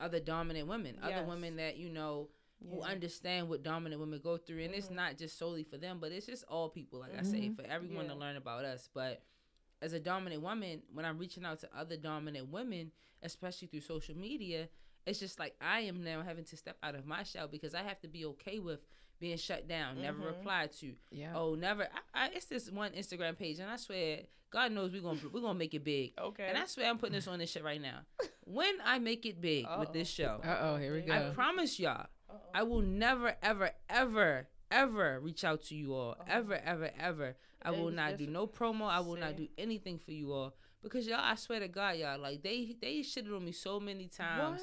other 0.00 0.20
dominant 0.20 0.68
women, 0.68 0.98
other 1.02 1.24
women 1.24 1.56
that 1.56 1.76
you 1.76 1.88
know 1.88 2.28
who 2.70 2.82
understand 2.82 3.48
what 3.48 3.62
dominant 3.62 4.00
women 4.00 4.20
go 4.22 4.36
through, 4.36 4.62
and 4.62 4.74
it's 4.74 4.86
mm-hmm. 4.86 4.96
not 4.96 5.16
just 5.16 5.38
solely 5.38 5.62
for 5.62 5.78
them, 5.78 5.98
but 6.00 6.12
it's 6.12 6.26
just 6.26 6.44
all 6.48 6.68
people. 6.68 7.00
Like 7.00 7.18
I 7.18 7.22
say, 7.22 7.38
mm-hmm. 7.38 7.54
for 7.54 7.70
everyone 7.70 8.08
to 8.08 8.14
learn 8.14 8.36
about 8.36 8.64
us, 8.64 8.88
but. 8.92 9.22
As 9.80 9.92
a 9.92 10.00
dominant 10.00 10.42
woman, 10.42 10.82
when 10.92 11.04
I'm 11.04 11.18
reaching 11.18 11.44
out 11.44 11.60
to 11.60 11.68
other 11.72 11.96
dominant 11.96 12.50
women, 12.50 12.90
especially 13.22 13.68
through 13.68 13.82
social 13.82 14.16
media, 14.16 14.68
it's 15.08 15.18
just 15.18 15.38
like 15.38 15.54
I 15.60 15.80
am 15.80 16.04
now 16.04 16.22
having 16.22 16.44
to 16.44 16.56
step 16.56 16.76
out 16.82 16.94
of 16.94 17.06
my 17.06 17.22
shell 17.22 17.48
because 17.48 17.74
I 17.74 17.82
have 17.82 18.00
to 18.00 18.08
be 18.08 18.24
okay 18.26 18.58
with 18.58 18.80
being 19.20 19.36
shut 19.36 19.68
down, 19.68 20.00
never 20.00 20.18
replied 20.18 20.72
to. 20.80 20.92
Yeah. 21.10 21.32
Oh, 21.34 21.54
never. 21.54 21.88
I, 22.14 22.26
I, 22.26 22.30
it's 22.34 22.46
this 22.46 22.70
one 22.70 22.92
Instagram 22.92 23.38
page, 23.38 23.58
and 23.58 23.70
I 23.70 23.76
swear, 23.76 24.20
God 24.50 24.72
knows 24.72 24.92
we're 24.92 25.02
gonna 25.02 25.18
we're 25.32 25.40
gonna 25.40 25.58
make 25.58 25.74
it 25.74 25.84
big. 25.84 26.12
Okay. 26.18 26.46
And 26.48 26.56
I 26.56 26.66
swear, 26.66 26.88
I'm 26.88 26.98
putting 26.98 27.14
this 27.14 27.28
on 27.28 27.38
this 27.38 27.50
shit 27.50 27.64
right 27.64 27.80
now. 27.80 28.00
When 28.44 28.74
I 28.84 28.98
make 28.98 29.26
it 29.26 29.40
big 29.40 29.66
with 29.78 29.92
this 29.92 30.08
show, 30.08 30.40
Uh 30.42 30.58
oh, 30.62 30.76
here 30.76 30.94
we 30.94 31.02
go. 31.02 31.12
I 31.12 31.30
promise 31.34 31.78
y'all, 31.78 32.06
I 32.54 32.62
will 32.62 32.82
never, 32.82 33.34
ever, 33.42 33.70
ever, 33.90 34.48
ever 34.70 35.20
reach 35.20 35.44
out 35.44 35.64
to 35.64 35.74
you 35.74 35.94
all. 35.94 36.16
Ever, 36.26 36.60
ever, 36.64 36.90
ever. 36.98 37.36
I 37.60 37.72
will 37.72 37.90
not 37.90 38.16
do 38.16 38.26
no 38.26 38.46
promo. 38.46 38.88
I 38.88 39.00
will 39.00 39.16
not 39.16 39.36
do 39.36 39.48
anything 39.58 39.98
for 39.98 40.12
you 40.12 40.32
all 40.32 40.54
because 40.82 41.06
y'all, 41.06 41.20
I 41.20 41.34
swear 41.34 41.60
to 41.60 41.68
God, 41.68 41.96
y'all, 41.96 42.18
like 42.18 42.42
they 42.42 42.76
they 42.80 42.98
shitted 43.00 43.34
on 43.34 43.44
me 43.44 43.52
so 43.52 43.80
many 43.80 44.06
times 44.06 44.62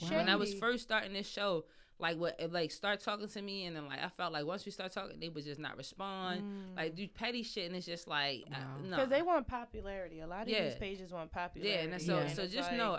What? 0.00 0.10
when 0.10 0.28
I 0.28 0.36
was 0.36 0.52
first 0.54 0.82
starting 0.82 1.12
this 1.12 1.28
show. 1.28 1.64
Like 1.98 2.16
what, 2.18 2.36
like 2.50 2.72
start 2.72 3.00
talking 3.00 3.28
to 3.28 3.42
me, 3.42 3.66
and 3.66 3.76
then 3.76 3.86
like 3.86 4.00
I 4.02 4.08
felt 4.08 4.32
like 4.32 4.44
once 4.44 4.64
we 4.66 4.72
start 4.72 4.92
talking, 4.92 5.20
they 5.20 5.28
would 5.28 5.44
just 5.44 5.60
not 5.60 5.76
respond. 5.76 6.40
Mm. 6.42 6.76
Like 6.76 6.96
do 6.96 7.06
petty 7.06 7.42
shit, 7.44 7.66
and 7.66 7.76
it's 7.76 7.86
just 7.86 8.08
like 8.08 8.44
uh, 8.50 8.56
Wow. 8.58 8.76
no. 8.82 8.96
Because 8.96 9.10
they 9.10 9.22
want 9.22 9.46
popularity. 9.46 10.20
A 10.20 10.26
lot 10.26 10.42
of 10.42 10.48
Yeah. 10.48 10.64
these 10.64 10.74
pages 10.76 11.12
want 11.12 11.30
popularity. 11.30 11.74
Yeah, 11.88 11.92
and 11.94 12.02
so 12.02 12.18
Yeah. 12.18 12.26
so 12.28 12.42
it's 12.42 12.54
just 12.54 12.70
like- 12.70 12.78
know 12.78 12.98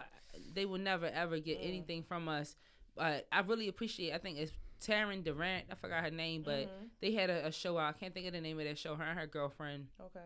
they 0.53 0.65
will 0.65 0.79
never 0.79 1.07
ever 1.07 1.39
get 1.39 1.59
Mm. 1.61 1.67
anything 1.67 2.03
from 2.03 2.29
us. 2.29 2.55
But 2.95 3.27
I 3.31 3.41
really 3.41 3.67
appreciate. 3.67 4.13
I 4.13 4.19
think 4.19 4.37
it's 4.37 4.51
Taryn 4.79 5.23
Durant. 5.23 5.65
I 5.71 5.75
forgot 5.75 6.03
her 6.03 6.11
name, 6.11 6.43
but 6.43 6.67
Mhm. 6.67 6.89
they 7.01 7.11
had 7.13 7.29
a, 7.29 7.47
a 7.47 7.51
show 7.51 7.77
out. 7.77 7.95
I 7.95 7.99
can't 7.99 8.13
think 8.13 8.27
of 8.27 8.33
the 8.33 8.41
name 8.41 8.57
of 8.59 8.65
that 8.65 8.77
show. 8.77 8.95
Her 8.95 9.03
and 9.03 9.19
her 9.19 9.27
girlfriend, 9.27 9.87
Okay. 9.99 10.19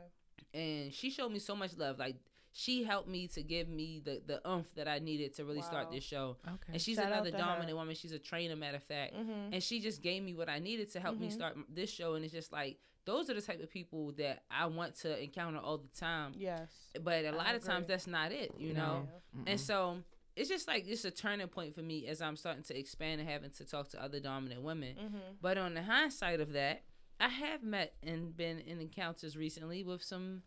and 0.54 0.94
she 0.94 1.10
showed 1.10 1.32
me 1.32 1.40
so 1.40 1.56
much 1.56 1.76
love. 1.78 1.98
Like 1.98 2.16
she 2.60 2.84
helped 2.84 3.08
me 3.08 3.28
to 3.28 3.44
give 3.44 3.70
me 3.70 4.02
the 4.04 4.20
the 4.26 4.50
oomph 4.50 4.66
that 4.76 4.88
I 4.88 4.98
needed 4.98 5.36
to 5.36 5.46
really 5.46 5.62
start 5.62 5.92
this 5.92 6.04
show. 6.04 6.38
Okay. 6.48 6.74
And 6.74 6.82
she's 6.82 6.98
Shout 6.98 7.06
another 7.06 7.30
to 7.30 7.38
her. 7.38 7.44
dominant 7.44 7.78
woman. 7.78 7.94
She's 7.94 8.14
a 8.14 8.18
trainer, 8.20 8.56
matter 8.56 8.78
of 8.78 8.84
fact. 8.84 9.14
Mm-hmm. 9.14 9.54
And 9.54 9.62
she 9.62 9.80
just 9.80 10.02
gave 10.02 10.24
me 10.24 10.34
what 10.34 10.50
I 10.50 10.58
needed 10.58 10.92
to 10.94 11.00
help 11.00 11.20
me 11.20 11.28
Mhm. 11.28 11.32
start 11.34 11.58
this 11.70 11.92
show. 11.92 12.16
And 12.16 12.26
it's 12.26 12.34
just 12.34 12.52
like 12.52 12.80
those 13.06 13.30
are 13.30 13.36
the 13.36 13.42
type 13.42 13.62
of 13.62 13.70
people 13.70 14.12
that 14.14 14.44
I 14.50 14.66
want 14.66 14.96
to 15.04 15.22
encounter 15.22 15.60
all 15.60 15.78
the 15.78 15.88
time. 16.00 16.34
Yes. 16.36 16.70
But 17.02 17.26
a 17.26 17.28
I 17.28 17.32
lot 17.32 17.54
of 17.56 17.64
times 17.64 17.86
that's 17.88 18.08
not 18.08 18.32
it, 18.32 18.52
you 18.58 18.74
know. 18.74 19.08
Yeah. 19.36 19.44
And 19.52 19.60
so 19.60 20.00
it's 20.36 20.50
just 20.50 20.68
like 20.68 20.88
it's 20.88 21.06
a 21.06 21.12
turning 21.12 21.48
point 21.50 21.76
for 21.76 21.84
me 21.84 22.08
as 22.08 22.22
I'm 22.24 22.36
starting 22.36 22.64
to 22.64 22.78
expand 22.78 23.22
and 23.22 23.30
having 23.30 23.52
to 23.52 23.66
talk 23.66 23.90
to 23.90 24.02
other 24.04 24.20
dominant 24.20 24.64
women. 24.64 24.96
Mm-hmm. 24.96 25.18
But 25.42 25.60
on 25.60 25.76
the 25.76 25.84
hindsight 25.84 26.40
of 26.42 26.54
that, 26.54 26.84
I 27.20 27.30
have 27.30 27.62
met 27.62 27.94
and 28.02 28.36
been 28.36 28.60
in 28.62 28.80
encounters 28.82 29.38
recently 29.38 29.84
with 29.84 30.02
some 30.04 30.42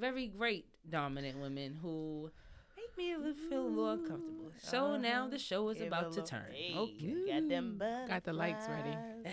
very 0.00 0.26
great 0.28 0.66
dominant 0.88 1.38
women 1.38 1.76
who 1.80 2.30
make 2.76 2.96
me 2.96 3.12
a 3.12 3.18
little, 3.18 3.34
feel 3.48 3.62
a 3.66 3.68
little 3.68 3.90
uncomfortable. 3.90 4.50
So 4.58 4.96
now 4.96 5.22
Uh-huh. 5.22 5.30
the 5.30 5.38
show 5.38 5.68
is 5.68 5.78
Give 5.78 5.86
about 5.88 6.12
to 6.12 6.22
turn. 6.22 6.50
Hey, 6.52 6.74
Okay. 6.76 7.24
Got 7.28 7.48
them 7.48 7.78
Got 8.08 8.24
the 8.24 8.32
lights 8.32 8.66
ready. 8.68 8.96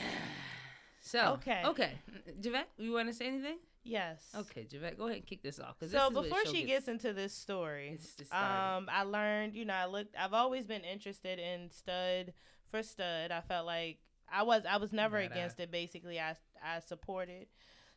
So 0.99 1.33
Okay. 1.39 1.61
okay, 1.63 1.93
Javette, 2.41 2.67
you 2.77 2.91
want 2.91 3.07
to 3.07 3.13
say 3.13 3.27
anything? 3.27 3.59
Yes. 3.85 4.29
Okay, 4.35 4.65
Javette, 4.65 4.97
go 4.97 5.05
ahead 5.05 5.19
and 5.19 5.25
kick 5.25 5.41
this 5.41 5.57
off. 5.57 5.79
'cause 5.79 5.91
this 5.91 6.01
So 6.01 6.07
is 6.09 6.13
where 6.13 6.23
the 6.23 6.29
before 6.29 6.45
she 6.53 6.63
gets 6.65 6.89
into 6.89 7.13
this 7.13 7.33
story, 7.33 7.91
it's 7.93 8.13
just 8.17 8.29
started. 8.31 8.77
um, 8.77 8.89
I 8.91 9.03
learned, 9.03 9.55
you 9.55 9.63
know, 9.63 9.73
I 9.73 9.85
looked. 9.85 10.15
I've 10.17 10.33
always 10.33 10.67
been 10.67 10.83
interested 10.83 11.39
in 11.39 11.71
stud 11.71 12.33
for 12.67 12.83
stud. 12.83 13.31
I 13.31 13.39
felt 13.39 13.65
like 13.65 13.99
I 14.29 14.43
was. 14.43 14.65
I 14.65 14.75
was 14.77 14.91
never 14.91 15.15
Right, 15.15 15.31
I- 15.31 15.33
against 15.33 15.61
it. 15.61 15.71
Basically, 15.71 16.19
I 16.19 16.35
I 16.61 16.81
supported. 16.81 17.47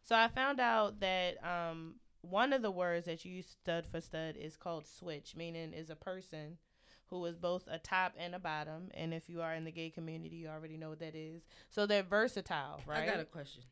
So 0.05 0.15
I 0.15 0.29
found 0.29 0.61
out 0.61 1.01
that 1.01 1.43
um 1.45 1.97
one 2.23 2.53
of 2.53 2.63
the 2.63 2.71
words 2.71 3.07
that 3.07 3.25
you 3.25 3.33
use 3.33 3.47
stud 3.63 3.87
for 3.87 4.01
stud 4.01 4.37
is 4.37 4.57
called 4.57 4.87
switch, 4.87 5.35
meaning 5.37 5.73
is 5.73 5.91
a 5.91 5.97
person 5.97 6.59
who 7.07 7.25
is 7.25 7.37
both 7.37 7.65
a 7.69 7.79
top 7.79 8.15
and 8.19 8.35
a 8.35 8.39
bottom. 8.39 8.91
And 8.95 9.13
if 9.13 9.29
you 9.29 9.43
are 9.43 9.55
in 9.55 9.65
the 9.65 9.73
gay 9.73 9.91
community, 9.91 10.37
you 10.37 10.49
already 10.49 10.77
know 10.77 10.91
what 10.91 11.01
that 11.01 11.15
is. 11.15 11.43
So 11.69 11.87
they're 11.87 12.03
versatile, 12.03 12.81
right? 12.87 13.03
I 13.03 13.07
got 13.07 13.21
a 13.21 13.25
question. 13.25 13.63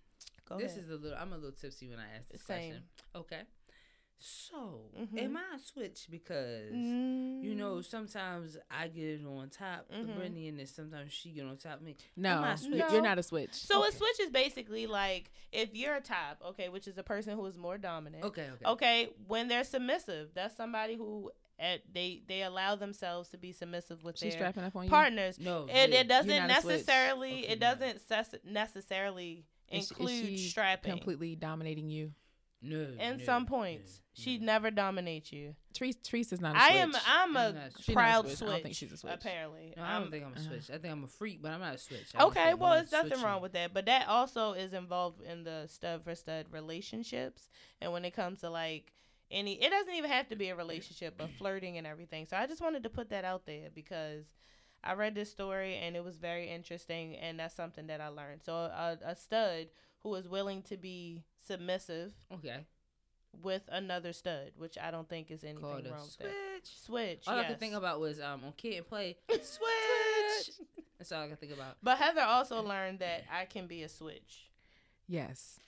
Go 0.48 0.58
this 0.58 0.72
ahead. 0.72 0.84
is 0.84 0.90
a 0.90 0.96
little. 0.96 1.16
I'm 1.18 1.32
a 1.32 1.36
little 1.36 1.52
tipsy 1.52 1.88
when 1.88 1.98
I 1.98 2.16
ask 2.16 2.28
this 2.30 2.42
Same. 2.42 2.70
question. 2.70 2.82
Okay. 3.14 3.42
So, 4.20 4.90
Mhm. 4.98 5.22
am 5.22 5.36
I 5.36 5.54
a 5.54 5.58
switch 5.58 6.06
because 6.10 6.72
Mm. 6.72 7.42
you 7.44 7.54
know 7.54 7.80
sometimes 7.82 8.56
I 8.70 8.88
get 8.88 9.24
on 9.24 9.48
top 9.50 9.86
of 9.90 10.06
Mhm. 10.06 10.16
Brittany 10.16 10.48
and 10.48 10.58
then 10.58 10.66
sometimes 10.66 11.12
she 11.12 11.30
get 11.30 11.44
on 11.46 11.56
top 11.56 11.76
of 11.76 11.82
me. 11.82 11.96
no, 12.16 12.38
Am 12.38 12.44
I 12.44 12.48
a 12.48 12.50
you- 12.52 12.56
switch? 12.58 12.84
you're 12.92 13.02
not 13.02 13.18
a 13.18 13.22
switch. 13.22 13.54
So 13.54 13.78
Okay. 13.80 13.88
a 13.88 13.92
switch 13.92 14.20
is 14.20 14.30
basically 14.30 14.86
like 14.88 15.30
if 15.52 15.74
you're 15.74 15.94
a 15.94 16.00
top, 16.00 16.42
okay, 16.44 16.68
which 16.68 16.88
is 16.88 16.98
a 16.98 17.02
person 17.04 17.36
who 17.36 17.46
is 17.46 17.56
more 17.56 17.78
dominant. 17.78 18.24
Okay. 18.24 18.50
Okay. 18.50 18.64
Okay, 18.66 19.04
when 19.26 19.46
they're 19.48 19.64
submissive, 19.64 20.34
that's 20.34 20.56
somebody 20.56 20.96
who 20.96 21.30
at 21.60 21.82
they 21.92 22.22
they 22.26 22.42
allow 22.42 22.74
themselves 22.76 23.28
to 23.30 23.36
be 23.38 23.52
submissive 23.52 24.02
with 24.02 24.18
She's 24.18 24.34
their 24.34 24.46
up 24.46 24.56
on 24.76 24.84
you. 24.84 24.90
partners. 24.90 25.38
No. 25.38 25.64
It, 25.66 25.90
yeah. 25.90 26.00
it 26.00 26.08
doesn't 26.08 26.30
You're 26.30 26.46
not 26.46 26.58
a 26.58 26.62
switch. 26.62 26.72
necessarily 26.74 27.32
Okay, 27.44 27.52
it 27.52 27.60
doesn't 27.60 28.00
ses- 28.00 28.34
necessarily 28.44 29.44
Is- 29.70 29.84
is 29.84 29.90
include 29.90 30.26
she 30.26 30.38
strapping. 30.38 30.90
completely 30.92 31.36
dominating 31.36 31.88
you. 31.88 32.14
No. 32.60 32.76
In 32.98 33.18
no, 33.18 33.24
some 33.24 33.44
no, 33.44 33.48
points, 33.48 34.02
she 34.14 34.38
no. 34.38 34.46
never 34.46 34.70
dominates 34.72 35.32
you. 35.32 35.54
Treese, 35.74 35.96
Treese 36.02 36.32
is 36.32 36.40
not 36.40 36.56
a 36.56 36.58
I 36.58 36.68
switch. 36.70 36.80
am 36.80 36.92
I'm 36.94 36.96
a 36.96 37.00
I'm 37.06 37.32
not- 37.32 37.54
not 37.54 37.88
a 37.88 37.92
proud 37.92 38.24
switch. 38.26 38.36
switch. 38.38 38.48
I 38.48 38.52
don't 38.54 38.62
think 38.64 38.74
she's 38.74 38.92
a 38.92 38.96
switch. 38.96 39.12
Apparently, 39.14 39.74
No, 39.76 39.82
I 39.84 39.86
I'm- 39.92 40.02
don't 40.02 40.10
think 40.10 40.24
I'm 40.24 40.32
a 40.32 40.36
uh-huh. 40.36 40.48
switch. 40.48 40.70
I 40.70 40.78
think 40.78 40.92
I'm 40.92 41.04
a 41.04 41.08
freak, 41.08 41.40
but 41.40 41.52
I'm 41.52 41.60
not 41.60 41.74
a 41.76 41.78
switch. 41.78 42.08
I 42.16 42.24
Okay, 42.24 42.54
well, 42.54 42.74
there's 42.74 42.90
nothing 42.90 43.10
switching. 43.10 43.24
wrong 43.24 43.42
with 43.42 43.52
that, 43.52 43.72
but 43.72 43.86
that 43.86 44.08
also 44.08 44.52
is 44.54 44.72
involved 44.72 45.20
in 45.22 45.44
the 45.44 45.66
stud 45.68 46.02
for 46.02 46.14
stud 46.16 46.46
relationships. 46.50 47.48
And 47.80 47.92
when 47.92 48.04
it 48.04 48.12
comes 48.12 48.40
to 48.40 48.50
like 48.50 48.92
any, 49.30 49.54
it 49.62 49.70
doesn't 49.70 49.94
even 49.94 50.10
have 50.10 50.28
to 50.28 50.36
be 50.36 50.48
a 50.48 50.56
relationship, 50.56 51.14
but 51.16 51.30
flirting 51.30 51.76
and 51.78 51.86
everything. 51.86 52.26
So 52.26 52.36
I 52.36 52.46
just 52.46 52.60
wanted 52.62 52.82
to 52.84 52.90
put 52.90 53.10
that 53.10 53.24
out 53.24 53.46
there 53.46 53.68
because 53.72 54.24
I 54.82 54.94
read 54.94 55.14
this 55.14 55.30
story 55.30 55.76
and 55.76 55.94
it 55.96 56.02
was 56.04 56.16
very 56.16 56.48
interesting, 56.48 57.14
and 57.16 57.38
that's 57.38 57.54
something 57.54 57.86
that 57.88 58.00
I 58.00 58.08
learned. 58.08 58.42
So 58.42 58.54
a, 58.54 58.98
a 59.04 59.14
stud 59.14 59.68
who 60.00 60.14
is 60.14 60.28
willing 60.28 60.62
to 60.62 60.76
be 60.76 61.24
submissive 61.48 62.12
Okay. 62.32 62.64
with 63.42 63.62
another 63.68 64.12
stud, 64.12 64.52
which 64.56 64.78
I 64.78 64.90
don't 64.90 65.08
think 65.08 65.30
is 65.30 65.42
anything 65.44 65.62
Called 65.62 65.86
a 65.86 65.90
wrong 65.90 66.02
with 66.02 66.10
switch. 66.12 66.28
that. 66.28 66.66
Switch. 66.86 67.22
All 67.26 67.38
I 67.38 67.44
could 67.44 67.60
think 67.60 67.74
about 67.74 68.00
was 68.00 68.20
um 68.20 68.42
on 68.44 68.52
Kid 68.56 68.76
and 68.78 68.86
Play 68.88 69.16
switch. 69.28 70.56
That's 70.98 71.12
all 71.12 71.22
I 71.22 71.28
could 71.28 71.40
think 71.40 71.52
about. 71.52 71.76
But 71.82 71.98
Heather 71.98 72.20
also 72.22 72.62
learned 72.62 72.98
that 73.00 73.24
I 73.32 73.44
can 73.44 73.66
be 73.66 73.82
a 73.82 73.88
switch. 73.88 74.50
yes. 75.06 75.58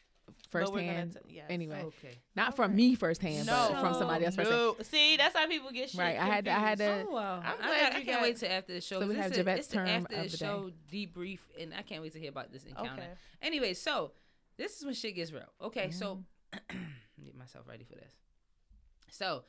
But 0.53 0.71
we're 0.73 0.79
Firsthand. 0.81 1.13
t- 1.15 1.35
yes. 1.37 1.47
Anyway, 1.51 1.83
Okay. 1.87 2.17
not 2.37 2.55
from 2.55 2.75
me 2.77 2.95
firsthand, 2.95 3.47
No, 3.47 3.69
but 3.73 3.81
from 3.81 3.95
somebody 3.95 4.25
else 4.25 4.37
firsthand. 4.37 4.59
no. 4.61 4.77
See, 4.83 5.17
that's 5.17 5.37
how 5.37 5.47
people 5.49 5.71
get 5.73 5.91
shit. 5.91 5.99
Right, 6.01 6.17
I 6.17 6.25
had 6.25 6.45
to- 6.45 6.53
I 6.53 6.59
had 6.61 6.79
to- 6.79 7.05
Oh, 7.09 7.13
wow. 7.13 7.41
I'm 7.45 7.55
I, 7.61 7.67
glad 7.67 7.81
got, 7.81 7.93
I 7.93 7.95
can't 7.95 8.07
got- 8.07 8.23
wait 8.23 8.37
to 8.39 8.51
after 8.51 8.73
the 8.75 8.81
show. 8.81 9.01
So 9.01 9.09
we 9.09 9.15
'cause 9.17 9.25
have 9.25 9.33
a- 9.33 9.45
Javette's 9.45 9.59
it's 9.59 9.69
the 9.69 9.75
term 9.75 9.89
after 9.89 10.17
of 10.17 10.23
the 10.23 10.29
the 10.29 10.37
show 10.37 10.71
debrief, 10.93 11.41
and 11.59 11.75
I 11.75 11.83
can't 11.83 12.01
wait 12.03 12.13
to 12.13 12.21
hear 12.21 12.31
about 12.31 12.53
this 12.53 12.65
encounter. 12.65 13.03
Okay. 13.03 13.11
Anyway, 13.43 13.75
so 13.75 14.13
this 14.61 14.77
is 14.77 14.85
when 14.85 14.95
shit 14.95 15.15
gets 15.17 15.33
real. 15.33 15.51
Okay, 15.63 15.91
so 15.91 16.23
Mm-hmm. 16.53 16.77
get 17.25 17.37
myself 17.37 17.67
ready 17.69 17.85
for 17.85 17.95
this. 17.95 18.13
So 19.11 19.45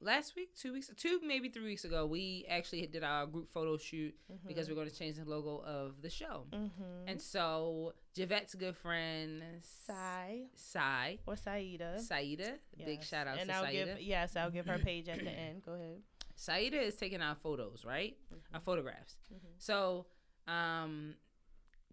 last 0.00 0.36
week, 0.36 0.54
two 0.54 0.72
weeks, 0.74 0.90
two 0.96 1.20
maybe 1.26 1.48
three 1.48 1.64
weeks 1.64 1.84
ago, 1.84 2.04
we 2.06 2.44
actually 2.48 2.86
did 2.86 3.02
our 3.02 3.26
group 3.26 3.48
photo 3.50 3.76
shoot 3.78 4.14
because 4.46 4.68
we're 4.68 4.74
going 4.74 4.90
to 4.90 4.94
change 4.94 5.16
the 5.16 5.24
logo 5.24 5.62
of 5.64 6.02
the 6.02 6.10
show. 6.10 6.46
Mm-hmm. 6.52 7.08
And 7.08 7.20
so 7.20 7.94
Javette's 8.16 8.54
good 8.56 8.76
friend, 8.76 9.42
Sai 9.86 10.42
Sai, 10.54 11.18
or 11.26 11.36
Saida. 11.36 11.98
Saida, 11.98 12.54
big 12.84 13.02
shout 13.02 13.26
out 13.26 13.38
and 13.38 13.48
to 13.48 13.56
I'll 13.56 13.64
Saida. 13.64 13.84
give 13.94 14.00
yes, 14.02 14.36
I'll 14.36 14.50
give 14.50 14.66
her 14.66 14.78
page 14.78 15.08
at 15.08 15.18
the 15.18 15.30
end. 15.46 15.62
Go 15.64 15.72
ahead. 15.72 16.02
Saida 16.36 16.80
is 16.80 16.94
taking 16.96 17.20
our 17.22 17.34
photos, 17.36 17.84
right? 17.86 18.16
Mm-hmm. 18.32 18.54
Our 18.54 18.60
photographs. 18.60 19.16
So, 19.58 20.06
um, 20.46 21.14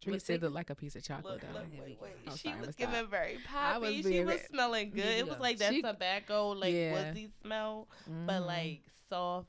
Treese 0.02 0.12
Let's 0.12 0.24
did 0.26 0.34
take- 0.34 0.42
look 0.44 0.54
like 0.54 0.70
a 0.70 0.76
piece 0.76 0.96
of 0.96 1.04
chocolate, 1.04 1.34
Look, 1.36 1.42
though. 1.42 1.60
look, 1.60 1.66
wait, 1.86 1.98
wait. 2.02 2.12
I'm 2.28 2.36
she 2.38 2.50
sorry, 2.50 2.60
was 2.60 2.76
gonna 2.76 2.92
giving 2.92 3.10
very 3.10 3.40
I 3.52 3.78
was 3.78 3.90
poppy. 3.90 4.04
She 4.04 4.20
was 4.24 4.36
very- 4.36 4.48
smelling 4.48 4.90
good. 4.92 5.04
Here 5.04 5.18
It 5.20 5.28
was 5.28 5.40
like 5.40 5.58
that 5.60 5.74
She- 5.74 5.82
tobacco, 5.82 6.50
like 6.50 6.74
Yeah. 6.74 6.92
woodsy 7.08 7.32
smell, 7.42 7.88
but 8.26 8.42
Mhm. 8.42 8.46
like 8.46 8.82
soft 9.10 9.48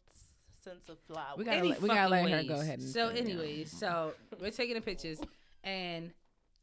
sense 0.62 0.88
of 0.88 0.98
flower. 1.06 1.34
We 1.36 1.44
gotta 1.44 1.56
any 1.58 1.68
let- 1.70 1.82
we 1.82 1.88
gotta 1.88 2.08
let 2.08 2.22
fucking 2.22 2.36
her 2.48 2.54
go 2.54 2.60
ahead 2.60 2.78
and 2.78 2.88
So, 2.88 3.08
put 3.08 3.16
down. 3.16 3.24
anyways, 3.26 3.76
so 3.78 4.14
we're 4.40 4.50
taking 4.50 4.74
the 4.76 4.80
pictures, 4.80 5.20
and 5.62 6.12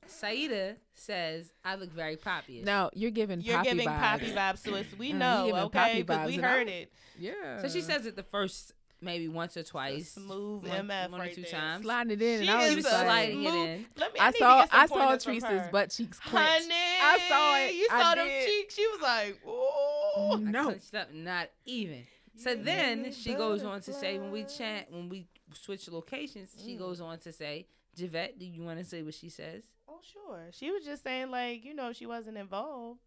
Saida 0.05 0.75
says 0.93 1.51
I 1.63 1.75
look 1.75 1.89
very 1.91 2.17
poppy. 2.17 2.61
No, 2.61 2.89
you're 2.93 3.11
giving 3.11 3.41
You're 3.41 3.57
poppy 3.57 3.69
giving 3.69 3.87
vibes. 3.87 3.99
poppy 3.99 4.31
vibes, 4.31 4.57
Swiss. 4.59 4.87
We 4.97 5.11
Mm, 5.11 5.15
know, 5.15 5.55
okay? 5.65 5.77
poppy 5.79 6.01
Because 6.03 6.27
we 6.27 6.37
vibes, 6.37 6.43
I 6.43 6.47
heard 6.47 6.67
it. 6.69 6.91
Yeah. 7.17 7.61
So 7.61 7.69
she 7.69 7.81
says 7.81 8.05
it 8.05 8.15
the 8.15 8.23
first 8.23 8.73
maybe 9.03 9.27
once 9.27 9.55
or 9.57 9.63
twice, 9.63 10.11
smooth 10.11 10.63
one, 10.67 10.87
MF 10.87 11.11
one 11.11 11.19
right 11.19 11.31
or 11.31 11.35
two 11.35 11.41
there. 11.43 11.51
times. 11.51 11.83
sliding 11.83 12.11
it 12.13 12.21
in, 12.21 12.41
She 12.43 12.47
and 12.47 12.57
I 12.57 12.61
was 12.61 12.69
is 12.69 12.75
was 12.77 12.83
just 12.85 13.05
like, 13.05 13.29
it 13.29 13.33
in. 13.35 13.85
Let 13.97 14.13
me, 14.13 14.19
I 14.19 14.29
need 14.31 14.37
saw 14.39 14.59
get 14.61 14.69
I 14.71 14.85
saw 14.85 14.95
pointers 14.95 15.23
from 15.23 15.33
Treese's 15.33 15.49
her. 15.49 15.69
butt 15.71 15.89
cheeks 15.91 16.19
clench. 16.19 16.49
Honey, 16.49 16.73
I 17.01 17.19
saw 17.29 17.57
it. 17.57 17.75
You 17.75 17.87
I 17.91 18.01
saw 18.01 18.15
them 18.15 18.27
did. 18.27 18.47
cheeks. 18.47 18.75
She 18.75 18.87
was 18.87 19.01
like, 19.01 19.39
"Oh, 19.45 20.39
No. 20.41 20.63
clenched 20.65 20.95
up, 20.95 21.13
not 21.13 21.49
even. 21.65 22.05
So 22.35 22.51
You 22.51 22.63
then 22.63 23.11
she 23.11 23.33
goes 23.35 23.63
on 23.63 23.81
to 23.81 23.93
say 23.93 24.17
when 24.17 24.31
we 24.31 24.41
butterflies. 24.41 24.57
chat, 24.57 24.91
when 24.91 25.09
we 25.09 25.27
switch 25.53 25.87
locations, 25.89 26.55
she 26.63 26.75
Mm. 26.75 26.79
goes 26.79 26.99
on 27.01 27.19
to 27.19 27.31
say, 27.31 27.67
Javette, 27.95 28.39
do 28.39 28.45
you 28.45 28.63
want 28.63 28.79
to 28.79 28.85
say 28.85 29.03
what 29.03 29.13
she 29.13 29.29
says? 29.29 29.63
oh 29.87 29.99
sure." 30.01 30.47
She 30.51 30.71
was 30.71 30.83
just 30.83 31.03
saying 31.03 31.29
like, 31.29 31.63
you 31.63 31.73
know, 31.75 31.89
if 31.89 31.97
she 31.97 32.05
wasn't 32.07 32.37
involved. 32.37 32.99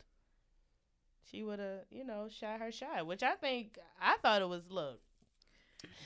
She 1.30 1.42
would 1.42 1.58
have, 1.58 1.80
you 1.90 2.04
know, 2.04 2.28
shot 2.28 2.60
her 2.60 2.70
shot, 2.70 3.04
which 3.06 3.24
I 3.24 3.32
think 3.34 3.78
I 4.00 4.16
thought 4.22 4.42
it 4.42 4.48
was 4.48 4.70
look. 4.70 5.00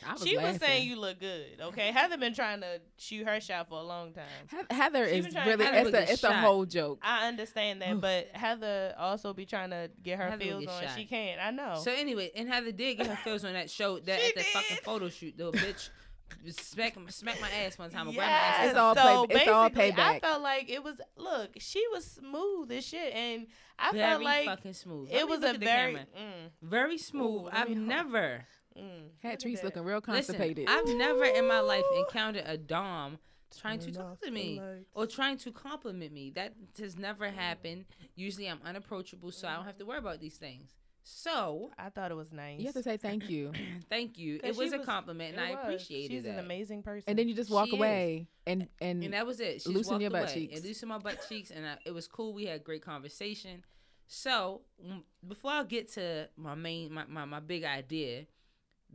I 0.07 0.13
was 0.15 0.23
she 0.27 0.37
was 0.39 0.57
saying 0.57 0.89
you 0.89 0.97
look 0.99 1.21
good. 1.21 1.61
Okay, 1.61 1.93
Heather 1.93 2.17
been 2.17 2.35
trying 2.35 2.61
to 2.63 2.81
shoot 2.97 3.27
her 3.27 3.39
shot 3.41 3.69
for 3.69 3.79
a 3.79 3.83
long 3.83 4.13
time. 4.15 4.67
Heather 4.71 5.07
She 5.09 5.17
is 5.19 5.27
really 5.27 5.41
Heather 5.65 5.65
it's 5.65 5.85
would 5.85 5.95
a 5.95 5.99
get 6.01 6.11
it's 6.11 6.25
a 6.25 6.33
whole 6.33 6.65
joke. 6.65 6.99
I 7.03 7.29
understand 7.29 7.83
that, 7.83 8.01
but 8.01 8.29
Heather 8.33 8.95
also 8.99 9.35
be 9.35 9.45
trying 9.47 9.71
to 9.71 9.91
get 10.03 10.19
her 10.19 10.31
Heather 10.31 10.45
feels 10.45 10.67
on. 10.67 10.83
shot. 10.83 10.93
She 10.97 11.05
can't. 11.05 11.41
I 11.41 11.51
know. 11.51 11.81
So 11.85 11.93
anyway, 11.93 12.31
and 12.35 12.49
Heather 12.49 12.73
did 12.73 12.97
get 12.97 13.07
her 13.09 13.17
feels 13.17 13.45
on 13.45 13.53
that 13.53 13.71
show 13.71 13.99
that 14.01 14.21
She 14.21 14.29
at 14.29 14.35
the 14.37 14.43
fucking 14.45 14.77
did. 14.77 14.85
photo 14.85 15.09
shoot. 15.11 15.37
The 15.37 15.53
bitch 15.53 15.91
smack 16.49 16.95
smack 17.09 17.41
my 17.41 17.51
ass 17.51 17.79
one 17.79 17.91
time. 17.91 18.09
or 18.09 18.13
grab 18.13 18.27
my 18.27 18.33
ass. 18.33 18.57
Yes. 18.61 18.69
It's 18.71 18.79
all 18.79 18.95
so 18.95 19.27
play- 19.27 19.37
it's 19.43 19.51
all 19.51 19.69
basically, 19.69 20.03
I 20.03 20.21
felt 20.21 20.43
like 20.43 20.71
it 20.71 20.83
was. 20.83 21.01
Look, 21.17 21.51
she 21.59 21.85
was 21.93 22.05
smooth 22.07 22.73
as 22.73 22.87
shit, 22.87 23.13
and 23.13 23.47
I 23.79 23.93
very 23.93 24.09
felt 24.11 24.23
like 24.23 24.45
fucking 24.47 24.73
smooth. 24.73 25.09
It 25.13 25.29
was 25.29 25.43
a 25.43 25.49
at 25.51 25.57
very. 25.59 25.95
Mm, 25.95 26.51
very 26.63 26.99
smooth. 26.99 27.45
Ooh, 27.47 27.49
I've 27.53 27.69
me- 27.69 27.75
never 27.75 28.47
mm, 28.79 29.09
Hat 29.23 29.41
Treese 29.41 29.63
looking 29.63 29.85
real 29.85 30.01
constipated. 30.01 30.67
listen. 30.69 30.89
I've 30.91 30.97
never 30.97 31.25
in 31.25 31.47
my 31.47 31.61
life 31.61 31.85
encountered 31.97 32.45
a 32.47 32.57
dom 32.57 33.19
trying 33.59 33.81
to 33.81 33.91
talk 33.91 34.21
to 34.23 34.31
me 34.31 34.61
or 34.95 35.07
trying 35.07 35.37
to 35.39 35.51
compliment 35.53 36.13
me. 36.13 36.31
That 36.31 36.55
has 36.79 36.97
never 36.97 37.29
happened. 37.31 37.85
Usually, 38.15 38.49
I'm 38.49 38.61
unapproachable, 38.65 39.33
so 39.33 39.49
I 39.49 39.57
don't 39.57 39.65
have 39.65 39.79
to 39.79 39.85
worry 39.87 39.99
about 39.99 40.21
these 40.21 40.37
things. 40.37 40.71
So, 41.03 41.71
I 41.79 41.89
thought 41.89 42.11
it 42.11 42.15
was 42.15 42.31
nice. 42.31 42.61
you 42.61 42.67
have 42.67 42.75
to 42.75 42.83
say 42.83 42.97
thank 42.99 43.29
you, 43.31 43.53
thank 43.89 44.19
you. 44.19 44.39
It 44.45 44.55
she 44.55 44.61
was 44.61 44.73
a 44.75 44.79
compliment, 44.81 45.35
and 45.35 45.41
It 45.43 45.53
I 45.53 45.55
was. 45.55 45.65
appreciated 45.65 46.11
She's 46.11 46.25
that. 46.25 46.35
an 46.35 46.39
amazing 46.39 46.83
person. 46.83 47.05
and 47.09 47.19
then 47.19 47.27
you 47.27 47.35
just 47.35 47.51
walk 47.51 47.69
She 47.69 47.75
is. 47.75 47.79
away 47.79 48.29
and 48.47 48.69
and, 48.81 49.03
and 49.03 49.15
that 49.15 49.27
was 49.27 49.41
it. 49.41 49.63
She 49.63 49.73
just 49.73 49.77
loosen 49.77 50.01
your 50.01 50.11
butt 50.11 50.25
away 50.25 50.35
cheeks. 50.35 50.57
And 50.59 50.65
loosen 50.67 50.89
my 50.91 50.99
butt 50.99 51.25
cheeks, 51.29 51.51
and 51.51 51.67
I, 51.67 51.79
it 51.87 51.93
was 51.93 52.07
cool. 52.07 52.35
We 52.35 52.45
had 52.45 52.63
great 52.63 52.83
conversation. 52.83 53.65
So 54.07 54.61
mm, 54.85 55.03
before 55.27 55.53
I 55.53 55.65
get 55.65 55.91
to 55.95 56.29
my 56.37 56.55
main, 56.55 56.93
my, 56.93 57.05
my, 57.09 57.25
my 57.25 57.41
big 57.41 57.65
idea, 57.65 58.27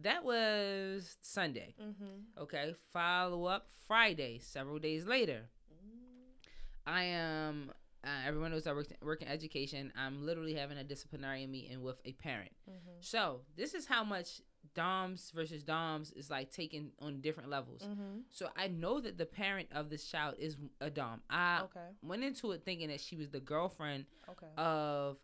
that 0.02 0.24
was 0.24 1.18
Sunday. 1.22 1.76
Mm-hmm. 1.82 2.42
Okay, 2.44 2.74
follow 2.94 3.46
up 3.46 3.68
Friday, 3.88 4.40
several 4.40 4.80
days 4.80 5.06
later. 5.06 5.50
I 6.86 7.04
am. 7.06 7.72
Uh, 8.04 8.10
everyone 8.28 8.52
knows 8.52 8.68
I 8.68 8.74
work, 8.74 8.86
work 9.02 9.24
in 9.24 9.28
education. 9.28 9.92
I'm 9.98 10.24
literally 10.24 10.54
having 10.54 10.78
a 10.78 10.84
disciplinary 10.84 11.48
meeting 11.48 11.82
with 11.82 12.00
a 12.06 12.12
parent. 12.14 12.52
Mm-hmm. 12.70 12.98
So 13.00 13.42
this 13.58 13.74
is 13.74 13.88
how 13.88 14.04
much 14.04 14.42
DOMs 14.76 15.32
versus 15.34 15.64
DOMs 15.64 16.12
is 16.12 16.30
like 16.30 16.52
taken 16.52 16.92
on 17.02 17.22
different 17.22 17.50
levels. 17.50 17.82
Mm-hmm. 17.82 18.20
So 18.30 18.50
I 18.56 18.68
know 18.68 19.00
that 19.00 19.18
the 19.18 19.26
parent 19.26 19.70
of 19.74 19.90
this 19.90 20.06
child 20.06 20.36
is 20.38 20.56
a 20.82 20.92
dom. 20.92 21.22
I 21.32 21.62
Okay. 21.64 21.88
went 22.04 22.24
into 22.24 22.52
it 22.52 22.62
thinking 22.64 22.90
that 22.90 23.02
she 23.02 23.16
was 23.16 23.30
the 23.32 23.40
girlfriend 23.40 24.06
Okay. 24.30 24.52
of 24.56 25.18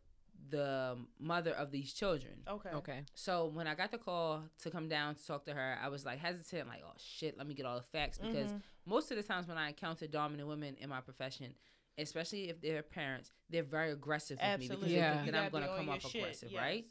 the 0.49 0.97
mother 1.19 1.51
of 1.51 1.71
these 1.71 1.93
children. 1.93 2.33
okay. 2.47 2.69
okay. 2.69 3.05
So 3.15 3.47
when 3.47 3.67
I 3.67 3.75
got 3.75 3.91
the 3.91 3.97
call 3.97 4.43
to 4.63 4.69
come 4.71 4.87
down 4.89 5.15
to 5.15 5.25
talk 5.25 5.45
to 5.45 5.53
her, 5.53 5.77
I 5.81 5.87
was 5.89 6.05
like 6.05 6.19
hesitant, 6.19 6.67
like, 6.67 6.81
oh 6.85 6.93
shit, 6.97 7.37
let 7.37 7.47
me 7.47 7.53
get 7.53 7.65
all 7.65 7.77
the 7.77 7.83
facts 7.97 8.17
because 8.17 8.51
Mhm. 8.51 8.61
most 8.85 9.11
of 9.11 9.17
the 9.17 9.23
times 9.23 9.47
when 9.47 9.57
I 9.57 9.69
encounter 9.69 10.07
dominant 10.07 10.49
women 10.49 10.75
in 10.77 10.89
my 10.89 10.99
profession, 11.01 11.53
especially 11.97 12.49
if 12.49 12.59
they're 12.61 12.81
parents, 12.83 13.31
they're 13.49 13.63
very 13.63 13.91
aggressive 13.91 14.39
with 14.41 14.59
me 14.59 14.67
because 14.67 14.91
Yeah. 14.91 15.11
they 15.13 15.19
think 15.21 15.31
that 15.33 15.43
I'm 15.43 15.51
gonna 15.51 15.67
come 15.67 15.85
your 15.85 15.95
off 15.95 16.01
shit, 16.01 16.15
aggressive, 16.21 16.51
yes. 16.51 16.59
right? 16.61 16.85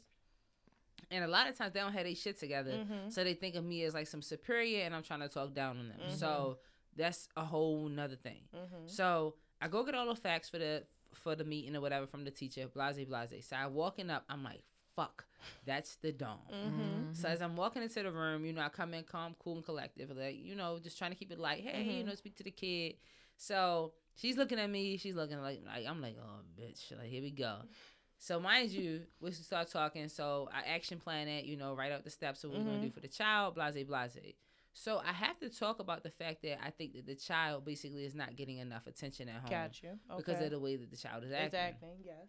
And 1.09 1.23
a 1.25 1.27
lot 1.27 1.49
of 1.49 1.57
times 1.57 1.73
they 1.73 1.79
don't 1.81 1.91
have 1.93 2.05
their 2.05 2.15
shit 2.15 2.39
together. 2.39 2.71
Mhm. 2.71 3.11
So 3.11 3.23
they 3.23 3.33
think 3.33 3.55
of 3.55 3.65
me 3.65 3.83
as 3.83 3.93
like 3.93 4.07
some 4.07 4.21
superior 4.21 4.85
and 4.85 4.95
I'm 4.95 5.03
trying 5.03 5.19
to 5.19 5.29
talk 5.29 5.53
down 5.53 5.77
on 5.77 5.89
them. 5.89 5.99
Mhm. 5.99 6.11
So 6.17 6.59
that's 6.95 7.27
a 7.35 7.43
whole 7.43 7.89
nother 7.89 8.15
thing. 8.15 8.47
Mhm. 8.53 8.89
So 8.89 9.35
I 9.59 9.67
go 9.67 9.83
get 9.83 9.93
all 9.95 10.07
the 10.07 10.15
facts 10.15 10.47
for 10.49 10.57
the 10.57 10.85
for 11.13 11.35
the 11.35 11.43
meeting 11.43 11.75
or 11.75 11.81
whatever 11.81 12.07
from 12.07 12.23
the 12.25 12.31
teacher, 12.31 12.67
blase 12.67 13.05
blase. 13.05 13.45
So 13.47 13.55
I 13.55 13.67
walking 13.67 14.09
up, 14.09 14.23
I'm 14.29 14.43
like, 14.43 14.61
fuck, 14.95 15.25
that's 15.65 15.95
the 15.97 16.11
dom. 16.11 16.39
Mhm. 16.51 17.15
So 17.15 17.27
as 17.29 17.41
I'm 17.41 17.55
walking 17.55 17.81
into 17.83 18.03
the 18.03 18.11
room, 18.11 18.45
you 18.45 18.53
know, 18.53 18.61
I 18.61 18.69
come 18.69 18.93
in 18.93 19.03
calm, 19.03 19.35
cool, 19.39 19.55
and 19.55 19.65
collective, 19.65 20.09
like, 20.15 20.37
you 20.37 20.55
know, 20.55 20.79
just 20.79 20.97
trying 20.97 21.11
to 21.11 21.17
keep 21.17 21.31
it 21.31 21.39
light. 21.39 21.61
Hey, 21.63 21.83
you 21.83 22.03
Mhm. 22.03 22.07
know, 22.07 22.15
speak 22.15 22.35
to 22.37 22.43
the 22.43 22.51
kid. 22.51 22.95
So 23.37 23.93
she's 24.15 24.37
looking 24.37 24.59
at 24.59 24.69
me. 24.69 24.97
She's 24.97 25.15
looking 25.15 25.41
like, 25.41 25.61
like 25.65 25.85
I'm 25.87 26.01
like, 26.01 26.17
oh, 26.21 26.41
bitch, 26.59 26.91
like 26.97 27.09
here 27.09 27.21
we 27.21 27.31
go. 27.31 27.61
So 28.19 28.39
mind 28.39 28.69
you, 28.69 29.01
we 29.19 29.31
start 29.31 29.69
talking. 29.71 30.07
So 30.07 30.47
I 30.53 30.61
action 30.75 30.99
plan 30.99 31.27
it, 31.27 31.45
you 31.45 31.57
know, 31.57 31.73
write 31.73 31.91
out 31.91 32.03
the 32.03 32.11
steps 32.11 32.43
of 32.43 32.51
what 32.51 32.59
we're 32.59 32.65
gonna 32.65 32.81
do 32.81 32.91
for 32.91 32.99
the 32.99 33.07
child, 33.07 33.55
blase 33.55 33.83
blase. 33.83 34.35
So 34.73 35.01
I 35.05 35.11
have 35.11 35.37
to 35.39 35.49
talk 35.49 35.79
about 35.79 36.03
the 36.03 36.09
fact 36.09 36.43
that 36.43 36.59
I 36.65 36.69
think 36.69 36.93
that 36.93 37.05
the 37.05 37.15
child 37.15 37.65
basically 37.65 38.05
is 38.05 38.15
not 38.15 38.35
getting 38.35 38.57
enough 38.57 38.87
attention 38.87 39.29
at 39.29 39.35
home 39.41 39.49
Got 39.49 39.83
you. 39.83 39.89
Okay. 39.89 40.17
because 40.17 40.41
of 40.41 40.51
the 40.51 40.59
way 40.59 40.77
that 40.77 40.89
the 40.89 40.97
child 40.97 41.23
is 41.23 41.31
acting. 41.31 41.45
Exactly. 41.47 41.89
Yes. 42.05 42.27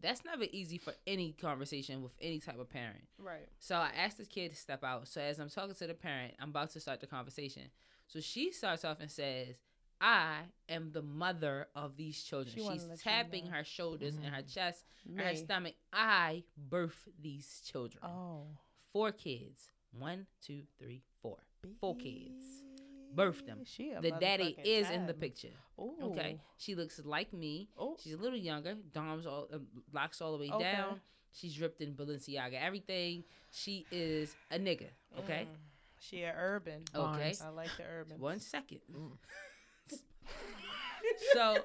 That's 0.00 0.24
never 0.24 0.44
easy 0.50 0.78
for 0.78 0.92
any 1.06 1.32
conversation 1.32 2.02
with 2.02 2.12
any 2.20 2.40
type 2.40 2.58
of 2.58 2.68
parent. 2.68 3.04
Right. 3.18 3.48
So 3.58 3.76
I 3.76 3.90
asked 3.96 4.18
this 4.18 4.28
kid 4.28 4.50
to 4.50 4.56
step 4.56 4.84
out. 4.84 5.08
So 5.08 5.20
as 5.20 5.38
I'm 5.38 5.48
talking 5.48 5.74
to 5.74 5.86
the 5.86 5.94
parent, 5.94 6.34
I'm 6.40 6.50
about 6.50 6.70
to 6.70 6.80
start 6.80 7.00
the 7.00 7.06
conversation. 7.06 7.62
So 8.08 8.20
she 8.20 8.52
starts 8.52 8.84
off 8.84 8.98
and 9.00 9.10
says, 9.10 9.56
I 10.00 10.40
am 10.68 10.90
the 10.92 11.02
mother 11.02 11.68
of 11.74 11.96
these 11.96 12.22
children. 12.22 12.54
She 12.54 12.60
She's 12.60 12.84
let 12.84 12.90
you 12.90 12.96
tapping 13.02 13.44
know. 13.46 13.52
her 13.52 13.64
shoulders 13.64 14.16
and 14.16 14.26
her 14.26 14.42
mm-hmm. 14.42 14.48
chest 14.48 14.84
and 15.08 15.20
her 15.20 15.34
stomach. 15.36 15.74
I 15.92 16.44
birthed 16.70 17.12
these 17.20 17.62
children. 17.64 18.04
Oh. 18.04 18.42
Four 18.92 19.12
kids. 19.12 19.70
One, 19.92 20.26
two, 20.44 20.62
three, 20.78 21.02
four. 21.80 21.96
Kids. 21.96 22.44
Birthed 23.14 23.46
them. 23.46 23.60
She 23.64 23.94
The 24.00 24.10
daddy 24.10 24.56
is 24.64 24.90
in 24.90 25.06
the 25.06 25.14
picture. 25.14 25.54
Ooh. 25.78 25.94
Okay. 26.02 26.40
She 26.58 26.74
looks 26.74 27.00
like 27.04 27.32
me. 27.32 27.68
Oh. 27.78 27.96
She's 28.02 28.14
a 28.14 28.16
little 28.16 28.38
younger. 28.38 28.74
Dom's 28.92 29.24
all 29.26 29.46
uh, 29.52 29.58
locks 29.92 30.20
all 30.20 30.32
the 30.32 30.38
way 30.38 30.50
Okay. 30.50 30.72
down. 30.72 31.00
She's 31.32 31.54
dripped 31.54 31.80
in 31.80 31.94
Balenciaga. 31.94 32.60
Everything. 32.60 33.22
She 33.52 33.86
is 33.92 34.34
a 34.50 34.58
nigga. 34.58 34.88
Okay. 35.20 35.46
Mm. 35.48 35.56
She 36.00 36.22
a 36.22 36.34
urban. 36.36 36.82
Okay. 36.94 37.22
Bars. 37.22 37.40
I 37.40 37.48
like 37.50 37.70
the 37.76 37.84
urban. 37.84 38.18
One 38.18 38.40
second. 38.40 38.80
so, 41.32 41.58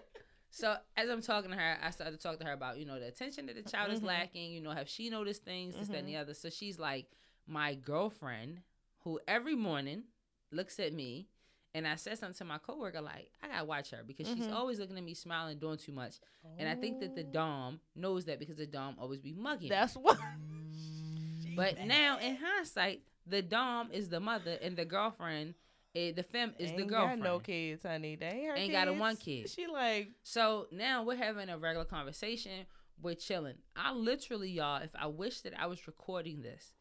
so 0.51 0.75
as 0.97 1.09
I'm 1.09 1.21
talking 1.21 1.51
to 1.51 1.57
her, 1.57 1.77
I 1.83 1.91
started 1.91 2.19
to 2.19 2.21
talk 2.21 2.39
to 2.39 2.45
her 2.45 2.53
about 2.53 2.77
you 2.77 2.85
know 2.85 2.99
the 2.99 3.07
attention 3.07 3.45
that 3.47 3.55
the 3.55 3.69
child 3.69 3.91
is 3.91 3.99
Mhm. 4.01 4.05
lacking. 4.05 4.51
You 4.51 4.61
know, 4.61 4.71
have 4.71 4.89
she 4.89 5.09
noticed 5.09 5.43
things? 5.43 5.75
This, 5.75 5.87
that, 5.89 5.97
and 5.97 6.07
the 6.07 6.13
Mhm. 6.13 6.21
other. 6.21 6.33
So 6.33 6.49
she's 6.49 6.79
like, 6.79 7.07
my 7.47 7.75
girlfriend, 7.75 8.61
who 9.03 9.19
every 9.27 9.55
morning 9.55 10.03
looks 10.51 10.79
at 10.79 10.93
me. 10.93 11.27
And 11.75 11.87
I 11.87 11.95
said 11.97 12.17
something 12.17 12.35
to 12.39 12.45
my 12.45 12.57
coworker, 12.57 12.99
like, 12.99 13.29
I 13.43 13.47
gotta 13.47 13.63
watch 13.63 13.91
her 13.91 14.03
because 14.03 14.27
she's 14.27 14.47
Mhm. 14.47 14.53
always 14.55 14.79
looking 14.79 14.97
at 14.97 15.03
me 15.03 15.13
smiling, 15.13 15.59
doing 15.59 15.77
too 15.77 15.91
much. 15.91 16.15
And 16.57 16.67
I 16.67 16.73
think 16.73 16.99
that 16.99 17.15
the 17.15 17.21
Oh. 17.23 17.31
Dom 17.31 17.79
knows 17.95 18.25
that 18.25 18.39
because 18.39 18.57
the 18.57 18.65
Dom 18.65 18.95
always 18.99 19.21
be 19.21 19.33
mugging. 19.33 19.69
That's 19.69 19.95
what. 19.95 20.17
But 21.55 21.79
now, 21.85 22.17
in 22.19 22.37
hindsight, 22.37 23.01
the 23.27 23.41
Dom 23.41 23.91
is 23.91 24.09
the 24.09 24.19
mother 24.19 24.57
and 24.61 24.75
the 24.77 24.85
girlfriend, 24.85 25.55
eh, 25.95 26.11
the 26.11 26.23
fem 26.23 26.55
is 26.57 26.71
the 26.71 26.79
Ain't 26.79 26.87
girlfriend. 26.89 27.21
Got 27.21 27.29
no 27.29 27.39
kids, 27.39 27.83
honey. 27.83 28.15
They 28.15 28.25
ain't 28.27 28.57
Ain't 28.57 28.71
got 28.71 28.87
a 28.87 28.93
one 28.93 29.15
kid. 29.17 29.49
She 29.55 29.67
like. 29.67 30.09
So 30.23 30.67
now 30.71 31.03
we're 31.03 31.15
having 31.17 31.49
a 31.49 31.57
regular 31.57 31.85
conversation. 31.85 32.65
We're 33.01 33.15
chilling. 33.15 33.55
I 33.75 33.93
literally, 33.93 34.49
y'all, 34.51 34.81
if 34.81 34.91
I 34.95 35.07
wish 35.07 35.41
that 35.41 35.57
I 35.59 35.67
was 35.67 35.85
recording 35.87 36.41
this, 36.41 36.73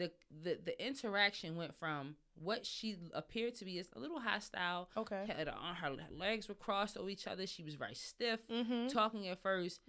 the 0.00 0.10
the 0.44 0.58
the 0.64 0.74
interaction 0.90 1.56
went 1.56 1.74
from 1.82 2.16
what 2.34 2.64
she 2.64 2.96
appeared 3.12 3.54
to 3.56 3.64
be 3.64 3.78
as 3.78 3.88
a 3.94 3.98
little 3.98 4.20
hostile. 4.20 4.88
Okay. 4.96 5.24
Had 5.26 5.46
her, 5.48 5.54
her 5.82 5.96
legs 6.10 6.48
were 6.48 6.54
crossed 6.66 6.96
over 6.96 7.10
each 7.10 7.26
other. 7.26 7.46
She 7.46 7.62
was 7.62 7.74
very 7.74 7.94
stiff, 7.94 8.40
Mm-hmm. 8.48 8.88
talking 8.88 9.28
at 9.28 9.38
first, 9.42 9.80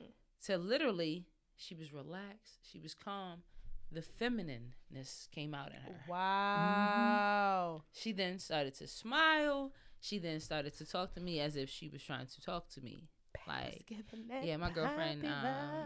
to 0.46 0.58
literally 0.58 1.26
she 1.56 1.76
was 1.76 1.94
relaxed. 1.94 2.60
She 2.70 2.80
was 2.80 2.94
calm. 2.94 3.44
The 3.94 4.02
feminineness 4.02 5.28
came 5.32 5.54
out 5.54 5.70
in 5.70 5.82
her. 5.86 6.00
Wow. 6.08 7.84
She 7.94 8.12
then 8.12 8.40
started 8.40 8.74
to 8.76 8.88
smile. 8.88 9.72
She 10.00 10.18
then 10.18 10.40
started 10.40 10.76
to 10.78 10.86
talk 10.86 11.14
to 11.14 11.20
me 11.22 11.40
as 11.40 11.56
if 11.56 11.70
she 11.70 11.88
was 11.90 12.02
trying 12.04 12.26
to 12.28 12.42
talk 12.42 12.70
to 12.70 12.82
me. 12.82 13.10
Like, 13.52 13.86
Giving 13.88 14.26
yeah, 14.44 14.58
my 14.58 14.72
girlfriend, 14.72 15.26
um, 15.26 15.32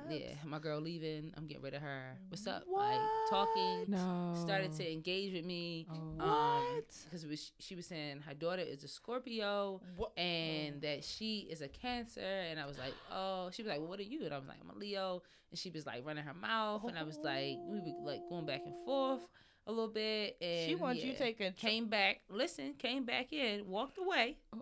yeah, 0.09 0.33
my 0.45 0.59
girl 0.59 0.79
leaving. 0.79 1.31
I'm 1.35 1.47
getting 1.47 1.63
rid 1.63 1.73
of 1.73 1.81
her. 1.81 2.17
What's 2.29 2.45
up? 2.47 2.63
Like 2.71 2.99
talking. 3.29 3.85
No. 3.87 4.33
Started 4.39 4.71
to 4.73 4.91
engage 4.91 5.33
with 5.33 5.45
me. 5.45 5.87
Oh. 5.89 5.95
Um, 6.25 6.63
What? 6.75 6.85
because 7.05 7.25
was 7.25 7.51
she 7.59 7.75
was 7.75 7.85
saying 7.87 8.21
her 8.27 8.33
daughter 8.33 8.61
is 8.61 8.83
a 8.83 8.87
Scorpio 8.87 9.81
What? 9.97 10.11
and 10.17 10.81
that 10.81 11.03
she 11.03 11.47
is 11.49 11.61
a 11.61 11.67
Cancer, 11.67 12.19
and 12.21 12.59
I 12.59 12.65
was 12.65 12.77
like, 12.77 12.93
oh, 13.11 13.49
she 13.51 13.63
was 13.63 13.69
like, 13.69 13.79
well, 13.79 13.89
what 13.89 13.99
are 13.99 14.03
you? 14.03 14.25
And 14.25 14.33
I 14.33 14.37
was 14.37 14.47
like, 14.47 14.57
I'm 14.61 14.69
a 14.69 14.77
Leo, 14.79 15.23
and 15.51 15.57
she 15.59 15.69
was 15.71 15.85
like 15.85 16.05
running 16.05 16.23
her 16.23 16.33
mouth, 16.33 16.83
and 16.87 16.97
I 16.97 17.03
was 17.03 17.17
like, 17.23 17.57
we 17.67 17.79
were 17.79 18.05
like 18.05 18.21
going 18.29 18.45
back 18.45 18.61
and 18.65 18.75
forth 18.85 19.21
a 19.67 19.71
little 19.71 19.87
bit, 19.89 20.37
and 20.41 20.69
She 20.69 20.75
wants 20.75 21.03
you 21.03 21.11
yeah, 21.13 21.17
taking. 21.17 21.51
Tr- 21.53 21.57
came 21.67 21.87
back, 21.87 22.21
listen, 22.29 22.73
came 22.77 23.05
back 23.05 23.33
in, 23.33 23.67
walked 23.67 23.97
away 23.97 24.37
Oh. 24.53 24.61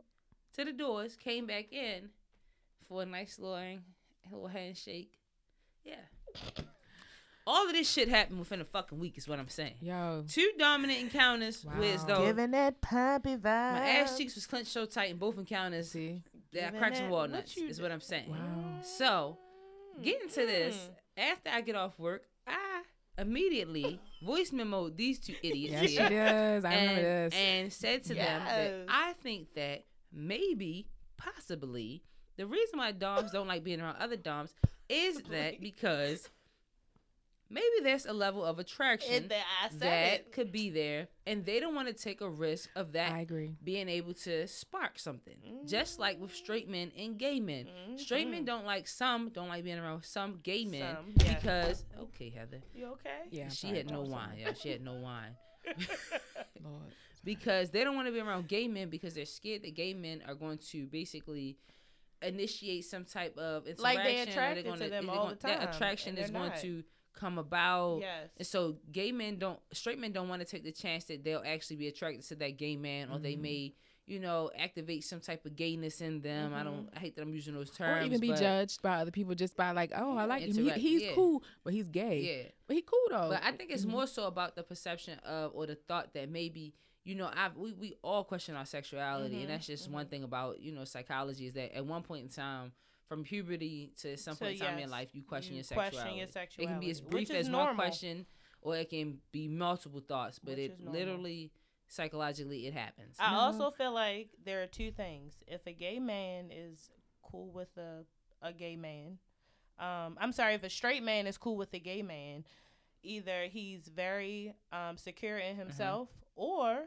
to 0.54 0.64
the 0.64 0.72
doors, 0.72 1.18
came 1.18 1.46
back 1.46 1.74
in 1.74 2.10
for 2.94 3.02
a 3.02 3.06
nice 3.08 3.40
little, 3.40 3.80
little 4.32 4.48
handshake. 4.48 5.12
Yeah. 5.84 5.96
All 7.46 7.66
of 7.68 7.74
this 7.74 7.90
shit 7.92 8.08
happened 8.08 8.40
within 8.40 8.62
a 8.62 8.66
fucking 8.66 8.98
week, 9.00 9.18
is 9.18 9.28
what 9.28 9.38
I'm 9.40 9.50
saying. 9.50 9.74
Yo. 9.82 10.24
Two 10.30 10.52
dominant 10.58 11.00
encounters, 11.02 11.66
Wow. 11.66 11.80
with 11.80 12.08
though 12.08 12.26
Giving 12.28 12.52
that 12.52 12.80
puppy 12.82 13.36
vibe. 13.36 13.44
my 13.44 13.90
ass 13.90 14.18
cheeks 14.18 14.36
was 14.36 14.46
clenched 14.46 14.72
so 14.72 14.86
tight 14.86 15.10
in 15.12 15.18
both 15.18 15.38
encounters 15.38 15.92
See. 15.92 16.22
that 16.54 16.74
I 16.76 16.78
cracked 16.78 16.98
some 16.98 17.06
that- 17.06 17.12
what 17.12 17.30
walnuts. 17.32 17.58
you 17.58 17.68
Is 17.68 17.82
what 17.82 17.92
I'm 17.92 18.00
saying. 18.00 18.30
Wow. 18.30 18.80
So, 18.84 19.38
getting 20.02 20.30
to 20.30 20.46
this, 20.46 20.76
Mm. 21.18 21.24
after 21.32 21.50
I 21.50 21.62
get 21.62 21.76
off 21.76 21.98
work, 22.00 22.24
I 22.48 22.84
immediately 23.18 24.00
voice 24.24 24.54
memo 24.54 24.88
these 24.90 25.20
two 25.20 25.36
idiots 25.44 25.74
Yes, 25.74 25.90
she 25.90 25.98
here 25.98 26.10
does. 26.10 26.64
I 26.64 26.76
remember 26.76 27.02
and, 27.02 27.32
this. 27.32 27.34
and 27.34 27.74
said 27.74 28.04
to 28.06 28.14
them 28.14 28.46
that 28.46 28.86
I 28.88 29.14
think 29.22 29.54
that 29.56 29.84
maybe, 30.14 30.88
possibly, 31.18 32.04
the 32.38 32.46
reason 32.46 32.80
why 32.80 32.92
Doms 32.92 33.32
don't 33.32 33.48
like 33.48 33.64
being 33.64 33.82
around 33.82 33.98
other 33.98 34.16
Doms 34.16 34.54
is 34.90 35.22
that 35.30 35.62
because 35.62 36.30
maybe 37.50 37.66
there's 37.84 38.06
a 38.06 38.14
level 38.14 38.44
of 38.44 38.58
attraction 38.60 39.14
It, 39.14 39.30
that 39.30 39.44
I 39.64 39.70
said 39.70 39.80
that 39.82 40.14
it. 40.14 40.32
could 40.32 40.52
be 40.52 40.70
there, 40.70 41.08
and 41.28 41.46
they 41.46 41.60
don't 41.60 41.76
want 41.76 41.88
to 41.88 41.94
take 41.94 42.22
a 42.22 42.30
risk 42.30 42.70
of 42.76 42.94
that 42.94 43.12
I 43.12 43.20
agree. 43.22 43.56
being 43.64 43.88
able 43.90 44.14
to 44.16 44.48
spark 44.48 44.98
something. 44.98 45.36
Just 45.66 46.00
like 46.00 46.20
with 46.20 46.34
straight 46.34 46.68
men 46.68 46.92
and 46.98 47.18
gay 47.18 47.40
men. 47.40 47.68
Straight 47.98 48.28
men 48.28 48.40
mm-hmm. 48.40 48.46
don't 48.46 48.66
like 48.66 48.88
some 48.88 49.30
don't 49.30 49.50
like 49.50 49.64
being 49.64 49.78
around 49.80 50.04
some 50.04 50.40
gay 50.44 50.66
men 50.66 50.96
Some, 50.96 51.14
yeah. 51.26 51.36
because 51.36 51.86
okay, 52.00 52.30
Heather. 52.30 52.62
You 52.74 52.88
okay? 52.94 53.28
Yeah, 53.32 53.44
I'm 53.44 53.50
she 53.50 53.68
sorry. 53.68 53.78
had 53.78 53.92
no 53.92 54.02
wine. 54.02 54.38
Yeah, 54.40 54.54
she 54.54 54.70
had 54.70 54.82
no 54.84 54.94
wine. 54.94 55.36
Lord. 56.64 56.92
because 57.24 57.70
they 57.70 57.84
don't 57.86 57.96
want 57.96 58.08
to 58.08 58.12
be 58.12 58.20
around 58.20 58.48
gay 58.50 58.68
men 58.68 58.90
because 58.90 59.14
they're 59.14 59.26
scared 59.26 59.64
that 59.64 59.76
gay 59.76 59.94
men 59.94 60.22
are 60.28 60.36
going 60.36 60.58
to 60.72 60.86
basically 60.88 61.58
initiate 62.28 62.86
some 62.86 63.06
type 63.06 63.38
of 63.38 63.68
interaction. 63.68 63.84
Like 63.84 63.98
they 64.04 64.22
or 64.22 64.26
they're 64.26 64.34
attracted 64.34 64.64
to 64.66 64.70
gonna- 64.72 64.90
them 64.90 65.10
all 65.10 65.24
gonna- 65.26 65.36
the 65.36 65.48
That 65.48 65.76
attraction 65.76 66.18
is 66.18 66.30
they're 66.30 66.40
going 66.40 66.50
not. 66.52 66.60
to 66.62 66.84
come 67.14 67.38
about. 67.38 68.00
Yes. 68.02 68.30
And 68.38 68.48
so 68.48 68.78
gay 68.92 69.12
men 69.12 69.38
don't, 69.38 69.60
straight 69.72 70.00
men 70.00 70.12
don't 70.12 70.30
want 70.30 70.42
to 70.42 70.48
take 70.48 70.64
the 70.64 70.72
chance 70.72 71.06
that 71.06 71.24
they'll 71.24 71.44
actually 71.46 71.76
be 71.78 71.88
attracted 71.88 72.24
to 72.30 72.36
that 72.36 72.58
gay 72.58 72.76
man, 72.76 73.10
or 73.10 73.14
Mm-hmm. 73.16 73.24
they 73.24 73.36
may, 73.36 73.76
you 74.08 74.20
know, 74.20 74.50
activate 74.58 75.04
some 75.04 75.20
type 75.22 75.46
of 75.46 75.56
gayness 75.56 76.02
in 76.02 76.22
them. 76.22 76.54
I 76.54 76.64
don't, 76.64 76.90
I 76.94 77.00
hate 77.00 77.16
that 77.16 77.22
I'm 77.22 77.34
using 77.34 77.54
those 77.54 77.70
terms. 77.70 78.02
Or 78.04 78.06
even 78.08 78.20
be 78.20 78.30
but- 78.30 78.40
judged 78.40 78.82
by 78.82 78.98
other 78.98 79.12
people 79.12 79.36
just 79.36 79.56
by 79.56 79.72
like, 79.72 79.92
oh, 79.96 80.18
I 80.18 80.26
like 80.26 80.42
him. 80.42 80.54
He, 80.54 80.70
he's 80.72 81.02
yeah. 81.04 81.14
cool, 81.14 81.44
but 81.64 81.72
he's 81.74 81.88
gay. 81.88 82.20
Yeah. 82.44 82.50
But 82.68 82.76
he 82.78 82.82
cool 82.82 83.00
though. 83.10 83.30
But 83.30 83.44
I 83.44 83.52
think 83.52 83.70
it's 83.72 83.86
Mhm. 83.86 83.90
more 83.92 84.08
so 84.08 84.26
about 84.26 84.56
the 84.56 84.64
perception 84.64 85.20
of 85.20 85.52
or 85.54 85.68
the 85.68 85.76
thought 85.76 86.14
that 86.16 86.30
maybe 86.30 86.74
you 87.04 87.16
know 87.16 87.26
I 87.26 87.50
we, 87.56 87.74
we 87.74 87.96
all 88.02 88.24
question 88.24 88.56
our 88.56 88.66
sexuality 88.66 89.36
Mhm, 89.38 89.42
and 89.42 89.50
that's 89.50 89.68
just 89.68 89.90
one 89.90 90.08
thing 90.08 90.24
about 90.24 90.60
you 90.62 90.72
know 90.72 90.86
psychology 90.86 91.48
is 91.48 91.54
that 91.54 91.76
at 91.76 91.86
one 91.86 92.02
point 92.04 92.24
in 92.24 92.30
time 92.30 92.72
from 93.08 93.24
puberty 93.24 93.92
to 94.02 94.16
some 94.18 94.36
So, 94.36 94.46
point 94.46 94.56
in 94.56 94.60
time 94.66 94.74
in 94.74 94.80
yes, 94.80 94.88
your 94.88 94.92
life 94.92 95.10
you 95.14 95.24
question 95.24 95.54
you 95.54 95.58
your 95.58 95.64
sexuality. 95.64 96.00
question 96.00 96.18
your 96.18 96.28
It 96.58 96.68
can 96.68 96.80
be 96.80 96.90
as 96.90 97.02
brief 97.02 97.30
which 97.30 97.38
is 97.38 97.48
as 97.48 97.54
one 97.54 97.76
question 97.76 98.26
or 98.62 98.78
it 98.78 98.90
can 98.90 99.18
be 99.32 99.48
multiple 99.50 100.00
thoughts, 100.00 100.40
but 100.40 100.52
Which 100.52 100.60
it 100.60 100.72
is 100.72 100.80
normal. 100.80 100.94
literally 100.94 101.52
psychologically 101.90 102.66
it 102.68 102.74
happens. 102.74 103.18
I 103.20 103.32
No. 103.32 103.40
also 103.42 103.70
feel 103.72 103.92
like 103.94 104.30
there 104.44 104.64
are 104.64 104.68
two 104.68 104.92
things. 104.92 105.44
If 105.48 105.68
a 105.68 105.74
gay 105.74 106.00
man 106.00 106.50
is 106.52 106.90
cool 107.22 107.52
with 107.52 107.76
a 107.78 108.06
a 108.42 108.52
gay 108.54 108.76
man, 108.76 109.20
um, 109.80 110.18
I'm 110.20 110.32
sorry, 110.32 110.54
if 110.56 110.64
a 110.64 110.70
straight 110.70 111.04
man 111.04 111.28
is 111.28 111.38
cool 111.38 111.56
with 111.58 111.74
a 111.74 111.80
gay 111.80 112.02
man, 112.02 112.46
either 113.04 113.44
he's 113.46 113.88
very 113.88 114.54
um, 114.72 114.98
secure 114.98 115.38
in 115.38 115.52
Uh-huh. 115.56 115.60
himself 115.66 116.10
or 116.36 116.86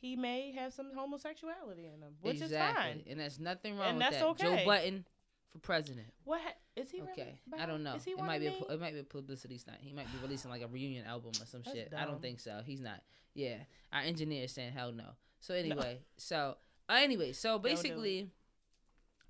he 0.00 0.16
may 0.16 0.52
have 0.52 0.72
some 0.72 0.90
homosexuality 0.94 1.86
in 1.86 2.02
him, 2.02 2.14
which 2.20 2.40
exactly. 2.40 2.56
is 2.56 2.76
fine. 2.76 3.02
And 3.10 3.20
there's 3.20 3.40
nothing 3.40 3.76
wrong 3.76 3.88
And 3.88 3.98
with 3.98 4.06
that's 4.06 4.16
that. 4.18 4.26
okay. 4.26 4.58
Joe 4.58 4.64
Budden 4.64 5.04
for 5.50 5.58
president. 5.58 6.06
What 6.24 6.40
ha- 6.40 6.54
is 6.76 6.90
he? 6.90 7.02
Okay, 7.02 7.40
Really 7.50 7.62
I 7.62 7.66
don't 7.66 7.82
know. 7.82 7.96
It 7.96 8.18
might 8.18 8.40
be 8.40 8.46
a, 8.46 8.72
it 8.72 8.80
might 8.80 8.94
be 8.94 9.00
a 9.00 9.04
publicity 9.04 9.58
stunt. 9.58 9.78
He 9.80 9.92
might 9.92 10.06
be 10.12 10.18
releasing 10.22 10.50
like 10.50 10.62
a 10.62 10.68
reunion 10.68 11.04
album 11.06 11.32
or 11.40 11.46
some 11.46 11.62
That's 11.64 11.76
shit. 11.76 11.92
I 11.96 12.04
don't 12.04 12.22
think 12.22 12.40
so. 12.40 12.60
He's 12.64 12.80
not. 12.80 13.02
Yeah, 13.34 13.56
our 13.92 14.02
engineer 14.02 14.44
is 14.44 14.52
saying 14.52 14.72
hell 14.72 14.92
no. 14.92 15.10
So 15.40 15.54
anyway, 15.54 16.00
so 16.16 16.56
uh, 16.88 16.98
anyway, 17.00 17.32
so 17.32 17.58
do 17.58 17.68
basically, 17.68 18.30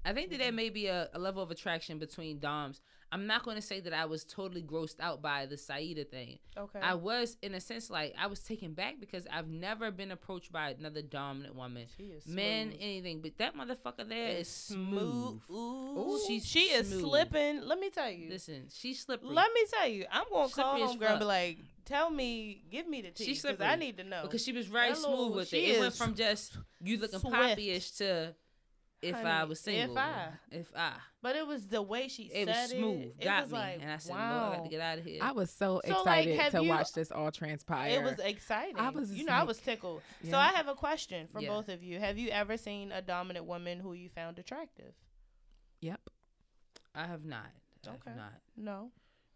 I 0.04 0.12
think 0.12 0.30
that 0.30 0.38
there 0.38 0.52
may 0.52 0.70
be 0.70 0.86
a, 0.86 1.08
a 1.12 1.18
level 1.18 1.42
of 1.42 1.50
attraction 1.50 1.98
between 1.98 2.38
Doms. 2.38 2.80
I'm 3.10 3.26
not 3.26 3.42
going 3.44 3.56
to 3.56 3.62
say 3.62 3.80
that 3.80 3.92
I 3.92 4.04
was 4.04 4.24
totally 4.24 4.62
grossed 4.62 5.00
out 5.00 5.22
by 5.22 5.46
the 5.46 5.56
Saida 5.56 6.04
thing. 6.04 6.38
okay. 6.56 6.78
I 6.80 6.94
was, 6.94 7.36
in 7.42 7.54
a 7.54 7.60
sense, 7.60 7.88
like 7.88 8.14
I 8.20 8.26
was 8.26 8.40
taken 8.40 8.74
back 8.74 9.00
because 9.00 9.26
I've 9.32 9.48
never 9.48 9.90
been 9.90 10.10
approached 10.10 10.52
by 10.52 10.70
another 10.78 11.00
dominant 11.02 11.54
woman, 11.54 11.86
she 11.96 12.04
is 12.04 12.26
men, 12.26 12.72
anything. 12.78 13.20
But 13.22 13.38
that 13.38 13.56
motherfucker 13.56 14.08
there 14.08 14.28
is 14.32 14.40
Is 14.48 14.48
smooth. 14.54 15.40
Ooh, 15.50 16.20
She's 16.26 16.44
she 16.46 16.60
is 16.60 16.88
smooth. 16.88 17.00
slipping. 17.00 17.62
Let 17.62 17.78
me 17.80 17.90
tell 17.90 18.10
you. 18.10 18.28
Listen, 18.30 18.68
she's 18.72 19.00
slippery. 19.00 19.30
Let 19.30 19.52
me 19.54 19.60
tell 19.72 19.88
you, 19.88 20.04
I'm 20.12 20.24
gonna 20.30 20.48
call 20.50 20.74
Slippery 20.74 20.80
home 20.86 20.98
girl 20.98 21.08
and 21.10 21.18
be 21.20 21.24
like, 21.24 21.58
tell 21.84 22.10
me, 22.10 22.62
give 22.70 22.86
me 22.88 23.00
the 23.02 23.10
tea, 23.10 23.34
because 23.34 23.60
I 23.60 23.76
need 23.76 23.96
to 23.98 24.04
know. 24.04 24.22
because 24.22 24.42
she 24.44 24.52
was 24.52 24.66
very 24.66 24.94
smooth 24.94 25.34
with 25.34 25.52
it. 25.54 25.56
It 25.56 25.80
went 25.80 25.94
from 25.94 26.14
just 26.14 26.58
you 26.82 26.98
looking 26.98 27.20
poppyish 27.20 27.96
to 27.98 28.34
if 29.02 29.14
I 29.14 29.44
was 29.44 29.60
single. 29.60 29.96
if. 29.96 30.02
I- 30.02 30.28
if 30.50 30.66
I, 30.76 30.92
but 31.22 31.34
it 31.36 31.46
was 31.46 31.68
the 31.68 31.82
way 31.82 32.08
she 32.08 32.28
said 32.28 32.48
it 32.48 32.54
said 32.54 32.60
was 32.62 32.70
smooth, 32.70 33.02
it. 33.18 33.24
got 33.24 33.38
it 33.38 33.42
was 33.44 33.52
me, 33.52 33.58
like, 33.58 33.78
and 33.82 33.90
I 33.90 33.96
said, 33.98 34.14
wow. 34.14 34.30
"No, 34.30 34.52
I 34.52 34.56
got 34.56 34.64
to 34.64 34.70
get 34.70 34.80
out 34.80 34.98
of 34.98 35.04
here." 35.04 35.18
I 35.22 35.32
was 35.32 35.50
so, 35.50 35.80
So, 35.86 35.98
excited 36.00 36.38
have 36.38 36.52
to 36.52 36.62
you- 36.62 36.68
watch 36.68 36.92
this 36.92 37.10
all 37.10 37.30
transpire. 37.32 37.90
It 37.90 38.02
was 38.02 38.18
exciting. 38.20 38.76
I 38.78 38.90
was 38.90 39.10
you 39.10 39.16
just 39.18 39.28
know, 39.28 39.34
I 39.34 39.42
was 39.42 39.58
tickled. 39.58 40.02
So 40.28 40.36
I 40.36 40.48
have 40.48 40.68
a 40.68 40.74
question 40.74 41.26
for 41.28 41.40
Yeah. 41.40 41.48
both 41.48 41.68
of 41.68 41.82
you. 41.82 41.98
Have 42.00 42.18
you 42.18 42.28
ever 42.30 42.56
seen 42.56 42.92
a 42.92 43.02
dominant 43.02 43.46
woman 43.46 43.80
who 43.80 43.92
you 43.94 44.08
found 44.08 44.38
attractive? 44.38 44.94
Yep. 45.80 46.00
I 46.94 47.06
have 47.06 47.24
not. 47.24 47.46
I 47.86 47.90
Okay. 47.90 47.98
have 48.06 48.16
not. 48.16 48.32
No. 48.56 48.90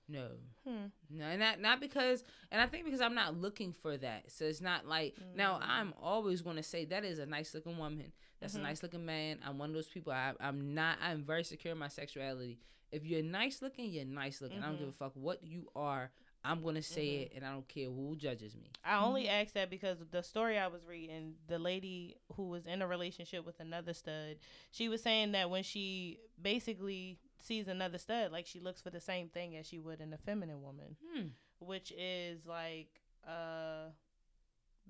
No. 0.09 0.29
Hmm. 0.67 0.87
No, 1.09 1.25
and 1.25 1.41
not 1.41 1.61
not 1.61 1.81
because, 1.81 2.25
and 2.51 2.61
I 2.61 2.67
think 2.67 2.85
because 2.85 3.01
I'm 3.01 3.15
not 3.15 3.37
looking 3.37 3.73
for 3.73 3.97
that. 3.97 4.31
So 4.31 4.45
it's 4.45 4.61
not 4.61 4.87
like 4.87 5.17
now 5.35 5.59
Mm. 5.59 5.63
I'm 5.69 5.95
always 6.01 6.43
going 6.43 6.57
to 6.57 6.63
say 6.63 6.85
that 6.87 7.05
is 7.05 7.19
a 7.19 7.27
nice 7.27 7.55
looking 7.55 7.79
woman. 7.79 8.13
That's 8.43 8.55
Mhm. 8.55 8.59
a 8.61 8.63
nice 8.65 8.83
looking 8.83 9.07
man. 9.07 9.39
I'm 9.45 9.57
one 9.57 9.71
of 9.71 9.75
those 9.75 9.89
people. 9.89 10.13
I, 10.13 10.35
I'm 10.41 10.75
not. 10.75 10.99
I'm 11.01 11.25
very 11.25 11.45
secure 11.45 11.73
in 11.73 11.79
my 11.79 11.89
sexuality. 11.89 12.59
If 12.91 13.07
you're 13.07 13.23
nice 13.23 13.63
looking, 13.63 13.91
you're 13.91 14.05
nice 14.05 14.43
looking. 14.43 14.63
I 14.63 14.67
don't 14.67 14.79
give 14.79 14.89
a 14.89 14.93
fuck 14.93 15.13
what 15.15 15.43
you 15.43 15.71
are. 15.75 16.11
I'm 16.45 16.61
gonna 16.61 16.83
say 16.83 17.07
Mhm. 17.07 17.21
it, 17.23 17.33
and 17.37 17.45
I 17.47 17.53
don't 17.53 17.69
care 17.69 17.87
who 17.89 18.17
judges 18.17 18.57
me. 18.57 18.73
I 18.85 18.99
only 19.03 19.29
asked 19.29 19.55
that 19.55 19.71
because 19.71 19.99
the 20.11 20.23
story 20.25 20.59
I 20.59 20.67
was 20.67 20.85
reading, 20.85 21.37
the 21.47 21.59
lady 21.61 22.17
who 22.35 22.49
was 22.49 22.67
in 22.67 22.83
a 22.83 22.87
relationship 22.89 23.47
with 23.47 23.61
another 23.61 23.95
stud, 23.95 24.39
she 24.73 24.89
was 24.89 25.01
saying 25.03 25.33
that 25.33 25.49
when 25.51 25.63
she 25.63 26.19
basically 26.41 27.21
sees 27.39 27.69
another 27.69 27.97
stud, 27.99 28.33
like 28.33 28.47
she 28.47 28.59
looks 28.59 28.81
for 28.83 28.91
the 28.91 29.01
same 29.01 29.29
thing 29.29 29.57
as 29.57 29.67
she 29.69 29.79
would 29.79 30.01
in 30.01 30.13
a 30.13 30.19
feminine 30.19 30.63
woman, 30.63 30.97
Hmm. 31.15 31.29
which 31.61 31.93
is 31.97 32.45
like 32.45 33.01
uh 33.25 33.91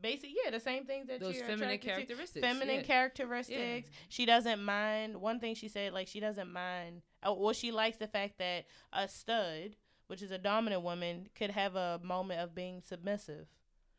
basic 0.00 0.30
yeah, 0.44 0.50
the 0.50 0.60
same 0.60 0.84
things 0.84 1.06
that 1.08 1.20
Those 1.20 1.36
you're 1.36 1.44
feminine 1.46 1.70
attracted 1.74 1.88
to. 1.88 1.94
characteristics. 2.06 2.46
Feminine 2.46 2.76
yeah. 2.76 2.82
characteristics. 2.82 3.90
She 4.08 4.26
doesn't 4.26 4.62
mind. 4.62 5.20
One 5.20 5.40
thing 5.40 5.54
she 5.54 5.68
said, 5.68 5.92
like 5.92 6.08
she 6.08 6.20
doesn't 6.20 6.52
mind. 6.52 7.02
Uh, 7.22 7.34
well, 7.34 7.52
she 7.52 7.70
likes 7.72 7.98
the 7.98 8.08
fact 8.08 8.38
that 8.38 8.64
a 8.92 9.06
stud, 9.08 9.76
which 10.08 10.22
is 10.22 10.30
a 10.30 10.38
dominant 10.38 10.82
woman, 10.82 11.28
could 11.34 11.50
have 11.50 11.76
a 11.76 12.00
moment 12.02 12.40
of 12.40 12.54
being 12.54 12.80
submissive. 12.80 13.46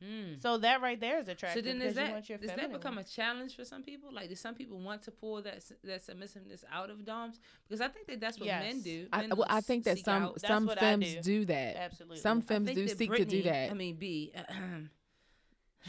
Hmm. 0.01 0.33
So 0.39 0.57
that 0.57 0.81
right 0.81 0.99
there 0.99 1.19
is 1.19 1.29
attractive 1.29 1.63
So 1.63 1.69
attractive. 1.71 1.79
then, 1.79 1.79
because 1.79 1.95
does 1.95 2.29
you 2.29 2.37
that 2.37 2.41
does 2.41 2.55
that 2.57 2.73
become 2.73 2.95
one. 2.95 3.05
a 3.05 3.07
challenge 3.07 3.55
for 3.55 3.63
some 3.63 3.83
people? 3.83 4.09
Like, 4.13 4.27
do 4.27 4.35
some 4.35 4.53
people 4.53 4.77
want 4.79 5.01
to 5.03 5.11
pull 5.11 5.41
that 5.43 5.63
that 5.85 6.05
submissiveness 6.05 6.65
out 6.69 6.89
of 6.89 7.05
doms? 7.05 7.39
Because 7.69 7.79
I 7.79 7.87
think 7.87 8.07
that 8.07 8.19
that's 8.19 8.37
what 8.37 8.47
men 8.47 8.75
Yes. 8.75 8.83
do. 8.83 9.07
I, 9.13 9.27
well, 9.27 9.45
I 9.49 9.61
think 9.61 9.85
that 9.85 9.99
some 9.99 10.23
out- 10.23 10.41
some 10.41 10.65
what 10.65 10.77
femmes 10.77 11.15
do. 11.15 11.21
do. 11.21 11.45
that. 11.45 11.77
Absolutely. 11.77 12.17
Some 12.17 12.39
I 12.39 12.41
femmes 12.41 12.71
do 12.73 12.85
that 12.85 12.97
seek 12.97 13.13
to 13.13 13.23
do 13.23 13.43
that. 13.43 13.71
I 13.71 13.73
mean, 13.73 13.95
B. 13.95 14.33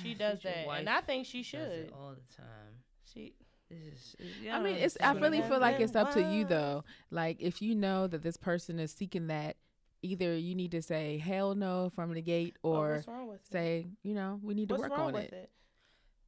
she 0.03 0.15
does 0.15 0.41
future 0.43 0.55
that, 0.67 0.79
and 0.79 0.89
I 0.89 1.01
think 1.01 1.27
she 1.27 1.39
does 1.39 1.47
should. 1.47 1.61
it 1.61 1.93
all 1.95 2.11
the 2.15 2.35
time. 2.37 2.83
She 3.13 3.35
is, 3.71 4.17
I 4.51 4.61
mean, 4.61 4.77
it's. 4.77 4.97
I 5.03 5.13
really 5.13 5.43
feel 5.43 5.59
like 5.61 5.81
it's 5.81 5.97
up 5.97 6.13
to 6.15 6.21
you 6.33 6.45
though. 6.45 6.85
Like 7.11 7.37
if 7.41 7.61
you 7.63 7.75
know 7.75 8.07
that 8.07 8.23
this 8.23 8.37
person 8.37 8.79
is 8.79 8.93
seeking 8.93 9.29
that, 9.29 9.57
either 10.03 10.37
you 10.37 10.55
need 10.55 10.71
to 10.73 10.83
say 10.83 11.19
hell 11.19 11.55
no 11.55 11.91
from 11.95 12.13
the 12.13 12.23
gate, 12.23 12.57
or 12.63 12.95
what's 12.97 13.09
wrong 13.09 13.27
with 13.29 13.41
it? 13.41 13.47
say 13.51 13.87
you 14.03 14.15
know 14.15 14.39
we 14.43 14.55
need 14.55 14.69
to 14.69 14.75
work 14.77 14.97
on 14.99 15.15
it. 15.17 15.33
it? 15.33 15.51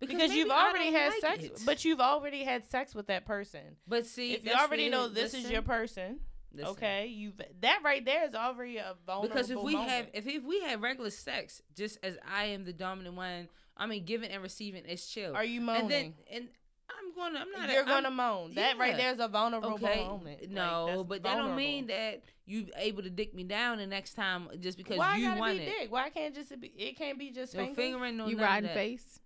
because, 0.00 0.14
Because, 0.16 0.34
you've 0.34 0.50
already 0.50 0.92
had 0.92 1.10
like 1.10 1.20
sex, 1.20 1.44
it. 1.44 1.62
but 1.66 1.84
you've 1.84 2.00
already 2.00 2.42
had 2.44 2.64
sex 2.64 2.94
with 2.94 3.06
that 3.08 3.24
person. 3.26 3.76
but 3.86 4.06
see, 4.06 4.34
if 4.34 4.44
you 4.44 4.52
already 4.52 4.84
where- 4.84 4.92
know 4.92 5.08
this 5.08 5.32
is 5.34 5.50
your 5.50 5.62
person, 5.62 6.20
listen. 6.52 6.70
okay, 6.72 7.06
you 7.06 7.32
that 7.60 7.80
right 7.84 8.04
there 8.04 8.24
is 8.26 8.34
already 8.34 8.76
a 8.78 8.94
vulnerable 9.06 9.28
Because 9.34 9.50
if 9.50 9.58
we 9.60 9.72
moment. 9.74 9.90
have 9.90 10.06
if, 10.14 10.26
if 10.26 10.42
we 10.44 10.60
have 10.62 10.80
regular 10.82 11.10
sex, 11.10 11.62
just 11.76 11.98
as 12.02 12.16
I 12.26 12.46
am 12.46 12.64
the 12.64 12.72
dominant 12.72 13.14
one, 13.16 13.48
I 13.76 13.86
mean, 13.86 14.04
giving 14.04 14.30
and 14.30 14.42
receiving 14.42 14.84
is 14.84 15.06
chill. 15.06 15.34
are 15.34 15.44
you 15.44 15.60
moaning? 15.60 15.82
and 15.82 15.90
then 15.90 16.14
and 16.32 16.48
I'm 16.88 17.14
gonna 17.16 17.40
I'm 17.40 17.50
not. 17.50 17.68
You're 17.70 17.78
I'm- 17.80 17.88
gonna 18.04 18.10
moan. 18.10 18.54
That 18.54 18.78
right 18.78 18.96
there 18.96 19.12
is 19.12 19.18
a 19.20 19.28
vulnerable 19.28 19.72
Okay, 19.74 20.04
moment. 20.06 20.50
No, 20.50 20.86
that's 20.86 21.02
but 21.02 21.22
that 21.24 21.36
don't 21.36 21.56
mean 21.56 21.88
that 21.88 22.22
you 22.46 22.68
able 22.76 23.02
to 23.02 23.10
dick 23.10 23.34
me 23.34 23.42
down 23.42 23.78
the 23.78 23.86
next 23.88 24.14
time 24.14 24.48
just 24.60 24.78
because 24.78 24.98
Why 24.98 25.16
you 25.16 25.26
gotta 25.28 25.40
want 25.40 25.58
be 25.58 25.64
it. 25.64 25.66
dick? 25.80 25.92
Why 25.92 26.10
can't 26.10 26.32
just 26.34 26.58
be? 26.60 26.68
It 26.68 26.96
can't 26.96 27.18
be 27.18 27.30
just 27.32 27.54
No 27.54 27.60
fingers? 27.62 27.76
fingering, 27.76 28.16
no 28.16 28.28
you 28.28 28.38
riding 28.38 28.70
face. 28.70 29.18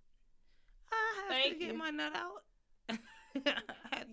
I 0.91 0.95
have 1.21 1.29
Thank 1.29 1.53
to 1.53 1.59
get 1.59 1.71
you. 1.73 1.77
my 1.77 1.91
nut 1.91 2.13
out. 2.15 2.97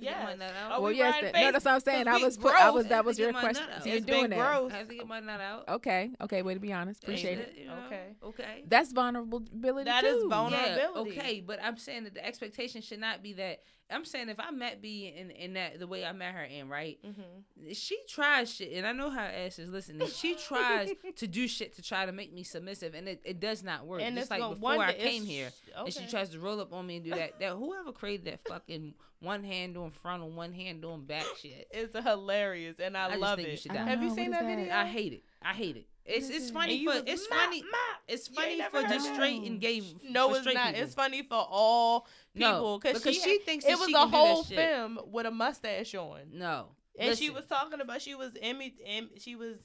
I 0.01 0.11
have 0.11 0.19
to 0.19 0.25
get 0.25 0.25
my 0.25 0.31
Yes. 0.31 0.39
nut 0.39 0.53
Oh, 0.57 0.73
out. 0.75 0.79
we 0.81 0.85
well, 0.85 0.93
yes, 0.93 1.15
that, 1.21 1.35
no, 1.35 1.53
that's 1.53 1.65
what 1.65 1.75
I'm 1.75 1.81
saying. 1.81 2.05
'cause 2.07 2.23
I 2.23 2.25
was 2.25 2.37
put, 2.37 2.55
I 2.55 2.71
was 2.71 2.87
that 2.87 3.05
was 3.05 3.19
your 3.19 3.33
question. 3.33 3.67
So 3.81 3.87
you're 3.87 3.97
It's 3.97 4.07
doing 4.07 4.23
been 4.23 4.31
that. 4.31 4.39
gross. 4.39 4.73
I 4.73 4.77
have 4.79 4.89
to 4.89 4.95
get 4.95 5.07
my 5.07 5.21
nut 5.21 5.41
out. 5.41 5.69
Okay, 5.69 6.11
okay, 6.21 6.43
way 6.43 6.55
to 6.55 6.61
be 6.61 6.73
honest. 6.73 7.03
Appreciate 7.03 7.33
Ain't 7.33 7.41
it. 7.41 7.55
You 7.59 7.67
know? 7.67 7.75
Okay. 7.87 8.07
Okay. 8.23 8.65
That's 8.67 8.93
vulnerability 8.93 9.85
That 9.85 10.03
too. 10.03 10.07
is 10.07 10.25
vulner- 10.25 10.51
Yeah, 10.53 10.77
vulnerability. 10.87 11.19
okay, 11.19 11.41
but 11.41 11.59
I'm 11.63 11.77
saying 11.77 12.05
that 12.05 12.15
the 12.15 12.25
expectation 12.25 12.81
should 12.83 13.01
not 13.01 13.23
be 13.23 13.33
that. 13.35 13.63
I'm 13.91 14.05
saying 14.05 14.29
if 14.29 14.39
I 14.39 14.51
met 14.51 14.83
B 14.83 15.13
in 15.17 15.31
in 15.31 15.55
that 15.55 15.79
the 15.79 15.87
way 15.87 16.05
I 16.05 16.13
met 16.13 16.35
her 16.35 16.43
in, 16.43 16.69
right? 16.69 16.99
Mm-hmm. 17.05 17.73
She 17.73 17.99
tries 18.09 18.55
shit, 18.55 18.73
and 18.73 18.87
I 18.87 18.93
know 18.93 19.11
how 19.11 19.23
ass 19.23 19.59
is 19.59 19.71
listening. 19.71 20.07
She 20.09 20.35
tries 20.35 20.91
to 21.17 21.27
do 21.27 21.49
shit 21.49 21.75
to 21.77 21.83
try 21.83 22.05
to 22.07 22.13
make 22.13 22.33
me 22.33 22.43
submissive, 22.43 22.95
and 22.95 23.09
it, 23.09 23.21
it 23.25 23.41
does 23.41 23.63
not 23.63 23.87
work. 23.87 24.03
And 24.03 24.15
Just 24.17 24.31
it's 24.31 24.31
like 24.31 24.41
before 24.41 24.77
one 24.77 24.81
I 24.81 24.93
came 24.93 25.23
it's- 25.23 25.27
here, 25.27 25.51
and 25.77 25.93
she 25.93 26.07
tries 26.07 26.29
to 26.31 26.39
roll 26.41 26.61
up 26.61 26.73
on 26.73 26.87
me 26.87 26.97
and 26.97 27.05
do 27.05 27.11
that. 27.11 27.39
That 27.41 27.53
whoever 27.57 27.93
created 27.93 28.27
that 28.27 28.41
fucking 28.49 28.95
one 29.21 29.43
hand 29.43 29.75
doing 29.75 29.91
front 29.91 30.23
and 30.23 30.37
one 30.37 30.53
hand 30.53 30.83
doing 30.83 31.05
back 31.05 31.25
shit. 31.41 31.67
It's 31.71 31.97
hilarious, 31.99 32.77
and 32.81 32.97
I, 32.97 33.07
I 33.07 33.09
just 33.11 33.21
love 33.21 33.37
think 33.37 33.49
you 33.49 33.55
it. 33.55 33.61
should 33.61 33.71
I 33.73 33.75
die. 33.75 33.81
don't 33.81 33.89
Have 33.89 34.03
you 34.03 34.11
seen 34.15 34.31
that, 34.33 34.43
that 34.43 34.51
is 34.51 34.57
video? 34.59 34.75
I 34.75 34.85
hate 34.85 35.13
it. 35.15 35.23
I 35.43 35.51
I 35.51 35.55
hate 35.55 35.77
it. 35.77 35.87
It's 36.09 36.31
it's 36.31 36.51
funny 36.51 36.85
for 36.85 36.95
it's 37.07 37.27
funny. 37.27 37.63
It's 38.09 38.29
funny 38.29 38.61
for 38.71 38.83
just 38.83 39.13
straight 39.15 39.43
and 39.43 39.61
gay. 39.61 39.83
No, 40.09 40.35
it's 40.35 40.47
not. 40.47 40.55
people. 40.73 40.83
It's 40.83 40.95
funny 40.95 41.23
for 41.23 41.47
all 41.49 42.07
people 42.35 42.79
because 42.79 42.99
because 43.01 43.15
she, 43.15 43.21
she 43.23 43.39
thinks 43.39 43.65
it 43.67 43.79
was 43.79 43.93
a 43.93 44.07
whole 44.07 44.43
film 44.45 44.99
with 45.11 45.27
a 45.27 45.31
mustache 45.31 45.95
on, 45.95 46.21
No, 46.33 46.69
and 46.99 47.17
she 47.17 47.31
was 47.31 47.45
talking 47.47 47.81
about 47.81 48.01
she 48.01 48.15
was 48.15 48.33
Emmy, 48.41 48.75
em, 48.87 49.11
she 49.19 49.37
was 49.37 49.57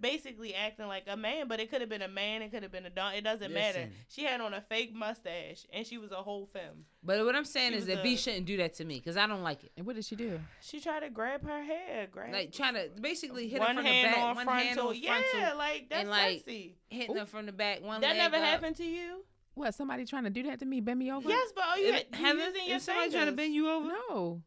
basically 0.00 0.54
acting 0.54 0.86
like 0.86 1.04
a 1.06 1.16
man, 1.16 1.48
but 1.48 1.60
it 1.60 1.70
could 1.70 1.80
have 1.80 1.90
been 1.90 2.02
a 2.02 2.08
man, 2.08 2.42
it 2.42 2.50
could 2.50 2.62
have 2.62 2.72
been 2.72 2.86
a 2.86 2.90
dog. 2.90 3.14
It 3.16 3.24
doesn't 3.24 3.52
matter. 3.52 3.88
She 4.08 4.24
had 4.24 4.40
on 4.40 4.54
a 4.54 4.60
fake 4.60 4.94
mustache, 4.94 5.66
and 5.72 5.86
she 5.86 5.98
was 5.98 6.12
a 6.12 6.16
whole 6.16 6.46
femme. 6.52 6.84
But 7.02 7.24
what 7.24 7.34
I'm 7.34 7.44
saying 7.44 7.72
She 7.72 7.78
is 7.78 7.86
that 7.86 8.02
B 8.02 8.14
a- 8.14 8.16
shouldn't 8.16 8.46
do 8.46 8.56
that 8.58 8.74
to 8.74 8.84
me 8.84 8.96
because 8.96 9.16
I 9.16 9.26
don't 9.26 9.42
like 9.42 9.64
it. 9.64 9.72
And 9.76 9.86
what 9.86 9.96
did 9.96 10.04
she 10.04 10.16
do? 10.16 10.40
She 10.60 10.80
tried 10.80 11.00
to 11.00 11.10
grab 11.10 11.44
her 11.46 11.62
hair, 11.62 12.06
grab 12.10 12.32
Like 12.32 12.52
trying 12.52 12.74
to 12.74 12.88
basically 13.00 13.48
hit 13.48 13.60
one 13.60 13.76
her 13.76 13.82
from 13.82 13.84
hand 13.84 14.08
the 14.12 14.16
back, 14.16 14.24
on 14.24 14.36
one 14.36 14.44
frontal. 14.44 14.64
hand 14.66 14.78
on 14.80 14.94
frontal, 14.94 15.40
yeah, 15.40 15.52
like 15.54 15.86
that's 15.88 16.00
and, 16.02 16.10
like, 16.10 16.38
sexy. 16.38 16.76
hitting 16.88 17.16
her 17.16 17.26
from 17.26 17.46
the 17.46 17.52
back. 17.52 17.82
One 17.82 18.00
That 18.00 18.08
leg 18.10 18.18
never 18.18 18.36
up. 18.36 18.42
happened 18.42 18.76
to 18.76 18.84
you. 18.84 19.24
What? 19.54 19.74
Somebody 19.74 20.04
trying 20.04 20.24
to 20.24 20.30
do 20.30 20.44
that 20.44 20.60
to 20.60 20.66
me? 20.66 20.80
Bend 20.80 21.00
me 21.00 21.10
over? 21.10 21.28
Yes, 21.28 21.50
but 21.54 21.64
oh, 21.66 21.76
you 21.76 21.86
If 21.88 21.92
had, 21.94 22.02
it- 22.02 22.08
you 22.18 22.24
Heather, 22.26 22.38
using 22.46 22.66
your 22.68 22.76
is 22.76 22.82
somebody 22.84 23.10
trying 23.10 23.26
to 23.26 23.32
bend 23.32 23.54
you 23.54 23.68
over? 23.70 23.88
No. 23.88 24.42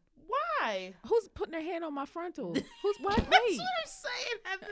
Why? 0.62 0.94
Who's 1.06 1.28
putting 1.34 1.52
their 1.52 1.62
hand 1.62 1.84
on 1.84 1.94
my 1.94 2.06
frontal? 2.06 2.54
Who's 2.82 2.96
what? 3.00 3.16
That's 3.16 3.28
what 3.28 3.40
I'm 3.40 3.86
saying. 3.86 4.38
Heather. 4.44 4.66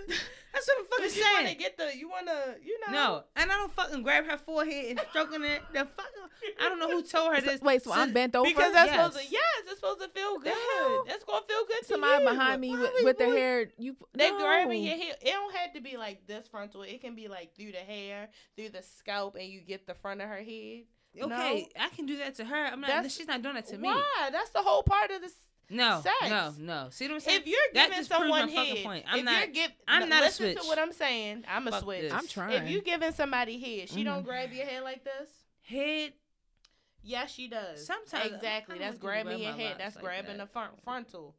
That's 0.52 0.68
what 0.68 0.78
I'm 0.78 0.84
fucking 0.86 1.04
Because 1.04 1.16
you 1.16 1.22
want 1.22 1.38
to 1.40 1.44
saying. 1.46 1.58
get 1.58 1.76
the, 1.78 1.96
you 1.98 2.08
want 2.08 2.26
to, 2.26 2.54
you 2.64 2.78
know. 2.86 2.92
No, 2.92 3.22
and 3.36 3.50
I 3.50 3.54
don't 3.56 3.72
fucking 3.72 4.02
grab 4.02 4.24
her 4.26 4.36
forehead 4.38 4.90
and 4.98 5.00
stroking 5.10 5.42
it. 5.44 5.62
The 5.72 5.78
fucking, 5.80 6.56
I 6.60 6.68
don't 6.68 6.78
know 6.78 6.88
who 6.90 7.02
told 7.02 7.34
her 7.34 7.40
this. 7.40 7.60
Wait, 7.60 7.82
so 7.82 7.92
I'm 7.92 8.12
bent 8.12 8.34
over? 8.36 8.48
Because 8.48 8.72
that's 8.72 8.90
Yes. 8.90 8.96
supposed 9.12 9.26
to, 9.26 9.32
yes, 9.32 9.42
it's 9.66 9.76
supposed 9.80 10.00
to 10.00 10.08
feel 10.08 10.38
good. 10.38 10.52
hell? 10.52 11.04
That's 11.06 11.24
gonna 11.24 11.44
feel 11.48 11.64
good 11.66 11.80
to 11.80 11.84
Somebody 11.86 12.24
you. 12.24 12.30
behind 12.30 12.60
me 12.60 12.70
Why 12.70 12.80
with, 12.80 12.92
with 13.04 13.18
their 13.18 13.32
hair. 13.36 13.70
You 13.78 13.96
They 14.14 14.30
no. 14.30 14.38
grabbing 14.38 14.82
your 14.84 14.96
hair. 14.96 15.14
It 15.20 15.30
don't 15.32 15.54
have 15.56 15.72
to 15.74 15.80
be 15.80 15.96
like 15.96 16.26
this 16.26 16.46
frontal. 16.48 16.82
It 16.82 17.00
can 17.00 17.14
be 17.14 17.28
like 17.28 17.54
through 17.56 17.72
the 17.72 17.78
hair, 17.78 18.28
through 18.56 18.70
the 18.70 18.82
scalp, 18.82 19.36
and 19.36 19.48
you 19.48 19.60
get 19.60 19.86
the 19.86 19.94
front 19.94 20.20
of 20.20 20.28
her 20.28 20.36
head. 20.42 20.84
Okay, 21.20 21.68
I 21.78 21.88
can 21.96 22.06
do 22.06 22.18
that 22.18 22.36
to 22.36 22.44
her. 22.44 22.66
I'm 22.66 22.80
not. 22.80 22.86
That's- 22.88 23.16
she's 23.16 23.26
not 23.26 23.42
doing 23.42 23.56
that 23.56 23.66
to 23.68 23.76
me. 23.78 23.88
Why? 23.88 24.28
That's 24.30 24.50
the 24.50 24.62
whole 24.62 24.82
part 24.84 25.10
of 25.10 25.20
this. 25.20 25.32
No, 25.70 26.00
Sex. 26.02 26.14
no, 26.28 26.52
no. 26.58 26.88
See 26.90 27.06
what 27.06 27.14
I'm 27.14 27.20
saying? 27.20 27.40
If 27.42 27.46
you're 27.46 27.58
giving 27.72 27.96
just 27.96 28.10
proves 28.10 28.28
my 28.28 28.38
someone 28.40 28.48
fucking 28.56 28.76
head, 28.76 28.84
point. 28.84 29.04
I'm 29.08 29.18
if 29.20 29.24
not- 29.24 29.38
you're 29.38 29.46
give, 29.54 29.72
I'm 29.86 30.00
no, 30.00 30.06
not 30.06 30.22
a 30.22 30.24
listen 30.26 30.46
switch. 30.46 30.60
to 30.62 30.68
what 30.68 30.78
I'm 30.78 30.92
saying. 30.92 31.44
I'm 31.48 31.68
a 31.68 31.70
Fuck 31.70 31.82
switch. 31.82 32.00
this. 32.02 32.12
I'm 32.12 32.26
trying. 32.26 32.64
If 32.64 32.70
you 32.70 32.82
giving 32.82 33.12
somebody 33.12 33.58
head, 33.60 33.88
she 33.88 34.02
don't 34.02 34.22
Mhm. 34.22 34.26
grab 34.26 34.52
your 34.52 34.66
head 34.66 34.82
like 34.82 35.04
this. 35.04 35.28
Head. 35.62 36.12
Yes, 37.02 37.32
she 37.32 37.48
does. 37.48 37.86
Sometimes- 37.86 38.32
exactly. 38.34 38.78
That's 38.78 38.98
grabbing 38.98 39.38
grab 39.38 39.40
your 39.40 39.52
head. 39.52 39.76
That's 39.78 39.94
like 39.96 40.04
grabbing 40.04 40.36
that. 40.38 40.46
the 40.46 40.52
front 40.52 40.82
frontal. 40.82 41.34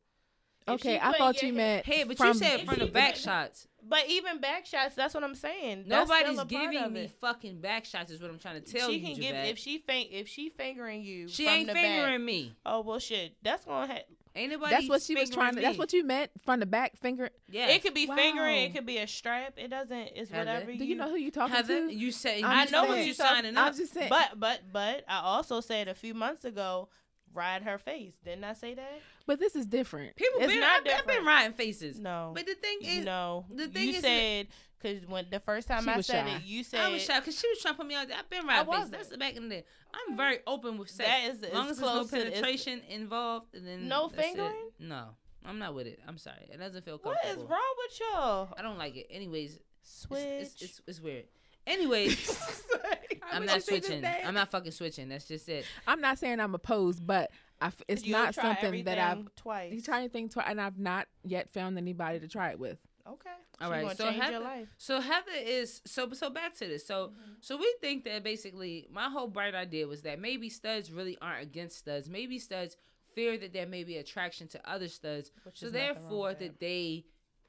If 0.68 0.76
Okay, 0.76 1.00
I 1.00 1.08
put 1.10 1.18
thought 1.18 1.42
your 1.42 1.52
you 1.52 1.58
meant 1.58 1.86
Head, 1.88 2.08
but 2.08 2.18
from, 2.18 2.28
you 2.28 2.34
said 2.36 2.60
If 2.62 2.66
from 2.68 2.78
the 2.80 2.86
she 2.86 2.92
back 2.92 3.14
put- 3.14 3.22
shots. 3.24 3.68
But 3.82 4.08
even 4.10 4.38
back 4.40 4.68
shots, 4.68 4.94
that's 4.94 5.16
what 5.16 5.24
I'm 5.24 5.34
saying. 5.34 5.86
That's 5.88 6.08
Nobody's 6.08 6.28
still 6.34 6.40
a 6.42 6.46
part 6.46 6.50
giving 6.72 6.78
of 6.78 6.92
me 6.92 7.00
it. 7.02 7.12
fucking 7.20 7.62
back 7.62 7.84
shots. 7.86 8.12
Is 8.12 8.22
what 8.22 8.30
I'm 8.30 8.38
trying 8.38 8.62
to 8.64 8.72
tell 8.72 8.88
she 8.90 8.98
you. 8.98 9.00
She 9.08 9.12
can 9.14 9.22
give 9.22 9.30
Javette. 9.32 9.48
if 9.50 9.58
she 9.58 9.78
fing 9.80 10.08
if 10.12 10.28
she 10.28 10.50
fingering 10.50 11.02
you. 11.02 11.28
She 11.28 11.46
from 11.46 11.54
ain't 11.56 11.68
the 11.68 11.74
fingering 11.74 12.20
Back, 12.20 12.26
me. 12.26 12.54
oh 12.66 12.82
well, 12.82 13.00
shit. 13.00 13.36
That's 13.42 13.66
gonna. 13.66 13.92
Ha- 13.92 14.02
Ain't 14.36 14.52
nobody. 14.52 14.74
That's 14.74 14.88
what 14.88 15.02
she 15.02 15.16
was 15.16 15.30
trying 15.30 15.56
to. 15.56 15.62
That's 15.62 15.78
what 15.78 15.92
you 15.92 16.06
meant 16.06 16.32
from 16.46 16.62
the 16.62 16.66
back 16.66 16.96
finger. 16.98 17.30
Yeah. 17.50 17.68
It 17.68 17.82
could 17.84 17.94
be 17.94 18.08
fingering. 18.08 18.64
It 18.64 18.74
could 18.74 18.86
be 18.86 18.98
a 18.98 19.08
strap. 19.08 19.54
It 19.58 19.70
doesn't. 19.70 20.10
It's 20.16 20.32
Heather, 20.32 20.52
whatever. 20.52 20.72
Do 20.74 20.86
you 20.86 20.96
know 20.96 21.10
who 21.10 21.16
you 21.18 21.32
talking 21.32 21.54
Heather, 21.56 21.88
to? 21.88 21.94
you 21.94 22.12
said. 22.12 22.44
I'm 22.44 22.68
you 22.68 22.72
know 22.72 22.86
who 22.86 22.94
said 22.94 23.06
you 23.06 23.14
signing 23.14 23.58
I'm 23.58 23.76
just 23.76 23.94
saying. 23.94 24.10
But 24.10 24.40
but 24.40 24.62
but 24.72 25.04
I 25.08 25.20
also 25.20 25.60
said 25.60 25.88
a 25.90 25.94
few 25.94 26.14
months 26.14 26.46
ago, 26.46 26.88
ride 27.34 27.64
her 27.64 27.78
face. 27.78 28.16
Didn't 28.24 28.44
I 28.46 28.54
say 28.54 28.74
that? 28.74 29.02
But 29.28 29.40
this 29.40 29.56
is 29.56 29.66
different. 29.66 30.16
People 30.16 30.42
It's 30.42 30.52
been. 30.52 30.62
not 30.62 30.78
I've, 30.80 30.84
been- 30.86 30.94
I've 30.98 31.08
been 31.08 31.26
riding 31.26 31.54
faces. 31.54 32.00
No. 32.00 32.32
But 32.34 32.46
the 32.46 32.56
thing 32.56 32.80
is, 32.84 33.06
no. 33.06 33.46
the 33.54 33.68
thing 33.68 33.90
you 33.90 33.96
is- 33.96 34.02
said 34.02 34.48
because 34.82 35.06
when 35.08 35.26
the 35.30 35.40
first 35.40 35.68
time 35.68 35.84
She 35.84 35.90
I 35.90 36.02
said 36.02 36.26
shy. 36.28 36.36
it, 36.38 36.44
you 36.44 36.64
said 36.64 36.80
I 36.82 36.90
was 36.90 37.02
shocked 37.04 37.22
because 37.26 37.40
she 37.40 37.48
was 37.50 37.60
trying 37.62 37.74
to 37.76 37.78
put 37.78 37.88
me 37.88 37.96
out 37.96 38.08
there. 38.08 38.18
I've 38.18 38.30
been 38.30 38.46
riding 38.48 38.66
faces. 38.66 38.80
wasn't. 38.92 38.92
That's 39.10 39.18
back 39.18 39.36
in 39.36 39.44
the 39.50 39.56
day. 39.56 39.66
I'm 40.10 40.18
very 40.18 40.40
open 40.48 40.78
with 40.78 40.90
sex. 40.90 41.10
that 41.10 41.30
is 41.32 41.44
as 41.44 41.54
long 41.54 41.66
as 41.66 41.72
as 41.72 41.78
there's 41.80 41.82
no 41.82 41.88
close 41.98 42.10
to 42.12 42.16
the- 42.18 42.32
penetration 42.32 42.82
involved, 42.90 43.54
and 43.56 43.68
then 43.68 43.88
No 43.88 44.08
that's 44.08 44.14
it. 44.14 44.26
fingering? 44.36 44.70
No, 44.80 45.10
I'm 45.46 45.60
not 45.60 45.74
with 45.76 45.88
it. 45.88 46.00
I'm 46.08 46.18
sorry. 46.18 46.48
It 46.52 46.58
doesn't 46.58 46.84
feel 46.86 46.98
comfortable. 46.98 47.44
is 47.44 47.50
wrong 47.50 47.76
with 47.78 48.00
y'all? 48.00 48.54
I 48.58 48.62
don't 48.62 48.78
like 48.78 48.96
it. 48.96 49.08
Anyways, 49.12 49.60
Switch. 49.84 50.20
it's, 50.22 50.62
it's, 50.62 50.82
it's 50.88 51.02
weird. 51.02 51.26
Anyways, 51.68 52.62
I'm 53.32 53.46
not 53.46 53.56
you 53.56 53.62
say 53.62 53.80
this 53.80 53.88
switching. 53.88 54.06
I'm 54.26 54.34
not 54.34 54.50
fucking 54.50 54.72
switching. 54.72 55.10
That's 55.10 55.26
just 55.26 55.48
it. 55.48 55.66
I'm 55.88 56.02
not 56.02 56.18
saying 56.18 56.40
I'm 56.40 56.56
opposed, 56.56 57.06
but 57.06 57.30
I 57.62 57.68
f 57.68 57.82
it's 57.88 58.04
You'll 58.06 58.18
not 58.18 58.34
try 58.34 58.56
something 58.56 58.84
that 58.86 58.98
I've. 58.98 59.12
everything 59.12 59.30
twice. 59.36 59.74
You 59.74 59.82
try 59.82 60.00
anything 60.00 60.30
twice, 60.30 60.48
and 60.50 60.60
I've 60.60 60.80
not 60.80 61.08
yet 61.24 61.50
found 61.52 61.78
anybody 61.78 62.20
to 62.20 62.28
try 62.28 62.50
it 62.50 62.60
with. 62.60 62.80
Okay. 63.08 63.30
All 63.62 63.68
She 63.68 63.74
right, 63.74 63.97
so 63.97 64.06
Heather-. 64.12 64.68
So 64.78 65.02
Heather 65.02 65.32
is 65.43 65.82
so 65.86 66.12
so 66.14 66.30
back 66.30 66.54
to 66.58 66.68
this. 66.68 66.86
So 66.86 67.08
Mm-hmm. 67.08 67.32
so 67.41 67.58
we 67.58 67.74
think 67.82 68.04
that 68.06 68.24
basically 68.24 68.88
my 68.91 69.10
whole 69.10 69.28
bright 69.28 69.56
idea 69.56 69.88
was 69.88 70.02
that 70.04 70.20
maybe 70.20 70.49
studs 70.49 70.91
really 70.91 71.18
aren't 71.22 71.43
against 71.43 71.78
studs. 71.78 72.10
Maybe 72.10 72.39
studs 72.39 72.78
fear 73.16 73.38
that 73.38 73.54
there 73.54 73.68
may 73.68 73.84
be 73.84 73.97
attraction 73.97 74.47
to 74.49 74.70
other 74.70 74.88
studs. 74.88 75.32
Which 75.43 75.60
so 75.60 75.70
therefore 75.70 76.34
that 76.36 76.60
they 76.60 77.06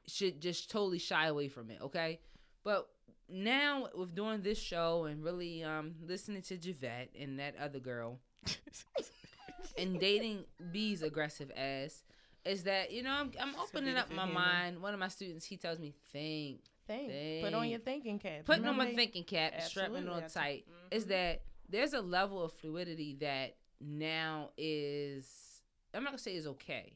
should 0.07 0.41
just 0.41 0.71
totally 0.71 0.99
shy 0.99 1.27
away 1.27 1.49
from 1.49 1.71
it, 1.71 1.81
okay? 1.83 2.21
But 2.65 2.89
now 3.29 3.89
with 3.95 4.15
doing 4.15 4.43
this 4.43 4.59
show 4.59 5.05
and 5.05 5.23
really 5.25 5.63
um 5.65 5.95
listening 6.05 6.43
to 6.43 6.57
Javette 6.57 7.11
and 7.19 7.39
that 7.39 7.57
other 7.57 7.79
girl 7.79 8.19
and 9.79 9.99
dating 9.99 10.45
B's 10.73 11.03
aggressive 11.03 11.51
ass 11.57 12.03
is 12.45 12.65
that 12.65 12.91
you 12.93 13.03
know 13.03 13.11
I'm, 13.11 13.33
I'm 13.41 13.55
opening 13.57 13.97
up 13.97 14.11
my 14.13 14.25
mind. 14.27 14.81
One 14.83 14.95
of 14.95 15.01
my 15.01 15.09
students 15.09 15.45
he 15.45 15.57
tells 15.57 15.79
me 15.79 15.95
think 16.13 16.61
Think. 16.87 17.45
Put 17.45 17.55
on 17.55 17.69
your 17.69 17.79
thinking 17.79 18.19
cap. 18.19 18.45
putting 18.45 18.67
on 18.67 18.77
my 18.77 18.87
they- 18.87 18.97
thinking 18.97 19.25
cap, 19.25 19.61
strapping 19.63 20.09
on 20.09 20.29
tight, 20.29 20.67
is 20.91 21.05
mhm. 21.05 21.09
that 21.09 21.43
there's 21.69 21.93
a 21.93 22.01
level 22.01 22.43
of 22.43 22.53
fluidity 22.53 23.17
that 23.21 23.57
now 23.81 24.51
is 24.57 25.63
I'm 25.95 26.03
not 26.05 26.11
gonna 26.11 26.19
say 26.19 26.35
is 26.35 26.47
okay. 26.47 26.95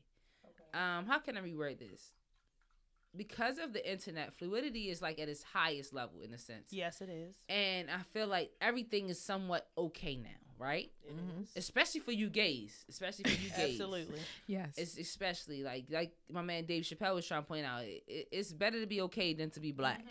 Um, 0.74 1.06
how 1.06 1.18
can 1.18 1.36
I 1.36 1.40
reword 1.40 1.78
this? 1.78 2.12
Because 3.16 3.58
of 3.58 3.72
the 3.72 3.90
internet, 3.90 4.34
fluidity 4.34 4.90
is 4.90 5.00
like 5.00 5.18
at 5.18 5.28
its 5.28 5.42
highest 5.42 5.94
level 5.94 6.20
in 6.20 6.34
a 6.34 6.38
sense. 6.38 6.70
Yes, 6.70 7.00
it 7.00 7.08
is. 7.08 7.34
And 7.48 7.90
I 7.90 8.02
feel 8.12 8.26
like 8.26 8.50
everything 8.60 9.08
is 9.08 9.18
somewhat 9.18 9.68
okay 9.78 10.16
now, 10.16 10.28
right? 10.58 10.90
It 11.04 11.14
Mhm. 11.16 11.46
Especially 11.56 12.00
for 12.00 12.12
you 12.12 12.28
gays. 12.30 12.84
Especially 12.88 13.24
for 13.30 13.42
you 13.42 13.50
gays. 13.56 13.80
Absolutely. 13.80 14.20
Yes. 14.46 14.74
It's 14.76 14.96
especially 14.98 15.62
like 15.62 15.86
like 15.90 16.12
my 16.30 16.42
man 16.42 16.64
Dave 16.64 16.82
Chappelle 16.84 17.14
was 17.14 17.26
trying 17.26 17.42
to 17.42 17.48
point 17.48 17.66
out. 17.66 17.84
It, 17.84 18.02
it- 18.06 18.28
it's 18.32 18.52
better 18.52 18.80
to 18.80 18.86
be 18.86 19.00
okay 19.02 19.34
than 19.34 19.50
to 19.50 19.60
be 19.60 19.72
black. 19.72 20.04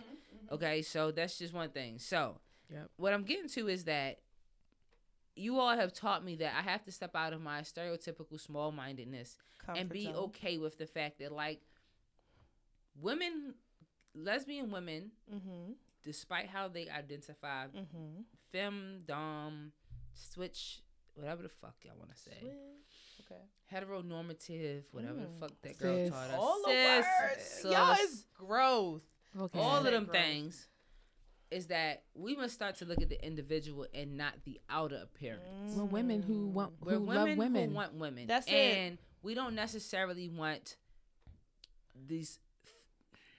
Okay, 0.52 0.82
so 0.84 1.12
that's 1.12 1.38
just 1.40 1.54
one 1.54 1.70
thing. 1.72 1.98
So, 2.00 2.40
Yep. 2.70 2.92
what 2.98 3.14
I'm 3.14 3.24
getting 3.24 3.50
to 3.50 3.68
is 3.68 3.86
that 3.86 4.20
you 5.36 5.60
all 5.60 5.76
have 5.76 5.92
taught 5.94 6.24
me 6.24 6.36
that 6.38 6.54
I 6.56 6.62
have 6.62 6.84
to 6.86 6.92
step 6.92 7.16
out 7.16 7.34
of 7.34 7.42
my 7.42 7.62
stereotypical 7.62 8.40
small 8.40 8.72
mindedness 8.72 9.38
and 9.68 9.90
be 9.90 10.04
zone. 10.04 10.16
okay 10.16 10.58
with 10.60 10.78
the 10.78 10.86
fact 10.86 11.18
that 11.20 11.32
like 11.32 11.62
women, 13.02 13.56
lesbian 14.14 14.70
women, 14.72 15.12
Mm-hmm. 15.34 15.74
despite 16.04 16.48
how 16.48 16.68
they 16.68 16.88
identify, 16.90 17.68
Mm-hmm. 17.68 18.22
femme, 18.52 19.02
dom, 19.06 19.72
switch, 20.16 20.82
whatever 21.16 21.44
the 21.44 21.50
fuck 21.50 21.76
y'all 21.84 21.98
want 21.98 22.12
to 22.14 22.18
say, 22.22 22.54
Okay. 23.32 23.42
heteronormative, 23.72 24.84
whatever 24.92 25.20
the 25.22 25.28
Mm. 25.28 25.40
fuck 25.40 25.62
that 25.62 25.78
girl 25.78 25.96
Cis. 25.98 26.10
taught 26.12 26.30
us, 26.30 26.36
All 26.40 26.62
the 26.64 26.70
cis, 26.70 27.06
words. 27.64 27.74
Y'all 27.74 27.94
is 28.04 28.26
growth. 28.34 29.04
okay. 29.38 29.60
all 29.60 29.78
of 29.78 29.84
them 29.86 30.06
growth. 30.06 30.16
things 30.16 30.68
is 31.52 31.68
that 31.68 32.04
we 32.14 32.36
must 32.36 32.54
start 32.54 32.76
to 32.76 32.86
look 32.86 33.02
at 33.02 33.10
the 33.10 33.24
individual 33.26 33.88
and 33.94 34.18
not 34.18 34.44
the 34.44 34.60
outer 34.70 34.98
appearance. 34.98 35.76
We're 35.76 35.86
women 35.86 36.22
who 36.24 36.48
want 36.48 36.74
We're 36.82 37.00
women, 37.00 37.16
love 37.30 37.38
women. 37.38 37.70
who 37.70 37.76
want 37.76 37.94
women. 37.94 38.28
That's 38.28 38.48
it. 38.48 38.54
and 38.54 38.98
we 39.22 39.34
don't 39.36 39.56
necessarily 39.56 40.28
want 40.30 40.78
these 41.96 42.40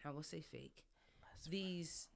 I 0.04 0.10
will 0.10 0.22
say 0.22 0.40
fake. 0.40 0.84
These 1.48 2.08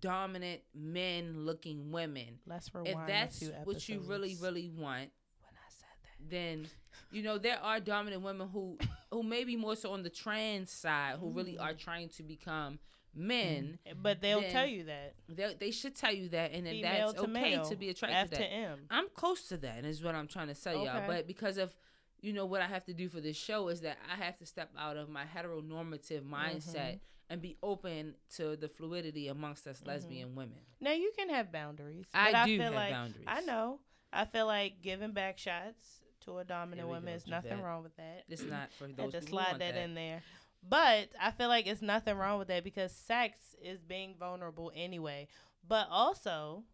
dominant 0.00 0.62
men 0.74 1.44
looking 1.44 1.90
women. 1.90 2.38
Let's 2.46 2.74
rewind 2.74 2.98
If 2.98 3.06
that's 3.06 3.44
what 3.64 3.88
you 3.88 4.00
really, 4.00 4.36
really 4.40 4.68
want, 4.68 5.10
When 5.40 5.54
I 5.54 5.70
said 5.70 5.86
that. 6.02 6.30
then 6.30 6.66
you 7.10 7.22
know 7.22 7.38
there 7.38 7.58
are 7.62 7.80
dominant 7.80 8.22
women 8.22 8.48
who 8.48 8.78
who 9.10 9.22
may 9.22 9.44
be 9.44 9.56
more 9.56 9.76
so 9.76 9.92
on 9.92 10.02
the 10.02 10.10
trans 10.10 10.70
side 10.70 11.16
who 11.20 11.30
really 11.30 11.58
are 11.58 11.72
mm. 11.72 11.78
trying 11.78 12.08
to 12.10 12.22
become 12.22 12.78
men 13.14 13.78
mm. 13.88 13.92
But 14.02 14.20
they'll 14.20 14.42
tell 14.42 14.66
you 14.66 14.84
that. 14.84 15.14
they, 15.28 15.54
they 15.58 15.70
should 15.70 15.94
tell 15.94 16.12
you 16.12 16.28
that 16.30 16.52
and 16.52 16.66
then 16.66 16.74
Female 16.74 17.06
that's 17.06 17.12
to 17.14 17.20
okay 17.22 17.32
male. 17.32 17.64
to 17.64 17.76
be 17.76 17.88
attracted 17.88 18.16
F 18.16 18.30
to 18.30 18.36
that 18.36 18.52
M. 18.52 18.78
i'm 18.90 19.06
close 19.14 19.48
to 19.48 19.56
that 19.58 19.84
is 19.84 20.02
what 20.02 20.14
i'm 20.14 20.26
trying 20.26 20.48
to 20.48 20.54
tell 20.54 20.74
y'all 20.74 21.02
but 21.06 21.26
because 21.26 21.56
of 21.56 21.74
you 22.20 22.32
know 22.32 22.44
what 22.44 22.60
i 22.60 22.66
have 22.66 22.84
to 22.84 22.92
do 22.92 23.08
for 23.08 23.20
this 23.20 23.36
show 23.36 23.68
is 23.68 23.80
that 23.82 23.96
i 24.12 24.22
have 24.22 24.36
to 24.38 24.46
step 24.46 24.70
out 24.78 24.96
of 24.96 25.08
my 25.08 25.24
heteronormative 25.24 26.22
mm-hmm. 26.22 26.34
mindset 26.34 26.98
and 27.28 27.42
be 27.42 27.56
open 27.62 28.14
to 28.36 28.56
the 28.56 28.68
fluidity 28.68 29.28
amongst 29.28 29.66
us 29.66 29.78
mm-hmm. 29.78 29.88
lesbian 29.88 30.34
women 30.34 30.58
Now 30.80 30.92
you 30.92 31.12
can 31.16 31.28
have 31.30 31.52
boundaries. 31.52 32.06
I 32.14 32.32
but 32.32 32.46
do 32.46 32.56
feel 32.56 32.64
have 32.66 32.74
like, 32.74 32.92
boundaries. 32.92 33.24
I 33.26 33.40
know. 33.42 33.80
I 34.12 34.24
feel 34.24 34.46
like 34.46 34.82
giving 34.82 35.12
back 35.12 35.38
shots 35.38 36.00
to 36.24 36.38
a 36.38 36.44
dominant 36.44 36.88
woman 36.88 37.14
is 37.14 37.26
nothing 37.26 37.50
Javette. 37.50 37.64
wrong 37.64 37.82
with 37.82 37.96
that. 37.96 38.24
it's 38.28 38.42
not 38.42 38.72
for 38.72 38.86
Had 38.86 38.96
those 38.96 39.12
to 39.12 39.22
slide 39.22 39.58
that, 39.58 39.74
that 39.74 39.76
in 39.76 39.94
there. 39.94 40.22
But 40.68 41.10
I 41.20 41.30
feel 41.30 41.48
like 41.48 41.66
it's 41.66 41.82
nothing 41.82 42.16
wrong 42.16 42.38
with 42.38 42.48
that 42.48 42.64
because 42.64 42.92
sex 42.92 43.38
is 43.62 43.82
being 43.82 44.14
vulnerable 44.18 44.72
anyway. 44.74 45.28
But 45.66 45.88
also, 45.90 46.64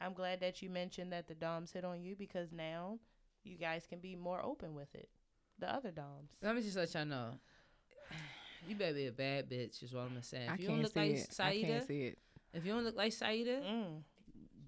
I'm 0.00 0.14
glad 0.14 0.40
that 0.40 0.62
you 0.62 0.70
mentioned 0.70 1.12
that 1.12 1.28
the 1.28 1.34
Doms 1.34 1.72
hit 1.72 1.84
on 1.84 2.02
you 2.02 2.16
because 2.16 2.52
now 2.52 2.98
you 3.44 3.56
guys 3.56 3.86
can 3.88 4.00
be 4.00 4.16
more 4.16 4.44
open 4.44 4.74
with 4.74 4.94
it. 4.94 5.08
The 5.58 5.72
other 5.72 5.90
Doms. 5.90 6.30
Let 6.42 6.54
me 6.56 6.62
just 6.62 6.76
let 6.76 6.92
y'all 6.94 7.04
know. 7.04 7.38
You 8.66 8.74
better 8.74 8.94
be 8.94 9.06
a 9.06 9.12
bad 9.12 9.48
bitch, 9.50 9.82
is 9.82 9.92
what 9.92 10.02
I'm 10.04 10.22
saying. 10.22 10.48
I 10.50 10.54
If 10.54 10.60
you 10.60 10.66
don't 10.68 10.76
can't 10.76 10.82
look 10.84 10.92
see 10.94 11.00
like 11.00 11.10
it. 11.10 11.32
Saida, 11.32 11.66
can't 11.68 11.86
see 11.86 12.00
it. 12.06 12.18
if 12.54 12.64
you 12.66 12.72
don't 12.72 12.84
look 12.84 12.96
like 12.96 13.12
Saida, 13.12 13.60
Mm. 13.60 14.02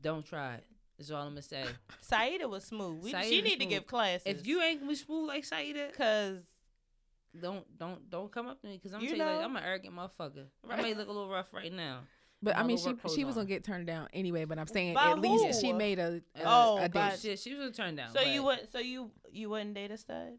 don't 0.02 0.24
try 0.24 0.54
it. 0.56 0.64
Is 0.98 1.10
all 1.10 1.22
I'm 1.22 1.30
gonna 1.30 1.42
say. 1.42 1.64
Saida 2.02 2.46
was 2.48 2.64
smooth. 2.64 3.02
We, 3.02 3.10
Saida 3.12 3.26
she 3.28 3.40
was 3.40 3.50
need 3.50 3.60
to 3.60 3.66
give 3.66 3.86
classes. 3.86 4.22
if 4.26 4.46
you 4.46 4.60
ain't 4.62 4.80
gonna 4.80 4.90
be 4.92 4.96
smooth 4.96 5.26
like 5.28 5.44
Saida, 5.44 5.88
cause 5.96 6.42
don't 7.40 7.64
don't 7.78 8.10
don't 8.10 8.30
come 8.30 8.46
up 8.48 8.60
to 8.60 8.66
me 8.66 8.74
because 8.76 8.92
I'm 8.92 9.00
You 9.00 9.08
tell 9.10 9.18
you 9.18 9.24
like, 9.24 9.44
I'm 9.44 9.56
an 9.56 9.62
arrogant 9.64 9.94
motherfucker. 9.94 10.46
I 10.68 10.82
may 10.82 10.94
look 10.94 11.08
a 11.08 11.12
little 11.12 11.28
rough 11.30 11.52
right 11.54 11.72
now. 11.72 12.00
But 12.42 12.56
I 12.56 12.62
mean, 12.64 12.78
she 12.78 12.94
she 13.14 13.24
was 13.24 13.36
on. 13.36 13.42
gonna 13.42 13.48
get 13.48 13.64
turned 13.64 13.86
down 13.86 14.08
anyway. 14.14 14.44
But 14.46 14.58
I'm 14.58 14.66
saying 14.66 14.94
By 14.94 15.10
at 15.10 15.18
least 15.18 15.60
she 15.60 15.72
made 15.72 15.98
a, 15.98 16.22
a 16.36 16.42
Oh, 16.44 16.78
a 16.80 16.88
date. 16.88 17.18
Shit, 17.20 17.38
she 17.38 17.54
was 17.54 17.68
a 17.68 17.72
turn 17.72 17.96
down. 17.96 18.12
so 18.12 18.20
you 18.22 18.42
but 18.42 18.46
would 18.60 18.72
so 18.72 18.78
you 18.78 19.10
you 19.30 19.48
wouldn't 19.50 19.74
date 19.74 19.90
a 19.90 19.96
stud? 19.96 20.38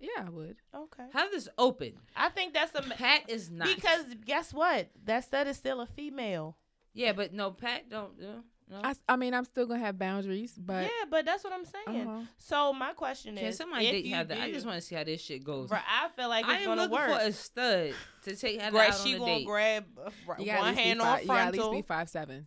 Yeah, 0.00 0.26
I 0.26 0.30
would. 0.30 0.56
Okay. 0.74 1.04
Have 1.12 1.30
this 1.30 1.48
open. 1.58 1.94
I 2.16 2.28
think 2.28 2.54
that's 2.54 2.74
a 2.74 2.82
Pat 2.82 3.28
is 3.28 3.50
not 3.50 3.66
because 3.74 4.04
guess 4.24 4.52
what? 4.54 4.88
That 5.04 5.24
stud 5.24 5.46
is 5.48 5.56
still 5.56 5.80
a 5.80 5.86
female. 5.86 6.56
yeah, 6.94 7.12
but 7.12 7.32
no, 7.32 7.50
Pat 7.50 7.88
don't. 7.90 8.12
Uh, 8.22 8.26
no. 8.70 8.80
I, 8.84 8.90
s- 8.90 9.02
I 9.08 9.16
mean, 9.16 9.32
I'm 9.34 9.44
still 9.44 9.66
gonna 9.66 9.80
have 9.80 9.98
boundaries, 9.98 10.52
but 10.56 10.82
yeah, 10.84 11.06
but 11.10 11.24
that's 11.24 11.42
what 11.42 11.52
I'm 11.54 11.64
saying. 11.64 12.06
uh-huh. 12.06 12.20
So 12.36 12.72
my 12.74 12.92
question 12.92 13.34
Can 13.36 13.46
is, 13.46 13.56
somebody 13.56 13.86
if 13.86 13.92
date 13.92 14.04
you 14.04 14.14
Heather? 14.14 14.36
I 14.38 14.52
just 14.52 14.66
want 14.66 14.76
to 14.78 14.86
see 14.86 14.94
how 14.94 15.04
this 15.04 15.22
shit 15.22 15.42
goes. 15.42 15.70
Right, 15.70 15.80
I 15.88 16.08
feel 16.14 16.28
like 16.28 16.44
I 16.44 16.56
it's 16.58 16.60
am 16.66 16.76
gonna 16.76 16.82
looking 16.82 16.96
work. 17.08 17.20
for 17.20 17.26
a 17.26 17.32
stud 17.32 17.94
to 18.24 18.36
take 18.36 18.60
Heather 18.60 18.76
Right, 18.76 18.90
out 18.90 19.00
on 19.00 19.06
a 19.08 19.18
gonna 19.18 19.24
date. 19.38 19.46
grab 19.46 19.84
uh, 20.04 20.10
you 20.38 20.44
gotta 20.46 20.60
one 20.60 20.74
hand 20.74 21.00
on 21.00 21.06
five, 21.06 21.22
you 21.22 21.26
gotta 21.28 21.40
at 21.46 21.52
least 21.54 21.70
be 21.72 21.82
five 21.82 22.08
seven. 22.10 22.46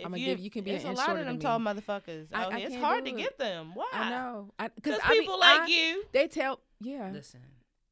If 0.00 0.06
I'ma 0.06 0.16
give- 0.16 0.38
you 0.40 0.50
can 0.50 0.64
be 0.64 0.72
It's 0.72 0.84
an 0.84 0.90
a 0.90 0.94
lot 0.94 1.16
of 1.18 1.24
them 1.24 1.38
tall 1.38 1.58
me. 1.58 1.66
motherfuckers. 1.66 2.28
I- 2.32 2.44
out 2.44 2.52
I 2.54 2.58
here. 2.58 2.66
It's 2.68 2.76
hard 2.76 3.04
to 3.04 3.10
it. 3.10 3.16
get 3.16 3.38
them. 3.38 3.72
Why? 3.74 3.88
I 3.92 4.10
know, 4.10 4.50
because 4.58 4.72
Because 4.74 5.00
I 5.04 5.10
mean, 5.10 5.20
people 5.22 5.38
like 5.38 5.60
I- 5.62 5.66
you. 5.66 6.04
They 6.12 6.28
tell, 6.28 6.60
yeah, 6.80 7.10
Listen, 7.12 7.40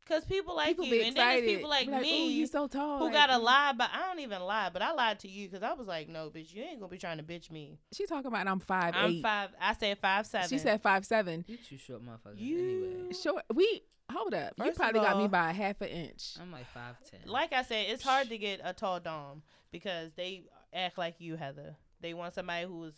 Because 0.05 0.25
people 0.25 0.57
like 0.57 0.69
people 0.69 0.87
you, 0.87 0.91
be 0.93 1.03
and 1.09 1.15
then 1.17 1.29
there's 1.43 1.45
people 1.57 1.69
like 1.69 1.87
Be 1.87 1.93
"Ooh, 1.95 2.01
me 2.01 2.33
you 2.33 2.47
so 2.47 2.67
tall. 2.67 2.99
who 2.99 3.05
like, 3.05 3.13
gotta 3.13 3.35
mm. 3.35 3.43
lie. 3.43 3.75
But 3.77 3.91
I 3.93 4.07
don't 4.09 4.21
even 4.21 4.41
lie. 4.41 4.71
But 4.73 4.81
I 4.81 4.93
lied 4.93 5.19
to 5.21 5.29
you 5.29 5.49
because 5.49 5.63
I 5.63 5.75
was 5.75 5.87
like, 5.87 6.09
no, 6.09 6.31
bitch, 6.31 6.55
you 6.55 6.63
ain't 6.63 6.81
gonna 6.81 6.91
be 6.91 6.97
trying 6.97 7.19
to 7.19 7.23
bitch 7.23 7.51
me. 7.51 7.79
She 7.93 8.07
talking 8.07 8.27
about 8.29 8.47
I'm 8.49 8.59
5 8.59 8.95
I'm 8.97 9.11
eight. 9.11 9.23
five. 9.23 9.51
I 9.61 9.75
said 9.75 9.99
five 9.99 10.27
seven. 10.27 10.49
She 10.49 10.57
said 10.57 10.81
five 10.81 11.05
seven. 11.05 11.45
you 11.47 11.59
too 11.59 11.77
short, 11.77 12.01
motherfucker. 12.03 12.39
You- 12.41 12.59
Anyway, 12.99 13.13
Sure, 13.13 13.43
we 13.53 13.83
hold 14.11 14.33
up. 14.33 14.55
you 14.57 14.65
First 14.65 14.71
of 14.71 14.77
probably 14.79 15.01
got 15.01 15.19
me 15.19 15.29
by 15.29 15.51
a 15.51 15.53
half 15.53 15.79
an 15.83 15.89
inch. 15.89 16.37
I'm 16.41 16.51
like 16.53 16.67
five 16.71 16.97
ten. 17.05 17.21
like 17.27 17.53
I 17.53 17.61
said, 17.61 17.91
it's 17.91 18.03
hard 18.03 18.31
to 18.31 18.39
get 18.39 18.63
a 18.65 18.73
tall 18.73 19.01
dom 19.01 19.43
because 19.73 20.13
they 20.15 20.45
act 20.73 20.97
like 20.97 21.17
you, 21.21 21.37
Heather. 21.37 21.77
They 22.01 22.15
want 22.15 22.35
somebody 22.35 22.67
who's 22.67 22.95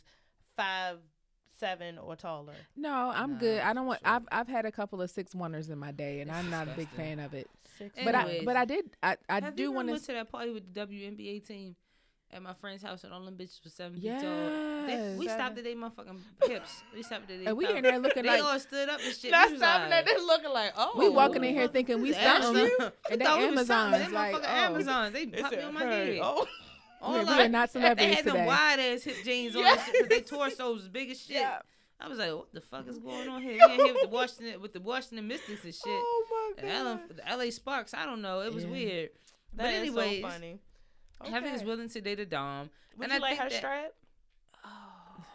five 0.56 0.98
seven 1.58 1.98
or 1.98 2.16
taller. 2.16 2.54
No, 2.76 3.12
I'm 3.14 3.34
Nah, 3.34 3.38
good. 3.38 3.60
I 3.60 3.72
don't 3.74 3.86
want. 3.86 4.00
sure. 4.00 4.08
I've 4.14 4.22
I've 4.32 4.48
had 4.48 4.64
a 4.64 4.72
couple 4.72 5.02
of 5.02 5.10
six 5.10 5.34
wonders 5.34 5.68
in 5.68 5.78
my 5.78 5.92
day, 5.92 6.20
and 6.20 6.30
It's 6.30 6.38
I'm 6.38 6.50
not 6.50 6.68
a 6.68 6.72
big 6.72 6.88
fan 6.88 7.18
of 7.18 7.34
it. 7.34 7.48
Six. 7.78 7.98
But 8.02 8.14
I 8.14 8.42
but 8.44 8.56
I 8.56 8.64
did. 8.64 8.84
I 9.02 9.16
I 9.28 9.40
Have 9.40 9.56
do 9.56 9.62
you 9.64 9.72
want 9.72 9.88
to 9.88 9.92
went 9.92 10.02
to. 10.04 10.06
to 10.08 10.12
that 10.14 10.30
party 10.30 10.50
with 10.52 10.72
the 10.72 10.80
WNBA 10.86 11.46
team 11.46 11.76
at 12.32 12.40
my 12.42 12.54
friend's 12.54 12.82
house, 12.82 13.02
and 13.04 13.12
all 13.12 13.24
them 13.24 13.34
bitches 13.36 13.62
was 13.64 13.72
seven 13.74 14.00
feet 14.00 14.08
tall. 14.20 14.86
They, 14.86 15.16
we 15.18 15.26
stopped 15.28 15.58
at 15.58 15.64
their 15.64 15.74
motherfucking 15.74 16.18
hips. 16.46 16.82
We 16.94 17.02
stopped 17.02 17.22
at 17.30 17.38
their 17.40 17.48
And 17.48 17.56
we 17.56 17.64
pelvis. 17.66 17.78
in 17.78 17.82
there 17.82 17.98
looking 17.98 18.22
They 18.22 18.28
like 18.40 18.42
all 18.44 18.58
stood 18.60 18.88
up 18.88 19.00
and 19.04 19.14
shit. 19.14 19.30
Not 19.32 19.48
stopping 19.48 19.90
like, 19.90 19.92
at 19.92 20.06
this 20.06 20.22
looking 20.24 20.50
like, 20.52 20.72
oh, 20.76 20.92
we 20.96 21.08
walking 21.08 21.42
in 21.44 21.54
here 21.54 21.66
thinking 21.68 22.00
we 22.00 22.10
is 22.10 22.16
something, 22.16 22.70
and 22.80 22.92
We 23.10 23.16
they 23.16 23.24
thought 23.24 23.38
we 23.40 23.50
was 23.50 23.66
something. 23.66 24.00
Amazons 24.00 24.08
They 24.08 24.14
like 24.14 24.34
motherfucking 24.34 24.44
oh. 24.44 24.74
Amazons. 24.74 25.12
They 25.12 25.24
They 25.26 25.42
popped 25.42 25.56
me 25.56 25.62
on 25.62 25.74
my 25.74 25.80
hey, 25.84 26.16
head. 26.16 26.20
oh. 26.22 26.46
All 27.00 27.14
We- 27.18 27.24
we 27.24 27.30
are 27.32 27.48
not 27.48 27.72
They 27.72 27.80
celebrities 27.80 28.14
had 28.16 28.24
them 28.26 28.44
wide 28.46 28.78
ass 28.78 29.02
hip 29.04 29.16
jeans 29.24 29.56
on, 29.56 29.64
and 29.64 29.80
shit, 29.80 30.08
they 30.10 30.20
torsos 30.20 30.58
was 30.80 30.88
big 30.88 31.10
as 31.10 31.20
shit. 31.26 31.36
Yeah. 31.36 31.60
I 31.98 32.08
was 32.08 32.18
like, 32.18 32.32
what 32.32 32.52
the 32.54 32.60
fuck 32.62 32.88
is 32.88 32.98
going 32.98 33.28
on 33.28 33.42
here? 33.42 33.58
We 33.66 33.74
in 33.74 33.80
here 33.80 33.92
with 33.92 34.02
the 34.02 34.08
Washington 34.16 34.60
with 34.62 34.72
the 34.72 34.80
Washington 34.80 35.26
Mystics 35.28 35.64
and 35.64 35.74
shit. 35.74 35.82
Oh 35.86 36.54
my 36.56 36.62
god, 36.62 36.84
LA, 36.84 36.98
the 37.36 37.44
LA 37.44 37.50
Sparks, 37.50 37.92
I 37.94 38.06
don't 38.06 38.22
know. 38.22 38.40
It 38.40 38.52
was 38.54 38.64
Yeah. 38.64 38.70
weird. 38.70 39.10
that 39.54 39.64
but 39.64 39.66
is 39.74 39.80
anyways, 39.80 40.22
so 40.22 40.28
funny. 40.28 40.58
Heaven 41.24 41.54
is 41.54 41.62
willing 41.62 41.88
to 41.90 42.00
date 42.00 42.20
a 42.20 42.26
dom. 42.26 42.70
Would 42.96 43.10
and 43.10 43.12
you 43.12 43.18
I 43.18 43.20
like 43.20 43.38
think 43.38 43.42
her 43.42 43.48
that- 43.50 43.58
strap? 43.58 43.92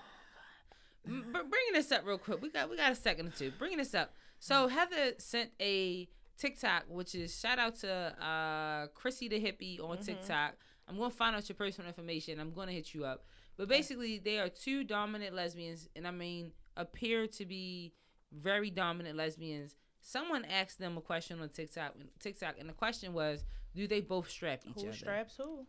But 1.07 1.49
bringing 1.49 1.74
this 1.74 1.91
up 1.91 2.01
real 2.05 2.18
quick, 2.18 2.41
we 2.41 2.49
got 2.49 2.70
we 2.70 2.78
got 2.78 2.91
a 2.91 2.95
second 2.95 3.28
or 3.28 3.32
two. 3.32 3.51
Bringing 3.59 3.78
this 3.78 3.93
up. 3.93 4.11
So 4.39 4.68
Heather 4.68 5.13
sent 5.20 5.51
a 5.61 6.07
TikTok, 6.38 6.86
which 6.89 7.13
is 7.13 7.38
shout 7.39 7.59
out 7.59 7.76
to 7.82 7.89
uh 7.91 8.88
Chrissy 8.95 9.28
the 9.28 9.39
hippie 9.39 9.80
on 9.80 9.99
TikTok. 9.99 10.55
I'm 10.88 10.97
gonna 10.97 11.09
find 11.09 11.36
out 11.36 11.47
your 11.49 11.55
personal 11.55 11.88
information. 11.88 12.39
I'm 12.39 12.51
gonna 12.51 12.71
hit 12.71 12.93
you 12.93 13.05
up. 13.05 13.25
But 13.57 13.67
basically, 13.69 14.19
they 14.19 14.39
are 14.39 14.49
two 14.49 14.83
dominant 14.83 15.33
lesbians, 15.36 15.89
and 15.95 16.07
I 16.07 16.11
mean 16.11 16.51
appear 16.77 17.25
to 17.27 17.45
be 17.45 17.93
very 18.31 18.69
dominant 18.69 19.17
lesbians. 19.17 19.75
Someone 20.01 20.45
asked 20.45 20.77
them 20.77 20.97
a 20.97 21.01
question 21.01 21.41
on 21.41 21.49
TikTok. 21.49 21.95
TikTok, 22.19 22.55
and 22.59 22.69
the 22.69 22.73
question 22.73 23.13
was, 23.13 23.43
do 23.75 23.88
they 23.88 24.01
both 24.01 24.29
strap 24.29 24.61
each 24.65 24.73
Who 24.75 24.81
other? 24.81 24.89
Who 24.89 24.93
straps 24.93 25.38
who? 25.38 25.65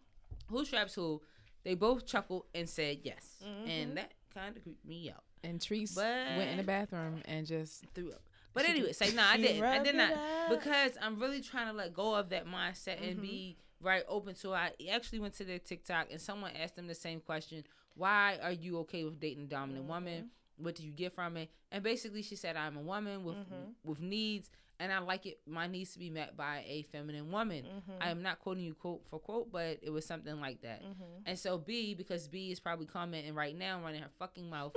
Who 0.49 0.65
straps 0.65 0.95
who? 0.95 1.23
They 1.65 1.75
both 1.75 2.07
chuckled 2.07 2.45
and 2.55 2.69
said 2.69 2.99
yes, 3.03 3.43
Mhm. 3.45 3.69
and 3.69 3.97
that 3.97 4.13
kind 4.35 4.57
of 4.57 4.63
creeped 4.63 4.85
me 4.85 5.11
out. 5.11 5.25
And 5.43 5.61
Treese 5.61 5.97
went 5.97 6.51
in 6.51 6.57
the 6.59 6.63
bathroom 6.63 7.23
and 7.25 7.47
just 7.47 7.85
threw 7.95 8.11
up. 8.13 8.23
But 8.53 8.65
anyway, 8.67 8.93
say 8.93 9.13
no, 9.13 9.23
I 9.23 9.37
didn't. 9.37 9.63
I 9.63 9.83
did 9.83 9.95
not 9.97 10.49
because 10.51 10.93
I'm 11.01 11.19
really 11.21 11.41
trying 11.41 11.67
to 11.69 11.73
let 11.73 11.93
go 11.95 12.15
of 12.15 12.31
that 12.31 12.47
mindset 12.47 13.01
and 13.07 13.19
Mhm. 13.19 13.23
be 13.23 13.59
right 13.81 14.03
open 14.09 14.35
to. 14.37 14.53
I 14.55 14.73
actually 14.91 15.19
went 15.21 15.35
to 15.35 15.45
their 15.45 15.59
TikTok 15.59 16.09
and 16.11 16.21
someone 16.21 16.53
asked 16.61 16.77
them 16.77 16.87
the 16.87 16.95
same 16.95 17.21
question: 17.21 17.65
Why 17.95 18.39
are 18.43 18.53
you 18.53 18.79
okay 18.81 19.05
with 19.05 19.21
dating 19.21 19.45
a 19.45 19.47
dominant 19.47 19.85
Mm-hmm. 19.85 19.93
woman? 19.93 20.31
What 20.59 20.75
do 20.75 20.83
you 20.85 20.93
get 20.93 21.15
from 21.15 21.37
it? 21.37 21.51
And 21.71 21.83
basically, 21.85 22.23
she 22.23 22.35
said, 22.37 22.57
"I'm 22.57 22.77
a 22.77 22.81
woman 22.83 23.25
with 23.25 23.37
Mhm. 23.37 23.75
with 23.85 24.01
needs, 24.01 24.51
and 24.79 24.91
I 24.91 24.99
like 25.01 25.27
it. 25.27 25.39
My 25.47 25.67
needs 25.67 25.93
to 25.93 25.99
be 25.99 26.09
met 26.09 26.35
by 26.37 26.65
a 26.67 26.83
feminine 26.85 27.31
woman." 27.31 27.65
Mhm. 27.67 27.97
I 28.01 28.09
am 28.11 28.23
not 28.23 28.39
quoting 28.39 28.65
you 28.65 28.75
quote 28.75 29.05
for 29.11 29.19
quote, 29.19 29.53
but 29.53 29.79
it 29.83 29.91
was 29.91 30.07
something 30.07 30.41
like 30.41 30.63
that. 30.63 30.83
Mhm. 30.83 31.23
And 31.27 31.39
so 31.39 31.59
B, 31.59 31.93
because 31.95 32.27
B 32.29 32.51
is 32.53 32.61
probably 32.61 32.87
commenting 32.87 33.35
right 33.35 33.55
now, 33.55 33.83
running 33.83 34.01
her 34.03 34.09
fucking 34.19 34.49
mouth 34.49 34.75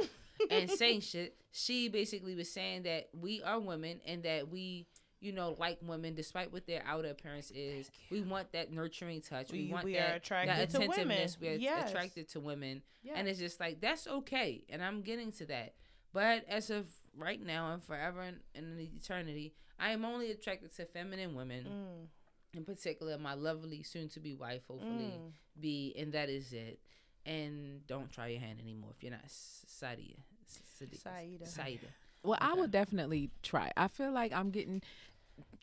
and 0.49 0.69
saying 0.69 0.99
shit, 1.13 1.37
she 1.51 1.87
basically 1.87 2.35
was 2.35 2.51
saying 2.51 2.83
that 2.83 3.09
we 3.13 3.41
are 3.43 3.59
women 3.59 4.01
and 4.05 4.23
that 4.23 4.49
we, 4.49 4.85
you 5.22 5.32
know, 5.34 5.55
like 5.59 5.78
women 5.82 6.15
despite 6.15 6.51
what 6.53 6.65
their 6.65 6.82
outer 6.86 7.09
appearance 7.09 7.51
is. 7.51 7.89
We 8.09 8.22
want 8.22 8.51
that 8.53 8.72
nurturing 8.72 9.22
touch. 9.22 9.51
We, 9.51 9.65
We- 9.65 9.72
want 9.74 9.86
we 9.86 9.93
that, 9.93 10.11
are 10.11 10.15
attracted 10.15 10.57
that 10.57 10.70
to 10.72 10.80
women. 10.80 10.91
attentiveness. 10.93 11.38
We're 11.41 11.53
Yes. 11.55 11.89
attracted 11.89 12.30
to 12.30 12.39
women. 12.39 12.82
Yeah. 13.03 13.13
And 13.15 13.28
it's 13.28 13.39
just 13.39 13.59
like 13.59 13.82
that's 13.82 14.07
okay. 14.07 14.63
And 14.70 14.82
I'm 14.84 15.01
getting 15.01 15.32
to 15.34 15.45
that. 15.47 15.74
But 16.13 16.45
as 16.47 16.70
of 16.70 16.88
right 17.17 17.41
now 17.43 17.74
and 17.74 17.84
forever 17.84 18.22
and 18.22 18.39
in 18.55 18.80
eternity, 18.80 19.53
I 19.78 19.91
am 19.91 20.05
only 20.05 20.32
attracted 20.32 20.76
to 20.78 20.86
feminine 20.86 21.36
women 21.36 21.65
Mm. 21.65 22.57
in 22.57 22.65
particular 22.65 23.17
my 23.17 23.34
lovely 23.34 23.84
soon 23.84 24.09
to 24.09 24.20
be 24.20 24.34
wife 24.34 24.63
hopefully 24.67 25.13
Mm. 25.17 25.32
be 25.59 25.93
and 25.97 26.13
that 26.13 26.30
is 26.30 26.51
it 26.53 26.80
and 27.26 27.86
don't 27.88 28.09
try 28.11 28.28
your 28.30 28.39
hand 28.39 28.59
anymore 28.59 28.91
if 28.95 29.03
you're 29.03 29.11
not 29.11 29.24
S- 29.26 29.65
Sadia 29.67 30.17
Saida. 30.45 31.45
Saida 31.45 31.88
well, 32.24 32.38
I 32.41 32.51
Okay. 32.51 32.59
would 32.61 32.72
definitely 32.72 33.30
try. 33.43 33.72
I 33.78 33.88
feel 33.88 34.11
like 34.11 34.34
I'm 34.34 34.49
getting 34.51 34.82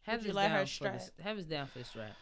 Heather's 0.06 0.34
let 0.34 0.50
her 0.50 0.56
down 0.58 0.66
for 0.66 0.70
strap? 0.72 1.00
the, 1.16 1.22
Heather's 1.22 1.44
down 1.44 1.66
for 1.66 1.78
the 1.80 1.84
strap 1.84 2.12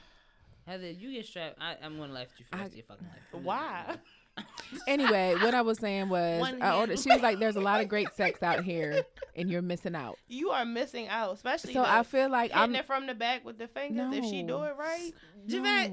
Heather 0.67 0.91
you 0.91 1.13
get 1.13 1.27
strapped 1.27 1.57
I, 1.61 1.77
I'm 1.83 1.99
gonna 1.99 2.13
laugh 2.13 2.27
at 2.33 2.39
you 2.41 2.47
for 2.51 2.57
the 2.57 2.63
I- 2.63 2.67
of 2.67 2.75
your 2.75 2.85
fucking 2.85 3.07
life 3.07 3.43
Why? 3.45 3.97
anyway. 4.89 5.35
what 5.41 5.55
I 5.55 5.63
was 5.63 5.79
saying 5.79 6.09
was, 6.09 6.43
I 6.61 6.71
uh, 6.71 6.77
ordered, 6.79 6.99
oh, 6.99 7.01
she 7.01 7.09
was 7.09 7.23
like, 7.23 7.39
"There's 7.39 7.55
a 7.55 7.61
lot 7.61 7.81
of 7.81 7.89
great 7.89 8.13
sex 8.15 8.43
out 8.43 8.65
here, 8.65 9.05
and 9.37 9.49
you're 9.49 9.63
missing 9.63 9.95
out." 9.95 10.19
You 10.27 10.51
are 10.51 10.65
missing 10.65 11.07
out, 11.07 11.35
especially 11.35 11.73
So 11.73 11.83
the 11.83 11.89
I 11.93 12.03
feel 12.03 12.29
like 12.29 12.51
I'm. 12.53 12.75
it 12.75 12.85
from 12.85 13.07
the 13.07 13.15
back 13.15 13.45
with 13.45 13.59
the 13.59 13.69
fingers. 13.69 14.13
If 14.13 14.25
she 14.25 14.43
do 14.43 14.63
it 14.65 14.75
right, 14.77 15.13
Javette, 15.47 15.91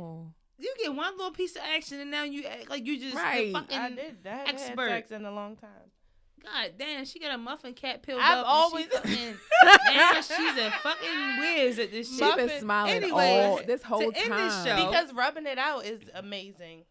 you 0.57 0.73
get 0.81 0.95
one 0.95 1.15
little 1.17 1.31
piece 1.31 1.55
of 1.55 1.61
action 1.75 1.99
and 1.99 2.09
now 2.09 2.23
you 2.23 2.43
act 2.45 2.67
like 2.69 2.83
you 2.85 2.99
just 2.99 3.13
the 3.15 3.21
Right. 3.21 3.53
fucking 3.53 3.77
I 3.77 3.89
did. 3.89 4.17
I 4.25 4.29
had 4.29 4.49
expert. 4.49 4.89
sex 4.89 5.11
in 5.11 5.23
a 5.25 5.31
long 5.31 5.55
time. 5.55 5.69
God 6.43 6.71
damn, 6.77 7.05
she 7.05 7.19
got 7.19 7.33
a 7.33 7.37
muffin 7.37 7.73
cat 7.73 8.01
peeled 8.01 8.19
I've 8.21 8.39
up. 8.39 8.45
always- 8.47 8.87
and 8.91 9.03
she 9.09 9.09
fucking, 9.15 9.37
now 9.95 10.13
she's 10.21 10.57
a 10.57 10.71
fucking 10.81 11.39
whiz 11.39 11.79
at 11.79 11.91
this 11.91 12.09
She 12.09 12.17
shit. 12.17 12.35
been 12.35 12.45
Muffin- 12.47 12.59
smiling 12.61 12.93
Anyway, 12.93 13.43
all 13.45 13.61
this 13.65 13.81
to 13.81 13.87
whole 13.87 14.01
end 14.03 14.13
this 14.15 14.27
time. 14.27 14.65
show- 14.79 14.85
Because 14.89 15.13
rubbing 15.13 15.45
it 15.45 15.57
out 15.57 15.85
is 15.85 15.99
amazing. 16.15 16.83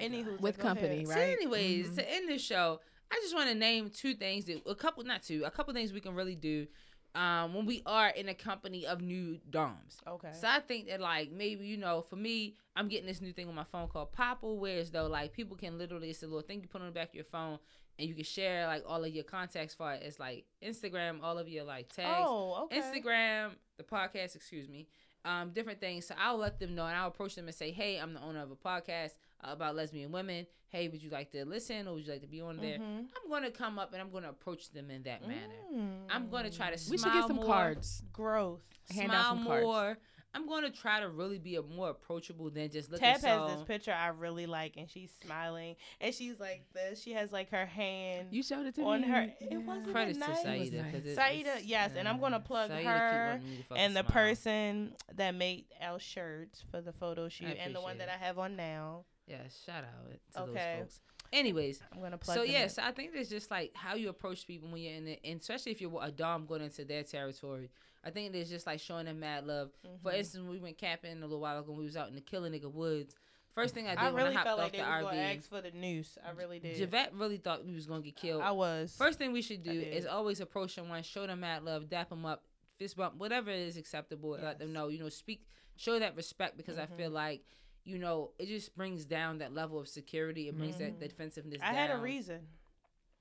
Anywho, 0.00 0.38
With 0.40 0.58
company, 0.58 1.04
ahead. 1.04 1.08
right? 1.08 1.14
So, 1.14 1.20
anyways, 1.20 1.88
Mhm. 1.90 1.94
to 1.96 2.10
end 2.12 2.28
the 2.28 2.38
show, 2.38 2.80
I 3.10 3.14
just 3.22 3.34
want 3.34 3.48
to 3.48 3.54
name 3.54 3.88
two 3.88 4.14
things 4.14 4.44
that 4.46 4.60
a 4.66 4.74
couple, 4.74 5.02
not 5.04 5.22
two, 5.22 5.44
a 5.44 5.50
couple 5.50 5.72
things 5.72 5.92
we 5.92 6.00
can 6.00 6.14
really 6.14 6.34
do 6.36 6.66
um, 7.14 7.54
when 7.54 7.64
we 7.64 7.80
are 7.86 8.08
in 8.10 8.28
a 8.28 8.34
company 8.34 8.84
of 8.86 9.00
new 9.00 9.38
doms. 9.48 9.96
Okay. 10.06 10.32
So 10.38 10.46
I 10.48 10.60
think 10.60 10.88
that 10.88 11.00
like 11.00 11.30
maybe 11.30 11.64
you 11.64 11.78
know 11.78 12.02
for 12.02 12.16
me 12.16 12.56
I'm 12.74 12.88
getting 12.88 13.06
this 13.06 13.22
new 13.22 13.32
thing 13.32 13.48
on 13.48 13.54
my 13.54 13.64
phone 13.64 13.88
called 13.88 14.12
Popl, 14.12 14.58
whereas 14.58 14.90
though 14.90 15.06
like 15.06 15.32
people 15.32 15.56
can 15.56 15.78
literally 15.78 16.10
it's 16.10 16.22
a 16.22 16.26
little 16.26 16.42
thing 16.42 16.60
you 16.60 16.68
put 16.68 16.82
on 16.82 16.88
the 16.88 16.92
back 16.92 17.08
of 17.08 17.14
your 17.14 17.24
phone 17.24 17.58
and 17.98 18.08
you 18.08 18.14
can 18.14 18.24
share 18.24 18.66
like 18.66 18.84
all 18.86 19.02
of 19.04 19.10
your 19.14 19.24
contacts 19.24 19.74
for 19.74 19.92
it. 19.92 20.02
It's 20.04 20.18
like 20.18 20.44
Instagram, 20.62 21.22
all 21.22 21.38
of 21.38 21.48
your 21.48 21.64
like 21.64 21.88
tags, 21.94 22.24
oh, 22.26 22.64
okay. 22.64 22.80
Instagram, 22.80 23.50
the 23.78 23.84
podcast, 23.84 24.36
excuse 24.36 24.68
me, 24.68 24.86
um, 25.24 25.50
different 25.50 25.80
things. 25.80 26.06
So 26.06 26.14
I'll 26.20 26.36
let 26.38 26.58
them 26.58 26.74
know 26.74 26.86
and 26.86 26.96
I'll 26.96 27.08
approach 27.08 27.34
them 27.34 27.46
and 27.46 27.54
say, 27.54 27.70
Hey, 27.70 27.98
I'm 27.98 28.14
the 28.14 28.20
owner 28.20 28.42
of 28.42 28.50
a 28.50 28.56
podcast 28.56 29.12
uh, 29.42 29.52
about 29.52 29.76
lesbian 29.76 30.12
women. 30.12 30.46
Hey, 30.68 30.88
would 30.88 31.02
you 31.02 31.10
like 31.10 31.30
to 31.32 31.44
listen 31.44 31.86
or 31.88 31.94
would 31.94 32.04
you 32.06 32.12
like 32.12 32.22
to 32.22 32.26
be 32.26 32.40
on 32.40 32.56
there? 32.58 32.78
Mhm. 32.78 33.06
I'm 33.22 33.30
gonna 33.30 33.50
come 33.50 33.78
up 33.78 33.92
and 33.92 34.02
I'm 34.02 34.10
gonna 34.10 34.30
approach 34.30 34.70
them 34.70 34.90
in 34.90 35.02
that 35.04 35.26
manner. 35.26 35.54
Mm. 35.72 36.06
I'm 36.10 36.28
gonna 36.28 36.50
try 36.50 36.70
to 36.70 36.78
smile 36.78 36.90
We 36.92 36.98
should 36.98 37.12
get 37.12 37.26
some 37.28 37.36
more, 37.36 37.46
cards. 37.46 38.02
growth. 38.12 38.62
Hand 38.90 39.10
smile 39.10 39.20
out 39.20 39.36
some 39.36 39.46
cards. 39.46 40.00
I'm 40.36 40.46
gonna 40.46 40.70
try 40.70 41.00
to 41.00 41.08
really 41.08 41.38
be 41.38 41.56
a 41.56 41.62
more 41.62 41.88
approachable 41.90 42.50
than 42.50 42.70
just 42.70 42.90
looking 42.92 43.04
Tab 43.06 43.20
so. 43.20 43.26
has 43.48 43.54
this 43.56 43.62
picture 43.66 43.92
I 43.92 44.08
really 44.08 44.44
like, 44.46 44.76
and 44.76 44.88
she's 44.90 45.10
smiling, 45.24 45.76
and 46.00 46.14
she's 46.14 46.38
like 46.38 46.64
this. 46.74 47.02
She 47.02 47.12
has 47.14 47.32
like 47.32 47.50
her 47.50 47.64
hand 47.64 48.28
You 48.32 48.42
showed 48.42 48.66
it 48.66 48.74
to 48.74 48.82
me 48.82 48.86
on 48.86 49.00
me. 49.00 49.08
her. 49.08 49.32
It 49.40 49.56
wasn't 49.62 49.90
Credits 49.92 50.18
to 50.18 50.28
nice? 50.28 50.42
Saida. 50.42 50.82
nice. 50.82 50.92
'cause 50.92 51.06
it- 51.06 51.14
Saida, 51.16 51.54
yes, 51.64 51.92
and 51.96 52.06
I'm 52.06 52.20
gonna 52.20 52.40
plug 52.40 52.68
Saida 52.70 52.88
her 52.88 53.26
wanting 53.32 53.50
me 53.50 53.56
to 53.56 53.62
fucking 53.64 53.82
and 53.84 53.96
the 53.96 54.00
smile. 54.02 54.12
person 54.12 54.96
that 55.14 55.34
made 55.34 55.64
our 55.80 55.98
shirts 55.98 56.62
for 56.70 56.80
the 56.82 56.92
photo 56.92 57.28
shoot, 57.28 57.56
and 57.58 57.74
the 57.74 57.80
one 57.80 57.98
that. 57.98 58.08
I 58.10 58.16
have 58.24 58.38
on 58.38 58.56
now. 58.56 59.04
Yeah, 59.26 59.38
shout 59.64 59.84
out 59.84 60.10
to 60.34 60.40
Okay. 60.52 60.76
those 60.80 60.82
folks. 60.82 61.00
Anyways, 61.32 61.82
I'm 61.92 62.00
gonna 62.00 62.18
plug. 62.18 62.36
so 62.36 62.42
yes, 62.44 62.78
in. 62.78 62.84
I 62.84 62.92
think 62.92 63.10
it's 63.14 63.28
just 63.28 63.50
like 63.50 63.74
how 63.74 63.94
you 63.96 64.08
approach 64.10 64.46
people 64.46 64.68
when 64.70 64.80
you're 64.80 64.94
in 64.94 65.08
it, 65.08 65.20
and 65.24 65.40
especially 65.40 65.72
if 65.72 65.80
you're 65.80 65.98
a 66.00 66.12
dom 66.12 66.46
going 66.46 66.62
into 66.62 66.84
their 66.84 67.02
territory. 67.02 67.70
I 68.06 68.10
think 68.10 68.32
it's 68.36 68.48
just 68.48 68.66
like 68.68 68.78
showing 68.78 69.06
them 69.06 69.18
mad 69.18 69.46
love. 69.46 69.72
For 70.02 70.12
Mhm. 70.12 70.18
instance, 70.18 70.48
we 70.48 70.60
went 70.60 70.78
camping 70.78 71.18
a 71.18 71.20
little 71.26 71.40
while 71.40 71.58
ago. 71.58 71.72
when 71.72 71.80
We 71.80 71.84
was 71.86 71.96
out 71.96 72.08
in 72.08 72.14
the 72.14 72.20
Killer 72.20 72.48
Nigga 72.48 72.70
Woods. 72.70 73.16
First 73.52 73.74
thing 73.74 73.86
I 73.88 73.90
did 73.92 73.98
I 73.98 74.04
when 74.10 74.14
really 74.16 74.30
I 74.30 74.32
hopped 74.34 74.46
felt 74.46 74.58
off 74.60 74.64
like 74.66 74.72
they 74.72 74.78
the 74.78 74.84
was 74.84 75.02
gonna 75.02 75.16
RV, 75.16 75.36
ask 75.38 75.48
for 75.48 75.60
the 75.62 75.70
noose. 75.72 76.18
I 76.24 76.30
really 76.30 76.60
did. 76.60 76.76
Javette 76.76 77.14
really 77.14 77.38
thought 77.38 77.64
we 77.66 77.74
was 77.74 77.86
gonna 77.86 78.02
get 78.02 78.14
killed. 78.14 78.42
I 78.42 78.52
was. 78.52 78.94
First 78.96 79.18
thing 79.18 79.32
we 79.32 79.42
should 79.42 79.62
do 79.64 79.72
is 79.72 80.06
always 80.06 80.40
approach 80.40 80.74
someone, 80.74 81.02
show 81.02 81.26
them 81.26 81.40
mad 81.40 81.64
love, 81.64 81.88
dap 81.88 82.10
them 82.10 82.24
up, 82.26 82.44
fist 82.78 82.96
bump, 82.96 83.16
whatever 83.16 83.50
is 83.50 83.76
acceptable. 83.76 84.30
Let 84.30 84.58
them 84.60 84.72
know, 84.72 84.86
you 84.88 85.00
know, 85.00 85.08
speak, 85.08 85.44
show 85.74 85.98
that 85.98 86.14
respect 86.14 86.56
because 86.58 86.78
I 86.78 86.86
feel 86.86 87.10
Mhm. 87.10 87.14
like, 87.14 87.44
you 87.84 87.98
know, 87.98 88.32
it 88.38 88.46
just 88.46 88.76
brings 88.76 89.04
down 89.06 89.38
that 89.38 89.52
level 89.54 89.80
of 89.80 89.88
security. 89.88 90.48
It 90.48 90.56
brings 90.58 90.76
that 90.78 90.94
Mhm. 90.96 90.98
defensiveness. 91.00 91.60
I 91.62 91.72
had 91.72 91.90
a 91.90 91.96
reason. 91.96 92.46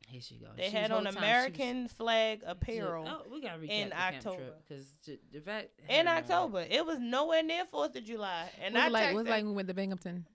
Here 0.08 0.22
she 0.22 0.36
goes. 0.36 0.52
They 0.56 0.70
She 0.70 0.76
had 0.76 0.92
was 0.92 0.98
on 1.00 1.06
whole 1.06 1.14
time, 1.14 1.14
she 1.14 1.16
was- 1.20 1.24
American 1.24 1.88
flag 1.90 2.40
she- 2.42 2.46
apparel 2.48 3.06
Oh, 3.08 3.24
we 3.32 3.42
gotta 3.42 3.58
recap 3.60 3.70
in 3.70 3.90
the 3.90 4.00
October. 4.00 4.54
because 4.68 4.86
Javette 5.34 5.72
had 5.88 6.00
in. 6.02 6.08
October. 6.08 6.66
It 6.70 6.86
was 6.86 7.00
nowhere 7.00 7.44
near 7.44 7.66
Fourth 7.66 7.96
of 7.96 8.04
July, 8.06 8.50
and 8.62 8.74
was 8.76 8.84
I 8.84 8.88
it 8.88 8.92
like 8.92 9.04
texted. 9.10 9.14
was 9.16 9.26
like 9.28 9.44
when 9.44 9.48
we 9.50 9.54
went 9.56 9.68
to 9.68 9.74
Binghamton. 9.74 10.26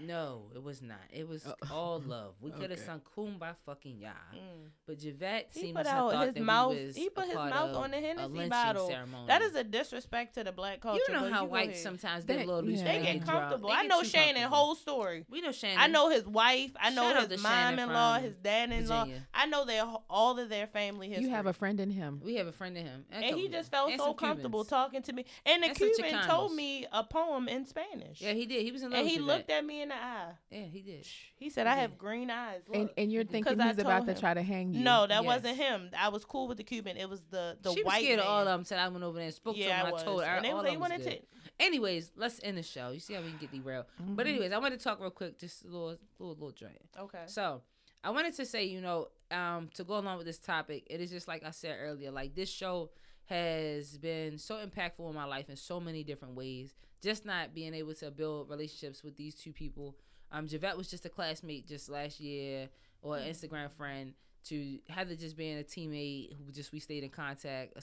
No, 0.00 0.42
it 0.54 0.62
was 0.62 0.80
not. 0.82 0.98
It 1.12 1.26
was 1.28 1.46
Oh. 1.46 1.54
all 1.74 2.00
love. 2.06 2.34
We 2.40 2.50
could 2.50 2.70
have 2.70 2.78
Okay. 2.78 2.86
sung 2.86 3.00
"Kumbaya" 3.16 3.56
fucking 3.66 3.98
ya, 4.00 4.10
Mm. 4.34 4.70
but 4.86 4.98
Javette 4.98 5.50
He 5.52 5.60
seemed 5.60 5.76
put 5.76 5.84
to 5.84 5.90
out 5.90 6.12
thought 6.12 6.26
his 6.26 6.34
that 6.34 6.42
mouth- 6.42 6.74
We 6.76 6.86
was 6.86 6.96
he 6.96 7.08
put 7.10 7.24
a 7.24 7.26
his 7.26 7.34
part 7.36 7.50
mouth 7.50 7.70
of 7.70 7.76
on 7.76 7.90
the 7.90 7.96
a 7.96 8.00
Hennessy 8.00 8.48
bottle. 8.48 8.88
Ceremony. 8.88 9.26
That 9.26 9.42
is 9.42 9.54
a 9.54 9.64
disrespect 9.64 10.34
to 10.34 10.44
the 10.44 10.52
black 10.52 10.80
culture. 10.80 11.02
You 11.08 11.14
know 11.14 11.28
how 11.32 11.44
go 11.46 11.52
whites 11.52 11.82
sometimes 11.82 12.24
That- 12.26 12.36
get 12.38 12.44
a 12.44 12.48
little 12.48 12.62
loose. 12.62 12.78
yeah. 12.80 12.92
They 12.98 13.02
get 13.18 13.26
comfortable. 13.26 13.68
They 13.70 13.74
I 13.74 13.82
get 13.82 13.88
know 13.88 14.00
too 14.02 14.08
Shannon 14.08 14.34
comfortable. 14.42 14.56
whole 14.56 14.74
story. 14.74 15.24
We 15.28 15.40
know 15.40 15.52
Shannon. 15.52 15.78
I 15.78 15.86
know 15.88 16.08
his 16.10 16.26
wife. 16.26 16.72
I 16.80 16.90
know 16.90 17.12
Shout 17.12 17.30
his 17.30 17.42
mom-in-law, 17.42 18.18
his 18.20 18.36
dad-in-law. 18.36 19.04
Virginia. 19.04 19.28
I 19.34 19.46
know 19.46 19.64
their 19.64 19.84
all 20.08 20.38
of 20.38 20.48
their 20.48 20.66
family 20.68 21.08
history. 21.08 21.24
You 21.24 21.30
have 21.30 21.46
a 21.46 21.52
friend 21.52 21.80
in 21.80 21.90
him. 21.90 22.20
We 22.24 22.36
have 22.36 22.46
a 22.46 22.52
friend 22.52 22.76
in 22.76 22.86
him, 22.86 23.04
and 23.10 23.24
he 23.36 23.48
just 23.48 23.70
felt 23.70 23.90
and 23.90 24.00
so 24.00 24.14
comfortable 24.14 24.60
Cubans. 24.64 24.68
talking 24.70 25.02
to 25.02 25.12
me. 25.12 25.24
And 25.44 25.62
the 25.64 25.70
Cuban 25.70 26.22
told 26.24 26.52
me 26.54 26.86
a 26.92 27.02
poem 27.04 27.48
in 27.48 27.64
Spanish. 27.66 28.20
Yeah, 28.20 28.32
he 28.32 28.46
did. 28.46 28.62
He 28.62 28.70
was 28.70 28.82
in 28.82 28.90
love 28.90 29.00
and 29.00 29.08
he 29.08 29.18
looked 29.18 29.50
at 29.50 29.64
me 29.64 29.87
in 29.90 29.98
the 29.98 30.04
eye. 30.04 30.32
Yeah, 30.50 30.62
he 30.64 30.80
did. 30.82 31.06
He 31.36 31.50
said, 31.50 31.66
"I 31.66 31.74
He 31.74 31.80
have 31.82 31.98
green 31.98 32.30
eyes." 32.30 32.62
And 32.72 32.82
Look. 32.84 32.92
and 32.96 33.12
you're 33.12 33.24
thinking 33.24 33.58
he's 33.60 33.78
about 33.78 34.04
told 34.04 34.14
to 34.16 34.20
try 34.20 34.34
to 34.34 34.42
hang 34.42 34.72
you. 34.74 34.80
no, 34.84 35.06
that 35.06 35.22
Yes. 35.22 35.24
wasn't 35.24 35.56
him. 35.56 35.90
I 35.98 36.08
was 36.08 36.24
cool 36.24 36.48
with 36.48 36.58
the 36.58 36.64
Cuban. 36.64 36.96
It 36.96 37.08
was 37.08 37.22
the 37.30 37.56
the 37.62 37.72
she 37.72 37.82
was 37.82 37.86
white 37.86 38.02
scared 38.02 38.18
man. 38.18 38.26
of 38.26 38.32
all 38.32 38.40
of 38.40 38.46
them 38.46 38.60
until 38.60 38.78
I 38.78 38.88
went 38.88 39.04
over 39.04 39.16
there 39.18 39.26
and 39.26 39.34
spoke 39.34 39.56
yeah, 39.56 39.66
to 39.68 39.72
him. 39.74 39.86
I 39.86 39.88
I, 39.88 39.92
was. 39.92 40.02
told 40.02 40.22
her 40.24 40.28
and 40.30 40.44
they 40.44 40.50
all 40.50 40.56
was 40.62 40.72
of 40.72 40.80
like, 40.80 40.88
them 40.90 40.98
was 40.98 41.04
to 41.06 41.10
good. 41.10 41.20
take?" 41.20 41.28
Anyways, 41.60 42.12
let's 42.16 42.40
end 42.44 42.56
the 42.58 42.62
show. 42.62 42.90
You 42.90 43.00
see 43.00 43.14
how 43.14 43.20
we 43.22 43.30
can 43.30 43.38
get 43.38 43.50
derailed. 43.52 43.86
But 43.98 44.04
Mm-hmm. 44.04 44.20
anyways, 44.34 44.52
I 44.52 44.58
want 44.58 44.74
to 44.78 44.82
talk 44.82 45.00
real 45.00 45.10
quick, 45.10 45.38
just 45.38 45.64
a 45.64 45.66
little, 45.66 45.96
little, 46.18 46.34
little 46.34 46.52
joint. 46.52 46.78
Okay. 46.98 47.22
So 47.26 47.62
I 48.04 48.10
wanted 48.10 48.34
to 48.36 48.46
say, 48.46 48.64
you 48.64 48.80
know, 48.80 49.08
um, 49.32 49.68
to 49.74 49.82
go 49.84 49.98
along 49.98 50.18
with 50.18 50.26
this 50.26 50.38
topic, 50.38 50.86
it 50.88 51.00
is 51.00 51.10
just 51.10 51.26
like 51.26 51.44
I 51.44 51.50
said 51.50 51.76
earlier, 51.80 52.10
like 52.12 52.34
this 52.34 52.48
show 52.48 52.90
has 53.28 53.98
been 53.98 54.38
so 54.38 54.56
impactful 54.56 55.08
in 55.08 55.14
my 55.14 55.24
life 55.24 55.48
in 55.50 55.56
so 55.56 55.78
many 55.80 56.02
different 56.04 56.34
ways. 56.34 56.74
Just 57.02 57.24
not 57.24 57.54
being 57.54 57.74
able 57.74 57.94
to 57.94 58.10
build 58.10 58.48
relationships 58.50 59.02
with 59.04 59.16
these 59.16 59.34
two 59.34 59.52
people. 59.52 59.96
Um, 60.32 60.46
Javette 60.48 60.76
was 60.76 60.88
just 60.88 61.06
a 61.06 61.08
classmate 61.08 61.66
just 61.66 61.88
last 61.88 62.20
year 62.20 62.68
or 63.02 63.16
an 63.18 63.28
Instagram 63.30 63.70
friend. 63.70 64.14
To 64.44 64.78
Heather 64.88 65.14
just 65.14 65.36
being 65.36 65.58
a 65.58 65.62
teammate 65.62 66.32
who 66.36 66.50
just 66.52 66.72
we 66.72 66.80
stayed 66.80 67.04
in 67.04 67.10
contact. 67.10 67.74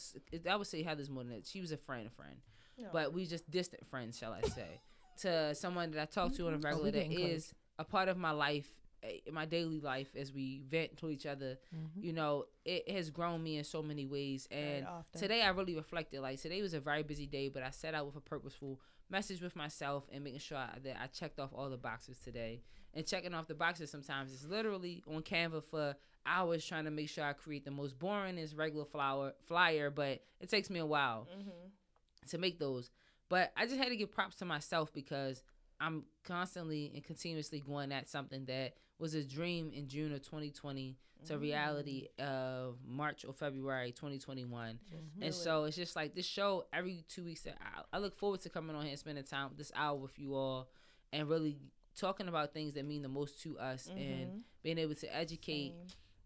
I 0.50 0.56
would 0.56 0.66
say 0.66 0.82
Heather's 0.82 1.10
more 1.12 1.24
than 1.24 1.34
that. 1.34 1.46
She 1.46 1.62
was 1.62 1.72
a 1.72 1.78
friend, 1.78 2.10
friend, 2.12 2.36
Yeah. 2.76 2.88
but 2.92 3.14
we 3.14 3.26
just 3.28 3.50
distant 3.52 3.86
friends, 3.88 4.18
shall 4.18 4.34
I 4.34 4.42
say? 4.48 4.82
to 5.22 5.54
someone 5.54 5.92
that 5.92 6.02
I 6.02 6.06
talk 6.06 6.34
to 6.36 6.48
on 6.48 6.54
a 6.54 6.58
Oh, 6.58 6.60
regular 6.62 6.86
that 6.92 6.94
getting 6.94 7.18
close. 7.18 7.30
is 7.30 7.54
a 7.78 7.84
part 7.84 8.10
of 8.10 8.18
my 8.18 8.32
life, 8.32 8.68
eh, 9.06 9.20
my 9.32 9.46
daily 9.46 9.80
life, 9.80 10.16
as 10.16 10.34
we 10.34 10.62
vent 10.68 10.98
to 10.98 11.10
each 11.10 11.26
other. 11.26 11.58
Mhm. 11.74 12.04
You 12.04 12.14
know, 12.14 12.46
it 12.66 12.90
has 12.90 13.10
grown 13.10 13.42
me 13.44 13.58
in 13.58 13.64
so 13.64 13.82
many 13.82 14.06
ways. 14.06 14.48
And 14.52 14.86
today 15.20 15.42
I 15.42 15.50
really 15.50 15.76
reflected. 15.76 16.22
Like 16.22 16.42
today 16.42 16.62
was 16.62 16.74
a 16.74 16.80
very 16.80 17.04
busy 17.04 17.26
day, 17.28 17.50
but 17.50 17.64
I 17.64 17.70
set 17.70 17.94
out 17.94 18.06
with 18.06 18.16
a 18.16 18.22
purposeful 18.22 18.80
message 19.10 19.42
with 19.42 19.56
myself 19.56 20.08
and 20.12 20.24
making 20.24 20.40
sure 20.40 20.58
I- 20.58 20.80
that 20.84 21.00
I 21.02 21.08
checked 21.08 21.40
off 21.40 21.54
all 21.54 21.70
the 21.70 21.78
boxes 21.78 22.20
today. 22.20 22.64
And 22.94 23.06
checking 23.06 23.34
off 23.34 23.48
the 23.48 23.54
boxes 23.56 23.92
sometimes 23.92 24.32
is 24.32 24.46
literally 24.48 25.04
on 25.08 25.22
Canva 25.22 25.64
for 25.64 25.96
hours 26.26 26.66
trying 26.66 26.86
to 26.86 26.92
make 26.92 27.10
sure 27.10 27.24
I 27.24 27.34
create 27.34 27.66
the 27.66 27.72
most 27.72 28.00
boring 28.00 28.38
is 28.38 28.56
regular 28.56 28.86
flower 28.86 29.34
flyer, 29.46 29.90
but 29.92 30.24
it 30.40 30.50
takes 30.50 30.70
me 30.70 30.80
a 30.80 30.86
while 30.86 31.28
Mhm. 31.32 32.30
to 32.30 32.38
make 32.38 32.58
those. 32.58 32.90
But 33.30 33.52
I 33.58 33.66
just 33.66 33.78
had 33.78 33.90
to 33.90 33.96
give 33.96 34.12
props 34.12 34.38
to 34.38 34.46
myself 34.46 34.92
because 34.94 35.44
I'm 35.80 36.04
constantly 36.24 36.92
and 36.94 37.04
continuously 37.04 37.60
going 37.60 37.92
at 37.92 38.08
something 38.08 38.46
that 38.46 38.74
was 39.00 39.14
a 39.14 39.24
dream 39.24 39.72
in 39.74 39.88
June 39.88 40.14
of 40.14 40.22
2020 40.22 40.96
to 41.26 41.38
reality 41.38 42.08
of 42.20 42.78
March 42.86 43.26
or 43.26 43.34
February 43.34 43.92
2021. 43.92 44.80
Just 44.90 44.92
do 44.92 45.26
And 45.26 45.34
so 45.34 45.64
it's 45.64 45.76
just 45.76 45.96
like 45.96 46.14
this 46.14 46.26
show 46.26 46.66
every 46.72 47.04
two 47.08 47.24
weeks. 47.24 47.46
I, 47.48 47.82
I 47.92 48.00
look 48.00 48.16
forward 48.16 48.42
to 48.42 48.50
coming 48.50 48.76
on 48.76 48.84
here 48.84 48.92
and 48.92 49.00
spending 49.00 49.24
time 49.24 49.50
this 49.58 49.72
hour 49.76 49.96
with 49.98 50.18
you 50.20 50.36
all 50.36 50.70
and 51.12 51.28
really 51.28 51.58
talking 51.98 52.28
about 52.28 52.54
things 52.54 52.74
that 52.76 52.86
mean 52.86 53.02
the 53.02 53.10
most 53.10 53.42
to 53.44 53.58
us 53.58 53.88
and 53.88 54.00
Mhm. 54.00 54.42
being 54.64 54.78
able 54.78 54.96
to 54.96 55.16
educate 55.16 55.74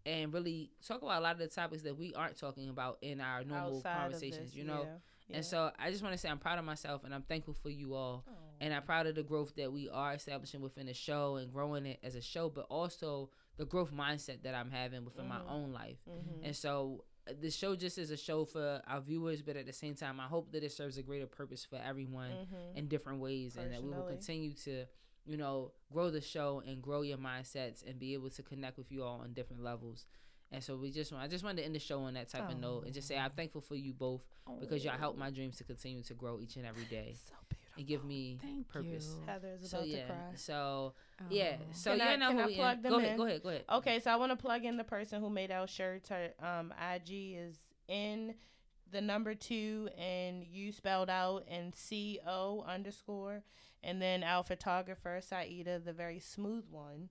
Same. 0.04 0.14
and 0.22 0.34
really 0.34 0.70
talk 0.86 1.00
about 1.02 1.18
a 1.18 1.22
lot 1.22 1.32
of 1.32 1.38
the 1.38 1.48
topics 1.48 1.82
that 1.82 1.96
we 1.96 2.12
aren't 2.14 2.36
talking 2.36 2.68
about 2.68 2.98
in 3.02 3.20
our 3.20 3.44
normal 3.44 3.76
Outside 3.76 3.96
conversations, 4.00 4.50
this, 4.50 4.54
you 4.56 4.64
know? 4.64 4.82
yeah. 4.82 4.96
Yeah. 5.28 5.36
And 5.36 5.44
so 5.44 5.70
I 5.78 5.90
just 5.92 6.02
want 6.02 6.12
to 6.12 6.18
say 6.18 6.28
I'm 6.28 6.38
proud 6.38 6.58
of 6.58 6.64
myself 6.64 7.04
and 7.04 7.14
I'm 7.14 7.22
thankful 7.22 7.54
for 7.54 7.70
you 7.70 7.94
all. 7.94 8.24
Oh. 8.28 8.32
And 8.60 8.74
I'm 8.74 8.82
proud 8.82 9.06
of 9.06 9.14
the 9.14 9.22
growth 9.22 9.54
that 9.56 9.72
we 9.72 9.88
are 9.88 10.12
establishing 10.12 10.60
within 10.60 10.86
the 10.86 10.94
show 10.94 11.36
and 11.36 11.50
growing 11.52 11.86
it 11.86 11.98
as 12.02 12.14
a 12.14 12.20
show, 12.20 12.50
but 12.50 12.66
also 12.70 13.30
the 13.56 13.64
growth 13.64 13.92
mindset 13.92 14.42
that 14.42 14.54
I'm 14.54 14.70
having 14.70 15.04
within 15.04 15.26
my 15.26 15.38
Mhm. 15.38 15.50
own 15.50 15.72
life. 15.72 15.98
Mhm. 16.06 16.40
And 16.44 16.56
so 16.56 17.04
uh, 17.26 17.32
the 17.38 17.50
show 17.50 17.76
just 17.76 17.98
is 17.98 18.10
a 18.10 18.16
show 18.16 18.44
for 18.46 18.82
our 18.86 19.00
viewers, 19.00 19.42
but 19.42 19.54
at 19.56 19.66
the 19.66 19.72
same 19.72 19.94
time, 19.94 20.18
I 20.20 20.26
hope 20.26 20.52
that 20.52 20.62
it 20.64 20.72
serves 20.72 20.96
a 20.98 21.02
greater 21.02 21.26
purpose 21.26 21.64
for 21.64 21.76
everyone 21.76 22.32
Mhm. 22.32 22.76
in 22.76 22.88
different 22.88 23.20
ways 23.20 23.56
and 23.56 23.72
that 23.72 23.82
we 23.82 23.90
will 23.90 24.02
continue 24.08 24.52
to, 24.54 24.86
you 25.26 25.36
know, 25.36 25.72
grow 25.92 26.10
the 26.10 26.20
show 26.22 26.60
and 26.60 26.82
grow 26.82 27.02
your 27.02 27.18
mindsets 27.18 27.82
and 27.86 27.98
be 27.98 28.14
able 28.14 28.30
to 28.30 28.42
connect 28.42 28.78
with 28.78 28.90
you 28.90 29.02
all 29.04 29.20
on 29.20 29.32
different 29.34 29.62
levels. 29.62 30.06
And 30.50 30.64
so 30.64 30.76
we 30.76 30.90
just 30.90 31.12
want, 31.12 31.22
I 31.22 31.28
just 31.28 31.44
wanted 31.44 31.58
to 31.58 31.64
end 31.66 31.74
the 31.74 31.78
show 31.78 32.00
on 32.02 32.14
that 32.14 32.28
type 32.28 32.48
of 32.50 32.58
note 32.58 32.84
and 32.86 32.94
just 32.94 33.06
say 33.06 33.18
I'm 33.18 33.30
thankful 33.32 33.60
for 33.60 33.76
you 33.76 33.92
both 33.92 34.22
because 34.58 34.82
y'all 34.84 34.98
help 34.98 35.16
my 35.16 35.30
dreams 35.30 35.56
to 35.58 35.64
continue 35.64 36.02
to 36.04 36.14
grow 36.14 36.40
each 36.40 36.56
and 36.56 36.66
every 36.66 36.84
day 36.86 37.14
so. 37.14 37.34
And 37.80 37.88
give 37.88 38.04
me 38.04 38.38
Thank 38.40 38.68
purpose. 38.68 39.08
you. 39.18 39.24
Heather 39.26 39.56
is 39.60 39.70
So 39.70 39.78
about 39.78 39.88
yeah, 39.88 39.96
to 40.02 40.06
cry. 40.06 40.16
so 40.36 40.94
yeah, 41.30 41.56
Oh. 41.60 41.64
so 41.72 41.90
Can 41.96 41.98
you 42.00 42.04
I- 42.12 42.16
know 42.16 42.28
can 42.28 42.36
who 42.36 42.42
I 42.42 42.46
we 42.46 42.54
plug 42.56 42.76
in. 42.76 42.82
them 42.82 42.92
Go 42.92 42.98
ahead, 42.98 43.10
in? 43.12 43.16
go 43.16 43.24
ahead, 43.24 43.42
go 43.42 43.48
ahead. 43.48 43.64
Okay, 43.72 44.00
so 44.00 44.10
I 44.10 44.16
want 44.16 44.32
to 44.32 44.36
plug 44.36 44.64
in 44.64 44.76
the 44.76 44.84
person 44.84 45.20
who 45.20 45.30
made 45.30 45.50
our 45.50 45.66
shirts. 45.66 46.08
Her 46.10 46.30
um, 46.40 46.72
IG 46.94 47.34
is 47.36 47.56
in 47.88 48.34
the 48.92 49.00
number 49.00 49.34
two 49.34 49.88
and 49.96 50.44
you 50.44 50.72
spelled 50.72 51.08
out 51.10 51.44
and 51.48 51.74
C 51.74 52.18
O 52.26 52.62
underscore, 52.68 53.42
and 53.82 54.00
then 54.02 54.22
our 54.24 54.42
photographer 54.42 55.20
Saida, 55.22 55.78
the 55.78 55.92
very 55.92 56.18
smooth 56.18 56.64
one, 56.70 57.08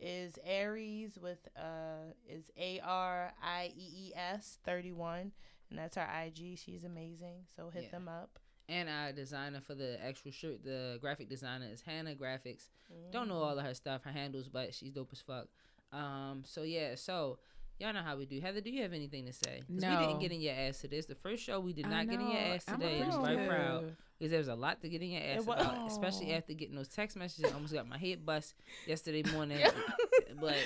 is 0.00 0.38
Aries 0.44 1.18
with 1.20 1.46
uh 1.56 2.12
is 2.28 2.50
A 2.58 2.80
R 2.80 3.32
I 3.42 3.72
E 3.76 4.08
E 4.08 4.12
S 4.16 4.58
thirty 4.64 4.92
one, 4.92 5.32
and 5.70 5.78
that's 5.78 5.96
her 5.96 6.08
IG. 6.26 6.58
She's 6.58 6.82
amazing, 6.84 7.46
so 7.54 7.70
hit 7.70 7.84
Yeah. 7.84 7.90
them 7.90 8.08
up. 8.08 8.38
And 8.70 8.88
our 8.88 9.10
designer 9.12 9.60
for 9.60 9.74
the 9.74 9.98
actual 10.04 10.30
shirt, 10.30 10.62
the 10.64 10.96
graphic 11.00 11.28
designer 11.28 11.66
is 11.72 11.80
Hannah 11.80 12.14
Graphics. 12.14 12.68
Don't 13.10 13.28
know 13.28 13.42
all 13.42 13.58
of 13.58 13.64
her 13.64 13.74
stuff, 13.74 14.04
her 14.04 14.12
handles, 14.12 14.48
but 14.48 14.72
she's 14.72 14.92
dope 14.92 15.08
as 15.12 15.20
fuck. 15.20 15.48
Um, 15.92 16.42
so 16.46 16.62
yeah, 16.62 16.94
so 16.94 17.38
y'all 17.80 17.92
know 17.92 18.02
how 18.02 18.16
we 18.16 18.26
do. 18.26 18.40
Heather, 18.40 18.60
do 18.60 18.70
you 18.70 18.82
have 18.82 18.92
anything 18.92 19.26
to 19.26 19.32
say? 19.32 19.62
'Cause 19.66 19.66
we 20.00 20.06
didn't 20.06 20.20
get 20.20 20.30
in 20.32 20.40
your 20.40 20.54
ass 20.54 20.80
to 20.82 20.88
this. 20.88 21.06
The 21.06 21.16
first 21.16 21.42
show 21.42 21.58
we 21.58 21.72
did 21.72 21.86
not 21.90 22.06
get 22.08 22.20
in 22.20 22.28
your 22.30 22.40
ass 22.54 22.64
I'm 22.68 22.78
today. 22.80 22.98
I'm 23.16 23.22
very 23.24 23.36
proud. 23.48 23.96
Because 24.20 24.30
there 24.32 24.38
was 24.38 24.48
a 24.48 24.54
lot 24.54 24.82
to 24.82 24.88
get 24.90 25.00
in 25.00 25.12
your 25.12 25.22
ass 25.22 25.38
It 25.38 25.46
wa- 25.46 25.54
about, 25.54 25.76
oh. 25.78 25.86
especially 25.86 26.34
after 26.34 26.52
getting 26.52 26.76
those 26.76 26.88
text 26.88 27.16
messages. 27.16 27.50
I 27.50 27.54
almost 27.54 27.72
got 27.72 27.88
my 27.88 27.96
head 27.96 28.26
bust 28.26 28.54
yesterday 28.86 29.22
morning, 29.32 29.58
but 30.40 30.56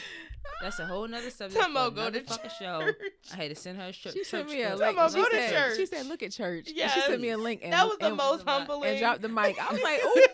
that's 0.61 0.80
a 0.80 0.86
whole 0.86 1.07
nother 1.07 1.30
subject 1.30 1.62
for 1.62 1.70
about 1.70 1.94
go 1.94 2.11
to 2.11 2.20
fucking 2.22 2.50
show. 2.59 2.80
church. 2.82 2.96
I 3.32 3.36
had 3.36 3.50
to 3.50 3.55
send 3.55 3.78
her 3.78 3.84
a 3.84 3.92
sh- 3.92 4.09
She 4.12 4.24
sent 4.24 4.48
me 4.50 4.62
a 4.62 4.74
link. 4.74 4.98
She 4.98 5.14
go 5.14 5.24
to 5.24 5.30
said, 5.30 5.50
church. 5.52 5.76
she 5.76 5.86
said, 5.86 6.07
"Look 6.07 6.24
at 6.24 6.32
church." 6.32 6.70
Yes. 6.74 6.94
She 6.94 7.00
sent 7.02 7.20
me 7.20 7.30
a 7.30 7.38
link, 7.38 7.61
and 7.62 7.72
that 7.72 7.86
was 7.86 7.96
the 7.98 8.09
and, 8.09 8.16
most 8.16 8.40
and 8.40 8.48
humbling. 8.50 8.90
and 8.90 8.98
dropped 8.98 9.22
the 9.22 9.28
mic. 9.28 9.57
I 9.61 9.72
was 9.72 9.82
like, 9.84 10.00
"Ooh." 10.05 10.26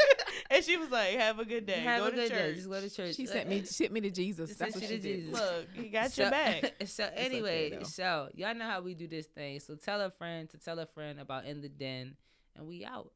and 0.51 0.65
she 0.65 0.79
was 0.79 0.91
like, 0.91 1.11
"Have 1.11 1.39
a 1.39 1.45
good 1.45 1.67
day. 1.67 1.81
Have 1.81 2.01
go 2.01 2.07
a 2.07 2.11
to 2.11 2.17
good 2.17 2.31
church." 2.31 2.39
day. 2.39 2.55
Just 2.55 2.71
go 2.71 2.81
to 2.81 2.91
church. 2.91 3.15
She 3.17 3.27
sent 3.27 3.49
me, 3.51 3.61
she 3.61 3.67
sent 3.67 3.93
me 3.93 4.01
to 4.01 4.11
Jesus. 4.11 4.55
That's 4.57 4.75
what 4.75 4.85
she 4.85 4.99
did. 4.99 5.03
Jesus. 5.27 5.33
Look, 5.33 5.67
he 5.75 5.89
got 5.89 6.11
so, 6.11 6.23
your 6.23 6.31
back. 6.31 6.75
so 6.87 7.09
anyway, 7.15 7.71
though. 7.71 7.83
so 7.85 8.29
y'all 8.35 8.55
know 8.55 8.67
how 8.67 8.81
we 8.81 8.95
do 8.95 9.07
this 9.07 9.27
thing. 9.27 9.61
So 9.61 9.75
tell 9.75 10.01
a 10.01 10.11
friend 10.11 10.49
to 10.51 10.59
tell 10.59 10.79
a 10.79 10.87
friend 10.87 11.21
about 11.21 11.45
in 11.45 11.61
the 11.61 11.69
den, 11.69 12.17
and 12.57 12.67
we 12.67 12.85
out. 12.85 13.13